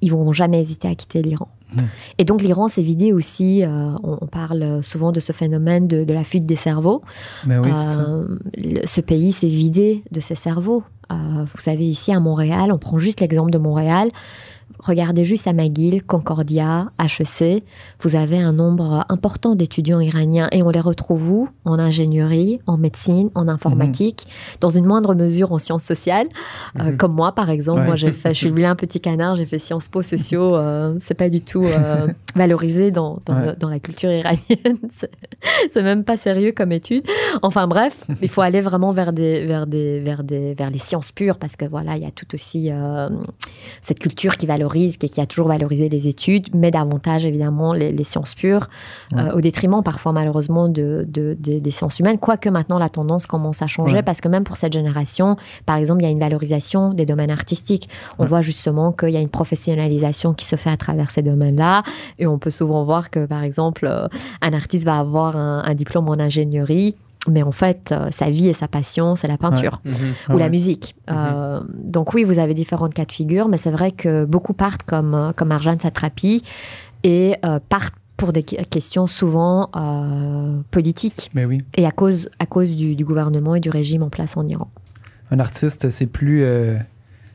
ils 0.00 0.10
vont 0.12 0.32
jamais 0.32 0.60
hésiter 0.60 0.86
à 0.88 0.94
quitter 0.94 1.22
l'Iran. 1.22 1.48
Et 2.16 2.24
donc 2.24 2.40
l'Iran 2.42 2.68
s'est 2.68 2.80
vidé 2.80 3.12
aussi, 3.12 3.62
euh, 3.64 3.68
on, 4.04 4.18
on 4.22 4.26
parle 4.28 4.82
souvent 4.84 5.10
de 5.12 5.18
ce 5.20 5.32
phénomène 5.32 5.88
de, 5.88 6.04
de 6.04 6.12
la 6.14 6.22
fuite 6.24 6.46
des 6.46 6.56
cerveaux. 6.56 7.02
Mais 7.46 7.58
oui. 7.58 7.70
Euh, 7.74 8.38
le- 8.56 8.86
ce 8.86 9.00
pays 9.02 9.32
s'est 9.32 9.48
vidé 9.48 10.02
de 10.12 10.20
ses 10.20 10.36
cerveaux. 10.36 10.84
Vous 11.10 11.60
savez, 11.60 11.84
ici 11.84 12.12
à 12.12 12.18
Montréal, 12.20 12.72
on 12.72 12.78
prend 12.78 12.98
juste 12.98 13.20
l'exemple 13.20 13.50
de 13.50 13.58
Montréal. 13.58 14.10
Regardez 14.78 15.24
juste 15.24 15.46
à 15.46 15.52
McGill, 15.52 16.02
Concordia, 16.02 16.90
HEC. 17.00 17.64
Vous 18.00 18.14
avez 18.14 18.38
un 18.38 18.52
nombre 18.52 19.06
important 19.08 19.54
d'étudiants 19.54 20.00
iraniens 20.00 20.48
et 20.52 20.62
on 20.62 20.68
les 20.70 20.80
retrouve 20.80 21.30
où? 21.30 21.48
En 21.64 21.78
ingénierie, 21.78 22.60
en 22.66 22.76
médecine, 22.76 23.30
en 23.34 23.48
informatique, 23.48 24.26
dans 24.60 24.68
une 24.70 24.84
moindre 24.84 25.14
mesure 25.14 25.52
en 25.52 25.58
sciences 25.58 25.84
sociales. 25.84 26.26
Euh, 26.78 26.90
Mhm. 26.90 26.96
comme 26.98 27.12
moi, 27.14 27.32
par 27.32 27.48
exemple. 27.48 27.80
Ouais. 27.80 27.86
Moi, 27.86 27.96
j'ai 27.96 28.12
fait, 28.12 28.34
je 28.34 28.38
suis 28.40 28.50
bien 28.50 28.72
un 28.72 28.74
petit 28.74 29.00
canard, 29.00 29.36
j'ai 29.36 29.46
fait 29.46 29.58
Sciences 29.58 29.88
Po, 29.88 30.02
sociaux. 30.02 30.54
euh, 30.56 30.94
c'est 31.00 31.14
pas 31.14 31.28
du 31.30 31.40
tout 31.40 31.64
euh, 31.64 32.06
valorisé 32.34 32.90
dans, 32.90 33.20
dans, 33.24 33.34
Ouais. 33.34 33.46
le- 33.46 33.56
dans 33.56 33.68
la 33.70 33.78
culture 33.78 34.10
iranienne. 34.10 34.78
C'est- 35.70 35.82
même 35.82 36.04
pas 36.04 36.16
sérieux 36.16 36.52
comme 36.52 36.72
étude. 36.72 37.04
Enfin 37.42 37.66
bref, 37.66 38.04
il 38.20 38.28
faut 38.28 38.40
aller 38.42 38.60
vraiment 38.60 38.92
vers 38.92 39.12
des, 39.12 39.46
vers 39.46 39.66
des, 39.66 40.00
vers 40.00 40.24
des, 40.24 40.54
vers 40.54 40.70
les 40.70 40.78
sciences 40.78 41.12
pures 41.12 41.38
parce 41.38 41.54
que 41.56 41.64
voilà, 41.64 41.96
il 41.96 42.02
y 42.02 42.06
a 42.06 42.10
tout 42.10 42.26
aussi 42.34 42.70
euh, 42.70 43.08
cette 43.80 43.98
culture 44.00 44.36
qui 44.36 44.46
valorise, 44.56 44.96
qui, 44.96 45.08
qui 45.08 45.20
a 45.20 45.26
toujours 45.26 45.48
valorisé 45.48 45.88
les 45.88 46.06
études, 46.08 46.46
mais 46.54 46.70
davantage 46.70 47.24
évidemment 47.24 47.72
les, 47.72 47.92
les 47.92 48.04
sciences 48.04 48.34
pures, 48.34 48.68
Ouais. 49.12 49.20
euh, 49.22 49.36
au 49.36 49.40
détriment 49.40 49.82
parfois 49.82 50.12
malheureusement 50.12 50.68
de, 50.68 51.04
de- 51.08 51.36
de- 51.38 51.58
des 51.58 51.70
sciences 51.70 51.98
humaines. 52.00 52.18
Quoique 52.18 52.48
maintenant 52.48 52.78
la 52.78 52.88
tendance 52.88 53.26
commence 53.26 53.60
à 53.62 53.66
changer 53.66 53.96
Ouais. 53.96 54.02
parce 54.02 54.20
que 54.20 54.28
même 54.28 54.44
pour 54.44 54.56
cette 54.56 54.72
génération, 54.72 55.36
par 55.66 55.76
exemple, 55.76 56.00
il 56.02 56.04
y 56.04 56.08
a 56.08 56.10
une 56.10 56.18
valorisation 56.28 56.92
des 56.94 57.06
domaines 57.06 57.30
artistiques. 57.30 57.88
On 58.18 58.22
Ouais. 58.22 58.28
voit 58.28 58.40
justement 58.42 58.92
qu'il 58.92 59.10
y 59.10 59.16
a 59.16 59.20
une 59.20 59.28
professionnalisation 59.28 60.32
qui 60.34 60.44
se 60.44 60.56
fait 60.56 60.70
à 60.70 60.76
travers 60.76 61.10
ces 61.10 61.22
domaines-là. 61.22 61.82
Et 62.18 62.26
on 62.26 62.38
peut 62.38 62.50
souvent 62.50 62.84
voir 62.84 63.10
que, 63.10 63.26
par 63.26 63.42
exemple, 63.42 63.86
euh, 63.86 64.08
un 64.42 64.52
artiste 64.52 64.84
va 64.84 64.98
avoir 64.98 65.36
un, 65.36 65.62
un 65.64 65.74
diplôme 65.74 66.08
en 66.08 66.18
ingénierie, 66.18 66.94
mais 67.30 67.42
en 67.42 67.52
fait, 67.52 67.90
euh, 67.92 68.08
sa 68.10 68.30
vie 68.30 68.48
et 68.48 68.52
sa 68.52 68.68
passion, 68.68 69.16
c'est 69.16 69.28
la 69.28 69.38
peinture 69.38 69.80
Mhm. 69.84 70.34
Ou 70.34 70.38
la 70.38 70.48
musique. 70.48 70.94
Euh, 71.10 71.60
donc 71.84 72.14
oui, 72.14 72.24
vous 72.24 72.38
avez 72.38 72.54
différentes 72.54 72.94
cas 72.94 73.04
de 73.04 73.12
figure, 73.12 73.48
mais 73.48 73.56
c'est 73.58 73.70
vrai 73.70 73.92
que 73.92 74.24
beaucoup 74.24 74.52
partent 74.54 74.82
comme, 74.82 75.14
euh, 75.14 75.32
comme 75.32 75.52
Arjan 75.52 75.78
Satrapi 75.78 76.42
et 77.04 77.36
euh, 77.44 77.58
partent 77.68 77.94
pour 78.16 78.32
des 78.32 78.42
que- 78.42 78.62
questions 78.64 79.06
souvent 79.06 79.70
politiques 80.70 81.30
Mais 81.34 81.44
oui. 81.44 81.58
et 81.76 81.86
à 81.86 81.90
cause, 81.90 82.28
à 82.38 82.46
cause 82.46 82.74
du, 82.74 82.96
du 82.96 83.04
gouvernement 83.04 83.54
et 83.54 83.60
du 83.60 83.70
régime 83.70 84.02
en 84.02 84.08
place 84.10 84.36
en 84.36 84.46
Iran. 84.46 84.68
Un 85.30 85.38
artiste, 85.40 85.90
c'est 85.90 86.06
plus, 86.06 86.44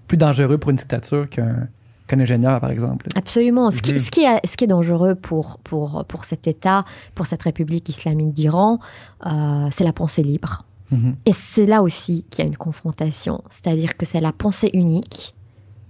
plus 0.07 0.17
dangereux 0.17 0.57
pour 0.57 0.71
une 0.71 0.77
dictature 0.77 1.29
qu'un 1.29 1.67
qu'un 2.11 2.19
ingénieur, 2.19 2.59
par 2.59 2.69
exemple. 2.71 3.07
Absolument. 3.15 3.71
Ce 3.71 3.81
qui, 3.81 3.93
Mhm. 3.93 3.97
ce 3.97 4.11
qui 4.11 4.21
est, 4.23 4.45
ce 4.45 4.55
qui 4.57 4.65
est 4.65 4.67
dangereux 4.67 5.15
pour, 5.15 5.57
pour, 5.63 6.05
pour 6.05 6.25
cet 6.25 6.47
État, 6.47 6.85
pour 7.15 7.25
cette 7.25 7.41
République 7.43 7.87
islamique 7.89 8.33
d'Iran, 8.33 8.79
euh, 9.25 9.67
c'est 9.71 9.83
la 9.83 9.93
pensée 9.93 10.23
libre. 10.23 10.63
Mhm. 10.91 11.15
Et 11.25 11.33
c'est 11.33 11.65
là 11.65 11.81
aussi 11.81 12.25
qu'il 12.29 12.43
y 12.43 12.47
a 12.47 12.49
une 12.49 12.57
confrontation. 12.57 13.41
C'est-à-dire 13.49 13.95
que 13.97 14.05
c'est 14.05 14.19
la 14.19 14.33
pensée 14.33 14.69
unique 14.73 15.33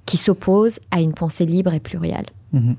qui 0.06 0.18
s'oppose 0.18 0.80
à 0.92 1.02
une 1.02 1.14
pensée 1.14 1.46
libre 1.46 1.74
et 1.74 1.80
plurielle. 1.80 2.28
Mhm. 2.54 2.76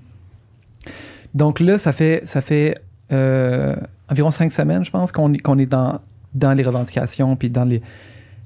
Donc 1.34 1.60
là, 1.60 1.78
ça 1.78 1.92
fait, 1.92 2.22
ça 2.24 2.40
fait 2.42 2.74
euh, 3.10 3.74
environ 4.08 4.30
cinq 4.30 4.52
semaines, 4.52 4.84
je 4.84 4.90
pense, 4.90 5.12
qu'on 5.12 5.32
est, 5.32 5.38
qu'on 5.38 5.58
est 5.58 5.66
dans, 5.66 6.00
dans 6.34 6.52
les 6.52 6.62
revendications. 6.62 7.36
Puis 7.36 7.50
dans 7.50 7.64
les... 7.64 7.82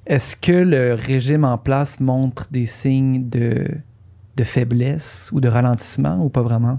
Est-ce 0.06 0.36
que 0.36 0.52
le 0.52 0.94
régime 0.94 1.44
en 1.44 1.58
place 1.58 1.98
montre 2.00 2.46
des 2.50 2.66
signes 2.66 3.28
de, 3.28 3.66
de 4.36 4.44
faiblesse 4.44 5.30
ou 5.32 5.40
de 5.40 5.48
ralentissement 5.48 6.22
ou 6.24 6.28
pas 6.28 6.42
vraiment? 6.42 6.78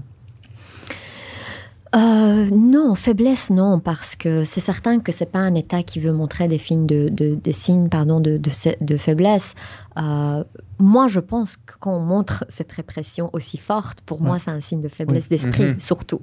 Euh, 1.96 2.50
non, 2.52 2.94
faiblesse, 2.94 3.48
non, 3.48 3.80
parce 3.80 4.14
que 4.14 4.44
c'est 4.44 4.60
certain 4.60 5.00
que 5.00 5.10
c'est 5.10 5.32
pas 5.32 5.38
un 5.38 5.54
État 5.54 5.82
qui 5.82 6.00
veut 6.00 6.12
montrer 6.12 6.46
des, 6.46 6.58
signes 6.58 6.84
de, 6.86 7.08
de- 7.08 7.40
signes 7.50 7.88
pardon, 7.88 8.20
de, 8.20 8.36
de, 8.36 8.50
se- 8.50 8.76
de 8.84 8.96
faiblesse. 8.98 9.54
Euh, 9.96 10.44
moi, 10.78 11.08
je 11.08 11.18
pense 11.18 11.56
que 11.56 11.72
quand 11.80 11.96
on 11.96 12.00
montre 12.00 12.44
cette 12.50 12.70
répression 12.72 13.30
aussi 13.32 13.56
forte, 13.56 14.02
pour 14.02 14.20
moi, 14.20 14.38
c'est 14.38 14.50
un 14.50 14.60
signe 14.60 14.82
de 14.82 14.88
faiblesse 14.88 15.28
Oui. 15.30 15.38
d'esprit, 15.38 15.64
Mhm. 15.64 15.80
surtout. 15.80 16.20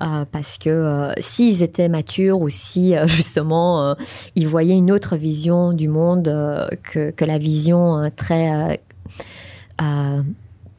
Euh, 0.00 0.24
parce 0.32 0.56
que 0.56 1.10
s'ils 1.18 1.62
étaient 1.62 1.90
matures 1.90 2.40
ou 2.40 2.48
si, 2.48 2.94
justement, 3.06 3.94
ils 4.36 4.48
voyaient 4.48 4.74
une 4.74 4.90
autre 4.90 5.16
vision 5.16 5.74
du 5.74 5.86
monde 5.86 6.24
que, 6.82 7.10
que 7.10 7.24
la 7.26 7.36
vision 7.36 8.10
très... 8.16 8.80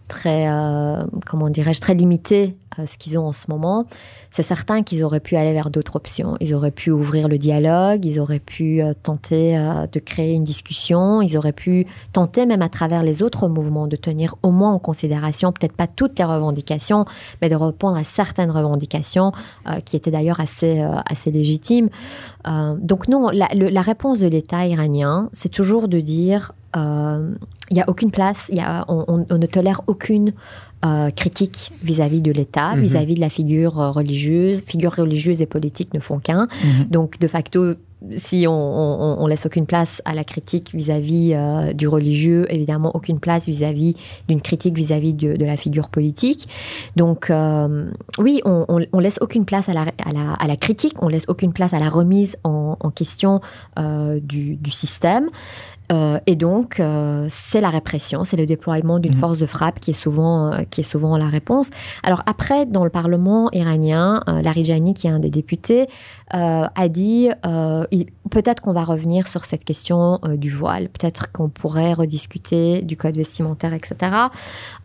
euh, 0.05 0.15
euh, 0.15 0.15
très, 0.15 0.47
euh, 0.49 1.05
comment 1.25 1.49
dirais-je, 1.49 1.81
très 1.81 1.95
limitée 1.95 2.55
à 2.77 2.87
ce 2.87 2.97
qu'ils 2.97 3.17
ont 3.17 3.27
en 3.27 3.33
ce 3.33 3.45
moment, 3.49 3.85
c'est 4.31 4.43
certain 4.43 4.83
qu'ils 4.83 5.03
auraient 5.03 5.21
pu 5.21 5.35
aller 5.37 5.53
vers 5.53 5.69
d'autres 5.69 5.95
options. 5.95 6.35
Ils 6.41 6.53
auraient 6.53 6.71
pu 6.71 6.91
ouvrir 6.91 7.27
le 7.27 7.37
dialogue, 7.37 8.03
ils 8.05 8.19
auraient 8.19 8.39
pu 8.39 8.81
euh, 8.81 8.93
tenter 8.93 9.57
euh, 9.57 9.87
de 9.87 9.99
créer 9.99 10.33
une 10.33 10.43
discussion, 10.43 11.21
ils 11.21 11.37
auraient 11.37 11.53
pu 11.53 11.87
tenter 12.11 12.45
même 12.45 12.61
à 12.61 12.69
travers 12.69 13.03
les 13.03 13.23
autres 13.23 13.47
mouvements 13.47 13.87
de 13.87 13.95
tenir 13.95 14.35
au 14.43 14.51
moins 14.51 14.73
en 14.73 14.79
considération, 14.79 15.51
peut-être 15.51 15.75
pas 15.75 15.87
toutes 15.87 16.19
les 16.19 16.25
revendications, 16.25 17.05
mais 17.41 17.49
de 17.49 17.55
répondre 17.55 17.95
à 17.95 18.03
certaines 18.03 18.51
revendications 18.51 19.31
euh, 19.67 19.79
qui 19.79 19.95
étaient 19.95 20.11
d'ailleurs 20.11 20.39
assez, 20.39 20.81
euh, 20.81 20.95
assez 21.09 21.31
légitimes. 21.31 21.89
Euh, 22.47 22.75
donc 22.77 23.07
non, 23.07 23.29
la, 23.31 23.81
réponse 23.81 24.19
de 24.19 24.27
l'État 24.27 24.65
iranien, 24.65 25.29
c'est 25.31 25.49
toujours 25.49 25.87
de 25.87 25.99
dire 25.99 26.51
euh, 26.75 27.33
il 27.71 27.75
n'y 27.75 27.81
a 27.81 27.89
aucune 27.89 28.11
place, 28.11 28.47
il 28.51 28.57
y 28.57 28.61
a, 28.61 28.85
on, 28.87 29.05
on- 29.07 29.25
on 29.29 29.37
ne 29.37 29.45
tolère 29.47 29.81
aucune 29.87 30.33
euh, 30.83 31.09
critique 31.09 31.71
vis-à-vis 31.83 32.21
de 32.21 32.31
l'État, 32.31 32.75
Mhm. 32.75 32.81
vis-à-vis 32.81 33.15
de 33.15 33.19
la 33.21 33.29
figure 33.29 33.79
euh, 33.81 33.89
religieuse. 33.91 34.61
Figures 34.67 34.93
religieuses 34.95 35.41
et 35.41 35.47
politiques 35.47 35.93
ne 35.95 35.99
font 35.99 36.19
qu'un. 36.19 36.47
Mhm. 36.63 36.85
Donc, 36.91 37.17
de 37.19 37.27
facto, 37.27 37.73
si 38.17 38.45
on, 38.47 38.51
on- 38.53 39.17
on 39.23 39.25
laisse 39.25 39.47
aucune 39.47 39.65
place 39.65 39.99
à 40.05 40.13
la 40.13 40.23
critique 40.23 40.75
vis-à-vis 40.75 41.33
euh, 41.33 41.73
du 41.73 41.87
religieux, 41.87 42.45
évidemment, 42.53 42.91
aucune 42.93 43.19
place 43.19 43.47
vis-à-vis 43.47 43.95
d'une 44.27 44.41
critique 44.41 44.75
vis-à-vis 44.77 45.15
de, 45.15 45.35
de 45.37 45.45
la 45.45 45.57
figure 45.57 45.89
politique. 45.89 46.47
Donc, 46.95 47.31
euh, 47.31 47.89
oui, 48.19 48.41
on, 48.45 48.65
on- 48.67 48.85
on 48.93 48.99
laisse 48.99 49.17
aucune 49.21 49.45
place 49.45 49.69
à 49.69 49.73
la, 49.73 49.85
à, 50.05 50.13
la, 50.13 50.33
à 50.33 50.45
la 50.45 50.57
critique, 50.57 50.93
on 51.01 51.07
laisse 51.07 51.25
aucune 51.29 51.53
place 51.53 51.73
à 51.73 51.79
la 51.79 51.89
remise 51.89 52.37
en, 52.43 52.77
en 52.79 52.91
question 52.91 53.41
euh, 53.79 54.19
du, 54.21 54.55
du 54.57 54.69
système. 54.71 55.29
Euh, 55.91 56.19
et 56.25 56.35
donc, 56.35 56.79
euh, 56.79 57.27
c'est 57.29 57.61
la 57.61 57.69
répression, 57.69 58.23
c'est 58.25 58.37
le 58.37 58.45
déploiement 58.45 58.99
d'une 58.99 59.13
Mhm. 59.13 59.19
force 59.19 59.39
de 59.39 59.45
frappe 59.45 59.79
qui 59.79 59.91
est 59.91 59.93
souvent, 59.93 60.51
euh, 60.51 60.63
qui 60.69 60.81
est 60.81 60.83
souvent 60.85 61.17
la 61.17 61.27
réponse. 61.27 61.69
Alors 62.03 62.23
après, 62.25 62.65
dans 62.65 62.83
le 62.83 62.89
Parlement 62.89 63.49
iranien, 63.51 64.21
Larijani, 64.27 64.93
qui 64.93 65.07
est 65.07 65.11
un 65.11 65.19
des 65.19 65.29
députés, 65.29 65.87
a 66.31 66.89
dit 66.89 67.29
il- 67.91 68.07
peut-être 68.31 68.61
qu'on 68.61 68.73
va 68.73 68.83
revenir 68.83 69.27
sur 69.27 69.45
cette 69.45 69.63
question 69.63 70.19
euh, 70.25 70.35
du 70.37 70.49
voile, 70.49 70.89
peut-être 70.89 71.31
qu'on 71.31 71.49
pourrait 71.49 71.93
rediscuter 71.93 72.81
du 72.81 72.97
code 72.97 73.15
vestimentaire, 73.17 73.73
etc. 73.73 73.95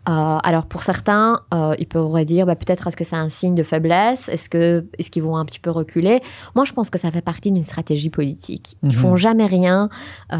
Euh, 0.09 0.37
alors 0.43 0.65
pour 0.65 0.83
certains, 0.83 1.41
euh, 1.53 1.75
ils 1.79 1.87
pourraient 1.87 2.25
dire 2.25 2.45
bah, 2.45 2.55
peut-être 2.55 2.87
est-ce 2.87 2.97
que 2.97 3.03
c'est 3.03 3.15
un 3.15 3.29
signe 3.29 3.55
de 3.55 3.63
faiblesse, 3.63 4.29
est-ce 4.29 4.49
que 4.49 4.85
est-ce 4.97 5.09
qu'ils 5.09 5.23
vont 5.23 5.37
un 5.37 5.45
petit 5.45 5.59
peu 5.59 5.71
reculer? 5.71 6.21
Moi, 6.55 6.65
je 6.65 6.73
pense 6.73 6.89
que 6.89 6.99
ça 6.99 7.11
fait 7.11 7.21
partie 7.21 7.51
d'une 7.51 7.63
stratégie 7.63 8.09
politique. 8.09 8.77
Ils 8.83 8.87
Mhm. 8.89 8.93
font 8.93 9.15
jamais 9.15 9.45
rien 9.45 9.89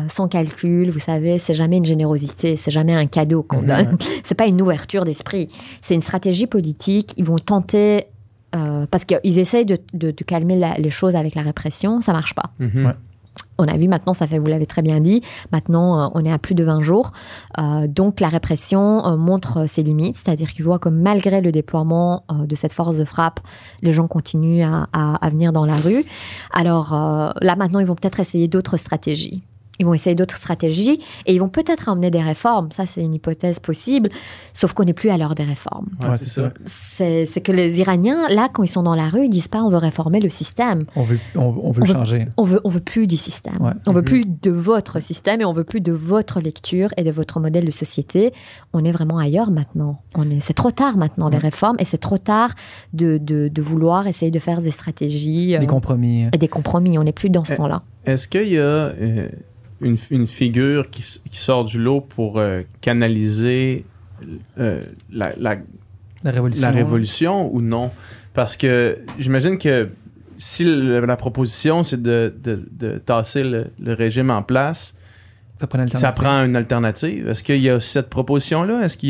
sans 0.10 0.28
calcul. 0.28 0.89
Vous 0.89 0.99
savez, 0.99 1.38
c'est 1.38 1.54
jamais 1.54 1.78
une 1.78 1.86
générosité, 1.86 2.56
c'est 2.58 2.72
jamais 2.72 2.93
un 2.93 3.08
cadeau 3.08 3.43
qu'on 3.43 3.62
Mhm, 3.62 3.68
donne. 3.68 3.97
c'est 4.24 4.36
pas 4.36 4.45
une 4.47 4.62
ouverture 4.62 5.04
d'esprit. 5.06 5.47
C'est 5.82 5.95
une 5.95 6.02
stratégie 6.02 6.47
politique. 6.47 7.14
Ils 7.18 7.26
vont 7.26 7.38
tenter 7.38 8.06
euh, 8.56 8.86
parce 8.89 9.06
qu'ils 9.06 9.39
essayent 9.39 9.66
de, 9.66 9.80
de- 9.93 10.12
de 10.12 10.24
calmer 10.24 10.56
la- 10.58 10.76
les 10.76 10.89
choses 10.91 11.16
avec 11.16 11.36
la 11.36 11.41
répression, 11.41 12.02
ça 12.02 12.14
marche 12.14 12.34
pas. 12.36 12.52
Mhm. 12.60 12.86
Ouais. 12.86 12.93
on 13.58 13.66
a 13.68 13.78
vu 13.78 13.88
maintenant, 13.88 14.14
ça 14.14 14.28
fait, 14.28 14.39
vous 14.39 14.47
l'avez 14.47 14.66
très 14.66 14.82
bien 14.82 14.99
dit, 14.99 15.22
maintenant 15.54 16.02
euh, 16.02 16.08
on 16.16 16.26
est 16.26 16.32
à 16.32 16.38
plus 16.38 16.54
de 16.56 16.64
20 16.66 16.82
jours. 16.82 17.12
Euh, 17.60 17.88
donc 17.88 18.20
la 18.20 18.28
répression 18.28 19.06
euh, 19.06 19.16
montre 19.16 19.68
ses 19.68 19.84
limites, 19.84 20.18
c'est-à-dire 20.18 20.49
qu'il 20.52 20.66
voit 20.66 20.80
que 20.80 20.89
malgré 20.89 21.39
le 21.41 21.52
déploiement 21.54 22.24
de 22.30 22.56
cette 22.56 22.74
force 22.74 22.97
de 22.97 23.06
frappe, 23.06 23.39
les 23.82 23.93
gens 23.93 24.08
continuent 24.08 24.64
à, 24.64 24.88
à 24.93 25.30
venir 25.30 25.54
dans 25.54 25.66
la 25.66 25.76
rue. 25.78 26.04
Alors 26.52 26.93
là 27.39 27.56
maintenant, 27.56 27.80
ils 27.80 27.86
vont 27.86 27.95
peut-être 27.95 28.20
essayer 28.20 28.47
d'autres 28.49 28.78
stratégies 28.78 29.43
ils 29.82 29.86
vont 29.86 29.94
essayer 29.96 30.16
d'autres 30.16 30.38
stratégies 30.38 31.00
et 31.26 31.34
ils 31.34 31.40
vont 31.40 31.50
peut-être 31.50 31.90
amener 31.90 32.12
des 32.12 32.22
réformes. 32.22 32.72
Ça, 32.72 32.86
c'est 32.86 33.02
une 33.02 33.16
hypothèse 33.16 33.60
possible, 33.60 34.10
sauf 34.54 34.74
qu'on 34.74 34.84
n'est 34.84 34.94
plus 34.94 35.10
à 35.10 35.18
l'heure 35.18 35.34
des 35.34 35.44
réformes. 35.44 35.88
c'est 36.14 36.28
ça. 36.28 36.54
C'est 36.66 37.42
que 37.42 37.52
les 37.52 37.80
Iraniens, 37.80 38.30
là, 38.30 38.48
quand 38.54 38.64
ils 38.64 38.70
sont 38.70 38.84
dans 38.84 38.96
la 38.96 39.10
rue, 39.10 39.26
ils 39.26 39.30
disent 39.30 39.48
pas 39.48 39.64
on 39.64 39.70
veut 39.70 39.78
réformer 39.78 40.20
le 40.20 40.30
système. 40.30 40.84
On 40.96 41.02
veut, 41.02 41.20
on, 41.36 41.72
veut 41.72 41.82
le 41.82 41.88
changer. 41.88 42.28
On 42.38 42.44
veut, 42.44 42.62
on 42.64 42.70
veut 42.70 42.80
plus 42.80 43.08
du 43.08 43.18
système. 43.18 43.74
On 43.88 43.92
veut 43.92 44.04
plus 44.04 44.26
de 44.26 44.52
votre 44.52 45.02
système 45.02 45.42
et 45.42 45.46
on 45.46 45.54
veut 45.54 45.64
plus 45.64 45.82
de 45.82 45.92
votre 45.92 46.40
lecture 46.40 46.90
et 46.98 47.04
de 47.04 47.12
votre 47.12 47.40
modèle 47.40 47.66
de 47.66 47.72
société. 47.72 48.34
On 48.74 48.86
est 48.86 48.92
vraiment 48.92 49.18
ailleurs 49.18 49.50
maintenant. 49.50 50.02
On 50.16 50.30
est, 50.30 50.42
c'est 50.42 50.54
trop 50.54 50.72
tard 50.72 50.96
maintenant 50.96 51.30
des 51.32 51.38
réformes 51.38 51.78
et 51.80 51.86
c'est 51.86 51.98
trop 51.98 52.20
tard 52.20 52.52
de, 52.94 53.18
de, 53.18 53.48
de, 53.48 53.62
vouloir 53.62 54.06
essayer 54.06 54.32
de 54.32 54.40
faire 54.40 54.62
des 54.62 54.72
stratégies. 54.72 55.58
Des 55.58 55.66
euh, 55.66 55.66
compromis. 55.66 56.26
Et 56.34 56.38
des 56.38 56.48
compromis. 56.48 57.00
On 57.00 57.04
n'est 57.04 57.12
plus 57.12 57.30
dans 57.30 57.46
ce 57.46 57.56
temps-là. 57.56 57.82
Est-ce 58.06 58.28
qu'il 58.28 58.48
y 58.48 58.58
a 58.58 58.62
euh, 58.62 59.30
une, 59.82 59.98
une 60.12 60.28
figure 60.28 60.90
qui, 60.90 61.04
qui, 61.30 61.38
sort 61.38 61.66
du 61.66 61.80
lot 61.80 62.02
pour 62.02 62.40
euh, 62.40 62.62
canaliser 62.82 63.86
euh, 64.60 64.84
la, 65.12 65.34
la, 65.38 65.58
la, 66.24 66.32
révolution. 66.32 66.68
la, 66.68 66.74
révolution. 66.74 67.54
ou 67.54 67.62
non? 67.62 67.92
Parce 68.34 68.56
que 68.56 69.00
j'imagine 69.18 69.58
que 69.58 69.90
si 70.38 70.64
la 70.66 71.18
proposition, 71.18 71.84
c'est 71.84 72.02
de, 72.02 72.34
de, 72.42 72.68
de, 72.72 72.98
tasser 72.98 73.44
le, 73.44 73.68
le, 73.80 73.94
régime 73.94 74.32
en 74.32 74.42
place, 74.42 74.96
ça 75.60 75.68
prend, 75.68 75.88
ça 75.88 76.12
prend 76.12 76.44
une 76.46 76.56
alternative. 76.56 77.28
Est-ce 77.28 77.44
qu'il 77.44 77.58
y 77.58 77.70
a 77.70 77.80
cette 77.80 78.10
proposition-là? 78.10 78.84
Est-ce 78.84 78.98
qu'il 78.98 79.10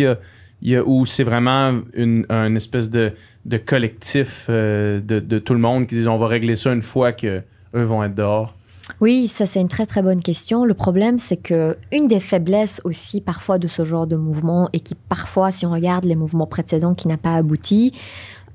y 0.61 0.75
a, 0.75 0.83
ou 0.83 1.05
c'est 1.05 1.23
vraiment 1.23 1.79
une, 1.93 2.25
une, 2.29 2.57
espèce 2.57 2.89
de, 2.89 3.13
de 3.45 3.57
collectif 3.57 4.47
euh, 4.49 4.99
de, 4.99 5.19
de, 5.19 5.39
tout 5.39 5.53
le 5.53 5.59
monde 5.59 5.87
qui 5.87 5.95
disent 5.95 6.07
on 6.07 6.17
va 6.17 6.27
régler 6.27 6.55
ça 6.55 6.73
une 6.73 6.81
fois 6.81 7.13
qu'eux 7.13 7.43
vont 7.73 8.03
être 8.03 8.15
dehors? 8.15 8.55
Oui, 8.99 9.27
ça 9.27 9.45
c'est 9.45 9.61
une 9.61 9.67
très 9.67 9.85
très 9.85 10.01
bonne 10.01 10.21
question. 10.21 10.65
Le 10.65 10.73
problème 10.73 11.17
c'est 11.17 11.37
que 11.37 11.77
une 11.91 12.07
des 12.07 12.19
faiblesses 12.19 12.81
aussi 12.83 13.21
parfois 13.21 13.57
de 13.57 13.67
ce 13.67 13.83
genre 13.83 14.07
de 14.07 14.15
mouvement 14.15 14.69
et 14.73 14.79
qui 14.79 14.95
parfois, 14.95 15.51
si 15.51 15.65
on 15.65 15.71
regarde 15.71 16.05
les 16.05 16.15
mouvements 16.15 16.47
précédents 16.47 16.93
qui 16.93 17.07
n'a 17.07 17.17
pas 17.17 17.35
abouti, 17.35 17.93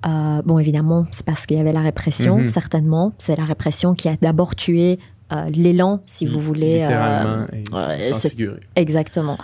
euh, 0.07 0.43
bon 0.45 0.59
évidemment 0.59 1.07
c'est 1.11 1.24
parce 1.24 1.47
qu'il 1.47 1.57
y 1.57 1.61
avait 1.61 1.72
la 1.72 1.80
répression, 1.80 2.39
mhm. 2.39 2.49
certainement. 2.49 3.12
C'est 3.18 3.37
la 3.37 3.45
répression 3.45 3.95
qui 3.95 4.09
a 4.09 4.16
d'abord 4.20 4.55
tué 4.55 4.99
euh, 5.33 5.51
l'élan, 5.51 6.03
si 6.07 6.27
vous 6.27 6.41
voulez. 6.41 6.81
Littéralement 6.83 7.47
euh, 7.74 8.11
Exactement. 8.77 9.39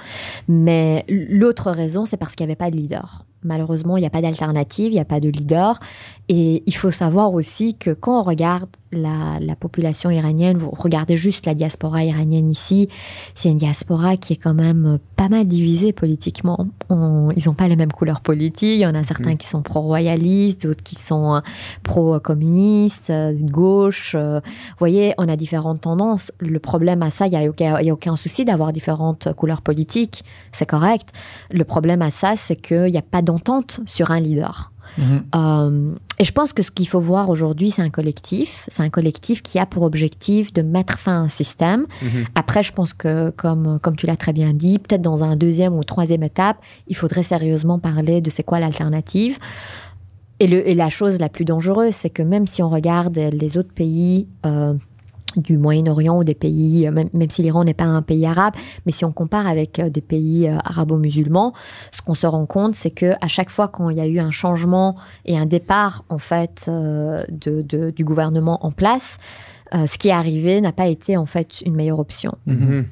Mais 0.49 1.05
l'autre 1.09 1.71
raison, 1.71 2.05
c'est 2.05 2.17
parce 2.17 2.35
qu'il 2.35 2.47
n'y 2.47 2.53
avait 2.53 2.57
pas 2.57 2.71
de 2.71 2.77
leader. 2.77 3.25
Malheureusement, 3.45 3.97
il 3.97 4.01
n'y 4.01 4.07
a 4.07 4.11
pas 4.11 4.23
d'alternative, 4.23 4.93
il 4.93 4.95
n'y 4.95 5.01
a 5.01 5.05
pas 5.05 5.19
de 5.19 5.29
leader. 5.29 5.81
Et 6.29 6.63
il 6.67 6.77
faut 6.77 6.93
savoir 6.93 7.35
aussi 7.35 7.75
que 7.77 7.91
quand 7.91 8.21
on 8.21 8.23
regarde 8.23 8.69
la, 8.93 9.57
population 9.59 10.11
iranienne, 10.11 10.57
vous 10.57 10.71
regardez 10.71 11.17
juste 11.17 11.47
la 11.47 11.55
diaspora 11.55 12.05
iranienne 12.05 12.51
ici, 12.51 12.89
c'est 13.35 13.49
une 13.49 13.59
diaspora 13.59 14.17
qui 14.17 14.35
est 14.35 14.37
quand 14.37 14.55
même 14.55 14.99
pas 15.17 15.29
mal 15.29 15.47
divisée 15.47 15.93
politiquement. 15.93 16.67
ils 16.91 17.43
n'ont 17.47 17.55
pas 17.55 17.69
les 17.69 17.77
mêmes 17.77 17.93
couleurs 17.93 18.21
politiques. 18.21 18.77
Il 18.77 18.81
y 18.81 18.87
en 18.87 18.95
a 18.95 19.03
certains 19.03 19.35
mm. 19.35 19.39
qui 19.39 19.49
sont 19.49 19.63
pro-royalistes, 19.63 20.67
d'autres 20.67 20.83
qui 20.83 20.97
sont 20.97 21.37
euh, 21.37 21.41
pro-communistes, 21.83 23.11
euh, 23.11 23.33
gauche. 23.33 24.15
Vous 24.15 24.41
voyez, 24.79 25.15
on 25.19 25.29
a 25.29 25.37
différentes 25.73 25.81
tendances. 25.81 26.33
Le 26.39 26.59
problème 26.59 27.03
à 27.03 27.11
ça, 27.11 27.27
il 27.27 27.31
n'y 27.31 27.67
a, 27.67 27.77
a, 27.77 27.93
aucun 27.93 28.17
souci 28.17 28.45
d'avoir 28.45 28.73
différentes 28.73 29.33
couleurs 29.35 29.63
politiques. 29.63 30.25
C'est 30.53 30.67
correct. 30.67 31.09
Le 31.51 31.65
problème 31.65 32.03
à 32.03 32.11
ça, 32.11 32.35
c'est 32.37 32.57
qu'il 32.57 32.91
n'y 32.91 32.99
a 32.99 33.03
pas 33.03 33.23
d'entente 33.23 33.81
sur 33.87 34.11
un 34.11 34.21
leader. 34.21 34.71
Mhm. 34.99 35.23
Euh, 35.35 35.95
et 36.19 36.25
je 36.25 36.33
pense 36.33 36.53
que 36.53 36.63
ce 36.63 36.71
qu'il 36.71 36.89
faut 36.89 37.01
voir 37.01 37.31
aujourd'hui, 37.31 37.71
c'est 37.71 37.83
un 37.83 37.91
collectif. 37.91 38.65
C'est 38.69 38.83
un 38.83 38.91
collectif 38.91 39.43
qui 39.43 39.59
a 39.59 39.65
pour 39.65 39.85
objectif 39.85 40.53
de 40.53 40.63
mettre 40.63 40.99
fin 40.99 41.13
à 41.13 41.25
un 41.25 41.29
système. 41.29 41.87
Mhm. 42.03 42.25
Après, 42.35 42.63
je 42.63 42.73
pense 42.73 42.93
que, 42.93 43.31
comme, 43.31 43.79
comme 43.81 43.97
tu 43.97 44.07
l'as 44.07 44.17
très 44.17 44.33
bien 44.33 44.53
dit, 44.53 44.79
peut-être 44.79 45.03
dans 45.03 45.23
un 45.23 45.37
deuxième 45.37 45.75
ou 45.75 45.85
troisième 45.85 46.23
étape, 46.23 46.59
il 46.89 46.97
faudrait 46.97 47.23
sérieusement 47.23 47.79
parler 47.79 48.21
de 48.21 48.31
c'est 48.31 48.43
quoi 48.43 48.61
l'alternative. 48.61 49.39
Et, 50.41 50.49
le, 50.49 50.69
et 50.69 50.75
la 50.75 50.89
chose 50.89 51.21
la 51.21 51.29
plus 51.29 51.45
dangereuse, 51.45 51.95
c'est 51.95 52.11
que 52.11 52.23
même 52.23 52.49
si 52.49 52.63
on 52.63 52.69
regarde 52.69 53.17
les 53.17 53.57
autres 53.57 53.73
pays, 53.73 54.27
euh, 54.45 54.75
du 55.37 55.59
Moyen-Orient 55.59 56.19
ou 56.19 56.25
des 56.25 56.35
pays, 56.35 56.87
euh, 56.87 56.91
même, 56.91 57.09
même 57.13 57.31
si 57.31 57.43
l'Iran 57.43 57.65
n'est 57.65 57.75
pas 57.75 57.85
un 57.85 58.03
pays 58.03 58.27
arabe, 58.27 58.55
mais 58.87 58.93
si 58.93 59.05
on 59.05 59.13
compare 59.13 59.47
avec 59.47 59.79
euh, 59.79 59.91
des 59.91 60.01
pays 60.01 60.49
euh, 60.49 60.59
arabo-musulmans, 60.65 61.53
ce 61.91 62.03
qu'on 62.03 62.15
se 62.15 62.27
rend 62.27 62.47
compte, 62.47 62.75
c'est 62.75 62.91
que 62.91 63.13
à 63.21 63.29
chaque 63.29 63.51
fois 63.51 63.69
qu'il 63.69 63.97
y 63.97 64.01
a 64.01 64.07
eu 64.07 64.19
un 64.19 64.31
changement 64.31 64.97
et 65.25 65.39
un 65.39 65.47
départ 65.47 66.05
en 66.09 66.19
fait 66.19 66.69
de, 66.69 67.91
du 67.91 68.05
gouvernement 68.05 68.65
en 68.65 68.71
place, 68.71 69.19
ce 69.73 69.99
qui 69.99 70.09
est 70.09 70.13
arrivé 70.13 70.61
n'a 70.61 70.73
pas 70.73 70.87
été 70.87 71.17
en 71.17 71.27
fait 71.27 71.61
une 71.63 71.75
meilleure 71.75 71.99
option. 71.99 72.37
Mm-hmm. 72.47 72.85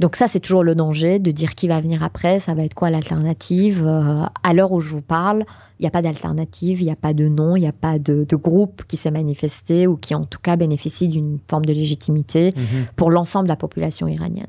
Donc 0.00 0.16
ça, 0.16 0.28
c'est 0.28 0.40
toujours 0.40 0.64
le 0.64 0.74
danger 0.74 1.18
de 1.18 1.30
dire 1.30 1.54
qui 1.54 1.68
va 1.68 1.80
venir 1.80 2.02
après, 2.02 2.40
ça 2.40 2.54
va 2.54 2.64
être 2.64 2.74
quoi 2.74 2.90
l'alternative. 2.90 3.86
à 3.86 4.54
l'heure 4.54 4.72
où 4.72 4.80
je 4.80 4.90
vous 4.90 5.02
parle, 5.02 5.44
il 5.78 5.82
n'y 5.82 5.88
a 5.88 5.90
pas 5.90 6.02
d'alternative, 6.02 6.80
il 6.80 6.84
n'y 6.84 6.92
a 6.92 6.96
pas 6.96 7.12
de 7.12 7.26
nom, 7.26 7.56
il 7.56 7.60
n'y 7.60 7.66
a 7.66 7.72
pas 7.72 7.98
de, 7.98 8.24
groupe 8.36 8.82
qui 8.86 8.96
s'est 8.96 9.10
manifesté 9.10 9.88
ou 9.88 9.96
qui 9.96 10.14
en 10.14 10.24
tout 10.24 10.38
cas 10.40 10.54
bénéficie 10.56 11.08
d'une 11.08 11.38
forme 11.48 11.64
de 11.64 11.72
légitimité 11.72 12.54
mhm. 12.56 12.86
pour 12.94 13.10
l'ensemble 13.10 13.46
de 13.46 13.52
la 13.52 13.56
population 13.56 14.06
iranienne. 14.06 14.46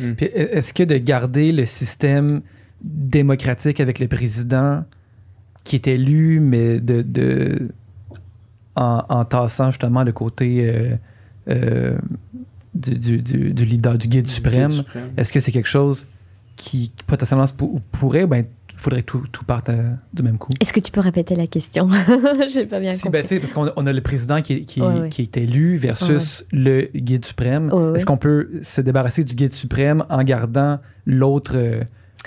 Mhm. 0.00 0.16
Est-ce 0.18 0.72
que 0.72 0.82
de 0.82 0.96
garder 0.96 1.52
le 1.52 1.64
système 1.64 2.42
démocratique 2.82 3.78
avec 3.78 4.00
le 4.00 4.08
président 4.08 4.82
qui 5.62 5.76
est 5.76 5.86
élu, 5.86 6.40
mais 6.40 6.80
de, 6.80 7.68
en, 8.76 9.24
tassant 9.24 9.70
justement 9.70 10.02
le 10.02 10.12
côté 10.12 10.68
euh, 10.68 10.96
euh, 11.48 11.96
du, 12.74 13.64
leader, 13.64 13.98
du 13.98 14.08
guide 14.08 14.28
suprême, 14.28 14.82
est-ce 15.16 15.32
que 15.32 15.40
c'est 15.40 15.52
quelque 15.52 15.68
chose 15.68 16.06
qui 16.56 16.92
potentiellement 17.06 17.46
pourrait, 17.92 18.26
ben, 18.26 18.44
faudrait 18.76 19.02
que 19.02 19.06
tout, 19.06 19.24
tout 19.32 19.44
parte 19.44 19.68
euh, 19.68 19.92
du 20.12 20.22
même 20.22 20.38
coup? 20.38 20.52
Est-ce 20.60 20.72
que 20.72 20.80
tu 20.80 20.92
peux 20.92 21.00
répéter 21.00 21.36
la 21.36 21.46
question? 21.46 21.88
J'ai 22.48 22.66
pas 22.66 22.80
bien 22.80 22.92
si, 22.92 23.08
ben, 23.08 23.22
compris. 23.22 23.40
parce 23.40 23.52
qu'on 23.52 23.86
a 23.86 23.92
le 23.92 24.00
président 24.00 24.42
qui, 24.42 24.64
qui, 24.64 24.80
qui 25.10 25.22
est 25.22 25.36
élu 25.36 25.76
versus 25.76 26.44
le 26.52 26.90
guide 26.94 27.24
suprême. 27.24 27.70
Est-ce 27.94 28.06
qu'on 28.06 28.16
peut 28.16 28.48
se 28.62 28.80
débarrasser 28.80 29.24
du 29.24 29.34
guide 29.34 29.52
suprême 29.52 30.04
en 30.08 30.22
gardant 30.22 30.78
l'autre 31.06 31.54
euh, 31.56 31.82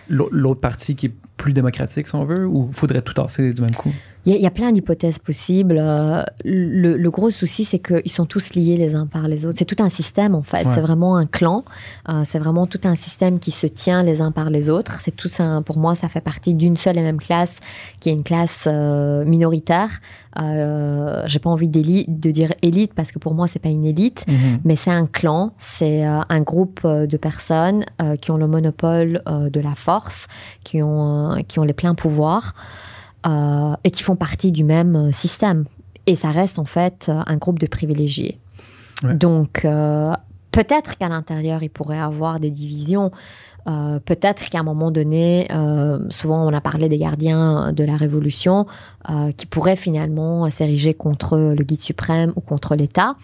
l'autre 0.10 0.62
partie 0.62 0.95
qui 0.95 1.08
est 1.08 1.14
plus 1.38 1.54
démocratique, 1.54 2.08
si 2.08 2.16
on 2.16 2.26
veut, 2.26 2.45
ou 2.45 2.70
faudrait 2.72 3.02
tout 3.02 3.14
tasser 3.14 3.54
du 3.54 3.62
même 3.62 3.76
coup? 3.76 3.93
Il 4.36 4.41
y, 4.41 4.45
a 4.45 4.51
plein 4.51 4.73
d'hypothèses 4.73 5.19
possibles. 5.19 5.78
Euh, 5.80 6.21
le, 6.43 7.09
gros 7.09 7.32
souci, 7.32 7.63
c'est 7.63 7.80
qu'ils 7.80 8.11
sont 8.11 8.25
tous 8.25 8.55
liés 8.55 8.75
les 8.75 8.93
uns 8.93 9.07
par 9.07 9.30
les 9.30 9.45
autres. 9.45 9.57
C'est 9.57 9.65
tout 9.65 9.82
un 9.82 9.88
système, 9.88 10.36
en 10.36 10.41
fait. 10.41 10.67
C'est 10.69 10.82
vraiment 10.82 11.15
un 11.15 11.25
clan. 11.25 11.63
Euh, 12.09 12.23
c'est 12.25 12.38
vraiment 12.38 12.67
tout 12.67 12.82
un 12.84 12.95
système 12.95 13.39
qui 13.39 13.51
se 13.51 13.67
tient 13.67 14.03
les 14.03 14.19
uns 14.19 14.34
par 14.34 14.49
les 14.49 14.69
autres. 14.69 14.99
C'est 14.99 15.15
tout 15.15 15.30
ça, 15.30 15.61
pour 15.65 15.78
moi, 15.78 15.95
ça 15.95 16.09
fait 16.09 16.19
partie 16.19 16.55
d'une 16.55 16.75
seule 16.75 16.97
et 16.97 17.03
même 17.03 17.19
classe, 17.19 17.61
qui 18.01 18.09
est 18.09 18.13
une 18.13 18.23
classe 18.23 18.65
euh, 18.67 19.23
minoritaire. 19.23 20.01
J'ai 20.36 21.39
pas 21.39 21.49
envie 21.49 21.69
de 21.69 22.32
dire 22.32 22.53
élite, 22.61 22.93
parce 22.93 23.13
que 23.13 23.19
pour 23.19 23.34
moi, 23.34 23.47
c'est 23.47 23.59
pas 23.59 23.69
une 23.69 23.86
élite, 23.86 24.25
mhm. 24.28 24.59
mais 24.65 24.75
c'est 24.75 24.91
un 24.91 25.07
clan. 25.07 25.53
C'est 25.57 26.03
un 26.03 26.41
groupe 26.41 26.86
de 26.86 27.17
personnes 27.17 27.86
qui 28.21 28.30
ont 28.30 28.38
le 28.38 28.45
monopole 28.45 29.23
de 29.25 29.59
la 29.59 29.73
force, 29.73 30.28
qui 30.63 30.84
ont, 30.84 31.43
qui 31.47 31.57
ont 31.57 31.63
les 31.63 31.73
pleins 31.73 31.95
pouvoirs. 31.95 32.53
Euh, 33.28 33.75
et 33.84 33.91
qui 33.91 34.03
font 34.03 34.15
partie 34.15 34.51
du 34.51 34.63
même 34.63 34.95
euh, 34.95 35.11
système. 35.11 35.65
Et 36.05 36.15
ça 36.15 36.30
reste 36.32 36.59
en 36.59 36.65
fait 36.65 37.07
euh, 37.09 37.21
un 37.25 37.38
groupe 37.38 37.59
de 37.59 37.67
privilégiés. 37.67 38.39
Donc, 39.03 39.67
peut-être 40.51 40.97
qu'à 40.97 41.07
l'intérieur, 41.07 41.61
il 41.61 41.69
pourrait 41.69 41.99
avoir 41.99 42.39
des 42.39 42.49
divisions. 42.49 43.11
peut-être 43.65 44.49
qu'à 44.49 44.57
un 44.57 44.63
moment 44.63 44.89
donné, 44.89 45.47
souvent 46.09 46.47
on 46.47 46.51
a 46.51 46.61
parlé 46.61 46.89
des 46.89 46.97
gardiens 46.97 47.73
de 47.73 47.84
la 47.84 47.95
révolution, 47.95 48.65
qui 49.38 49.45
pourraient 49.45 49.75
finalement 49.75 50.49
s'ériger 50.49 50.95
contre 50.95 51.38
le 51.38 51.63
guide 51.63 51.82
suprême 51.82 52.34
ou 52.36 52.41
contre 52.41 52.75
l'État. 52.75 53.17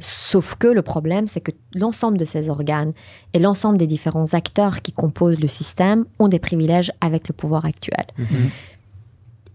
sauf 0.00 0.54
que 0.54 0.68
le 0.68 0.80
problème, 0.80 1.28
c'est 1.28 1.42
que 1.42 1.52
l'ensemble 1.74 2.16
de 2.16 2.24
ces 2.24 2.48
organes 2.48 2.94
et 3.34 3.38
l'ensemble 3.38 3.76
des 3.76 3.86
différents 3.86 4.32
acteurs 4.32 4.80
qui 4.80 4.92
composent 4.92 5.38
le 5.38 5.48
système 5.48 6.06
ont 6.18 6.28
des 6.28 6.38
privilèges 6.38 6.92
avec 7.02 7.28
le 7.28 7.34
pouvoir 7.34 7.66
actuel. 7.66 8.06
Mhm. 8.16 8.50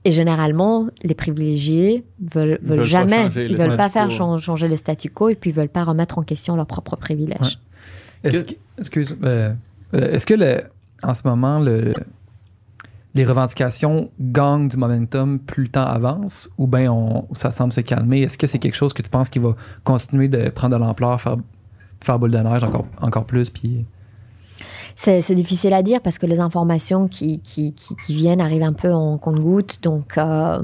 Et 0.04 0.12
généralement, 0.12 0.88
les 1.04 1.14
privilégiés 1.14 2.04
veulent, 2.20 2.60
veulent, 2.64 2.84
jamais, 2.84 3.28
ils 3.36 3.56
veulent 3.56 3.78
pas 3.78 3.90
faire 3.90 4.10
changer 4.10 4.68
le 4.68 4.76
statu 4.76 5.10
quo 5.10 5.30
et 5.30 5.36
puis 5.36 5.52
ils 5.52 5.56
veulent 5.56 5.70
pas 5.70 5.84
remettre 5.84 6.18
en 6.18 6.24
question 6.24 6.56
leurs 6.56 6.66
propres 6.66 6.96
privilèges. 6.96 7.60
Est-ce 8.24 8.44
que, 8.44 8.54
excuse, 8.78 9.16
euh, 9.24 9.54
euh, 9.94 10.12
est-ce 10.12 10.26
que 10.26 10.34
le, 10.34 10.64
en 11.04 11.14
ce 11.14 11.28
moment, 11.28 11.60
le, 11.60 11.94
les 13.14 13.24
revendications 13.26 14.10
gagnent 14.20 14.70
du 14.70 14.78
momentum 14.78 15.40
plus 15.40 15.64
le 15.64 15.70
temps 15.70 15.86
avance 15.86 16.50
ou 16.58 16.66
bien 16.66 17.24
ça 17.34 17.52
semble 17.52 17.74
se 17.74 17.82
calmer? 17.82 18.22
Est-ce 18.22 18.38
que 18.38 18.48
c'est 18.48 18.60
quelque 18.60 18.76
chose 18.76 18.94
que 18.94 19.02
tu 19.02 19.10
penses 19.10 19.30
qui 19.30 19.40
va 19.40 19.56
continuer 19.84 20.28
de 20.28 20.50
prendre 20.50 20.76
de 20.76 20.80
l'ampleur, 20.80 21.22
faire 21.22 21.38
faire 22.04 22.20
boule 22.20 22.32
de 22.32 22.38
neige 22.38 22.64
encore, 22.64 22.86
encore 23.00 23.26
plus. 23.26 23.50
Puis 23.50 23.86
c'est 24.96 25.36
difficile 25.36 25.74
à 25.74 25.84
dire 25.84 26.02
parce 26.02 26.18
que 26.18 26.26
les 26.26 26.40
informations 26.40 27.08
qui, 27.08 27.40
qui, 27.40 27.74
qui, 27.74 28.14
viennent 28.14 28.42
arrivent 28.42 28.64
un 28.64 28.74
peu 28.74 28.92
en 28.92 29.18
compte-goutte. 29.18 29.80
Donc, 29.82 30.18
euh, 30.18 30.22
euh, 30.22 30.64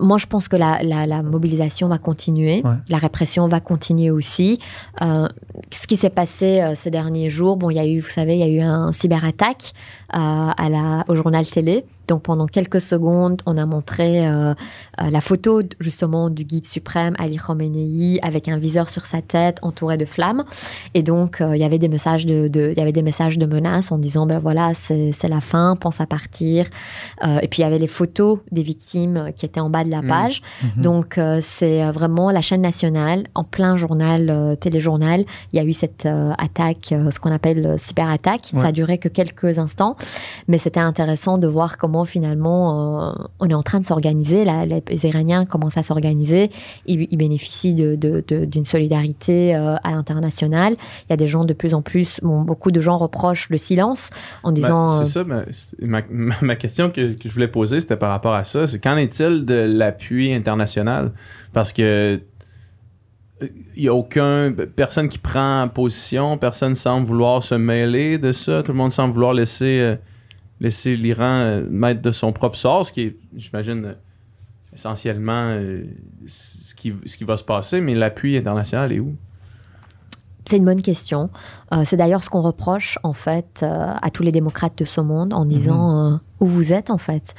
moi, 0.00 0.18
je 0.18 0.26
pense 0.26 0.48
que 0.48 0.56
la, 0.56 0.82
la, 0.82 1.22
mobilisation 1.22 1.88
va 1.88 1.98
continuer. 1.98 2.62
La 2.88 2.98
répression 2.98 3.48
va 3.48 3.60
continuer 3.60 4.10
aussi. 4.10 4.60
Euh, 5.02 5.28
ce 5.70 5.86
qui 5.86 5.96
s'est 5.96 6.10
passé 6.10 6.72
ces 6.76 6.90
derniers 6.90 7.30
jours, 7.30 7.56
bon, 7.56 7.70
il 7.70 7.76
y 7.76 7.80
a 7.80 7.86
eu, 7.86 8.00
vous 8.00 8.08
savez, 8.08 8.34
il 8.34 8.40
y 8.40 8.42
a 8.42 8.48
eu 8.48 8.60
un 8.60 8.92
cyberattaque 8.92 9.72
à 10.10 10.68
la, 10.68 11.04
au 11.08 11.14
journal 11.14 11.46
télé. 11.46 11.84
Donc 12.08 12.22
pendant 12.22 12.46
quelques 12.46 12.80
secondes, 12.80 13.42
on 13.44 13.58
a 13.58 13.66
montré 13.66 14.26
euh, 14.26 14.54
euh, 15.00 15.10
la 15.10 15.20
photo 15.20 15.60
justement 15.78 16.30
du 16.30 16.44
guide 16.44 16.66
suprême 16.66 17.14
Ali 17.18 17.36
Khamenei 17.36 18.18
avec 18.22 18.48
un 18.48 18.56
viseur 18.56 18.88
sur 18.88 19.04
sa 19.04 19.20
tête 19.20 19.58
entouré 19.62 19.98
de 19.98 20.06
flammes. 20.06 20.44
Et 20.94 21.02
donc 21.02 21.40
euh, 21.40 21.54
il 21.54 21.60
y 21.60 21.64
avait 21.64 21.78
des 21.78 21.88
messages 21.88 22.24
de, 22.24 22.50
il 22.54 22.78
y 22.78 22.80
avait 22.80 22.92
des 22.92 23.02
messages 23.02 23.36
de 23.36 23.44
menaces 23.44 23.92
en 23.92 23.98
disant 23.98 24.26
ben 24.26 24.38
voilà 24.38 24.72
c'est 24.74 25.28
la 25.28 25.42
fin, 25.42 25.76
pense 25.76 26.00
à 26.00 26.06
partir. 26.06 26.66
et 27.22 27.48
puis 27.48 27.60
il 27.60 27.62
y 27.62 27.64
avait 27.64 27.78
les 27.78 27.86
photos 27.86 28.38
des 28.50 28.62
victimes 28.62 29.30
qui 29.36 29.44
étaient 29.44 29.60
en 29.60 29.68
bas 29.68 29.84
de 29.84 29.90
la 29.90 30.00
mmh. 30.00 30.06
page. 30.06 30.42
Mmh. 30.62 30.80
Donc 30.80 31.20
c'est 31.42 31.90
vraiment 31.90 32.30
la 32.30 32.40
chaîne 32.40 32.62
nationale 32.62 33.24
en 33.34 33.44
plein 33.44 33.76
journal 33.76 34.56
téléjournal. 34.60 35.24
Il 35.52 35.58
y 35.58 35.60
a 35.60 35.64
eu 35.64 35.74
cette 35.74 36.08
attaque, 36.38 36.94
ce 37.10 37.20
qu'on 37.20 37.32
appelle 37.32 37.74
cyberattaque. 37.78 38.50
Ça 38.54 38.68
a 38.68 38.72
duré 38.72 38.96
que 38.96 39.08
quelques 39.08 39.58
instants, 39.58 39.96
mais 40.46 40.56
c'était 40.56 40.80
intéressant 40.80 41.36
de 41.36 41.46
voir 41.46 41.76
comment 41.76 41.97
finalement 42.04 43.08
euh, 43.08 43.12
on 43.40 43.48
est 43.48 43.54
en 43.54 43.62
train 43.62 43.80
de 43.80 43.84
s'organiser. 43.84 44.44
Les 44.44 45.06
Iraniens 45.06 45.44
commencent 45.44 45.76
à 45.76 45.82
s'organiser. 45.82 46.50
Ils, 46.86 47.16
bénéficient 47.16 47.74
d'une 47.74 48.64
solidarité 48.64 49.54
euh, 49.54 49.76
à 49.82 49.92
l'international. 49.92 50.74
Il 51.06 51.10
y 51.10 51.12
a 51.12 51.16
des 51.16 51.28
gens 51.28 51.44
de 51.44 51.52
plus 51.52 51.74
en 51.74 51.82
plus, 51.82 52.20
beaucoup 52.22 52.70
de 52.70 52.80
gens 52.80 52.96
reprochent 52.96 53.48
le 53.50 53.58
silence 53.58 54.10
en 54.42 54.52
disant. 54.52 54.86
Ben, 54.86 55.04
c'est 55.04 55.18
euh, 55.18 55.24
ça, 55.24 55.84
ma, 56.40 56.56
question 56.56 56.90
que, 56.90 57.16
je 57.22 57.28
voulais 57.28 57.48
poser, 57.48 57.80
c'était 57.80 57.96
par 57.96 58.10
rapport 58.10 58.34
à 58.34 58.44
ça. 58.44 58.66
C'est 58.66 58.78
qu'en 58.78 58.96
est-il 58.96 59.44
de 59.44 59.54
l'appui 59.54 60.32
international? 60.32 61.12
Parce 61.52 61.72
que 61.72 62.20
il 63.76 63.82
n'y 63.82 63.88
a 63.88 63.94
aucun 63.94 64.52
personne 64.74 65.08
qui 65.08 65.18
prend 65.18 65.68
position, 65.68 66.38
personne 66.38 66.74
semble 66.74 67.06
vouloir 67.06 67.44
se 67.44 67.54
mêler 67.54 68.18
de 68.18 68.32
ça, 68.32 68.64
tout 68.64 68.72
le 68.72 68.78
monde 68.78 68.90
semble 68.90 69.14
vouloir 69.14 69.32
laisser 69.32 69.96
laisser 70.60 70.96
l'Iran 70.96 71.40
euh, 71.40 71.66
mettre 71.70 72.02
de 72.02 72.12
son 72.12 72.32
propre 72.32 72.56
sort, 72.56 72.86
ce 72.86 72.92
qui 72.92 73.02
est, 73.02 73.16
j'imagine, 73.36 73.84
euh, 73.84 73.94
essentiellement 74.72 75.50
euh, 75.50 75.84
ce, 76.26 76.74
qui, 76.74 76.92
ce 77.06 77.16
qui 77.16 77.24
va 77.24 77.36
se 77.36 77.44
passer, 77.44 77.80
mais 77.80 77.94
l'appui 77.94 78.36
international 78.36 78.92
est 78.92 79.00
où? 79.00 79.14
C'est 80.44 80.56
une 80.56 80.64
bonne 80.64 80.80
question. 80.80 81.28
c'est 81.84 81.98
d'ailleurs 81.98 82.24
ce 82.24 82.30
qu'on 82.30 82.40
reproche 82.40 82.98
en 83.02 83.12
fait 83.12 83.62
à 83.62 84.08
tous 84.10 84.22
les 84.22 84.32
démocrates 84.32 84.78
de 84.78 84.86
ce 84.86 85.02
monde 85.02 85.34
en 85.34 85.44
disant 85.44 86.12
mhm. 86.12 86.20
où 86.40 86.46
vous 86.46 86.72
êtes 86.72 86.88
en 86.88 86.96
fait. 86.96 87.34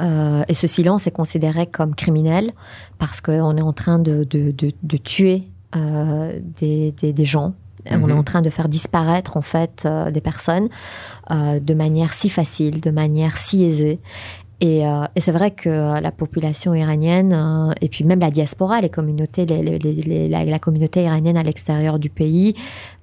et 0.00 0.54
ce 0.54 0.66
silence 0.66 1.06
est 1.06 1.10
considéré 1.10 1.66
comme 1.66 1.94
criminel 1.94 2.52
parce 2.98 3.20
qu'on 3.20 3.54
est 3.58 3.62
en 3.62 3.74
train 3.74 3.98
de, 3.98 4.24
de, 4.24 4.50
de, 4.50 4.96
tuer 4.96 5.42
des, 5.74 6.94
des, 6.98 7.12
des, 7.12 7.24
gens 7.26 7.52
on 7.84 8.08
est 8.08 8.12
mhm. 8.12 8.18
en 8.18 8.22
train 8.22 8.40
de 8.40 8.48
faire 8.48 8.70
disparaître 8.70 9.36
en 9.36 9.42
fait 9.42 9.86
des 10.14 10.22
personnes 10.22 10.70
euh, 11.30 11.60
de 11.60 11.74
manière 11.74 12.12
si 12.12 12.30
facile, 12.30 12.80
de 12.80 12.90
manière 12.90 13.38
si 13.38 13.64
aisée. 13.64 13.98
Et, 14.60 14.86
euh, 14.86 15.04
c'est 15.16 15.32
vrai 15.32 15.50
que 15.50 16.00
la 16.00 16.12
population 16.12 16.74
iranienne 16.74 17.74
et 17.80 17.88
puis 17.88 18.04
même 18.04 18.20
la 18.20 18.30
diaspora, 18.30 18.80
les 18.80 18.88
communautés, 18.88 19.44
la, 19.46 20.58
communauté 20.58 21.02
iranienne 21.02 21.36
à 21.36 21.42
l'extérieur 21.42 21.98
du 21.98 22.08
pays 22.08 22.54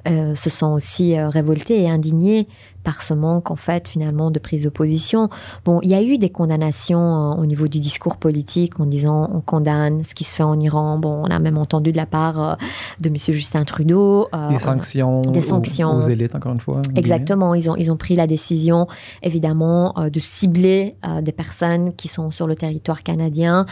se 0.05 0.49
sont 0.49 0.73
aussi 0.73 1.17
révoltés 1.19 1.81
et 1.81 1.89
indignés 1.89 2.47
par 2.83 3.01
ce 3.01 3.13
manque 3.13 3.51
en 3.51 3.55
fait 3.55 3.87
finalement 3.87 4.31
de 4.31 4.39
prise 4.39 4.63
de 4.63 4.69
position. 4.69 5.29
Bon, 5.65 5.79
il 5.81 5.89
y 5.89 5.95
a 5.95 6.01
eu 6.01 6.17
des 6.17 6.29
condamnations 6.29 6.99
euh, 6.99 7.41
au 7.41 7.45
niveau 7.45 7.67
du 7.67 7.79
discours 7.79 8.17
politique 8.17 8.79
en 8.79 8.85
disant 8.85 9.29
on 9.33 9.41
condamne 9.41 10.03
ce 10.03 10.15
qui 10.15 10.23
se 10.23 10.35
fait 10.35 10.43
en 10.43 10.59
Iran. 10.59 10.97
Bon, 10.97 11.23
on 11.23 11.29
a 11.29 11.39
même 11.39 11.57
entendu 11.57 11.91
de 11.91 11.97
la 11.97 12.05
part 12.05 12.41
euh, 12.41 12.55
de 12.99 13.09
Monsieur 13.09 13.33
Justin 13.33 13.63
Trudeau 13.63 14.27
euh, 14.33 14.49
des 14.49 14.59
sanctions, 14.59 15.21
des 15.21 15.41
sanctions 15.41 15.97
aux, 15.97 16.01
élites 16.01 16.35
encore 16.35 16.53
une 16.53 16.59
fois. 16.59 16.81
Exactement, 16.95 17.53
ils 17.53 17.69
ont 17.69 17.75
ils 17.75 17.91
ont 17.91 17.97
pris 17.97 18.15
la 18.15 18.27
décision 18.27 18.87
évidemment 19.23 19.93
de 20.11 20.19
cibler 20.19 20.95
des 21.21 21.31
personnes 21.31 21.93
qui 21.93 22.07
sont 22.07 22.31
sur 22.31 22.47
le 22.47 22.55
territoire 22.55 23.03
canadien 23.03 23.65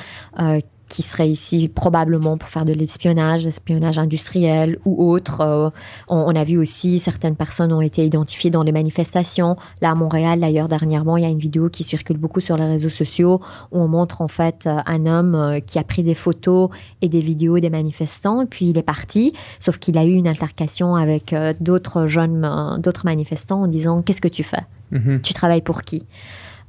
qui 0.89 1.03
serait 1.03 1.29
ici 1.29 1.69
probablement 1.69 2.37
pour 2.37 2.49
faire 2.49 2.65
de 2.65 2.73
l'espionnage, 2.73 3.45
espionnage 3.45 3.99
industriel 3.99 4.77
ou 4.85 5.11
autre. 5.11 5.41
Euh, 5.41 5.69
on, 6.07 6.35
a 6.35 6.43
vu 6.43 6.57
aussi 6.57 6.99
certaines 6.99 7.35
personnes 7.35 7.71
ont 7.71 7.81
été 7.81 8.05
identifiées 8.05 8.49
dans 8.49 8.63
les 8.63 8.71
manifestations. 8.71 9.55
Là 9.81 9.91
à 9.91 9.95
Montréal, 9.95 10.39
d'ailleurs, 10.39 10.67
dernièrement, 10.67 11.15
il 11.15 11.23
y 11.23 11.25
a 11.25 11.29
une 11.29 11.39
vidéo 11.39 11.69
qui 11.69 11.83
circule 11.83 12.17
beaucoup 12.17 12.41
sur 12.41 12.57
les 12.57 12.65
réseaux 12.65 12.89
sociaux 12.89 13.39
où 13.71 13.79
on 13.79 13.87
montre 13.87 14.21
en 14.21 14.27
fait 14.27 14.65
euh, 14.65 14.79
un 14.85 15.05
homme 15.05 15.35
euh, 15.35 15.59
qui 15.59 15.79
a 15.79 15.83
pris 15.83 16.03
des 16.03 16.15
photos 16.15 16.69
et 17.01 17.07
des 17.07 17.19
vidéos 17.19 17.59
des 17.59 17.69
manifestants 17.69 18.41
et 18.41 18.45
puis 18.47 18.69
il 18.69 18.77
est 18.77 18.83
parti. 18.83 19.33
Sauf 19.59 19.77
qu'il 19.77 19.97
a 19.97 20.05
eu 20.05 20.13
une 20.13 20.27
altercation 20.27 20.95
avec 20.95 21.35
d'autres 21.59 22.07
jeunes, 22.07 22.79
d'autres 22.79 23.05
manifestants 23.05 23.61
en 23.61 23.67
disant 23.67 24.01
qu'est-ce 24.01 24.21
que 24.21 24.27
tu 24.27 24.43
fais? 24.43 24.65
Mm-hmm. 24.91 25.21
Tu 25.21 25.33
travailles 25.33 25.61
pour 25.61 25.83
qui? 25.83 26.05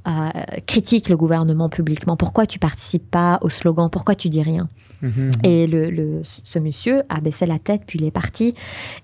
Euh, 0.08 0.30
critique 0.66 1.08
le 1.08 1.16
gouvernement 1.16 1.68
publiquement. 1.68 2.16
Pourquoi 2.16 2.46
tu 2.46 2.58
participes 2.58 3.10
pas 3.10 3.38
au 3.42 3.50
slogan? 3.50 3.90
Pourquoi 3.90 4.14
tu 4.14 4.30
dis 4.30 4.42
rien? 4.42 4.68
Mhm. 5.02 5.30
Et 5.44 5.66
le, 5.66 6.22
ce 6.24 6.58
monsieur 6.58 7.02
a 7.08 7.20
baissé 7.20 7.46
la 7.46 7.58
tête, 7.58 7.82
puis 7.86 7.98
il 7.98 8.06
est 8.06 8.10
parti. 8.10 8.54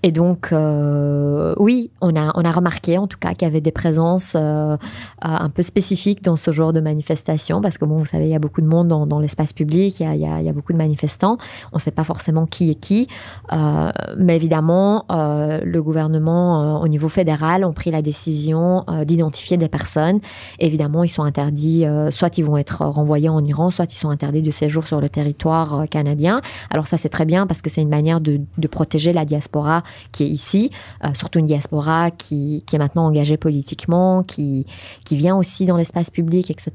Et 0.02 0.12
donc, 0.12 0.52
euh, 0.52 1.54
oui, 1.58 1.90
on 2.00 2.16
a, 2.16 2.32
on 2.34 2.44
a 2.44 2.52
remarqué 2.52 2.98
en 2.98 3.06
tout 3.06 3.18
cas 3.18 3.34
qu'il 3.34 3.46
y 3.46 3.50
avait 3.50 3.60
des 3.60 3.72
présences 3.72 4.34
euh, 4.36 4.76
un 5.20 5.48
peu 5.50 5.62
spécifiques 5.62 6.22
dans 6.22 6.36
ce 6.36 6.50
genre 6.50 6.72
de 6.72 6.80
manifestation, 6.80 7.60
parce 7.60 7.78
que 7.78 7.84
bon, 7.84 7.98
vous 7.98 8.06
savez, 8.06 8.24
il 8.24 8.30
y 8.30 8.34
a 8.34 8.38
beaucoup 8.38 8.60
de 8.60 8.66
monde 8.66 8.88
dans, 8.88 9.06
dans 9.06 9.20
l'espace 9.20 9.52
public, 9.52 10.00
il 10.00 10.02
y, 10.02 10.06
a, 10.06 10.14
il, 10.14 10.44
y 10.44 10.48
a, 10.48 10.52
beaucoup 10.52 10.72
de 10.72 10.78
manifestants, 10.78 11.38
on 11.72 11.76
ne 11.76 11.80
sait 11.80 11.90
pas 11.90 12.04
forcément 12.04 12.46
qui 12.46 12.70
est 12.70 12.74
qui, 12.74 13.08
euh, 13.52 13.90
mais 14.18 14.36
évidemment, 14.36 15.04
le 15.08 15.80
gouvernement 15.80 16.80
au 16.80 16.88
niveau 16.88 17.08
fédéral 17.08 17.64
ont 17.64 17.72
pris 17.72 17.90
la 17.90 18.02
décision 18.02 18.84
d'identifier 19.04 19.56
des 19.56 19.68
personnes. 19.68 20.20
Évidemment, 20.58 20.85
ils 21.04 21.08
sont 21.08 21.22
interdits, 21.22 21.84
soit 22.10 22.38
ils 22.38 22.44
vont 22.44 22.56
être 22.56 22.84
renvoyés 22.84 23.28
en 23.28 23.44
Iran, 23.44 23.70
soit 23.70 23.92
ils 23.92 23.96
sont 23.96 24.10
interdits 24.10 24.42
de 24.42 24.50
séjour 24.50 24.86
sur 24.86 25.00
le 25.00 25.08
territoire 25.08 25.88
canadien. 25.88 26.40
Alors 26.70 26.86
ça, 26.86 26.96
c'est 26.96 27.08
très 27.08 27.24
bien 27.24 27.46
parce 27.46 27.62
que 27.62 27.70
c'est 27.70 27.82
une 27.82 27.88
manière 27.88 28.20
de, 28.20 28.40
protéger 28.70 29.12
la 29.12 29.24
diaspora 29.24 29.82
qui 30.12 30.24
est 30.24 30.28
ici, 30.28 30.70
euh, 31.04 31.08
surtout 31.14 31.38
une 31.38 31.46
diaspora 31.46 32.10
qui, 32.10 32.64
est 32.72 32.78
maintenant 32.78 33.06
engagée 33.06 33.36
politiquement, 33.36 34.22
qui, 34.22 34.66
qui 35.04 35.16
vient 35.16 35.36
aussi 35.36 35.64
dans 35.66 35.76
l'espace 35.76 36.10
public, 36.10 36.50
etc. 36.50 36.72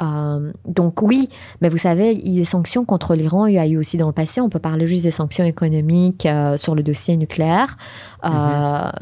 Euh, 0.00 0.52
donc 0.66 1.02
oui, 1.02 1.28
mais 1.60 1.68
vous 1.68 1.78
savez, 1.78 2.14
les 2.14 2.44
sanctions 2.44 2.84
contre 2.84 3.14
l'Iran, 3.14 3.46
il 3.46 3.54
y 3.54 3.58
a 3.58 3.66
eu 3.66 3.76
aussi 3.76 3.96
dans 3.96 4.06
le 4.06 4.12
passé, 4.12 4.40
on 4.40 4.48
peut 4.48 4.58
parler 4.58 4.86
juste 4.86 5.04
des 5.04 5.10
sanctions 5.10 5.44
économiques 5.44 6.26
euh, 6.26 6.56
sur 6.56 6.74
le 6.74 6.82
dossier 6.82 7.16
nucléaire. 7.16 7.76
Mm-hmm. 8.22 8.92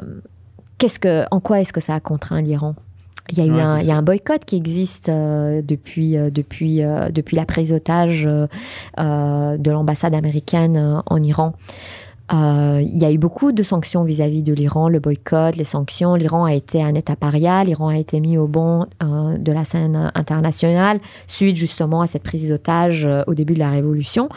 Qu'est-ce 0.78 0.98
que, 0.98 1.24
en 1.30 1.40
quoi 1.40 1.60
est-ce 1.60 1.72
que 1.72 1.80
ça 1.80 1.94
a 1.94 2.00
contraint 2.00 2.40
l'Iran? 2.40 2.74
Il 3.32 3.38
y, 3.38 3.42
a 3.42 3.46
eu 3.46 3.60
un, 3.60 3.78
il 3.78 3.86
y 3.86 3.90
a 3.90 3.96
un 3.96 4.02
boycott 4.02 4.44
qui 4.44 4.56
existe 4.56 5.08
euh, 5.08 5.62
depuis, 5.62 6.16
euh, 6.16 6.30
depuis, 6.30 6.82
euh, 6.82 7.10
depuis 7.10 7.36
la 7.36 7.44
prise 7.44 7.70
d'otage 7.70 8.24
de 8.24 9.70
l'ambassade 9.70 10.14
américaine 10.14 11.02
en 11.06 11.22
Iran. 11.22 11.54
il 12.32 12.98
y 12.98 13.04
a 13.04 13.12
eu 13.12 13.18
beaucoup 13.18 13.52
de 13.52 13.62
sanctions 13.62 14.04
vis-à-vis 14.04 14.42
de 14.42 14.52
l'Iran, 14.52 14.88
le 14.88 15.00
boycott, 15.00 15.56
les 15.56 15.64
sanctions. 15.64 16.14
L'Iran 16.14 16.44
a 16.44 16.54
été 16.54 16.82
un 16.82 16.94
État 16.94 17.16
paria, 17.16 17.64
l'Iran 17.64 17.88
a 17.88 17.96
été 17.96 18.20
mis 18.20 18.38
au 18.38 18.46
banc 18.46 18.86
de 19.00 19.52
la 19.52 19.64
scène 19.64 20.10
internationale 20.14 21.00
suite 21.26 21.56
justement 21.56 22.02
à 22.02 22.06
cette 22.06 22.22
prise 22.22 22.48
d'otage 22.48 23.08
au 23.26 23.34
début 23.34 23.54
de 23.54 23.58
la 23.60 23.70
Révolution. 23.70 24.28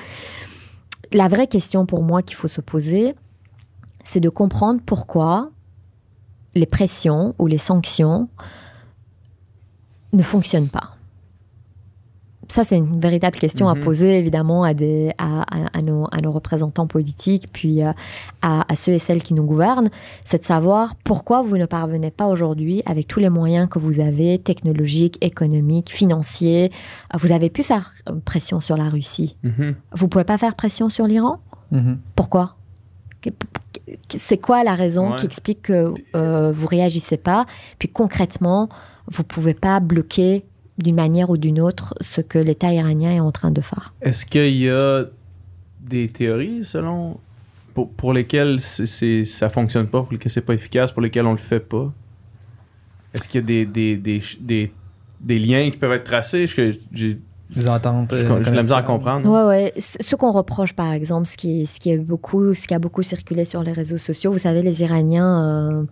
La 1.12 1.28
vraie 1.28 1.48
question 1.48 1.86
pour 1.86 2.02
moi 2.02 2.22
qu'il 2.24 2.36
faut 2.36 2.48
se 2.48 2.62
poser, 2.62 3.16
c'est 4.04 4.20
de 4.20 4.30
comprendre 4.30 4.82
pourquoi 4.86 5.50
les 6.56 6.66
pressions 6.66 7.36
ou 7.40 7.48
les 7.48 7.58
sanctions 7.58 8.30
ne 10.14 10.24
fonctionne 10.24 10.68
pas 10.68 10.94
ça, 12.54 12.64
c'est 12.64 12.78
une 12.78 13.00
véritable 13.00 13.38
question 13.38 13.68
à 13.68 13.76
mhm. 13.76 13.84
poser, 13.84 14.20
évidemment, 14.20 14.64
à, 14.64 14.74
des, 14.74 15.12
à, 15.18 15.42
à, 15.42 15.82
nos, 15.82 16.08
à 16.12 16.22
nos, 16.22 16.32
représentants 16.32 16.88
politiques, 16.88 17.48
puis 17.52 17.84
euh, 17.84 17.92
à, 18.42 18.76
ceux 18.76 18.92
et 18.92 19.00
celles 19.00 19.24
qui 19.24 19.34
nous 19.34 19.44
gouvernent. 19.44 19.90
C'est 20.24 20.40
de 20.40 20.46
savoir 20.46 20.96
pourquoi 21.04 21.42
vous 21.42 21.58
ne 21.58 21.66
parvenez 21.66 22.12
pas 22.12 22.28
aujourd'hui, 22.28 22.84
avec 22.86 23.08
tous 23.08 23.20
les 23.20 23.30
moyens 23.30 23.68
que 23.70 23.80
vous 23.80 24.00
avez, 24.00 24.38
technologiques, 24.38 25.18
économiques, 25.22 25.90
financiers. 25.90 26.72
Vous 27.14 27.32
avez 27.32 27.50
pu 27.50 27.64
faire 27.64 27.92
pression 28.26 28.62
sur 28.62 28.78
la 28.78 28.90
Russie. 28.90 29.38
Mhm. 29.44 29.76
Vous 29.94 30.08
pouvez 30.08 30.24
pas 30.24 30.38
faire 30.38 30.56
pression 30.56 30.90
sur 30.90 31.08
l'Iran? 31.08 31.40
Mhm. 31.72 31.98
Pourquoi? 32.16 32.56
C'est 34.10 34.38
quoi 34.38 34.64
la 34.66 34.76
raison 34.76 35.16
qui 35.16 35.26
explique 35.26 35.64
que 35.64 35.94
euh, 36.14 36.52
vous 36.54 36.68
réagissez 36.68 37.16
pas? 37.16 37.46
Puis 37.80 37.88
concrètement, 37.88 38.68
vous 39.12 39.24
pouvez 39.24 39.54
pas 39.54 39.80
bloquer 39.80 40.44
d'une 40.78 40.96
manière 40.96 41.30
ou 41.30 41.38
d'une 41.38 41.60
autre 41.62 41.94
ce 42.02 42.22
que 42.22 42.40
l'État 42.40 42.74
iranien 42.74 43.12
est 43.12 43.20
en 43.20 43.32
train 43.32 43.52
de 43.52 43.62
faire. 43.62 43.94
Est-ce 44.02 44.26
qu'il 44.26 44.56
y 44.58 44.70
a 44.70 45.06
des 45.82 46.08
théories 46.08 46.66
selon 46.66 47.18
pour, 47.74 47.90
pour 47.92 48.14
lesquels 48.14 48.60
c'est, 48.60 48.86
c'est- 48.86 49.26
ça 49.26 49.50
fonctionne 49.50 49.88
pas, 49.88 50.02
pour 50.04 50.12
lesquels 50.12 50.32
c'est 50.32 50.42
pas 50.42 50.54
efficace, 50.54 50.92
pour 50.92 51.02
lesquels 51.02 51.26
on 51.26 51.32
le 51.34 51.38
fait 51.38 51.60
pas? 51.60 51.92
Est-ce 53.14 53.28
qu'il 53.30 53.42
y 53.42 53.44
a 53.44 53.48
des, 53.48 53.66
des, 53.66 53.96
des, 53.98 54.22
des, 54.40 54.72
des 55.22 55.40
liens 55.40 55.70
qui 55.70 55.78
peuvent 55.78 55.92
être 55.92 56.04
tracés? 56.04 56.48
Je, 56.48 56.56
que 56.56 56.72
j'ai, 56.92 57.20
Les 57.56 57.68
ententes. 57.68 58.10
j'ai 58.16 58.26
euh, 58.26 58.44
j'ai 58.44 58.50
de 58.52 58.56
la 58.56 58.62
misère 58.64 58.78
à 58.78 58.82
comprendre. 58.84 59.30
Ouais, 59.30 59.48
ouais. 59.48 59.74
Ce 59.78 59.98
ce 60.02 60.16
qu'on 60.16 60.32
reproche, 60.32 60.74
par 60.74 60.92
exemple, 60.92 61.28
ce 61.28 61.38
qui, 61.38 61.66
ce 61.68 61.80
qui 61.80 61.92
est 61.92 61.98
beaucoup, 61.98 62.56
ce 62.56 62.68
qui 62.68 62.74
a 62.74 62.80
beaucoup 62.80 63.04
circulé 63.04 63.46
sur 63.46 63.62
les 63.62 63.72
réseaux 63.74 64.00
sociaux, 64.00 64.32
vous 64.32 64.40
savez, 64.40 64.64
les 64.64 64.82
Iraniens 64.82 65.44
euh, 65.44 65.84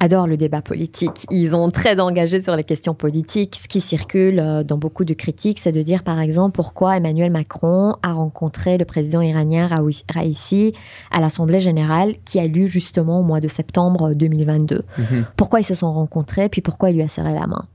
adorent 0.00 0.26
le 0.26 0.36
débat 0.36 0.62
politique. 0.62 1.26
Ils 1.30 1.54
ont 1.54 1.70
très 1.70 2.00
engagés 2.00 2.40
sur 2.40 2.56
les 2.56 2.64
questions 2.64 2.94
politiques. 2.94 3.56
Ce 3.62 3.68
qui 3.68 3.80
circule 3.80 4.40
euh, 4.40 4.64
dans 4.64 4.78
beaucoup 4.78 5.04
de 5.04 5.14
critiques, 5.14 5.58
c'est 5.58 5.72
de 5.72 5.82
dire, 5.82 6.02
par 6.02 6.18
exemple, 6.20 6.56
pourquoi 6.56 6.96
Emmanuel 6.96 7.30
Macron 7.30 7.94
a 8.02 8.12
rencontré 8.14 8.78
le 8.78 8.84
président 8.84 9.20
iranien 9.20 9.68
Raisi 10.10 10.72
à 11.10 11.20
l'Assemblée 11.20 11.60
générale 11.60 12.14
qui 12.24 12.40
a 12.40 12.46
lieu 12.46 12.66
justement 12.66 13.20
au 13.20 13.22
mois 13.22 13.40
de 13.40 13.48
septembre 13.48 14.14
2022 14.14 14.82
Mhm. 14.98 15.24
pourquoi 15.36 15.60
ils 15.60 15.64
se 15.64 15.74
sont 15.74 15.92
rencontrés, 15.92 16.48
puis 16.48 16.60
pourquoi 16.62 16.90
il 16.90 16.96
lui 16.96 17.02
a 17.02 17.08
serré 17.08 17.32
la 17.34 17.46
main? 17.46 17.66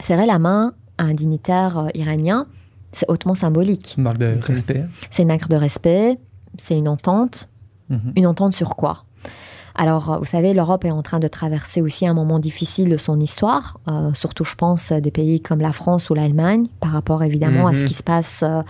Serrer 0.00 0.26
la 0.26 0.38
main 0.38 0.72
à 0.98 1.04
un 1.04 1.14
dignitaire 1.14 1.78
euh, 1.78 1.88
iranien, 1.94 2.46
c'est 2.92 3.10
hautement 3.10 3.34
symbolique. 3.34 3.88
C'est 3.90 3.96
une 3.98 4.04
marque 4.04 4.18
de 4.18 4.38
respect. 4.40 4.84
C'est 5.10 5.22
une 5.22 5.28
marque 5.28 5.48
de 5.48 5.56
respect, 5.56 6.18
c'est 6.56 6.78
une 6.78 6.88
entente. 6.88 7.48
Mhm. 7.90 8.12
Une 8.16 8.26
entente 8.26 8.54
sur 8.54 8.76
quoi? 8.76 9.04
Alors, 9.74 10.18
vous 10.20 10.24
savez, 10.24 10.54
l'Europe 10.54 10.84
est 10.84 10.90
en 10.90 11.02
train 11.02 11.18
de 11.18 11.26
traverser 11.28 11.80
aussi 11.82 12.06
un 12.06 12.14
moment 12.14 12.38
difficile 12.38 12.88
de 12.88 12.96
son 12.96 13.18
histoire, 13.18 13.78
euh, 13.88 14.12
surtout, 14.14 14.44
je 14.44 14.54
pense, 14.54 14.92
des 14.92 15.10
pays 15.10 15.40
comme 15.40 15.60
la 15.60 15.72
France 15.72 16.10
ou 16.10 16.14
l'Allemagne, 16.14 16.66
par 16.80 16.92
rapport 16.92 17.22
évidemment 17.24 17.66
à 17.66 17.72
Mhm. 17.72 17.78
ce 17.80 17.84
qui 17.84 17.94
se 17.94 18.02
passe 18.04 18.42
euh, 18.44 18.62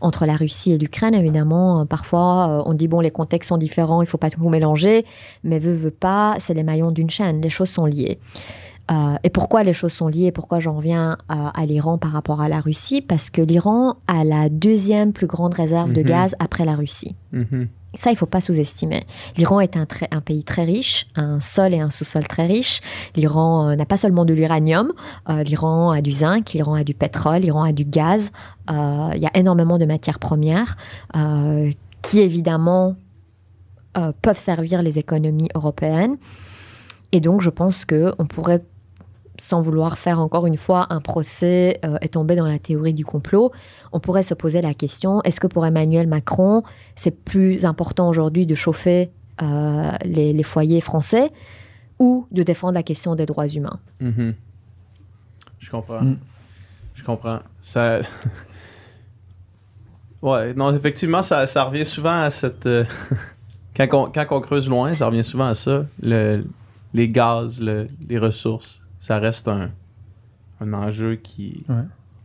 entre 0.00 0.26
la 0.26 0.34
Russie 0.36 0.72
et 0.72 0.78
l'Ukraine. 0.78 1.14
Évidemment, 1.14 1.80
euh, 1.80 1.84
parfois, 1.86 2.62
on 2.66 2.74
dit, 2.74 2.88
bon, 2.88 3.00
les 3.00 3.10
contextes 3.10 3.48
sont 3.48 3.56
différents, 3.56 4.02
il 4.02 4.06
faut 4.06 4.18
pas 4.18 4.30
tout 4.30 4.48
mélanger, 4.48 5.06
mais 5.44 5.58
veut, 5.58 5.72
veut 5.74 5.90
pas, 5.90 6.36
c'est 6.40 6.54
les 6.54 6.62
maillons 6.64 6.90
d'une 6.90 7.10
chaîne, 7.10 7.40
les 7.40 7.50
choses 7.50 7.70
sont 7.70 7.86
liées. 7.86 8.18
Euh, 8.90 9.14
et 9.22 9.30
pourquoi 9.30 9.62
les 9.62 9.72
choses 9.72 9.92
sont 9.92 10.08
liées 10.08 10.32
Pourquoi 10.32 10.58
j'en 10.58 10.74
reviens 10.74 11.16
à, 11.28 11.48
à 11.60 11.64
l'Iran 11.64 11.96
par 11.96 12.10
rapport 12.10 12.40
à 12.40 12.48
la 12.48 12.60
Russie? 12.60 13.02
Parce 13.02 13.30
que 13.30 13.40
l'Iran 13.40 13.94
a 14.08 14.24
la 14.24 14.48
deuxième 14.48 15.12
plus 15.12 15.28
grande 15.28 15.54
réserve 15.54 15.92
de 15.92 16.00
Mhm. 16.00 16.06
gaz 16.06 16.34
après 16.40 16.64
la 16.64 16.74
Russie. 16.74 17.14
Mhm. 17.32 17.68
Ça, 17.94 18.12
il 18.12 18.16
faut 18.16 18.26
pas 18.26 18.40
sous-estimer. 18.40 19.02
L'Iran 19.36 19.60
est 19.60 19.76
un, 19.76 19.86
pays 20.20 20.44
très 20.44 20.64
riche, 20.64 21.08
un 21.16 21.40
sol 21.40 21.74
et 21.74 21.80
un 21.80 21.90
sous-sol 21.90 22.26
très 22.28 22.46
riches. 22.46 22.80
L'Iran 23.16 23.70
euh, 23.70 23.76
n'a 23.76 23.84
pas 23.84 23.96
seulement 23.96 24.24
de 24.24 24.32
l'uranium, 24.32 24.92
euh, 25.28 25.42
l'Iran 25.42 25.90
a 25.90 26.00
du 26.00 26.12
zinc, 26.12 26.52
l'Iran 26.52 26.74
a 26.74 26.84
du 26.84 26.94
pétrole, 26.94 27.40
l'Iran 27.40 27.64
a 27.64 27.72
du 27.72 27.84
gaz. 27.84 28.30
Euh, 28.70 29.10
Il 29.16 29.20
y 29.20 29.26
a 29.26 29.36
énormément 29.36 29.78
de 29.78 29.86
matières 29.86 30.20
premières 30.20 30.76
qui, 32.02 32.20
évidemment, 32.20 32.96
peuvent 34.22 34.38
servir 34.38 34.82
les 34.82 34.98
économies 34.98 35.48
européennes. 35.54 36.16
Et 37.12 37.20
donc, 37.20 37.40
je 37.40 37.50
pense 37.50 37.84
qu'on 37.84 38.26
pourrait, 38.26 38.62
sans 39.40 39.62
vouloir 39.62 39.98
faire 39.98 40.20
encore 40.20 40.46
une 40.46 40.56
fois 40.58 40.86
un 40.90 41.00
procès 41.00 41.80
euh, 41.84 41.96
et 42.02 42.08
tomber 42.08 42.36
dans 42.36 42.46
la 42.46 42.58
théorie 42.58 42.92
du 42.94 43.04
complot, 43.06 43.52
on 43.92 44.00
pourrait 44.00 44.22
se 44.22 44.34
poser 44.34 44.60
la 44.60 44.74
question, 44.74 45.22
est-ce 45.22 45.40
que 45.40 45.46
pour 45.46 45.64
Emmanuel 45.64 46.06
Macron, 46.06 46.62
c'est 46.94 47.24
plus 47.24 47.64
important 47.64 48.08
aujourd'hui 48.08 48.44
de 48.46 48.54
chauffer 48.54 49.10
euh, 49.42 49.90
les, 50.04 50.32
les 50.34 50.42
foyers 50.42 50.82
français 50.82 51.30
ou 51.98 52.26
de 52.30 52.42
défendre 52.42 52.74
la 52.74 52.82
question 52.82 53.14
des 53.14 53.24
droits 53.26 53.48
humains? 53.48 53.80
Mhm. 54.00 54.34
Je 55.58 55.70
comprends. 55.70 56.02
Mm. 56.02 56.18
Je 56.94 57.04
comprends. 57.04 57.38
Ça. 57.62 58.00
ouais, 60.22 60.54
non, 60.54 60.74
effectivement, 60.74 61.22
ça, 61.22 61.46
ça 61.46 61.64
revient 61.64 61.84
souvent 61.86 62.22
à 62.22 62.30
cette. 62.30 62.66
euh, 62.66 62.84
quand, 63.76 63.88
on, 63.94 64.10
quand 64.10 64.26
on 64.30 64.40
creuse 64.40 64.68
loin, 64.68 64.94
ça 64.94 65.06
revient 65.06 65.24
souvent 65.24 65.46
à 65.46 65.54
ça. 65.54 65.84
Le, 66.02 66.44
les 66.92 67.08
gaz, 67.08 67.60
le- 67.60 67.88
les 68.08 68.18
ressources, 68.18 68.79
ça 69.00 69.18
reste 69.18 69.48
un, 69.48 69.70
un 70.60 70.72
enjeu 70.72 71.16
qui, 71.16 71.64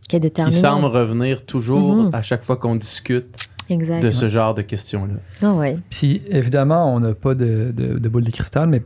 qui 0.08 0.16
est 0.16 0.30
qui 0.30 0.52
semble 0.52 0.86
revenir 0.86 1.44
toujours 1.44 1.96
Mhm. 2.04 2.10
à 2.14 2.22
chaque 2.22 2.44
fois 2.44 2.56
qu'on 2.56 2.76
discute 2.76 3.48
Exact. 3.68 4.00
de 4.02 4.10
ce 4.12 4.28
genre 4.28 4.54
de 4.54 4.62
questions-là. 4.62 5.14
Ah 5.42 5.54
ouais. 5.54 5.78
Puis 5.90 6.22
évidemment, 6.28 6.94
on 6.94 7.00
n'a 7.00 7.14
pas 7.14 7.34
de, 7.34 7.72
de, 7.74 7.98
de 7.98 8.08
boule 8.08 8.22
de 8.24 8.30
cristal, 8.30 8.68
mais 8.68 8.82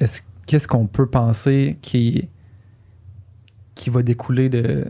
est-ce, 0.00 0.22
qu'est-ce 0.46 0.66
qu'on 0.66 0.86
peut 0.86 1.06
penser 1.06 1.78
qui, 1.82 2.28
qui 3.74 3.90
va 3.90 4.02
découler 4.02 4.48
de, 4.48 4.86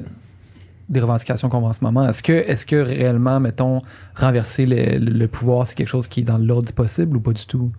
des 0.89 1.01
revendications 1.01 1.48
qu'on 1.48 1.60
voit 1.60 1.70
en 1.70 1.74
ce 1.74 1.85
moment? 1.85 2.09
Est-ce 2.09 2.22
que, 2.22 2.32
est-ce 2.32 2.64
que 2.64 2.76
réellement, 2.76 3.40
mettons, 3.40 3.82
renverser 4.14 4.64
le, 4.66 4.98
le- 4.98 5.12
le 5.12 5.28
pouvoir, 5.28 5.66
c'est 5.66 5.74
quelque 5.74 5.89
chose 5.89 6.09
qui 6.09 6.20
est 6.20 6.24
dans 6.24 6.39
l'ordre 6.39 6.68
du 6.68 6.72
possible 6.72 7.16
ou 7.16 7.20
pas 7.20 7.32
du 7.32 7.44
tout? 7.47 7.70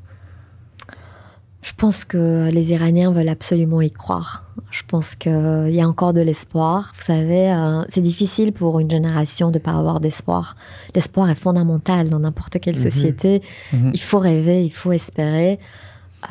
Je 1.65 1.73
pense 1.75 2.05
que 2.05 2.51
les 2.51 2.71
Iraniens 2.73 3.11
veulent 3.11 3.27
absolument 3.27 3.81
y 3.81 3.89
croire. 3.89 4.43
Je 4.69 4.83
pense 4.87 5.15
qu'il 5.15 5.71
y 5.71 5.81
a 5.81 5.87
encore 5.87 6.13
de 6.13 6.21
l'espoir. 6.21 6.93
Vous 6.95 7.01
savez, 7.03 7.51
euh, 7.51 7.81
c'est 7.89 8.01
difficile 8.01 8.53
pour 8.53 8.79
une 8.79 8.89
génération 8.91 9.49
de 9.49 9.57
ne 9.57 9.63
pas 9.63 9.71
avoir 9.71 9.99
d'espoir. 9.99 10.55
L'espoir 10.93 11.27
est 11.31 11.33
fondamental 11.47 12.11
dans 12.11 12.19
n'importe 12.19 12.59
quelle 12.59 12.75
Mhm. 12.75 12.83
société. 12.91 13.41
Mhm. 13.73 13.91
Il 13.95 13.99
faut 13.99 14.19
rêver, 14.19 14.63
il 14.63 14.69
faut 14.69 14.91
espérer. 14.91 15.59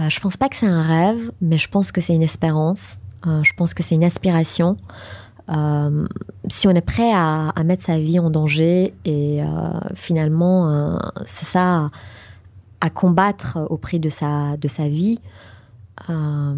Euh, 0.00 0.08
je 0.08 0.20
pense 0.20 0.36
pas 0.36 0.48
que 0.48 0.54
c'est 0.54 0.68
un 0.68 0.82
rêve, 0.82 1.32
mais 1.40 1.58
je 1.58 1.68
pense 1.68 1.90
que 1.90 2.00
c'est 2.00 2.14
une 2.14 2.22
espérance. 2.22 2.98
Euh, 3.26 3.42
je 3.42 3.52
pense 3.56 3.74
que 3.74 3.82
c'est 3.82 3.96
une 3.96 4.04
aspiration. 4.04 4.76
Si 6.48 6.68
on 6.68 6.70
est 6.70 6.80
prêt 6.94 7.12
à, 7.12 7.48
à 7.50 7.64
mettre 7.64 7.82
sa 7.82 7.98
vie 7.98 8.18
en 8.20 8.30
danger 8.30 8.94
et 9.04 9.40
finalement, 9.94 10.98
c'est 11.26 11.44
ça, 11.44 11.90
à 12.86 12.90
combattre 12.90 13.58
au 13.70 13.76
prix 13.78 13.98
de 13.98 14.10
sa, 14.10 14.56
de 14.58 14.68
sa 14.68 14.88
vie, 14.88 15.18
euh, 16.10 16.54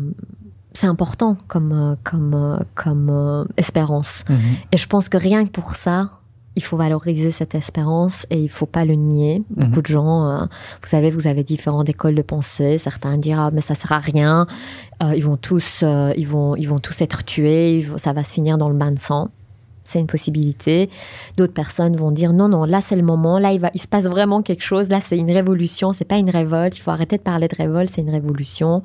c'est 0.73 0.87
important 0.89 1.37
comme, 1.47 1.97
comme, 2.03 2.59
comme 2.75 3.09
euh, 3.11 3.45
espérance. 3.57 4.25
Mhm. 4.29 4.39
Et 4.73 4.77
je 4.77 4.87
pense 4.87 5.09
que 5.09 5.17
rien 5.17 5.45
que 5.47 5.51
pour 5.51 5.75
ça, 5.77 6.11
il 6.57 6.63
faut 6.65 6.77
valoriser 6.77 7.31
cette 7.31 7.55
espérance 7.55 8.27
et 8.31 8.41
il 8.43 8.49
faut 8.49 8.67
pas 8.67 8.85
le 8.85 8.95
nier. 8.95 9.45
Mhm. 9.57 9.67
Beaucoup 9.69 9.83
de 9.83 9.87
gens, 9.87 10.27
euh, 10.31 10.41
vous 10.83 10.89
savez, 10.89 11.11
vous 11.11 11.27
avez 11.27 11.45
différentes 11.45 11.89
écoles 11.89 12.15
de 12.15 12.23
pensée. 12.23 12.79
Certains 12.79 13.19
diront 13.19 13.41
ah, 13.47 13.51
mais 13.53 13.61
ça 13.61 13.75
sert 13.75 13.93
à 13.93 13.99
rien. 13.99 14.47
Euh, 15.03 15.15
ils 15.15 15.23
vont 15.25 15.37
tous, 15.37 15.81
euh, 15.83 16.13
ils 16.17 16.27
vont, 16.27 16.57
ils 16.57 16.69
vont 16.69 16.79
tous 16.81 17.01
être 17.03 17.25
tués. 17.25 17.83
vont- 17.83 17.99
ça 17.99 18.13
va 18.13 18.25
se 18.25 18.33
finir 18.33 18.59
dans 18.59 18.69
le 18.69 18.75
bain 18.77 18.91
de 18.91 18.99
sang. 18.99 19.29
C'est 19.87 20.01
une 20.01 20.07
possibilité. 20.07 20.91
D'autres 21.37 21.53
personnes 21.55 21.97
vont 21.97 22.11
dire 22.11 22.33
non, 22.33 22.49
non, 22.49 22.65
là 22.65 22.81
c'est 22.81 22.97
le 22.97 23.03
moment. 23.03 23.39
Là 23.39 23.53
il 23.53 23.61
va, 23.61 23.71
il 23.73 23.81
se 23.81 23.89
passe 23.89 24.05
vraiment 24.05 24.43
quelque 24.43 24.63
chose. 24.65 24.89
Là 24.89 24.99
c'est 25.01 25.17
une 25.17 25.31
révolution. 25.31 25.93
C'est 25.93 26.05
pas 26.05 26.17
une 26.17 26.31
révolte. 26.31 26.77
Il 26.77 26.81
faut 26.81 26.91
arrêter 26.91 27.17
de 27.17 27.23
parler 27.23 27.49
de 27.49 27.55
révolte. 27.55 27.91
C'est 27.91 28.03
une 28.03 28.11
révolution. 28.11 28.83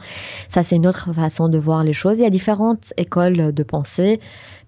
Ça 0.48 0.64
c'est 0.64 0.76
une 0.76 0.86
autre 0.88 1.11
façon 1.14 1.49
de 1.49 1.57
voir 1.57 1.84
les 1.84 1.94
choses. 1.94 2.19
Il 2.19 2.23
y 2.23 2.26
a 2.26 2.30
différentes 2.30 2.94
écoles 2.98 3.52
de 3.53 3.64
pensée 3.64 4.19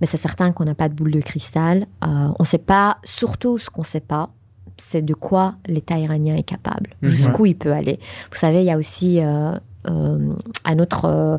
mais 0.01 0.07
c'est 0.07 0.18
certain 0.18 0.51
qu'on 0.51 0.65
n'a 0.65 0.76
pas 0.76 0.89
de 0.89 0.93
boule 0.95 1.11
de 1.11 1.22
cristal. 1.22 1.85
Euh, 2.03 2.07
on 2.07 2.35
ne 2.43 2.45
sait 2.45 2.57
pas, 2.57 2.97
surtout 3.05 3.57
ce 3.57 3.69
qu'on 3.69 3.84
ne 3.84 3.85
sait 3.88 4.01
pas, 4.01 4.31
c'est 4.76 5.03
de 5.05 5.14
quoi 5.14 5.53
l'État 5.68 5.97
iranien 5.97 6.35
est 6.35 6.43
capable, 6.43 6.89
Mhm. 7.01 7.10
jusqu'où 7.10 7.45
il 7.45 7.55
peut 7.55 7.72
aller. 7.72 7.99
Vous 8.31 8.38
savez, 8.38 8.61
il 8.61 8.65
y 8.65 8.72
a 8.72 8.77
aussi 8.77 9.22
euh, 9.22 9.53
euh, 9.89 10.34
un 10.65 10.80
autre, 10.80 11.05
euh, 11.05 11.38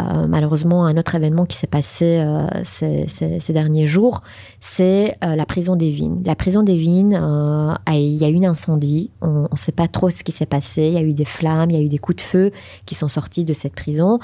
euh, 0.00 0.26
malheureusement, 0.26 0.86
un 0.86 0.96
autre 0.96 1.14
événement 1.14 1.46
qui 1.46 1.56
s'est 1.56 1.66
passé 1.66 2.24
ces, 2.64 3.52
derniers 3.52 3.86
jours, 3.86 4.22
c'est 4.60 5.16
la 5.22 5.46
prison 5.46 5.76
d'Evin. 5.76 6.18
La 6.24 6.34
prison 6.34 6.64
euh, 6.66 7.74
a- 7.86 7.94
il 7.94 8.16
y 8.16 8.24
a 8.24 8.28
eu 8.28 8.36
un 8.38 8.50
incendie, 8.50 9.10
on 9.22 9.48
ne 9.50 9.56
sait 9.56 9.72
pas 9.72 9.88
trop 9.88 10.10
ce 10.10 10.24
qui 10.24 10.32
s'est 10.32 10.46
passé, 10.46 10.88
il 10.88 10.94
y 10.94 10.98
a 10.98 11.02
eu 11.02 11.14
des 11.14 11.24
flammes, 11.24 11.70
il 11.70 11.76
y 11.76 11.80
a 11.80 11.82
eu 11.82 11.88
des 11.88 11.98
coups 11.98 12.16
de 12.16 12.22
feu 12.22 12.50
qui 12.86 12.94
sont 12.94 13.08
sortis 13.08 13.44
de 13.44 13.52
cette 13.52 13.74
prison. 13.74 14.18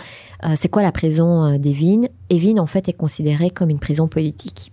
C'est 0.56 0.68
quoi 0.68 0.82
la 0.82 0.92
prison 0.92 1.44
euh, 1.44 1.58
d'Evin 1.58 2.02
Evin, 2.30 2.58
en 2.58 2.66
fait, 2.66 2.88
est 2.88 2.92
considérée 2.94 3.50
comme 3.50 3.70
une 3.70 3.78
prison 3.78 4.08
politique. 4.08 4.72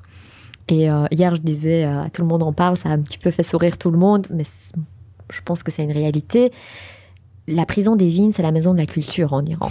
Et 0.68 0.88
hier, 1.12 1.34
je 1.36 1.42
disais, 1.42 1.84
euh, 1.84 2.04
tout 2.14 2.22
le 2.22 2.28
monde 2.28 2.44
en 2.44 2.54
parle, 2.54 2.78
ça 2.78 2.90
a 2.90 2.92
un 2.92 3.00
petit 3.00 3.18
peu 3.18 3.32
fait 3.32 3.42
sourire 3.42 3.80
tout 3.80 3.90
le 3.90 3.98
monde, 3.98 4.28
mais 4.32 4.44
je 5.32 5.42
pense 5.44 5.64
que 5.64 5.72
c'est 5.72 5.84
une 5.84 5.92
réalité. 5.92 6.52
La 7.52 7.66
prison 7.66 7.96
d'Evin, 7.96 8.30
c'est 8.32 8.42
la 8.44 8.52
maison 8.52 8.74
de 8.74 8.78
la 8.80 8.86
culture 8.86 9.34
en 9.34 9.44
Iran. 9.46 9.70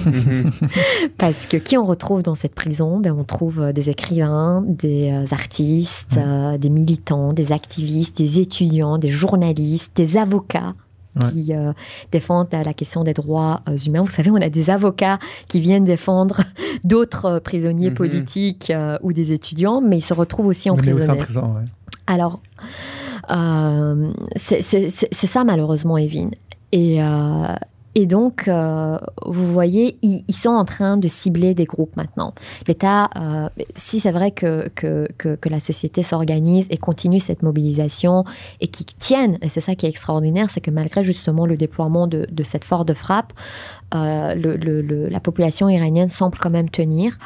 Parce 1.18 1.46
que 1.46 1.56
qui 1.56 1.76
on 1.78 1.86
retrouve 1.86 2.22
dans 2.22 2.34
cette 2.34 2.54
prison? 2.54 2.98
Ben, 2.98 3.12
On 3.18 3.24
trouve 3.24 3.60
euh, 3.60 3.72
des 3.72 3.88
écrivains, 3.90 4.62
des 4.66 5.10
euh, 5.12 5.24
artistes, 5.32 6.12
Ouais. 6.16 6.22
euh, 6.26 6.58
des 6.58 6.70
militants, 6.70 7.32
des 7.32 7.52
activistes, 7.52 8.16
des 8.18 8.40
étudiants, 8.40 8.98
des 8.98 9.08
journalistes, 9.10 9.92
des 9.96 10.16
avocats 10.16 10.74
Ouais. 11.20 11.30
qui 11.32 11.52
euh, 11.54 11.72
défendent 12.12 12.48
la 12.52 12.74
question 12.74 13.02
des 13.02 13.14
droits 13.14 13.62
euh, 13.68 13.76
humains. 13.78 14.02
Vous 14.02 14.10
savez, 14.10 14.30
on 14.30 14.36
a 14.36 14.50
des 14.50 14.70
avocats 14.70 15.18
qui 15.48 15.58
viennent 15.58 15.84
défendre 15.84 16.36
d'autres 16.84 17.40
prisonniers 17.40 17.88
Mhm. 17.90 17.94
politiques 17.96 18.72
ou 19.02 19.12
des 19.12 19.32
étudiants, 19.32 19.80
mais 19.80 19.98
ils 19.98 20.02
se 20.02 20.14
retrouvent 20.14 20.46
aussi 20.48 20.68
Mais 20.70 20.78
emprisonnés. 20.78 21.18
prison, 21.18 21.54
ouais. 21.56 21.64
Alors, 22.06 22.40
c'est 24.36 25.26
ça 25.26 25.44
malheureusement, 25.44 25.98
Evin. 25.98 26.30
Et, 26.72 27.02
euh, 27.02 27.54
et 27.94 28.06
donc, 28.06 28.46
euh, 28.46 28.96
vous 29.26 29.52
voyez, 29.52 29.98
ils, 30.02 30.34
sont 30.34 30.50
en 30.50 30.64
train 30.64 30.96
de 30.96 31.08
cibler 31.08 31.54
des 31.54 31.64
groupes 31.64 31.96
maintenant. 31.96 32.32
L'État, 32.68 33.10
euh, 33.16 33.48
si 33.74 33.98
c'est 33.98 34.12
vrai 34.12 34.30
que, 34.30 34.68
que, 34.74 35.08
que, 35.16 35.48
la 35.48 35.58
société 35.58 36.02
s'organise 36.02 36.66
et 36.70 36.76
continue 36.76 37.18
cette 37.18 37.42
mobilisation 37.42 38.24
et 38.60 38.68
qui 38.68 38.84
tienne, 38.84 39.38
et 39.42 39.48
c'est 39.48 39.60
ça 39.60 39.74
qui 39.74 39.86
est 39.86 39.88
extraordinaire, 39.88 40.50
c'est 40.50 40.60
que 40.60 40.70
malgré 40.70 41.02
justement 41.02 41.46
le 41.46 41.56
déploiement 41.56 42.06
de, 42.06 42.26
cette 42.44 42.64
force 42.64 42.86
de 42.86 42.94
frappe, 42.94 43.32
la 43.92 45.20
population 45.20 45.68
iranienne 45.68 46.08
semble 46.08 46.38
quand 46.38 46.50
même 46.50 46.70
tenir. 46.70 47.18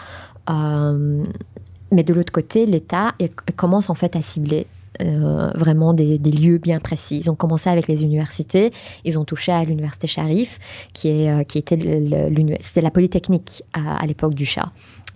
mais 0.48 2.02
de 2.02 2.14
l'autre 2.14 2.32
côté, 2.32 2.64
l'État 2.64 3.12
commence 3.56 3.90
en 3.90 3.94
fait 3.94 4.16
à 4.16 4.22
cibler 4.22 4.66
euh, 5.00 5.50
vraiment 5.54 5.94
des, 5.94 6.18
lieux 6.18 6.58
bien 6.58 6.78
précis. 6.78 7.18
Ils 7.18 7.30
ont 7.30 7.34
commencé 7.34 7.70
avec 7.70 7.88
les 7.88 8.02
universités. 8.02 8.72
Ils 9.04 9.18
ont 9.18 9.24
touché 9.24 9.52
à 9.52 9.64
l'université 9.64 10.06
Sharif, 10.06 10.58
qui, 10.92 11.08
est, 11.08 11.30
euh, 11.30 11.44
qui 11.44 11.58
était 11.58 11.78
c'était 12.60 12.80
la 12.80 12.90
polytechnique 12.90 13.62
à, 13.72 13.96
à 13.96 14.06
l'époque 14.06 14.34
du 14.34 14.44
Shah 14.44 14.70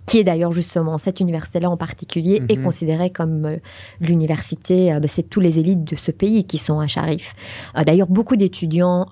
qui 0.07 0.19
est 0.19 0.23
d'ailleurs 0.23 0.53
justement 0.53 0.97
cette 0.97 1.19
université-là 1.19 1.69
en 1.69 1.77
particulier, 1.77 2.41
est 2.49 2.57
mhm. 2.57 2.63
considérée 2.63 3.09
comme 3.11 3.45
euh, 3.45 3.57
l'université, 3.99 4.93
euh, 4.93 4.99
bah, 4.99 5.07
c'est 5.09 5.29
tous 5.29 5.41
les 5.41 5.59
élites 5.59 5.83
de 5.83 5.95
ce 5.95 6.11
pays 6.11 6.45
qui 6.45 6.57
sont 6.57 6.79
à 6.79 6.87
Sharif. 6.87 7.35
Euh, 7.77 7.83
d'ailleurs, 7.83 8.07
beaucoup 8.07 8.37
d'étudiants 8.37 9.05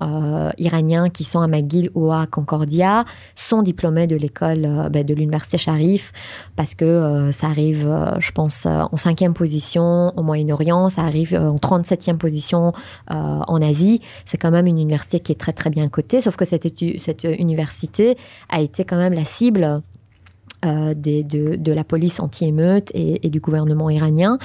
iraniens 0.58 1.10
qui 1.10 1.26
sont 1.26 1.42
à 1.42 1.48
McGill 1.48 1.90
ou 1.96 2.14
à 2.14 2.28
Concordia 2.28 3.04
sont 3.36 3.62
diplômés 3.62 4.08
de 4.08 4.16
l'école 4.16 4.90
bah, 4.90 5.04
de 5.04 5.14
l'université 5.14 5.58
Sharif 5.58 6.14
parce 6.56 6.76
que 6.76 7.30
ça 7.34 7.48
arrive, 7.48 7.94
je 8.20 8.32
pense, 8.32 8.66
en 8.66 8.96
cinquième 8.96 9.34
position 9.34 10.18
au 10.18 10.24
Moyen-Orient, 10.24 10.90
ça 10.90 11.02
arrive 11.02 11.36
en 11.36 11.58
37e 11.58 12.18
position 12.18 12.72
en 13.10 13.62
Asie. 13.62 14.02
C'est 14.24 14.38
quand 14.38 14.52
même 14.52 14.68
une 14.68 14.80
université 14.80 15.20
qui 15.20 15.34
est 15.34 15.40
très 15.40 15.54
très 15.54 15.70
bien 15.70 15.90
cotée, 15.90 16.22
sauf 16.22 16.38
que 16.38 16.46
cette, 16.46 16.68
cette 17.00 17.24
université 17.24 18.16
a 18.50 18.62
été 18.62 18.86
quand 18.86 18.98
même 18.98 19.14
la 19.14 19.26
cible 19.26 19.82
euh, 20.64 20.94
de, 20.95 21.72
la 21.73 21.84
police 21.84 22.19
anti-émeute 22.19 22.91
et, 22.94 23.30
du 23.30 23.40
gouvernement 23.40 23.90
iranien. 23.90 24.38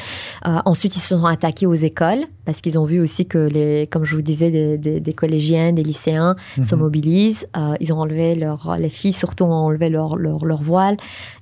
Euh, 0.46 0.58
ensuite, 0.64 0.96
ils 0.96 1.00
se 1.00 1.08
sont 1.08 1.24
attaqués 1.24 1.66
aux 1.66 1.74
écoles 1.74 2.24
parce 2.44 2.60
qu'ils 2.60 2.78
ont 2.78 2.84
vu 2.84 3.00
aussi 3.00 3.26
que, 3.26 3.38
les, 3.38 3.86
comme 3.86 4.04
je 4.04 4.16
vous 4.16 4.22
disais, 4.22 4.50
des, 4.50 5.12
collégiennes, 5.12 5.76
des 5.76 5.82
lycéens 5.82 6.36
se 6.62 6.74
mhm. 6.74 6.80
mobilisent. 6.80 7.46
Euh, 7.56 7.74
ils 7.80 7.92
ont 7.92 8.00
enlevé 8.00 8.34
leur, 8.34 8.76
les 8.78 8.88
filles 8.88 9.12
surtout 9.12 9.44
ont 9.44 9.52
enlevé 9.52 9.88
leur, 9.88 10.16
leur, 10.16 10.44
leur 10.44 10.62
voile 10.62 10.96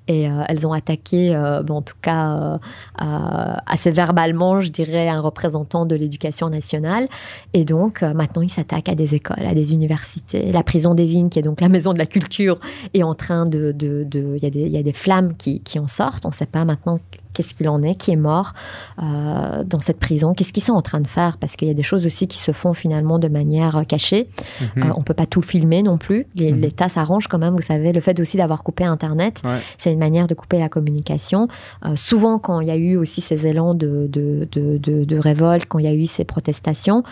et 0.09 0.29
elles 0.49 0.67
ont 0.67 0.73
attaqué, 0.73 1.37
en 1.37 1.83
tout 1.83 1.97
cas 2.01 2.59
assez 2.97 3.91
verbalement, 3.91 4.61
je 4.61 4.71
dirais, 4.71 5.09
un 5.09 5.21
représentant 5.21 5.87
de 5.87 5.95
l'éducation 5.95 6.49
nationale. 6.49 7.09
Et 7.55 7.65
donc, 7.65 8.03
maintenant, 8.03 8.43
ils 8.43 8.51
s'attaquent 8.51 8.89
à 8.89 8.95
des 8.95 9.15
écoles, 9.15 9.45
à 9.45 9.55
des 9.55 9.73
universités. 9.73 10.51
La 10.53 10.63
prison 10.63 10.95
des 10.95 11.07
Vignes, 11.07 11.29
qui 11.29 11.39
est 11.39 11.43
donc 11.43 11.61
la 11.61 11.69
maison 11.79 11.93
de 11.93 11.99
la 11.99 12.07
culture, 12.07 12.59
est 12.95 13.03
en 13.03 13.15
train 13.15 13.47
de... 13.47 13.75
Il 13.79 14.43
y 14.43 14.47
a 14.47 14.51
des 14.51 14.69
il 14.69 14.73
y 14.73 14.79
a 14.79 14.83
des 14.83 14.93
flammes 14.93 15.35
qui, 15.37 15.63
en 15.79 15.89
sortent. 15.89 16.25
On 16.25 16.29
ne 16.29 16.35
sait 16.35 16.47
pas 16.47 16.65
maintenant 16.65 16.99
qu'est-ce 17.39 17.55
qu'il 17.55 17.69
en 17.69 17.85
est, 17.85 17.95
qui 17.95 18.11
est 18.11 18.17
mort 18.17 18.53
euh, 19.01 19.63
dans 19.63 19.79
cette 19.79 20.01
prison, 20.01 20.35
qu'est-ce 20.35 20.53
qu'ils 20.53 20.65
sont 20.65 20.73
en 20.73 20.83
train 20.83 21.01
de 21.01 21.07
faire, 21.07 21.37
parce 21.39 21.55
qu'il 21.55 21.69
y 21.69 21.71
a 21.71 21.75
des 21.75 21.85
choses 21.85 22.05
aussi 22.05 22.27
qui 22.27 22.39
se 22.39 22.51
font 22.51 22.73
finalement 22.73 23.21
de 23.21 23.29
manière 23.29 23.77
euh, 23.77 23.85
cachée. 23.85 24.29
Mhm. 24.61 24.83
Euh, 24.83 24.93
on 24.97 24.99
ne 24.99 25.05
peut 25.05 25.15
pas 25.15 25.27
tout 25.27 25.41
filmer 25.41 25.85
non 25.85 25.99
plus. 25.99 26.27
Mhm. 26.37 26.61
L'État 26.61 26.89
s'arrange 26.89 27.29
quand 27.29 27.39
même, 27.39 27.55
vous 27.55 27.63
savez, 27.63 27.93
le 27.93 28.01
fait 28.01 28.19
aussi 28.19 28.39
d'avoir 28.39 28.65
coupé 28.65 28.83
Internet, 28.83 29.41
c'est 29.77 29.93
une 29.93 30.01
manière 30.01 30.27
de 30.27 30.35
couper 30.35 30.59
la 30.59 30.69
communication. 30.69 31.47
souvent, 31.95 32.41
quand 32.41 32.61
il 32.61 32.67
y 32.67 32.73
a 32.73 32.77
eu 32.77 32.97
aussi 32.97 33.21
ces 33.21 33.47
élans 33.47 33.75
de, 33.75 34.09
de, 34.11 34.49
de 34.51 35.19
révolte, 35.19 35.67
quand 35.67 35.79
il 35.79 35.85
y 35.85 35.89
a 35.89 35.95
eu 35.95 36.07
ces 36.07 36.25
protestations, 36.25 37.05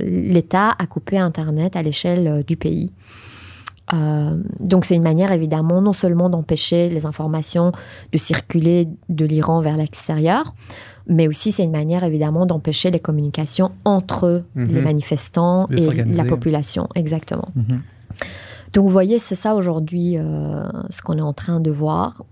l'État 0.00 0.74
a 0.78 0.86
coupé 0.86 1.16
Internet 1.16 1.74
à 1.76 1.82
l'échelle 1.82 2.44
du 2.46 2.56
pays. 2.56 2.92
Euh, 3.92 4.42
donc 4.58 4.84
c'est 4.84 4.96
une 4.96 5.02
manière 5.02 5.30
évidemment 5.30 5.80
non 5.80 5.92
seulement 5.92 6.28
d'empêcher 6.28 6.88
les 6.88 7.06
informations 7.06 7.70
de 8.12 8.18
circuler 8.18 8.88
de 9.08 9.24
l'Iran 9.24 9.60
vers 9.60 9.76
l'extérieur, 9.76 10.54
mais 11.06 11.28
aussi 11.28 11.52
c'est 11.52 11.62
une 11.62 11.70
manière 11.70 12.02
évidemment 12.02 12.46
d'empêcher 12.46 12.90
les 12.90 12.98
communications 12.98 13.70
entre 13.84 14.42
mhm. 14.54 14.74
les 14.74 14.80
manifestants 14.80 15.66
et 15.68 15.86
la 16.04 16.24
population. 16.24 16.88
Exactement. 16.94 17.48
Mhm. 17.54 17.78
Donc 18.72 18.84
vous 18.84 18.92
voyez, 18.92 19.18
c'est 19.18 19.36
ça 19.36 19.54
aujourd'hui 19.54 20.18
euh, 20.18 20.66
ce 20.90 21.00
qu'on 21.02 21.18
est 21.18 21.22
en 21.22 21.32
train 21.32 21.60
de 21.60 21.70
voir. 21.70 22.24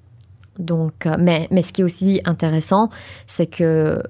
Donc, 0.58 1.06
euh, 1.06 1.16
mais, 1.18 1.48
mais 1.50 1.62
ce 1.62 1.72
qui 1.72 1.80
est 1.80 1.84
aussi 1.84 2.20
intéressant, 2.24 2.90
c'est 3.26 3.46
que 3.46 4.02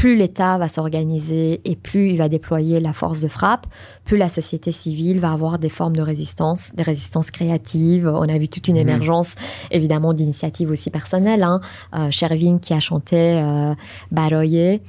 plus 0.00 0.16
l'État 0.16 0.56
va 0.56 0.70
s'organiser 0.70 1.60
et 1.66 1.76
plus 1.76 2.08
il 2.08 2.16
va 2.16 2.30
déployer 2.30 2.80
la 2.80 2.94
force 2.94 3.20
de 3.20 3.28
frappe, 3.28 3.66
plus 4.06 4.16
la 4.16 4.30
société 4.30 4.72
civile 4.72 5.20
va 5.20 5.30
avoir 5.30 5.58
des 5.58 5.68
formes 5.68 5.94
de 5.94 6.00
résistance, 6.00 6.74
des 6.74 6.82
résistances 6.82 7.30
créatives. 7.30 8.10
On 8.10 8.26
a 8.26 8.38
vu 8.38 8.48
toute 8.48 8.66
une 8.66 8.76
mhm. 8.76 8.88
émergence, 8.88 9.34
évidemment, 9.70 10.14
d'initiatives 10.14 10.70
aussi 10.70 10.88
personnelles. 10.88 11.42
Hein. 11.42 11.60
Euh, 11.94 12.10
Shervin 12.10 12.56
qui 12.56 12.72
a 12.72 12.80
chanté 12.80 13.42
euh, 13.42 13.74
Baroye 14.10 14.80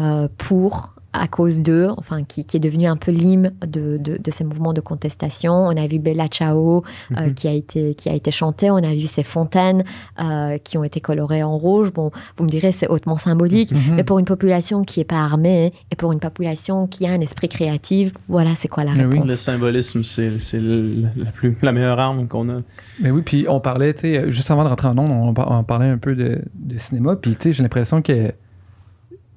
euh, 0.00 0.28
pour 0.38 0.93
à 1.14 1.28
cause 1.28 1.62
d'eux, 1.62 1.88
enfin, 1.96 2.24
qui, 2.24 2.40
est 2.40 2.58
devenu 2.58 2.86
un 2.86 2.96
peu 2.96 3.12
l'hymne 3.12 3.52
de, 3.64 3.98
ces 4.30 4.42
mouvements 4.42 4.72
de 4.72 4.80
contestation. 4.80 5.52
On 5.52 5.76
a 5.76 5.86
vu 5.86 6.00
Bella 6.00 6.26
Ciao 6.26 6.82
euh, 7.12 7.26
mhm. 7.26 7.34
qui, 7.34 7.46
a 7.46 7.52
été, 7.52 7.94
qui 7.94 8.08
a 8.08 8.14
été 8.14 8.32
chantée, 8.32 8.70
on 8.70 8.76
a 8.76 8.94
vu 8.94 9.06
ces 9.06 9.22
fontaines 9.22 9.84
euh, 10.20 10.58
qui 10.58 10.76
ont 10.76 10.82
été 10.82 11.00
colorées 11.00 11.44
en 11.44 11.56
rouge. 11.56 11.92
Bon, 11.92 12.10
vous 12.36 12.44
me 12.44 12.48
direz, 12.48 12.72
c'est 12.72 12.88
hautement 12.88 13.16
symbolique, 13.16 13.70
mhm. 13.70 13.94
mais 13.94 14.04
pour 14.04 14.18
une 14.18 14.24
population 14.24 14.82
qui 14.82 15.00
n'est 15.00 15.04
pas 15.04 15.20
armée 15.20 15.72
et 15.92 15.96
pour 15.96 16.10
une 16.10 16.18
population 16.18 16.88
qui 16.88 17.06
a 17.06 17.12
un 17.12 17.20
esprit 17.20 17.48
créatif, 17.48 18.12
voilà, 18.28 18.56
c'est 18.56 18.68
quoi 18.68 18.82
la 18.82 18.92
réponse. 18.92 19.14
Oui, 19.14 19.28
le 19.28 19.36
symbolisme, 19.36 20.02
c'est 20.02 20.30
la, 20.52 21.30
plus, 21.30 21.56
la 21.62 21.72
meilleure 21.72 22.00
arme 22.00 22.26
qu'on 22.26 22.50
a. 22.50 22.62
Mais 23.00 23.12
oui, 23.12 23.22
puis 23.24 23.46
on 23.48 23.60
parlait, 23.60 23.94
tu 23.94 24.00
sais, 24.00 24.30
juste 24.32 24.50
avant 24.50 24.64
de 24.64 24.68
rentrer 24.68 24.88
en 24.88 24.98
ondes, 24.98 25.38
on, 25.38 25.64
parlait 25.64 25.88
un 25.88 25.98
peu 25.98 26.16
de, 26.16 26.42
de 26.54 26.78
cinéma, 26.78 27.14
puis 27.14 27.36
tu 27.36 27.42
sais, 27.42 27.52
j'ai 27.52 27.62
l'impression 27.62 28.02
que 28.02 28.32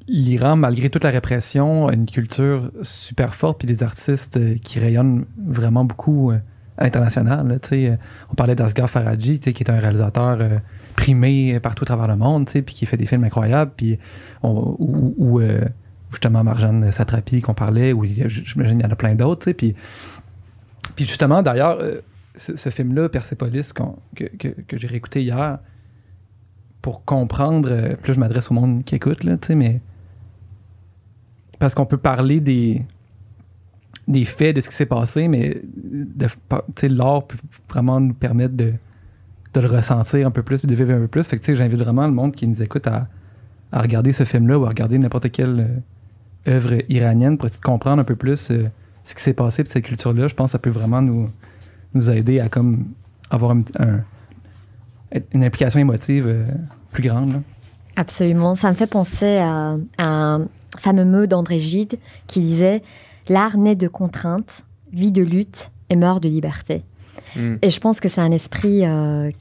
l'Iran, 0.08 0.56
malgré 0.56 0.90
toute 0.90 1.04
la 1.04 1.10
répression, 1.10 1.88
a 1.88 1.94
une 1.94 2.06
culture 2.06 2.72
super 2.82 3.36
forte, 3.36 3.60
puis 3.60 3.68
des 3.68 3.84
artistes 3.84 4.38
euh, 4.38 4.56
qui 4.62 4.80
rayonnent 4.80 5.26
vraiment 5.46 5.84
beaucoup 5.84 6.32
euh, 6.32 6.38
à 6.78 6.86
l'international. 6.86 7.60
Euh, 7.74 7.96
on 8.32 8.36
parlait 8.36 8.56
d'Asghar 8.56 8.90
Faraji, 8.90 9.40
qui 9.40 9.50
est 9.50 9.70
un 9.70 9.80
réalisateur 9.80 10.62
primé 10.96 11.60
partout 11.60 11.84
à 11.84 11.88
travers 11.88 12.08
le 12.08 12.16
monde, 12.16 12.48
puis 12.48 12.62
qui 12.62 12.86
fait 12.86 12.98
des 12.98 13.06
films 13.06 13.24
incroyables, 13.24 13.72
puis 13.76 14.00
ou, 14.44 15.42
justement 16.12 16.44
Marjane 16.44 16.92
Satrapi 16.92 17.42
qu'on 17.42 17.54
parlait, 17.54 17.94
ou 17.94 18.06
j'imagine 18.06 18.80
il 18.80 18.84
y 18.84 18.86
en 18.86 18.92
a 18.92 18.96
plein 18.96 19.16
d'autres, 19.16 19.52
puis, 19.52 19.76
puis 20.96 21.06
justement, 21.06 21.42
d'ailleurs, 21.42 21.80
ce, 22.36 22.70
film-là, 22.70 23.10
Persepolis, 23.10 23.74
que, 23.74 24.26
que, 24.26 24.78
j'ai 24.78 24.88
réécouté 24.88 25.24
hier, 25.24 25.58
pour 26.82 27.04
comprendre, 27.04 27.96
plus 28.02 28.14
je 28.14 28.20
m'adresse 28.20 28.52
au 28.52 28.54
monde 28.54 28.84
qui 28.86 28.96
écoute, 28.96 29.24
là, 29.24 29.36
mais 29.56 29.82
parce 31.60 31.76
qu'on 31.76 31.86
peut 31.86 31.98
parler 31.98 32.40
des, 32.40 32.86
faits, 34.26 34.56
de 34.56 34.62
ce 34.62 34.70
qui 34.70 34.76
s'est 34.76 34.86
passé, 34.86 35.28
mais 35.28 35.62
l'art 36.84 37.28
peut 37.28 37.38
vraiment 37.70 38.00
nous 38.00 38.14
permettre 38.14 38.56
de, 38.56 38.74
le 39.56 39.68
ressentir 39.68 40.28
un 40.28 40.32
peu 40.32 40.44
plus, 40.44 40.64
de 40.64 40.76
vivre 40.76 40.94
un 40.94 41.00
peu 41.00 41.08
plus. 41.08 41.28
J'invite 41.56 41.80
vraiment 41.80 42.06
le 42.06 42.14
monde 42.14 42.36
qui 42.36 42.46
nous 42.48 42.62
écoute 42.62 42.86
à, 42.88 43.08
regarder 43.74 44.14
ce 44.14 44.24
film-là 44.24 44.60
ou 44.60 44.66
à 44.66 44.70
regarder 44.70 44.98
n'importe 44.98 45.30
quelle 45.32 45.82
euh, 46.48 46.56
œuvre 46.56 46.76
iranienne 46.88 47.38
pour 47.38 47.48
essayer 47.48 47.60
de 47.60 47.66
comprendre 47.66 48.00
un 48.00 48.06
peu 48.06 48.16
plus 48.16 48.50
euh, 48.50 48.70
ce 49.04 49.14
qui 49.14 49.22
s'est 49.22 49.34
passé 49.34 49.62
de 49.62 49.68
cette 49.68 49.84
culture-là. 49.84 50.28
Je 50.28 50.36
pense 50.36 50.50
que 50.50 50.52
ça 50.54 50.60
peut 50.60 50.70
vraiment 50.70 51.02
nous, 51.02 51.28
nous 51.94 52.10
aider 52.10 52.40
à 52.40 52.48
avoir 53.30 53.58
une 55.34 55.44
implication 55.44 55.80
émotive 55.80 56.28
euh, 56.28 56.48
plus 56.92 57.04
grande. 57.04 57.42
Absolument. 57.98 58.56
Ça 58.56 58.70
me 58.70 58.76
fait 58.76 58.88
penser 58.88 59.38
à, 59.38 59.76
un 59.98 60.46
fameux 60.78 61.04
mot 61.04 61.26
d'André 61.26 61.60
Gide 61.60 61.98
qui 62.28 62.42
disait 62.42 62.82
L'art 63.28 63.58
naît 63.58 63.76
de 63.76 63.88
contraintes, 63.88 64.64
vit 64.94 65.12
de 65.12 65.24
lutte 65.24 65.72
et 65.90 65.96
meurt 65.96 66.22
de 66.22 66.30
liberté. 66.30 66.84
Hmm. 67.36 67.56
Et 67.62 67.72
je 67.72 67.80
pense 67.80 68.00
que 68.00 68.08
c'est 68.08 68.22
un 68.22 68.32
esprit 68.32 68.86
euh, 68.86 69.32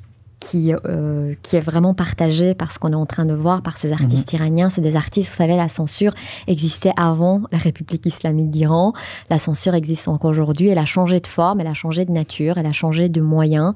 qui, 0.47 0.73
euh, 0.73 1.35
qui 1.43 1.57
est 1.57 1.61
vraiment 1.61 1.93
partagé 1.93 2.55
par 2.55 2.71
ce 2.71 2.79
qu'on 2.79 2.93
est 2.93 2.97
en 2.97 3.07
train 3.07 3.25
de 3.25 3.35
voir 3.35 3.63
par 3.63 3.79
ces 3.79 3.93
artistes 3.93 4.33
mhm. 4.33 4.39
iraniens. 4.39 4.71
C'est 4.71 4.81
des 4.81 4.95
artistes, 4.95 5.31
vous 5.31 5.37
savez, 5.37 5.57
la 5.57 5.69
censure 5.69 6.15
existait 6.47 6.93
avant 6.97 7.43
la 7.51 7.59
République 7.59 8.07
islamique 8.07 8.51
d'Iran. 8.51 8.93
La 9.29 9.41
censure 9.41 9.75
existe 9.75 10.07
encore 10.07 10.31
aujourd'hui. 10.31 10.69
Elle 10.69 10.79
a 10.79 10.85
changé 10.85 11.19
de 11.19 11.27
forme, 11.27 11.61
elle 11.61 11.67
a 11.67 11.75
changé 11.75 12.05
de 12.05 12.13
nature, 12.13 12.59
elle 12.59 12.67
a 12.67 12.73
changé 12.73 13.09
de 13.09 13.21
moyens. 13.21 13.75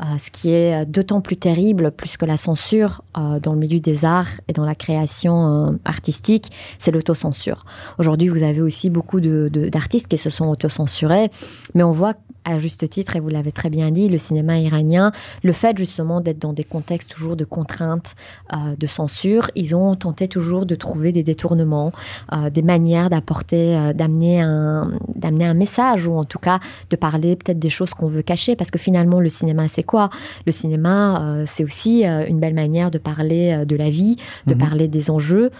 Euh, 0.00 0.04
ce 0.18 0.30
qui 0.30 0.50
est 0.50 0.84
d'autant 0.84 1.22
plus 1.22 1.38
terrible, 1.38 1.90
plus 1.90 2.18
que 2.18 2.26
la 2.26 2.36
censure 2.36 3.02
euh, 3.16 3.40
dans 3.40 3.54
le 3.54 3.58
milieu 3.58 3.80
des 3.80 4.04
arts 4.04 4.28
et 4.46 4.52
dans 4.52 4.66
la 4.66 4.74
création 4.74 5.78
artistique, 5.86 6.52
c'est 6.78 6.90
l'autocensure. 6.90 7.64
Aujourd'hui, 7.98 8.28
vous 8.28 8.42
avez 8.42 8.60
aussi 8.60 8.90
beaucoup 8.90 9.20
d'artistes 9.20 10.10
de, 10.10 10.16
qui 10.16 10.22
se 10.22 10.28
sont 10.28 10.48
autocensurés, 10.48 11.30
mais 11.74 11.82
on 11.82 11.92
voit 11.92 12.14
à 12.44 12.58
juste 12.58 12.88
titre, 12.88 13.16
et 13.16 13.20
vous 13.20 13.28
l'avez 13.28 13.52
très 13.52 13.70
bien 13.70 13.90
dit, 13.90 14.08
le 14.08 14.18
cinéma 14.18 14.58
iranien, 14.58 15.12
le 15.42 15.52
fait 15.52 15.76
justement 15.76 16.20
d'être 16.20 16.38
dans 16.38 16.52
des 16.52 16.64
contextes 16.64 17.10
toujours 17.10 17.36
de 17.36 17.44
contraintes, 17.44 18.14
euh, 18.52 18.76
de 18.78 18.86
censure, 18.86 19.50
ils 19.54 19.74
ont 19.74 19.94
tenté 19.96 20.26
toujours 20.28 20.66
de 20.66 20.74
trouver 20.74 21.12
des 21.12 21.22
détournements, 21.22 21.92
euh, 22.32 22.50
des 22.50 22.62
manières 22.62 23.10
d'apporter, 23.10 23.76
euh, 23.76 23.92
d'amener 23.92 24.40
un, 24.40 24.92
d'amener 25.14 25.44
un 25.46 25.54
message, 25.54 26.06
ou 26.06 26.14
en 26.16 26.24
tout 26.24 26.38
cas 26.38 26.60
de 26.90 26.96
parler 26.96 27.36
peut-être 27.36 27.58
des 27.58 27.70
choses 27.70 27.90
qu'on 27.90 28.08
veut 28.08 28.22
cacher, 28.22 28.56
parce 28.56 28.70
que 28.70 28.78
finalement, 28.78 29.20
le 29.20 29.28
cinéma, 29.28 29.68
c'est 29.68 29.82
quoi? 29.82 30.10
Le 30.46 30.52
cinéma, 30.52 31.44
c'est 31.46 31.64
aussi 31.64 32.04
une 32.04 32.40
belle 32.40 32.54
manière 32.54 32.90
de 32.90 32.98
parler 32.98 33.64
de 33.66 33.76
la 33.76 33.90
vie, 33.90 34.16
de 34.46 34.54
Mhm. 34.54 34.60
parler 34.60 34.88
des 34.88 35.10
enjeux. 35.10 35.50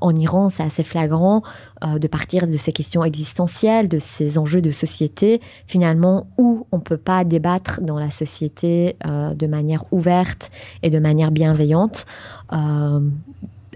en 0.00 0.14
Iran, 0.14 0.48
c'est 0.48 0.62
assez 0.62 0.82
flagrant 0.82 1.42
de 1.82 2.06
partir 2.08 2.46
de 2.46 2.56
ces 2.56 2.72
questions 2.72 3.04
existentielles, 3.04 3.88
de 3.88 3.98
ces 3.98 4.38
enjeux 4.38 4.62
de 4.62 4.72
société, 4.72 5.40
finalement, 5.66 6.26
où 6.38 6.66
on 6.72 6.76
ne 6.76 6.82
peut 6.82 6.96
pas 6.96 7.24
débattre 7.24 7.80
dans 7.82 7.98
la 7.98 8.10
société 8.10 8.96
euh, 9.04 9.34
de 9.34 9.46
manière 9.46 9.84
ouverte 9.92 10.50
et 10.82 10.90
de 10.90 10.98
manière 10.98 11.30
bienveillante. 11.30 12.06
euh, 12.52 13.00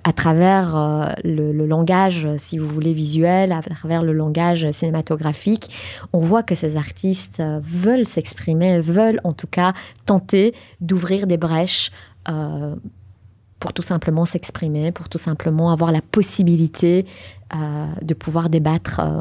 à 0.04 0.12
travers 0.12 0.76
euh, 0.76 1.06
le, 1.24 1.66
langage, 1.66 2.26
si 2.38 2.58
vous 2.58 2.68
voulez, 2.68 2.92
visuel, 2.92 3.52
à 3.52 3.62
travers 3.62 4.02
le 4.02 4.12
langage 4.12 4.70
cinématographique, 4.70 5.70
on 6.12 6.20
voit 6.20 6.42
que 6.42 6.54
ces 6.54 6.76
artistes 6.76 7.40
euh, 7.40 7.60
veulent 7.62 8.06
s'exprimer, 8.06 8.80
veulent 8.80 9.20
en 9.24 9.32
tout 9.32 9.46
cas 9.46 9.74
tenter 10.06 10.54
d'ouvrir 10.80 11.26
des 11.26 11.36
brèches 11.36 11.90
euh, 12.28 12.74
pour 13.58 13.74
tout 13.74 13.82
simplement 13.82 14.24
s'exprimer, 14.24 14.90
pour 14.90 15.08
tout 15.08 15.18
simplement 15.18 15.70
avoir 15.70 15.92
la 15.92 16.00
possibilité 16.00 17.04
euh, 17.04 17.39
de 18.02 18.14
pouvoir 18.14 18.48
débattre 18.48 19.00
euh, 19.00 19.20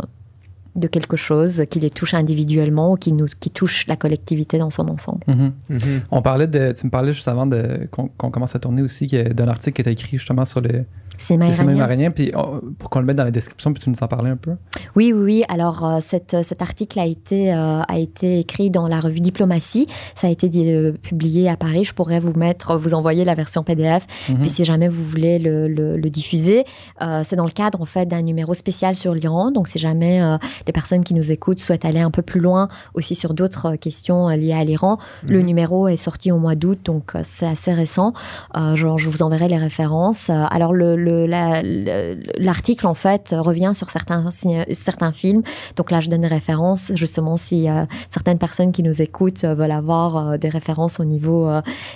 de 0.75 0.87
quelque 0.87 1.17
chose 1.17 1.63
qui 1.69 1.79
les 1.79 1.89
touche 1.89 2.13
individuellement 2.13 2.93
ou 2.93 2.95
qui, 2.95 3.11
nous, 3.11 3.27
qui 3.39 3.49
touche 3.49 3.87
la 3.87 3.95
collectivité 3.95 4.57
dans 4.59 4.69
son 4.69 4.87
ensemble. 4.89 5.23
Mhm. 5.27 5.51
Mhm. 5.69 5.79
On 6.11 6.21
parlait 6.21 6.47
de, 6.47 6.71
tu 6.77 6.85
me 6.85 6.91
parlais 6.91 7.11
juste 7.11 7.27
avant 7.27 7.47
de, 7.47 7.87
qu'on, 7.91 8.07
qu'on 8.07 8.29
commence 8.31 8.55
à 8.55 8.59
tourner 8.59 8.81
aussi 8.81 9.07
que- 9.07 9.33
d'un 9.33 9.47
article 9.47 9.77
que 9.77 9.81
tu 9.83 9.89
as 9.89 9.91
écrit 9.91 10.17
justement 10.17 10.45
sur 10.45 10.61
le, 10.61 10.85
Le 11.19 11.53
cinéma 11.53 11.73
iranien. 11.73 12.11
puis 12.11 12.31
oh, 12.35 12.59
pour 12.79 12.89
qu'on 12.89 12.99
le 12.99 13.05
mette 13.05 13.17
dans 13.17 13.23
la 13.23 13.31
description, 13.31 13.73
puis 13.73 13.83
tu 13.83 13.89
nous 13.89 13.97
en 14.01 14.07
parlais 14.07 14.29
un 14.29 14.37
peu? 14.37 14.51
Oui, 14.95 15.11
oui, 15.13 15.21
oui. 15.21 15.43
Alors, 15.49 15.85
euh, 15.85 15.97
cette- 16.01 16.37
cet 16.43 16.61
article 16.61 16.99
a 16.99 17.05
été, 17.05 17.53
euh, 17.53 17.81
a 17.81 17.97
été 17.99 18.39
écrit 18.39 18.69
dans 18.69 18.87
la 18.87 18.99
revue 18.99 19.19
Diplomatie. 19.19 19.87
Ça 20.15 20.27
a 20.27 20.29
été 20.29 20.49
euh, 20.73 20.91
publié 20.93 21.49
à 21.49 21.57
Paris. 21.57 21.83
Je 21.83 21.93
pourrais 21.93 22.19
vous 22.19 22.33
mettre, 22.33 22.77
vous 22.77 22.93
envoyer 22.93 23.25
la 23.25 23.35
version 23.35 23.63
PDF. 23.63 24.05
Mhm. 24.29 24.39
Puis 24.39 24.49
si 24.49 24.65
jamais 24.65 24.87
vous 24.87 25.03
voulez 25.03 25.39
le, 25.39 25.67
le- 25.67 25.97
le 25.97 26.09
diffuser, 26.09 26.63
euh, 27.01 27.21
c'est 27.25 27.35
dans 27.35 27.45
le 27.45 27.51
cadre 27.51 27.81
en 27.81 27.85
fait 27.85 28.05
d'un 28.05 28.21
numéro 28.21 28.53
spécial 28.53 28.95
sur 28.95 29.13
l'Iran. 29.13 29.51
Donc 29.51 29.67
si 29.67 29.77
jamais 29.79 30.21
euh, 30.21 30.37
les 30.67 30.73
personnes 30.73 31.03
qui 31.03 31.13
nous 31.13 31.31
écoutent 31.31 31.59
souhaitent 31.59 31.85
aller 31.85 31.99
un 31.99 32.11
peu 32.11 32.21
plus 32.21 32.39
loin 32.39 32.67
aussi 32.93 33.15
sur 33.15 33.33
d'autres 33.33 33.73
euh, 33.73 33.75
questions 33.75 34.29
euh, 34.29 34.35
liées 34.35 34.53
à 34.53 34.63
l'Iran, 34.63 34.97
le 35.27 35.39
Mhm. 35.39 35.45
numéro 35.45 35.87
est 35.87 35.97
sorti 35.97 36.31
au 36.31 36.37
mois 36.37 36.55
d'août, 36.55 36.79
donc 36.85 37.15
euh, 37.15 37.21
c'est 37.23 37.45
assez 37.47 37.73
récent. 37.73 38.13
Euh, 38.55 38.75
genre, 38.75 38.97
je 38.97 39.09
vous 39.09 39.21
enverrai 39.23 39.47
les 39.47 39.57
références. 39.57 40.29
Euh, 40.29 40.43
alors 40.49 40.71
le- 40.73 40.95
le- 40.95 41.08
la- 41.27 41.61
le- 41.63 42.17
l'article 42.37 42.87
en 42.87 42.93
fait 42.93 43.33
revient 43.37 43.71
sur 43.73 43.89
certains 43.89 44.29
certains 44.73 45.11
films. 45.11 45.41
Donc 45.75 45.91
là, 45.91 45.99
je 45.99 46.09
donne 46.09 46.21
des 46.21 46.27
références 46.27 46.91
justement 46.95 47.37
si 47.37 47.69
euh, 47.69 47.85
certaines 48.07 48.37
personnes 48.37 48.71
qui 48.71 48.83
nous 48.83 49.01
écoutent 49.01 49.43
euh, 49.43 49.55
veulent 49.55 49.71
avoir 49.71 50.17
euh, 50.17 50.37
des 50.37 50.49
références 50.49 50.99
au 50.99 51.05
niveau 51.05 51.49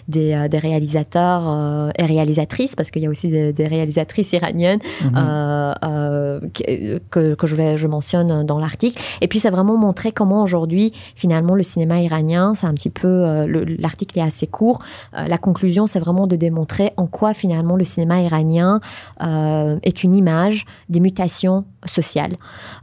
des, 0.07 0.47
des 0.49 0.57
réalisateurs 0.57 1.91
et 1.97 2.05
réalisatrices, 2.05 2.75
parce 2.75 2.91
qu'il 2.91 3.01
y 3.01 3.05
a 3.05 3.09
aussi 3.09 3.27
des, 3.29 3.53
des 3.53 3.67
réalisatrices 3.67 4.33
iraniennes 4.33 4.79
Mhm. 5.03 5.13
que, 7.11 7.33
que- 7.35 7.47
je, 7.47 7.55
vais, 7.55 7.77
je 7.77 7.87
mentionne 7.87 8.45
dans 8.45 8.59
l'article. 8.59 9.01
Et 9.21 9.27
puis, 9.27 9.39
c'est 9.39 9.49
vraiment 9.49 9.77
montrer 9.77 10.11
comment 10.11 10.41
aujourd'hui, 10.43 10.93
finalement, 11.15 11.55
le 11.55 11.63
cinéma 11.63 12.01
iranien, 12.01 12.53
c'est 12.55 12.65
un 12.67 12.73
petit 12.73 12.89
peu, 12.89 13.45
le- 13.45 13.63
l'article 13.79 14.19
est 14.19 14.21
assez 14.23 14.47
court. 14.47 14.79
La 15.13 15.37
conclusion, 15.37 15.87
c'est 15.87 15.99
vraiment 15.99 16.27
de 16.27 16.35
démontrer 16.35 16.91
en 16.97 17.07
quoi, 17.07 17.33
finalement, 17.33 17.75
le 17.75 17.83
cinéma 17.85 18.21
iranien 18.21 18.79
euh, 19.21 19.77
est 19.83 20.03
une 20.03 20.15
image 20.15 20.65
des 20.89 20.99
mutations 20.99 21.65
sociales. 21.85 22.35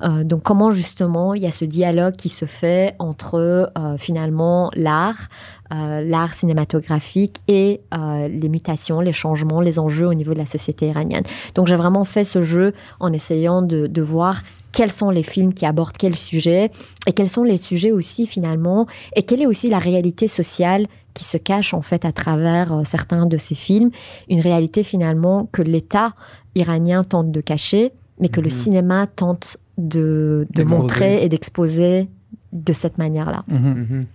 Euh, 0.02 0.24
donc, 0.24 0.42
comment, 0.42 0.70
justement, 0.70 1.34
il 1.34 1.42
y 1.42 1.47
a 1.47 1.51
ce 1.51 1.64
dialogue 1.64 2.16
qui 2.16 2.28
se 2.28 2.44
fait 2.44 2.94
entre, 2.98 3.70
euh, 3.76 3.97
finalement, 3.98 4.70
l'art, 4.74 5.28
l'art 5.72 6.34
cinématographique 6.34 7.36
et 7.47 7.80
les 7.92 8.48
mutations, 8.48 9.01
les 9.01 9.12
changements, 9.12 9.60
les 9.60 9.78
enjeux 9.78 10.09
au 10.09 10.14
niveau 10.14 10.34
de 10.34 10.38
la 10.38 10.47
société 10.47 10.88
iranienne. 10.88 11.22
Donc 11.55 11.68
j'ai 11.68 11.76
vraiment 11.76 12.02
fait 12.02 12.24
ce 12.24 12.42
jeu 12.42 12.74
en 12.98 13.12
essayant 13.12 13.62
de, 13.62 13.86
de 13.86 14.02
voir 14.02 14.42
quels 14.72 14.90
sont 14.90 15.10
les 15.10 15.22
films 15.22 15.55
qui 15.55 15.66
abordent 15.66 15.97
quel 15.97 16.16
sujet 16.16 16.70
et 17.06 17.12
quels 17.12 17.28
sont 17.28 17.44
les 17.44 17.56
sujets 17.56 17.92
aussi 17.92 18.26
finalement 18.26 18.86
et 19.14 19.22
quelle 19.22 19.42
est 19.42 19.47
aussi 19.47 19.68
la 19.68 19.78
réalité 19.78 20.28
sociale 20.28 20.86
qui 21.20 21.24
se 21.24 21.36
cache 21.36 21.74
en 21.74 21.82
fait 21.82 22.05
à 22.06 22.12
travers 22.12 22.72
euh, 22.72 22.84
certains 22.84 23.26
de 23.26 23.36
ces 23.36 23.55
films, 23.55 23.90
une 24.30 24.40
réalité 24.40 24.82
finalement 24.82 25.48
que 25.52 25.60
l'État 25.62 26.14
iranien 26.55 27.05
tente 27.05 27.30
de 27.30 27.40
cacher, 27.42 27.92
mais 28.18 28.28
que 28.30 28.40
le 28.40 28.47
Mhm. 28.48 28.52
cinéma 28.52 29.06
tente 29.06 29.59
de, 29.76 30.47
de 30.51 30.62
montrer 30.64 31.22
et 31.22 31.28
d'exposer 31.28 32.09
de 32.52 32.72
cette 32.72 32.97
manière-là. 32.98 33.44
Mhm. 33.48 33.86
Mhm. 33.90 34.06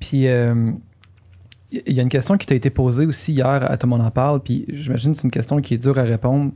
Puis, 0.00 0.26
euh, 0.26 0.72
il 1.70 1.92
y 1.94 2.00
a 2.00 2.02
une 2.02 2.08
question 2.08 2.36
qui 2.38 2.46
t'a 2.46 2.54
été 2.54 2.70
posée 2.70 3.06
aussi 3.06 3.32
hier 3.34 3.46
à 3.70 3.76
Tout 3.76 3.86
le 3.86 3.90
monde 3.90 4.02
en 4.02 4.10
parle, 4.10 4.40
puis 4.40 4.64
j'imagine 4.68 5.12
que 5.12 5.18
c'est 5.18 5.24
une 5.24 5.30
question 5.30 5.60
qui 5.60 5.74
est 5.74 5.78
dure 5.78 5.98
à 5.98 6.02
répondre. 6.02 6.52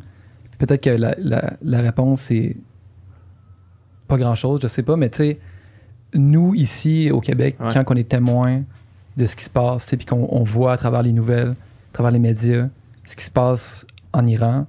Peut-être 0.58 0.82
que 0.82 0.90
la, 0.90 1.14
la- 1.18 1.52
la 1.62 1.80
réponse 1.80 2.30
est 2.30 2.56
pas 4.08 4.16
grand-chose, 4.18 4.60
je 4.62 4.68
sais 4.68 4.82
pas, 4.82 4.96
mais 4.96 5.10
tu 5.10 5.18
sais, 5.18 5.38
nous, 6.14 6.54
ici, 6.54 7.10
au 7.10 7.20
Québec, 7.20 7.56
Ouais. 7.60 7.68
quand 7.72 7.84
on 7.90 7.94
est 7.96 8.08
témoin 8.08 8.62
de 9.16 9.26
ce 9.26 9.36
qui 9.36 9.44
se 9.44 9.50
passe, 9.50 9.86
puis 9.86 10.06
qu'on 10.06 10.28
on 10.30 10.44
voit 10.44 10.72
à 10.72 10.76
travers 10.76 11.02
les 11.02 11.12
nouvelles, 11.12 11.50
à 11.50 11.92
travers 11.92 12.12
les 12.12 12.18
médias, 12.18 12.68
ce 13.04 13.16
qui 13.16 13.24
se 13.24 13.30
passe 13.30 13.86
en 14.12 14.26
Iran, 14.26 14.66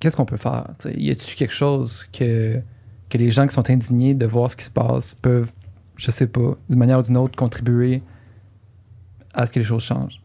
qu'est-ce 0.00 0.16
qu'on 0.16 0.24
peut 0.24 0.36
faire? 0.36 0.68
Y 0.84 1.10
a-t-il 1.10 1.36
quelque 1.36 1.52
chose 1.52 2.08
que, 2.12 2.60
que 3.08 3.18
les 3.18 3.30
gens 3.30 3.46
qui 3.46 3.54
sont 3.54 3.68
indignés 3.70 4.14
de 4.14 4.26
voir 4.26 4.50
ce 4.50 4.56
qui 4.56 4.64
se 4.64 4.70
passe 4.70 5.14
peuvent 5.14 5.52
je 5.96 6.10
sais 6.10 6.26
pas, 6.26 6.56
d'une 6.68 6.78
manière 6.78 6.98
ou 6.98 7.02
d'une 7.02 7.16
autre, 7.16 7.36
contribuer 7.36 8.02
à 9.34 9.46
ce 9.46 9.52
que 9.52 9.60
les 9.60 9.64
choses 9.64 9.82
changent? 9.82 10.20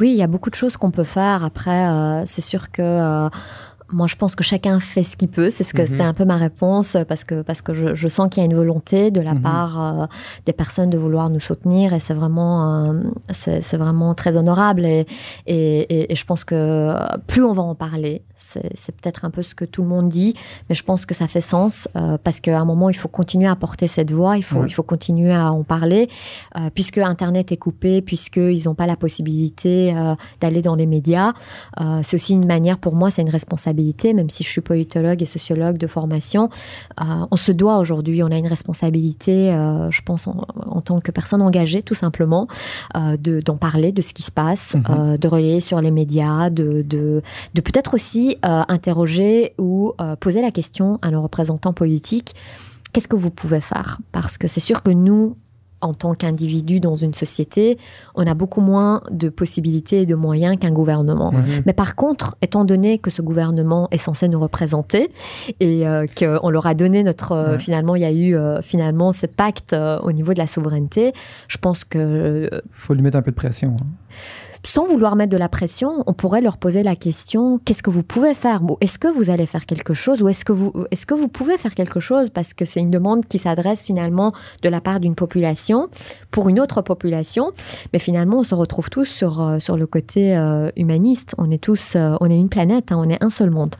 Oui, 0.00 0.10
il 0.10 0.16
y 0.16 0.22
a 0.22 0.26
beaucoup 0.26 0.50
de 0.50 0.54
choses 0.54 0.76
qu'on 0.76 0.90
peut 0.90 1.04
faire. 1.04 1.44
Après, 1.44 1.88
euh, 1.88 2.24
c'est 2.26 2.40
sûr 2.40 2.70
que 2.70 2.82
euh, 2.82 3.28
moi, 3.92 4.06
je 4.06 4.16
pense 4.16 4.34
que 4.34 4.42
chacun 4.42 4.80
fait 4.80 5.02
ce 5.02 5.16
qu'il 5.16 5.28
peut. 5.28 5.50
C'est 5.50 5.62
ce 5.64 5.74
que 5.74 5.82
Mhm. 5.82 5.88
c'était 5.88 6.02
un 6.02 6.14
peu 6.14 6.24
ma 6.24 6.36
réponse 6.36 6.96
parce 7.08 7.24
que 7.24 7.42
parce 7.42 7.62
que 7.62 7.74
je, 7.74 7.94
je 7.94 8.08
sens 8.08 8.28
qu'il 8.30 8.42
y 8.42 8.46
a 8.46 8.46
une 8.50 8.56
volonté 8.56 9.10
de 9.10 9.20
la 9.20 9.34
Mhm. 9.34 9.42
part 9.42 10.02
euh, 10.02 10.06
des 10.46 10.52
personnes 10.52 10.90
de 10.90 10.98
vouloir 10.98 11.30
nous 11.30 11.40
soutenir 11.40 11.92
et 11.92 12.00
c'est 12.00 12.14
vraiment 12.14 12.90
euh, 12.92 13.02
c'est 13.30 13.62
c'est 13.62 13.76
vraiment 13.76 14.14
très 14.14 14.36
honorable 14.36 14.84
et, 14.84 15.06
et, 15.46 15.80
et- 15.82 16.12
et 16.12 16.16
je 16.16 16.24
pense 16.24 16.44
que 16.44 16.92
plus 17.26 17.44
on 17.44 17.52
va 17.52 17.62
en 17.62 17.74
parler, 17.74 18.22
c'est 18.42 18.94
peut-être 18.96 19.24
un 19.24 19.30
peu 19.30 19.42
ce 19.42 19.54
que 19.54 19.64
tout 19.64 19.82
le 19.82 19.88
monde 19.88 20.08
dit, 20.08 20.34
mais 20.68 20.74
je 20.74 20.82
pense 20.82 21.06
que 21.06 21.14
ça 21.14 21.28
fait 21.28 21.40
sens 21.40 21.88
euh, 21.96 22.18
parce 22.22 22.40
qu'à 22.40 22.58
un 22.58 22.64
moment 22.64 22.88
il 22.90 22.94
faut 22.96 23.08
continuer 23.08 23.48
à 23.48 23.56
porter 23.56 23.86
cette 23.86 24.10
voix, 24.12 24.36
il 24.36 24.42
faut 24.42 24.60
Ouais. 24.60 24.66
il 24.68 24.72
faut 24.72 24.82
continuer 24.82 25.32
à 25.32 25.52
en 25.52 25.62
parler 25.62 26.08
euh, 26.56 26.68
puisque 26.74 26.98
Internet 26.98 27.52
est 27.52 27.56
coupé, 27.56 28.02
puisqu'ils 28.02 28.62
n'ont 28.66 28.74
pas 28.74 28.86
la 28.86 28.96
possibilité 28.96 29.94
euh, 29.96 30.14
d'aller 30.40 30.62
dans 30.62 30.74
les 30.74 30.86
médias. 30.86 31.32
C'est 32.02 32.16
aussi 32.16 32.34
une 32.34 32.46
manière, 32.46 32.78
pour 32.78 32.94
moi, 32.94 33.10
c'est 33.10 33.22
une 33.22 33.30
responsabilité, 33.30 34.12
même 34.14 34.30
si 34.30 34.44
je 34.44 34.48
suis 34.48 34.60
politologue 34.60 35.22
et 35.22 35.26
sociologue 35.26 35.78
de 35.78 35.86
formation. 35.86 36.48
On 36.98 37.36
se 37.36 37.52
doit 37.52 37.78
aujourd'hui, 37.78 38.22
on 38.22 38.26
a 38.30 38.36
une 38.36 38.46
responsabilité, 38.46 39.50
je 39.90 40.02
pense, 40.02 40.26
en, 40.26 40.44
en 40.66 40.80
tant 40.80 41.00
que 41.00 41.10
personne 41.10 41.42
engagée, 41.42 41.82
tout 41.82 41.94
simplement, 41.94 42.46
de- 42.94 43.40
d'en 43.40 43.56
parler 43.56 43.92
de 43.92 44.02
ce 44.02 44.12
qui 44.14 44.22
se 44.22 44.30
passe, 44.32 44.74
Mhm. 44.76 45.16
de 45.18 45.28
relayer 45.28 45.60
sur 45.60 45.80
les 45.80 45.90
médias, 45.90 46.50
de, 46.50 46.82
de, 46.82 47.22
de 47.54 47.60
peut-être 47.60 47.94
aussi 47.94 48.31
euh, 48.44 48.62
interroger 48.68 49.54
ou 49.58 49.92
euh, 50.00 50.16
poser 50.16 50.42
la 50.42 50.50
question 50.50 50.98
à 51.02 51.10
nos 51.10 51.22
représentants 51.22 51.72
politiques. 51.72 52.34
Qu'est-ce 52.92 53.08
que 53.08 53.16
vous 53.16 53.30
pouvez 53.30 53.60
faire? 53.60 53.98
Parce 54.12 54.36
que 54.38 54.48
c'est 54.48 54.60
sûr 54.60 54.82
que 54.82 54.90
nous, 54.90 55.36
en 55.80 55.94
tant 55.94 56.14
qu'individus 56.14 56.78
dans 56.78 56.94
une 56.94 57.14
société, 57.14 57.78
on 58.14 58.24
a 58.26 58.34
beaucoup 58.34 58.60
moins 58.60 59.02
de 59.10 59.28
possibilités 59.30 60.02
et 60.02 60.06
de 60.06 60.14
moyens 60.14 60.56
qu'un 60.58 60.70
gouvernement. 60.70 61.32
Mhm. 61.32 61.62
Mais 61.66 61.72
par 61.72 61.96
contre, 61.96 62.36
étant 62.40 62.64
donné 62.64 62.98
que 62.98 63.10
ce 63.10 63.20
gouvernement 63.22 63.88
est 63.90 63.98
censé 63.98 64.28
nous 64.28 64.38
représenter 64.38 65.10
et 65.58 65.88
euh, 65.88 66.06
qu'on 66.16 66.50
leur 66.50 66.66
a 66.66 66.74
donné 66.74 67.02
notre... 67.02 67.32
euh. 67.32 67.58
Finalement, 67.58 67.96
il 67.96 68.02
y 68.02 68.04
a 68.04 68.12
eu 68.12 68.36
euh, 68.36 68.62
finalement 68.62 69.10
ce 69.10 69.26
pacte 69.26 69.74
au 70.02 70.12
niveau 70.12 70.34
de 70.34 70.38
la 70.38 70.46
souveraineté, 70.46 71.14
je 71.48 71.58
pense 71.58 71.84
que... 71.84 71.98
euh, 71.98 72.60
faut 72.72 72.94
lui 72.94 73.02
mettre 73.02 73.16
un 73.16 73.22
peu 73.22 73.30
de 73.32 73.36
pression. 73.36 73.76
hein. 73.80 73.86
Sans 74.64 74.86
vouloir 74.86 75.16
mettre 75.16 75.32
de 75.32 75.36
la 75.36 75.48
pression, 75.48 76.04
on 76.06 76.12
pourrait 76.12 76.40
leur 76.40 76.56
poser 76.56 76.82
la 76.82 76.94
question 76.94 77.60
qu'est-ce 77.64 77.82
que 77.82 77.90
vous 77.90 78.04
pouvez 78.04 78.34
faire? 78.34 78.60
Est-ce 78.80 78.98
que 78.98 79.08
vous 79.08 79.28
allez 79.28 79.46
faire 79.46 79.66
quelque 79.66 79.92
chose? 79.92 80.22
Ou 80.22 80.28
est-ce 80.28 80.44
que 80.44 80.52
vous 80.52 80.72
est-ce 80.92 81.04
que 81.04 81.14
vous 81.14 81.28
pouvez 81.28 81.58
faire 81.58 81.74
quelque 81.74 81.98
chose? 81.98 82.30
Parce 82.30 82.54
que 82.54 82.64
c'est 82.64 82.80
une 82.80 82.90
demande 82.90 83.26
qui 83.26 83.38
s'adresse 83.38 83.84
finalement 83.84 84.32
de 84.62 84.68
la 84.68 84.80
part 84.80 85.00
d'une 85.00 85.16
population 85.16 85.88
pour 86.30 86.48
une 86.48 86.60
autre 86.60 86.80
population, 86.80 87.50
mais 87.92 87.98
finalement 87.98 88.38
on 88.38 88.44
se 88.44 88.54
retrouve 88.54 88.88
tous 88.88 89.04
sur 89.04 89.40
euh, 89.40 89.58
sur 89.58 89.76
le 89.76 89.86
côté 89.86 90.36
euh, 90.36 90.70
humaniste. 90.76 91.34
On 91.38 91.50
est 91.50 91.62
tous 91.62 91.94
euh, 91.96 92.14
on 92.20 92.30
est 92.30 92.38
une 92.38 92.48
planète, 92.48 92.92
hein, 92.92 92.96
on 92.98 93.08
est 93.08 93.22
un 93.22 93.30
seul 93.30 93.50
monde. 93.50 93.74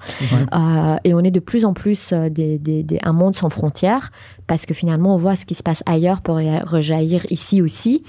Et 1.04 1.14
on 1.14 1.20
est 1.20 1.30
de 1.30 1.40
plus 1.40 1.64
en 1.64 1.74
plus 1.74 2.12
des, 2.12 2.58
des, 2.58 2.98
un 3.02 3.12
monde 3.12 3.36
sans 3.36 3.48
frontières 3.48 4.10
parce 4.46 4.66
que 4.66 4.74
finalement 4.74 5.14
on 5.14 5.18
voit 5.18 5.36
ce 5.36 5.46
qui 5.46 5.54
se 5.54 5.62
passe 5.62 5.82
ailleurs 5.86 6.22
pour 6.22 6.36
rejaillir 6.36 7.24
ici 7.30 7.62
aussi. 7.62 8.02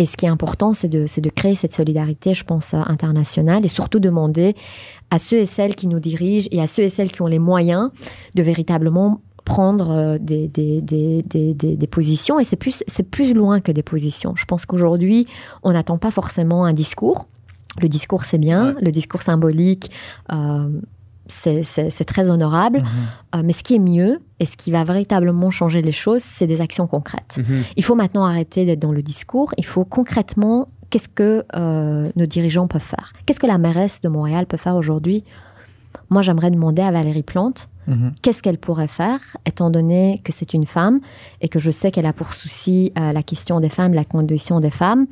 Et 0.00 0.06
ce 0.06 0.16
qui 0.16 0.24
est 0.24 0.30
important, 0.30 0.72
c'est 0.72 0.88
de, 0.88 1.04
de, 1.20 1.28
créer 1.28 1.54
cette 1.54 1.74
solidarité, 1.74 2.32
je 2.32 2.42
pense, 2.42 2.72
internationale 2.72 3.66
et 3.66 3.68
surtout 3.68 3.98
demander 3.98 4.54
à 5.10 5.18
ceux 5.18 5.36
et 5.36 5.44
celles 5.44 5.74
qui 5.74 5.88
nous 5.88 6.00
dirigent 6.00 6.48
et 6.52 6.62
à 6.62 6.66
ceux 6.66 6.84
et 6.84 6.88
celles 6.88 7.12
qui 7.12 7.20
ont 7.20 7.26
les 7.26 7.38
moyens 7.38 7.90
de 8.34 8.42
véritablement 8.42 9.20
prendre 9.44 9.90
euh, 9.90 10.18
des, 10.18 10.48
des, 10.48 10.80
des, 10.80 11.22
des 11.52 11.86
positions. 11.86 12.40
Et 12.40 12.44
c'est 12.44 12.56
plus, 12.56 12.82
plus 13.10 13.34
loin 13.34 13.60
que 13.60 13.72
des 13.72 13.82
positions. 13.82 14.32
Je 14.36 14.46
pense 14.46 14.64
qu'aujourd'hui, 14.64 15.26
on 15.62 15.72
n'attend 15.72 15.98
pas 15.98 16.10
forcément 16.10 16.64
un 16.64 16.72
discours. 16.72 17.28
Le 17.78 17.90
discours, 17.90 18.24
c'est 18.24 18.38
bien. 18.38 18.76
Le 18.80 18.92
discours 18.92 19.20
symbolique, 19.20 19.90
euh, 20.32 20.80
c'est 21.30 22.04
très 22.04 22.30
honorable. 22.30 22.80
Mhm. 22.80 22.86
Euh, 23.36 23.42
mais 23.44 23.52
ce 23.52 23.62
qui 23.62 23.76
est 23.76 23.80
mieux 23.80 24.20
et 24.38 24.44
ce 24.44 24.56
qui 24.56 24.70
va 24.70 24.84
véritablement 24.84 25.50
changer 25.50 25.82
les 25.82 25.92
choses, 25.92 26.22
c'est 26.22 26.46
des 26.46 26.60
actions 26.60 26.86
concrètes. 26.86 27.36
Mhm. 27.38 27.64
Il 27.76 27.84
faut 27.84 27.94
maintenant 27.94 28.24
arrêter 28.24 28.64
d'être 28.64 28.80
dans 28.80 28.92
le 28.92 29.02
discours. 29.02 29.54
Il 29.56 29.64
faut 29.64 29.84
concrètement, 29.84 30.68
qu'est-ce 30.90 31.08
que 31.08 31.44
euh, 31.54 32.10
nos 32.16 32.26
dirigeants 32.26 32.66
peuvent 32.66 32.82
faire? 32.82 33.12
Qu'est-ce 33.26 33.40
que 33.40 33.46
la 33.46 33.58
mairesse 33.58 34.00
de 34.00 34.08
Montréal 34.08 34.46
peut 34.46 34.56
faire 34.56 34.76
aujourd'hui? 34.76 35.24
Moi, 36.08 36.22
j'aimerais 36.22 36.50
demander 36.50 36.82
à 36.82 36.90
Valérie 36.90 37.22
Plante, 37.22 37.68
mhm. 37.86 38.12
qu'est-ce 38.22 38.42
qu'elle 38.42 38.58
pourrait 38.58 38.88
faire, 38.88 39.20
étant 39.46 39.70
donné 39.70 40.20
que 40.24 40.32
c'est 40.32 40.54
une 40.54 40.66
femme 40.66 41.00
et 41.40 41.48
que 41.48 41.58
je 41.58 41.70
sais 41.70 41.90
qu'elle 41.90 42.06
a 42.06 42.12
pour 42.12 42.34
souci 42.34 42.92
euh, 42.98 43.12
la 43.12 43.22
question 43.22 43.60
des 43.60 43.68
femmes, 43.68 43.94
la 43.94 44.04
condition 44.04 44.60
des 44.60 44.70
femmes. 44.70 45.06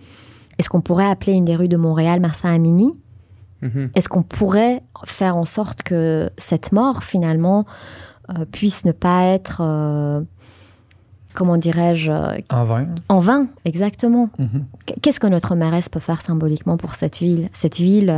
Est-ce 0.58 0.68
qu'on 0.68 0.80
pourrait 0.80 1.06
appeler 1.08 1.34
une 1.34 1.44
des 1.44 1.54
rues 1.54 1.68
de 1.68 1.76
Montréal 1.76 2.20
Marsa 2.20 2.48
Amini? 2.48 2.94
Mhm. 3.62 3.90
Est-ce 3.94 4.08
qu'on 4.08 4.22
pourrait 4.22 4.82
faire 5.04 5.36
en 5.36 5.44
sorte 5.44 5.82
que 5.82 6.30
cette 6.36 6.72
mort, 6.72 7.02
finalement, 7.02 7.66
euh, 8.30 8.44
puisse 8.44 8.84
ne 8.84 8.92
pas 8.92 9.24
être, 9.24 9.62
euh, 9.62 10.20
comment 11.34 11.56
dirais-je 11.56 12.10
euh, 12.10 12.36
En 12.50 12.64
vain. 12.64 12.86
En 13.08 13.18
vain, 13.20 13.46
exactement. 13.64 14.28
Mhm. 14.38 14.64
Qu'est-ce 15.00 15.18
que 15.18 15.26
notre 15.26 15.54
mairesse 15.54 15.88
peut 15.88 16.00
faire 16.00 16.20
symboliquement 16.20 16.76
pour 16.76 16.94
cette 16.94 17.18
ville? 17.18 17.48
Cette 17.52 17.76
ville, 17.76 18.12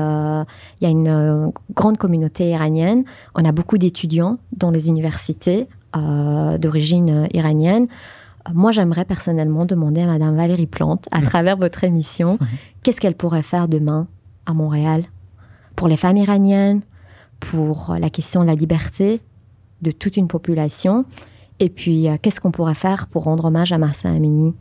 il 0.80 0.84
y 0.84 0.86
a 0.86 0.90
une 0.90 1.52
grande 1.74 1.96
communauté 1.96 2.50
iranienne. 2.50 3.04
On 3.34 3.44
a 3.44 3.52
beaucoup 3.52 3.78
d'étudiants 3.78 4.38
dans 4.56 4.70
les 4.70 4.88
universités 4.88 5.68
d'origine 5.94 7.28
iranienne. 7.32 7.88
Moi, 8.52 8.72
j'aimerais 8.72 9.04
personnellement 9.04 9.66
demander 9.66 10.00
à 10.00 10.06
Madame 10.06 10.34
Valérie 10.36 10.66
Plante, 10.66 11.06
à 11.10 11.20
mhm. 11.20 11.24
travers 11.24 11.56
votre 11.56 11.84
émission, 11.84 12.38
qu'est-ce 12.82 13.00
qu'elle 13.00 13.16
pourrait 13.16 13.42
faire 13.42 13.68
demain 13.68 14.08
à 14.46 14.54
Montréal? 14.54 15.04
Pour 15.76 15.88
les 15.88 15.96
femmes 15.96 16.16
iraniennes, 16.16 16.80
pour 17.38 17.96
la 17.98 18.10
question 18.10 18.42
de 18.42 18.46
la 18.46 18.54
liberté 18.54 19.20
de 19.82 19.90
toute 19.90 20.16
une 20.16 20.28
population. 20.28 21.04
Et 21.58 21.68
puis, 21.68 22.08
euh, 22.08 22.16
qu'est-ce 22.20 22.40
qu'on 22.40 22.50
pourrait 22.50 22.74
faire 22.74 23.06
pour 23.06 23.24
rendre 23.24 23.46
hommage 23.46 23.72
à 23.72 23.78
Marsa 23.78 24.10
Amini? 24.10 24.54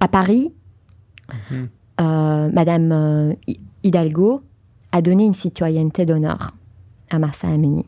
À 0.00 0.08
Paris, 0.08 0.52
mhm. 1.50 1.68
euh, 2.00 2.50
Madame 2.52 2.92
euh, 2.92 3.34
Hidalgo 3.82 4.42
a 4.92 5.02
donné 5.02 5.24
une 5.24 5.34
citoyenneté 5.34 6.04
d'honneur 6.04 6.54
à 7.10 7.18
Marsa 7.18 7.48
Amini. 7.48 7.86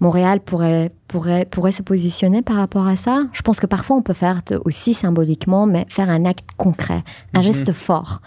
Montréal 0.00 0.40
pourrait, 0.40 0.92
pourrait, 1.08 1.46
pourrait 1.46 1.72
se 1.72 1.82
positionner 1.82 2.42
par 2.42 2.56
rapport 2.56 2.86
à 2.86 2.96
ça. 2.96 3.24
Je 3.32 3.42
pense 3.42 3.60
que 3.60 3.66
parfois 3.66 3.96
on 3.96 4.02
peut 4.02 4.12
faire 4.12 4.42
aussi 4.64 4.92
symboliquement, 4.92 5.66
mais 5.66 5.86
faire 5.88 6.10
un 6.10 6.24
acte 6.26 6.50
concret, 6.56 7.02
un 7.32 7.38
mhm. 7.38 7.44
geste 7.44 7.72
fort, 7.72 8.20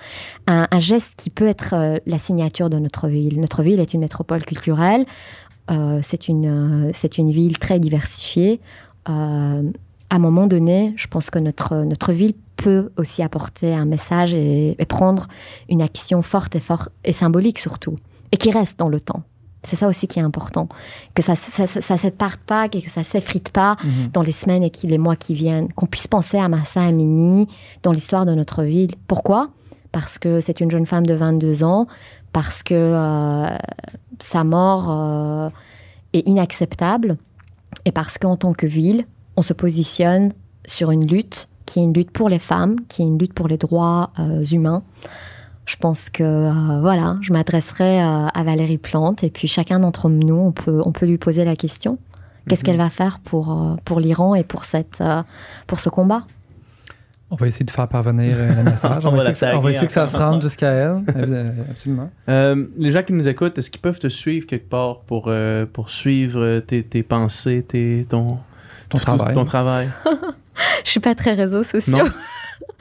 un, 0.48 0.68
geste 0.80 1.14
qui 1.18 1.30
peut 1.30 1.48
être 1.48 1.74
euh, 1.74 1.98
la 2.08 2.18
signature 2.18 2.70
de 2.70 2.80
notre 2.80 3.08
ville. 3.08 3.40
Notre 3.40 3.62
ville 3.62 3.80
est 3.80 3.94
une 3.94 4.00
métropole 4.00 4.46
culturelle, 4.46 5.06
euh, 5.70 6.00
c'est 6.02 6.28
une, 6.28 6.88
euh, 6.88 6.92
c'est 6.94 7.20
une 7.20 7.32
ville 7.32 7.60
très 7.60 7.80
diversifiée. 7.80 8.60
à 9.06 9.62
un 10.16 10.20
moment 10.20 10.48
donné, 10.48 10.94
je 10.96 11.06
pense 11.06 11.30
que 11.30 11.38
notre, 11.38 11.84
notre 11.84 12.14
ville 12.14 12.34
peut 12.56 12.90
aussi 12.98 13.22
apporter 13.22 13.76
un 13.76 13.86
message 13.86 14.34
et, 14.34 14.76
et 14.82 14.86
prendre 14.86 15.28
une 15.70 15.84
action 15.84 16.24
forte 16.24 16.56
et, 16.56 16.60
fort, 16.60 16.90
et 17.04 17.12
symbolique 17.12 17.60
surtout, 17.60 17.96
et 18.32 18.38
qui 18.38 18.52
reste 18.52 18.80
dans 18.80 18.90
le 18.90 19.00
temps. 19.00 19.24
C'est 19.64 19.76
ça 19.76 19.88
aussi 19.88 20.08
qui 20.08 20.20
est 20.20 20.24
important. 20.24 20.70
Que 21.14 21.22
ça 21.22 21.34
ne 21.34 21.68
ça, 21.68 21.98
se 21.98 22.08
parte 22.08 22.40
pas, 22.40 22.70
que 22.70 22.90
ça 22.90 23.02
ne 23.02 23.06
s'effrite 23.06 23.50
pas 23.50 23.76
mhm. 23.84 24.10
dans 24.14 24.22
les 24.22 24.32
semaines 24.32 24.64
et 24.64 24.72
les 24.84 24.98
mois 24.98 25.16
qui 25.16 25.34
viennent. 25.34 25.72
Qu'on 25.74 25.86
puisse 25.86 26.08
penser 26.08 26.38
à 26.38 26.48
Massa 26.48 26.82
Amini 26.82 27.48
dans 27.84 27.92
l'histoire 27.92 28.26
de 28.26 28.34
notre 28.34 28.64
ville. 28.64 28.92
Pourquoi? 29.08 29.50
Parce 29.92 30.18
que 30.18 30.40
c'est 30.40 30.62
une 30.62 30.72
jeune 30.72 30.86
femme 30.86 31.06
de 31.06 31.14
22 31.14 31.64
ans, 31.64 31.88
parce 32.32 32.64
que 32.64 32.76
euh, 32.76 33.58
sa 34.20 34.44
mort 34.44 34.88
euh, 34.90 35.50
est 36.14 36.28
inacceptable, 36.28 37.18
et 37.86 37.92
parce 37.92 38.18
qu'en 38.18 38.38
tant 38.38 38.54
que 38.54 38.68
ville, 38.68 39.06
on 39.36 39.42
se 39.42 39.54
positionne 39.54 40.34
sur 40.66 40.92
une 40.92 41.08
lutte 41.08 41.50
qui 41.66 41.80
est 41.80 41.84
une 41.84 41.94
lutte 41.94 42.12
pour 42.12 42.30
les 42.30 42.40
femmes, 42.40 42.78
qui 42.88 43.02
est 43.02 43.06
une 43.06 43.18
lutte 43.18 43.34
pour 43.34 43.48
les 43.48 43.58
droits 43.58 44.12
euh, 44.20 44.44
humains 44.46 44.84
je 45.70 45.76
pense 45.76 46.10
que 46.10 46.24
euh, 46.24 46.82
voilà, 46.82 47.18
je 47.22 47.32
m'adresserai 47.32 48.02
euh, 48.02 48.26
à 48.26 48.44
Valérie 48.44 48.80
Plante 48.80 49.24
et 49.24 49.30
puis 49.30 49.48
chacun 49.48 49.80
d'entre 49.80 50.10
nous, 50.10 50.36
on 50.36 50.52
peut, 50.52 50.82
on 50.84 50.92
peut 50.92 51.06
lui 51.06 51.20
poser 51.20 51.46
la 51.46 51.56
question. 51.56 52.00
Qu'est-ce 52.48 52.62
mhm. 52.62 52.66
qu'elle 52.66 52.78
va 52.78 52.90
faire 52.90 53.20
pour, 53.20 53.52
euh, 53.52 53.76
pour 53.86 54.00
l'Iran 54.00 54.34
et 54.34 54.44
pour, 54.44 54.66
cette, 54.66 55.04
pour 55.68 55.80
ce 55.80 55.90
combat? 55.90 56.24
On 57.30 57.36
va 57.36 57.46
essayer 57.46 57.68
de 57.68 57.70
faire 57.70 57.88
parvenir 57.88 58.36
le 58.36 58.64
message. 58.64 59.06
On, 59.06 59.12
va, 59.12 59.30
essayer 59.30 59.86
que, 59.86 59.94
ça 59.94 60.08
se 60.08 60.18
rende 60.18 60.42
jusqu'à 60.42 60.72
elle. 60.72 61.04
Absolument. 61.70 62.10
les 62.28 62.92
gens 62.92 63.04
qui 63.04 63.14
nous 63.14 63.28
écoutent, 63.28 63.60
est-ce 63.60 63.70
qu'ils 63.70 63.82
peuvent 63.82 64.00
te 64.00 64.10
suivre 64.10 64.48
quelque 64.48 64.68
part 64.68 65.02
pour, 65.02 65.32
pour 65.72 65.92
suivre 65.92 66.62
tes, 66.62 66.82
tes 66.82 67.04
pensées, 67.04 67.64
tes, 67.68 68.08
ton, 68.10 68.40
ton 68.90 68.98
travail? 68.98 69.34
Ton 69.36 69.46
travail? 69.46 69.90
je 70.84 70.90
suis 70.90 71.00
pas 71.00 71.14
très 71.14 71.36
réseaux 71.36 71.64
sociaux. 71.64 72.08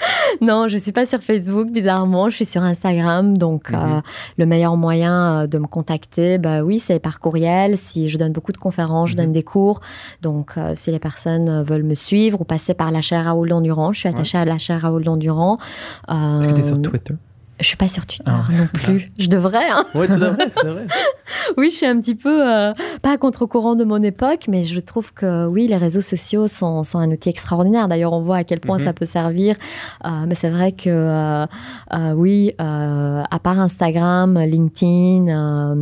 non, 0.40 0.68
je 0.68 0.78
suis 0.78 0.92
pas 0.92 1.06
sur 1.06 1.20
Facebook, 1.20 1.70
bizarrement. 1.70 2.30
Je 2.30 2.36
suis 2.36 2.44
sur 2.44 2.62
Instagram. 2.62 3.36
Donc, 3.36 3.72
euh, 3.72 3.76
mhm. 3.76 4.02
le 4.38 4.46
meilleur 4.46 4.76
moyen 4.76 5.42
euh, 5.42 5.46
de 5.46 5.58
me 5.58 5.66
contacter, 5.66 6.38
bah 6.38 6.62
oui, 6.62 6.78
c'est 6.78 6.98
par 6.98 7.20
courriel. 7.20 7.76
Si 7.76 8.08
je 8.08 8.18
donne 8.18 8.32
beaucoup 8.32 8.52
de 8.52 8.58
conférences, 8.58 9.10
je 9.10 9.16
donne 9.16 9.28
mhm. 9.28 9.34
des 9.34 9.42
cours. 9.42 9.80
Donc, 10.22 10.52
euh, 10.56 10.72
si 10.74 10.90
les 10.90 10.98
personnes 10.98 11.62
veulent 11.62 11.82
me 11.82 11.94
suivre 11.94 12.40
ou 12.40 12.44
passer 12.44 12.74
par 12.74 12.90
la 12.90 13.00
chaire 13.00 13.24
Raoul 13.24 13.48
Durand, 13.62 13.92
je 13.92 14.00
suis 14.00 14.08
attachée 14.08 14.38
à 14.38 14.44
la 14.44 14.58
chaire 14.58 14.82
Raoul 14.82 15.04
Durand. 15.18 15.58
Est-ce 16.08 16.48
que 16.48 16.54
tu 16.54 16.60
es 16.60 16.64
sur 16.64 16.80
Twitter? 16.80 17.14
Je 17.60 17.66
suis 17.66 17.76
pas 17.76 17.88
sur 17.88 18.06
Twitter 18.06 18.30
ah. 18.32 18.44
non 18.50 18.66
plus. 18.72 19.10
Je 19.18 19.28
devrais. 19.28 19.68
Hein. 19.68 19.84
Oui, 19.94 20.06
tu 20.06 20.14
devrais, 20.14 20.50
tu 20.50 20.64
devrais. 20.64 20.86
oui, 21.56 21.70
je 21.70 21.76
suis 21.76 21.86
un 21.86 22.00
petit 22.00 22.14
peu 22.14 22.48
euh, 22.48 22.72
pas 23.02 23.16
contre-courant 23.18 23.74
de 23.74 23.84
mon 23.84 24.02
époque, 24.02 24.46
mais 24.48 24.64
je 24.64 24.80
trouve 24.80 25.12
que 25.12 25.46
oui, 25.46 25.66
les 25.66 25.76
réseaux 25.76 26.00
sociaux 26.00 26.46
sont, 26.46 26.84
sont 26.84 26.98
un 26.98 27.10
outil 27.10 27.28
extraordinaire. 27.28 27.88
D'ailleurs, 27.88 28.12
on 28.12 28.22
voit 28.22 28.36
à 28.36 28.44
quel 28.44 28.60
point 28.60 28.78
ça 28.78 28.86
mhm. 28.86 28.94
peut 28.94 29.04
servir. 29.06 29.56
Euh, 30.04 30.24
mais 30.28 30.34
c'est 30.34 30.50
vrai 30.50 30.72
que 30.72 30.88
euh, 30.88 31.46
oui, 32.14 32.54
à 32.58 33.38
part 33.42 33.58
Instagram, 33.58 34.38
LinkedIn, 34.38 35.74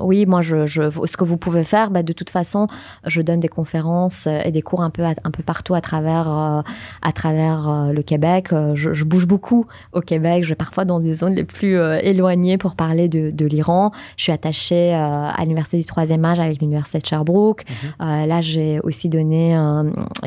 oui, 0.00 0.26
moi, 0.26 0.40
je, 0.40 0.66
je, 0.66 0.90
ce 0.90 1.16
que 1.16 1.24
vous 1.24 1.36
pouvez 1.36 1.64
faire, 1.64 1.90
bah, 1.90 2.02
de 2.02 2.12
toute 2.12 2.30
façon, 2.30 2.66
je 3.06 3.22
donne 3.22 3.40
des 3.40 3.48
conférences 3.48 4.26
et 4.26 4.52
des 4.52 4.62
cours 4.62 4.82
un 4.82 4.90
peu, 4.90 5.02
un 5.02 5.30
peu 5.30 5.42
partout 5.42 5.74
à 5.74 5.80
ttravers, 5.80 6.62
à 7.02 7.12
travers 7.12 7.92
le 7.92 8.02
Québec. 8.02 8.48
Je, 8.74 8.92
je, 8.92 9.04
bouge 9.04 9.26
beaucoup 9.26 9.66
au 9.92 10.00
Québec. 10.00 10.44
Je 10.44 10.50
vais 10.50 10.54
parfois 10.54 10.84
dans 10.84 11.00
des 11.00 11.23
les 11.28 11.44
plus 11.44 11.78
euh, 11.78 11.98
éloignées 12.02 12.58
pour 12.58 12.74
parler 12.74 13.08
de, 13.08 13.46
l'Iran. 13.46 13.92
Je 14.16 14.24
suis 14.24 14.32
attachée 14.32 14.94
euh, 14.94 14.98
à 14.98 15.40
l'université 15.42 15.76
du 15.76 15.84
troisième 15.84 16.24
âge 16.24 16.40
avec 16.40 16.60
l'université 16.60 16.98
de 16.98 17.06
Sherbrooke. 17.06 17.64
Mhm. 17.68 17.90
Euh, 18.00 18.26
là, 18.26 18.40
j'ai 18.40 18.80
aussi 18.82 19.08
donné 19.08 19.56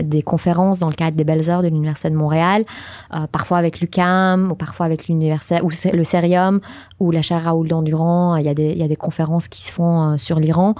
des 0.01 0.21
conférences 0.21 0.79
dans 0.79 0.89
le 0.89 0.93
cadre 0.93 1.17
des 1.17 1.23
Belles 1.23 1.49
Heures 1.49 1.63
de 1.63 1.67
l'université 1.67 2.09
de 2.09 2.15
Montréal, 2.15 2.65
parfois 3.31 3.57
avec 3.57 3.79
l'UCAM 3.79 4.51
ou 4.51 4.55
parfois 4.55 4.85
avec 4.85 5.07
l'université 5.07 5.61
ou 5.61 5.69
le 5.69 6.03
Cerium 6.03 6.59
ou 6.99 7.11
la 7.11 7.21
chaire 7.21 7.43
Raoul 7.43 7.67
d'Endurant. 7.67 8.35
Il 8.35 8.45
y, 8.45 8.49
a 8.49 8.53
des, 8.53 8.71
il 8.71 8.77
y 8.77 8.83
a 8.83 8.87
des 8.87 8.95
conférences 8.95 9.47
qui 9.47 9.61
se 9.61 9.71
font 9.71 10.17
sur 10.17 10.39
l'Iran. 10.39 10.75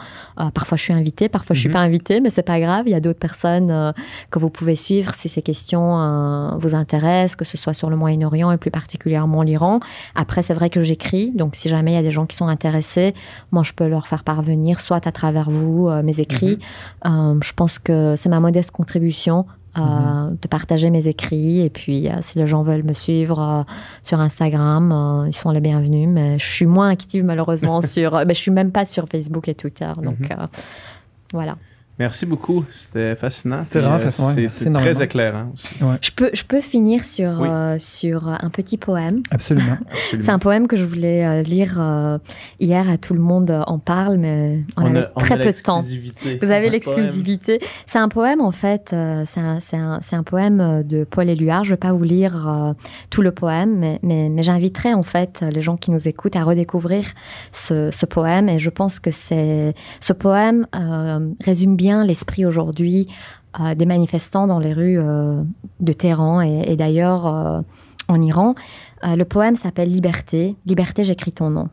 parfois, 0.53 0.77
je 0.77 0.83
suis 0.83 0.93
invitée, 0.93 1.29
parfois, 1.29 1.55
je 1.55 1.61
suis 1.61 1.69
mhm. 1.69 1.73
pas 1.73 1.81
invitée, 1.81 2.19
mais 2.19 2.29
c'est 2.29 2.43
pas 2.43 2.59
grave. 2.59 2.83
Il 2.85 2.91
y 2.91 2.95
a 2.95 3.01
d'autres 3.01 3.19
personnes 3.19 3.93
que 4.29 4.39
vous 4.39 4.49
pouvez 4.49 4.75
suivre 4.75 5.13
si 5.13 5.29
ces 5.29 5.41
questions 5.41 6.57
vous 6.57 6.75
intéressent, 6.75 7.35
que 7.35 7.45
ce 7.45 7.57
soit 7.57 7.73
sur 7.73 7.89
le 7.89 7.95
Moyen-Orient 7.95 8.51
et 8.51 8.57
plus 8.57 8.71
particulièrement 8.71 9.41
l'Iran. 9.41 9.79
Après, 10.15 10.41
c'est 10.41 10.53
vrai 10.53 10.69
que 10.69 10.81
j'écris, 10.81 11.31
donc 11.31 11.55
si 11.55 11.69
jamais 11.69 11.91
il 11.91 11.95
y 11.95 11.99
a 11.99 12.03
des 12.03 12.11
gens 12.11 12.25
qui 12.25 12.35
sont 12.35 12.47
intéressés, 12.47 13.13
moi, 13.51 13.63
je 13.63 13.73
peux 13.73 13.87
leur 13.87 14.07
faire 14.07 14.23
parvenir, 14.23 14.81
soit 14.81 15.05
à 15.07 15.11
travers 15.11 15.49
vous, 15.49 15.87
euh, 15.87 16.03
mes 16.03 16.19
écrits. 16.19 16.59
Mhm. 17.05 17.35
Euh, 17.35 17.39
je 17.43 17.53
pense 17.53 17.79
que 17.79 18.15
c'est 18.15 18.29
ma 18.29 18.39
modeste 18.39 18.71
contribution 18.71 19.45
mm-hmm. 19.75 20.39
de 20.41 20.47
partager 20.47 20.89
mes 20.89 21.07
écrits. 21.07 21.61
Et 21.61 21.69
puis, 21.69 22.09
si 22.21 22.39
les 22.39 22.47
gens 22.47 22.63
veulent 22.63 22.83
me 22.83 22.93
suivre 22.93 23.65
sur 24.03 24.19
Instagram, 24.19 25.25
ils 25.27 25.35
sont 25.35 25.51
les 25.51 25.61
bienvenus. 25.61 26.09
Mais 26.09 26.39
je 26.39 26.45
suis 26.45 26.65
moins 26.65 26.89
active 26.89 27.23
malheureusement 27.23 27.81
sur. 27.83 28.23
mais 28.25 28.33
je 28.33 28.39
suis 28.39 28.51
même 28.51 28.71
pas 28.71 28.85
sur 28.85 29.07
Facebook 29.07 29.47
et 29.47 29.55
Twitter. 29.55 29.91
Donc, 30.01 30.19
mm-hmm. 30.19 30.47
voilà. 31.33 31.57
Merci 31.99 32.27
beaucoup. 32.27 32.63
C'était 32.69 33.15
fascinant. 33.15 33.63
C'était 33.63 33.79
vraiment 33.79 33.97
fascinant. 33.97 34.35
C'est 34.49 34.71
très 34.71 35.01
éclairant 35.01 35.51
aussi. 35.53 35.69
Je, 36.01 36.11
peux, 36.11 36.29
je 36.31 36.43
peux 36.43 36.61
finir 36.61 37.03
sur, 37.03 37.41
euh, 37.41 37.77
sur 37.79 38.27
un 38.27 38.49
petit 38.51 38.77
poème. 38.77 39.23
Absolument. 39.31 39.77
C'est 40.11 40.29
un 40.29 40.37
poème 40.37 40.67
que 40.67 40.77
je 40.77 40.85
voulais 40.85 41.25
euh, 41.25 41.41
lire 41.41 41.77
euh, 41.79 42.19
hier 42.59 42.87
à 42.87 42.99
tout 42.99 43.15
le 43.15 43.19
monde 43.19 43.63
en 43.65 43.79
parle, 43.79 44.17
mais 44.17 44.63
on, 44.77 44.85
avait 44.85 45.07
très 45.17 45.39
peu 45.39 45.51
de 45.51 45.57
temps. 45.57 45.81
Vous 46.41 46.51
avez 46.51 46.69
l'exclusivité. 46.69 47.59
C'est 47.87 47.99
un 47.99 48.09
poème, 48.09 48.41
en 48.41 48.51
fait. 48.51 48.89
c'est 48.89 49.39
un, 49.39 49.57
un, 49.73 49.99
un, 50.11 50.23
poème 50.23 50.83
de 50.83 51.03
Paul 51.03 51.27
Éluard. 51.29 51.63
Je 51.63 51.71
ne 51.71 51.73
vais 51.73 51.79
pas 51.79 51.93
vous 51.93 52.03
lire 52.03 52.75
tout 53.09 53.23
le 53.23 53.31
poème, 53.31 53.75
mais, 53.75 53.99
mais, 54.03 54.29
mais 54.29 54.43
j'inviterai, 54.43 54.93
en 54.93 55.03
fait, 55.03 55.41
les 55.41 55.63
gens 55.63 55.77
qui 55.77 55.89
nous 55.89 56.07
écoutent 56.07 56.35
à 56.35 56.43
redécouvrir 56.43 57.05
ce, 57.51 57.89
ce 57.91 58.05
poème. 58.05 58.49
Et 58.49 58.59
je 58.59 58.69
pense 58.69 58.99
que 58.99 59.09
ce 59.09 60.13
poème 60.13 60.67
résume 61.43 61.75
bien 61.75 61.86
l'esprit 62.03 62.45
aujourd'hui 62.45 63.07
euh, 63.59 63.73
des 63.75 63.85
manifestants 63.85 64.45
dans 64.45 64.59
les 64.59 64.73
rues 64.73 64.99
euh, 64.99 65.41
de 65.79 65.93
Téhéran 65.93 66.41
et, 66.41 66.75
d'ailleurs 66.75 67.25
euh, 67.25 67.61
en 68.07 68.21
Iran. 68.21 68.55
le 69.03 69.23
poème 69.23 69.55
s'appelle 69.55 69.91
Liberté. 69.91 70.55
Liberté, 70.65 71.03
j'écris 71.03 71.31
ton 71.31 71.49
nom. 71.49 71.69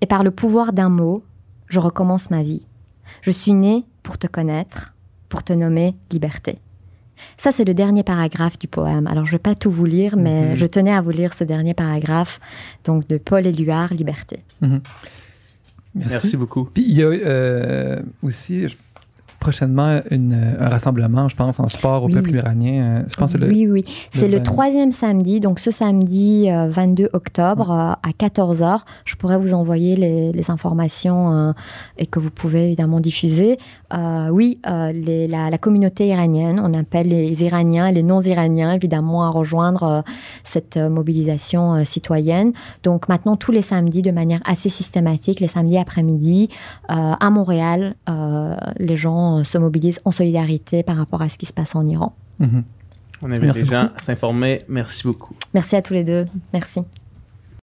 Et 0.00 0.06
par 0.06 0.24
le 0.24 0.30
pouvoir 0.30 0.72
d'un 0.72 0.88
mot, 0.88 1.22
je 1.68 1.78
recommence 1.78 2.30
ma 2.30 2.42
vie. 2.42 2.66
Je 3.22 3.30
suis 3.30 3.54
né 3.54 3.84
pour 4.02 4.18
te 4.18 4.26
connaître, 4.26 4.94
pour 5.28 5.42
te 5.42 5.52
nommer 5.52 5.94
Liberté. 6.10 6.58
Ça, 7.36 7.52
c'est 7.52 7.64
le 7.64 7.74
dernier 7.74 8.02
paragraphe 8.02 8.58
du 8.58 8.68
poème. 8.68 9.06
Alors, 9.06 9.24
je 9.24 9.30
ne 9.30 9.34
vais 9.34 9.42
pas 9.42 9.54
tout 9.54 9.70
vous 9.70 9.84
lire, 9.84 10.16
mais 10.16 10.50
mhm. 10.50 10.56
je 10.56 10.66
tenais 10.66 10.92
à 10.92 11.00
vous 11.00 11.10
lire 11.10 11.34
ce 11.34 11.44
dernier 11.44 11.74
paragraphe, 11.74 12.40
donc 12.84 13.06
de 13.08 13.18
Paul 13.18 13.46
Éluard, 13.46 13.92
Liberté. 13.92 14.42
Mhm. 14.62 14.80
Merci. 15.94 16.36
beaucoup. 16.36 16.64
Puis 16.64 16.84
il 16.86 16.96
y 16.96 17.02
a 17.02 18.00
aussi, 18.22 18.66
prochainement 19.38 20.00
une, 20.10 20.56
un 20.58 20.68
rassemblement, 20.68 21.28
je 21.28 21.36
pense, 21.36 21.60
en 21.60 21.68
sport 21.68 22.04
au 22.04 22.08
peuple 22.08 22.34
iranien. 22.34 22.98
Euh, 22.98 23.02
je 23.08 23.16
pense 23.16 23.34
oui, 23.34 23.66
oui. 23.68 23.84
C'est 24.10 24.28
le, 24.28 24.42
troisième 24.42 24.92
samedi, 24.92 25.40
donc 25.40 25.60
ce 25.60 25.70
samedi 25.70 26.48
22 26.50 27.04
euh, 27.04 27.08
octobre 27.12 27.70
euh, 27.70 27.92
à 27.92 28.10
14h. 28.18 28.80
Je 29.04 29.16
pourrais 29.16 29.38
vous 29.38 29.54
envoyer 29.54 29.96
les, 29.96 30.32
les 30.32 30.50
informations 30.50 31.54
et 31.96 32.06
que 32.06 32.18
vous 32.18 32.30
pouvez 32.30 32.66
évidemment 32.66 33.00
diffuser. 33.00 33.58
oui, 34.30 34.60
les, 34.64 35.28
la, 35.28 35.50
la, 35.50 35.58
communauté 35.58 36.08
iranienne, 36.08 36.60
on 36.62 36.74
appelle 36.74 37.08
les 37.08 37.44
Iraniens, 37.44 37.90
les 37.90 38.02
non-Iraniens, 38.02 38.72
évidemment, 38.72 39.24
à 39.24 39.30
rejoindre 39.30 40.04
cette 40.44 40.76
mobilisation 40.76 41.84
citoyenne. 41.84 42.52
Donc 42.82 43.08
maintenant, 43.08 43.36
tous 43.36 43.52
les 43.52 43.62
samedis, 43.62 44.02
de 44.02 44.10
manière 44.10 44.40
assez 44.44 44.68
systématique, 44.68 45.40
les 45.40 45.48
samedis 45.48 45.78
après-midi, 45.78 46.48
à 46.88 47.30
Montréal, 47.30 47.94
les 48.78 48.96
gens 48.96 49.27
se 49.44 49.58
mobilisent 49.58 50.00
en 50.04 50.12
solidarité 50.12 50.82
par 50.82 50.96
rapport 50.96 51.22
à 51.22 51.28
ce 51.28 51.38
qui 51.38 51.46
se 51.46 51.52
passe 51.52 51.74
en 51.74 51.86
Iran. 51.86 52.14
Mhm. 52.38 52.64
On 53.22 53.30
invite 53.30 53.54
les 53.54 53.66
gens 53.66 53.90
à 53.96 54.02
s'informer. 54.02 54.62
Merci 54.68 55.02
beaucoup. 55.04 55.34
Merci 55.52 55.76
à 55.76 55.82
tous 55.82 55.94
les 55.94 56.04
deux. 56.04 56.24
Merci. 56.52 56.80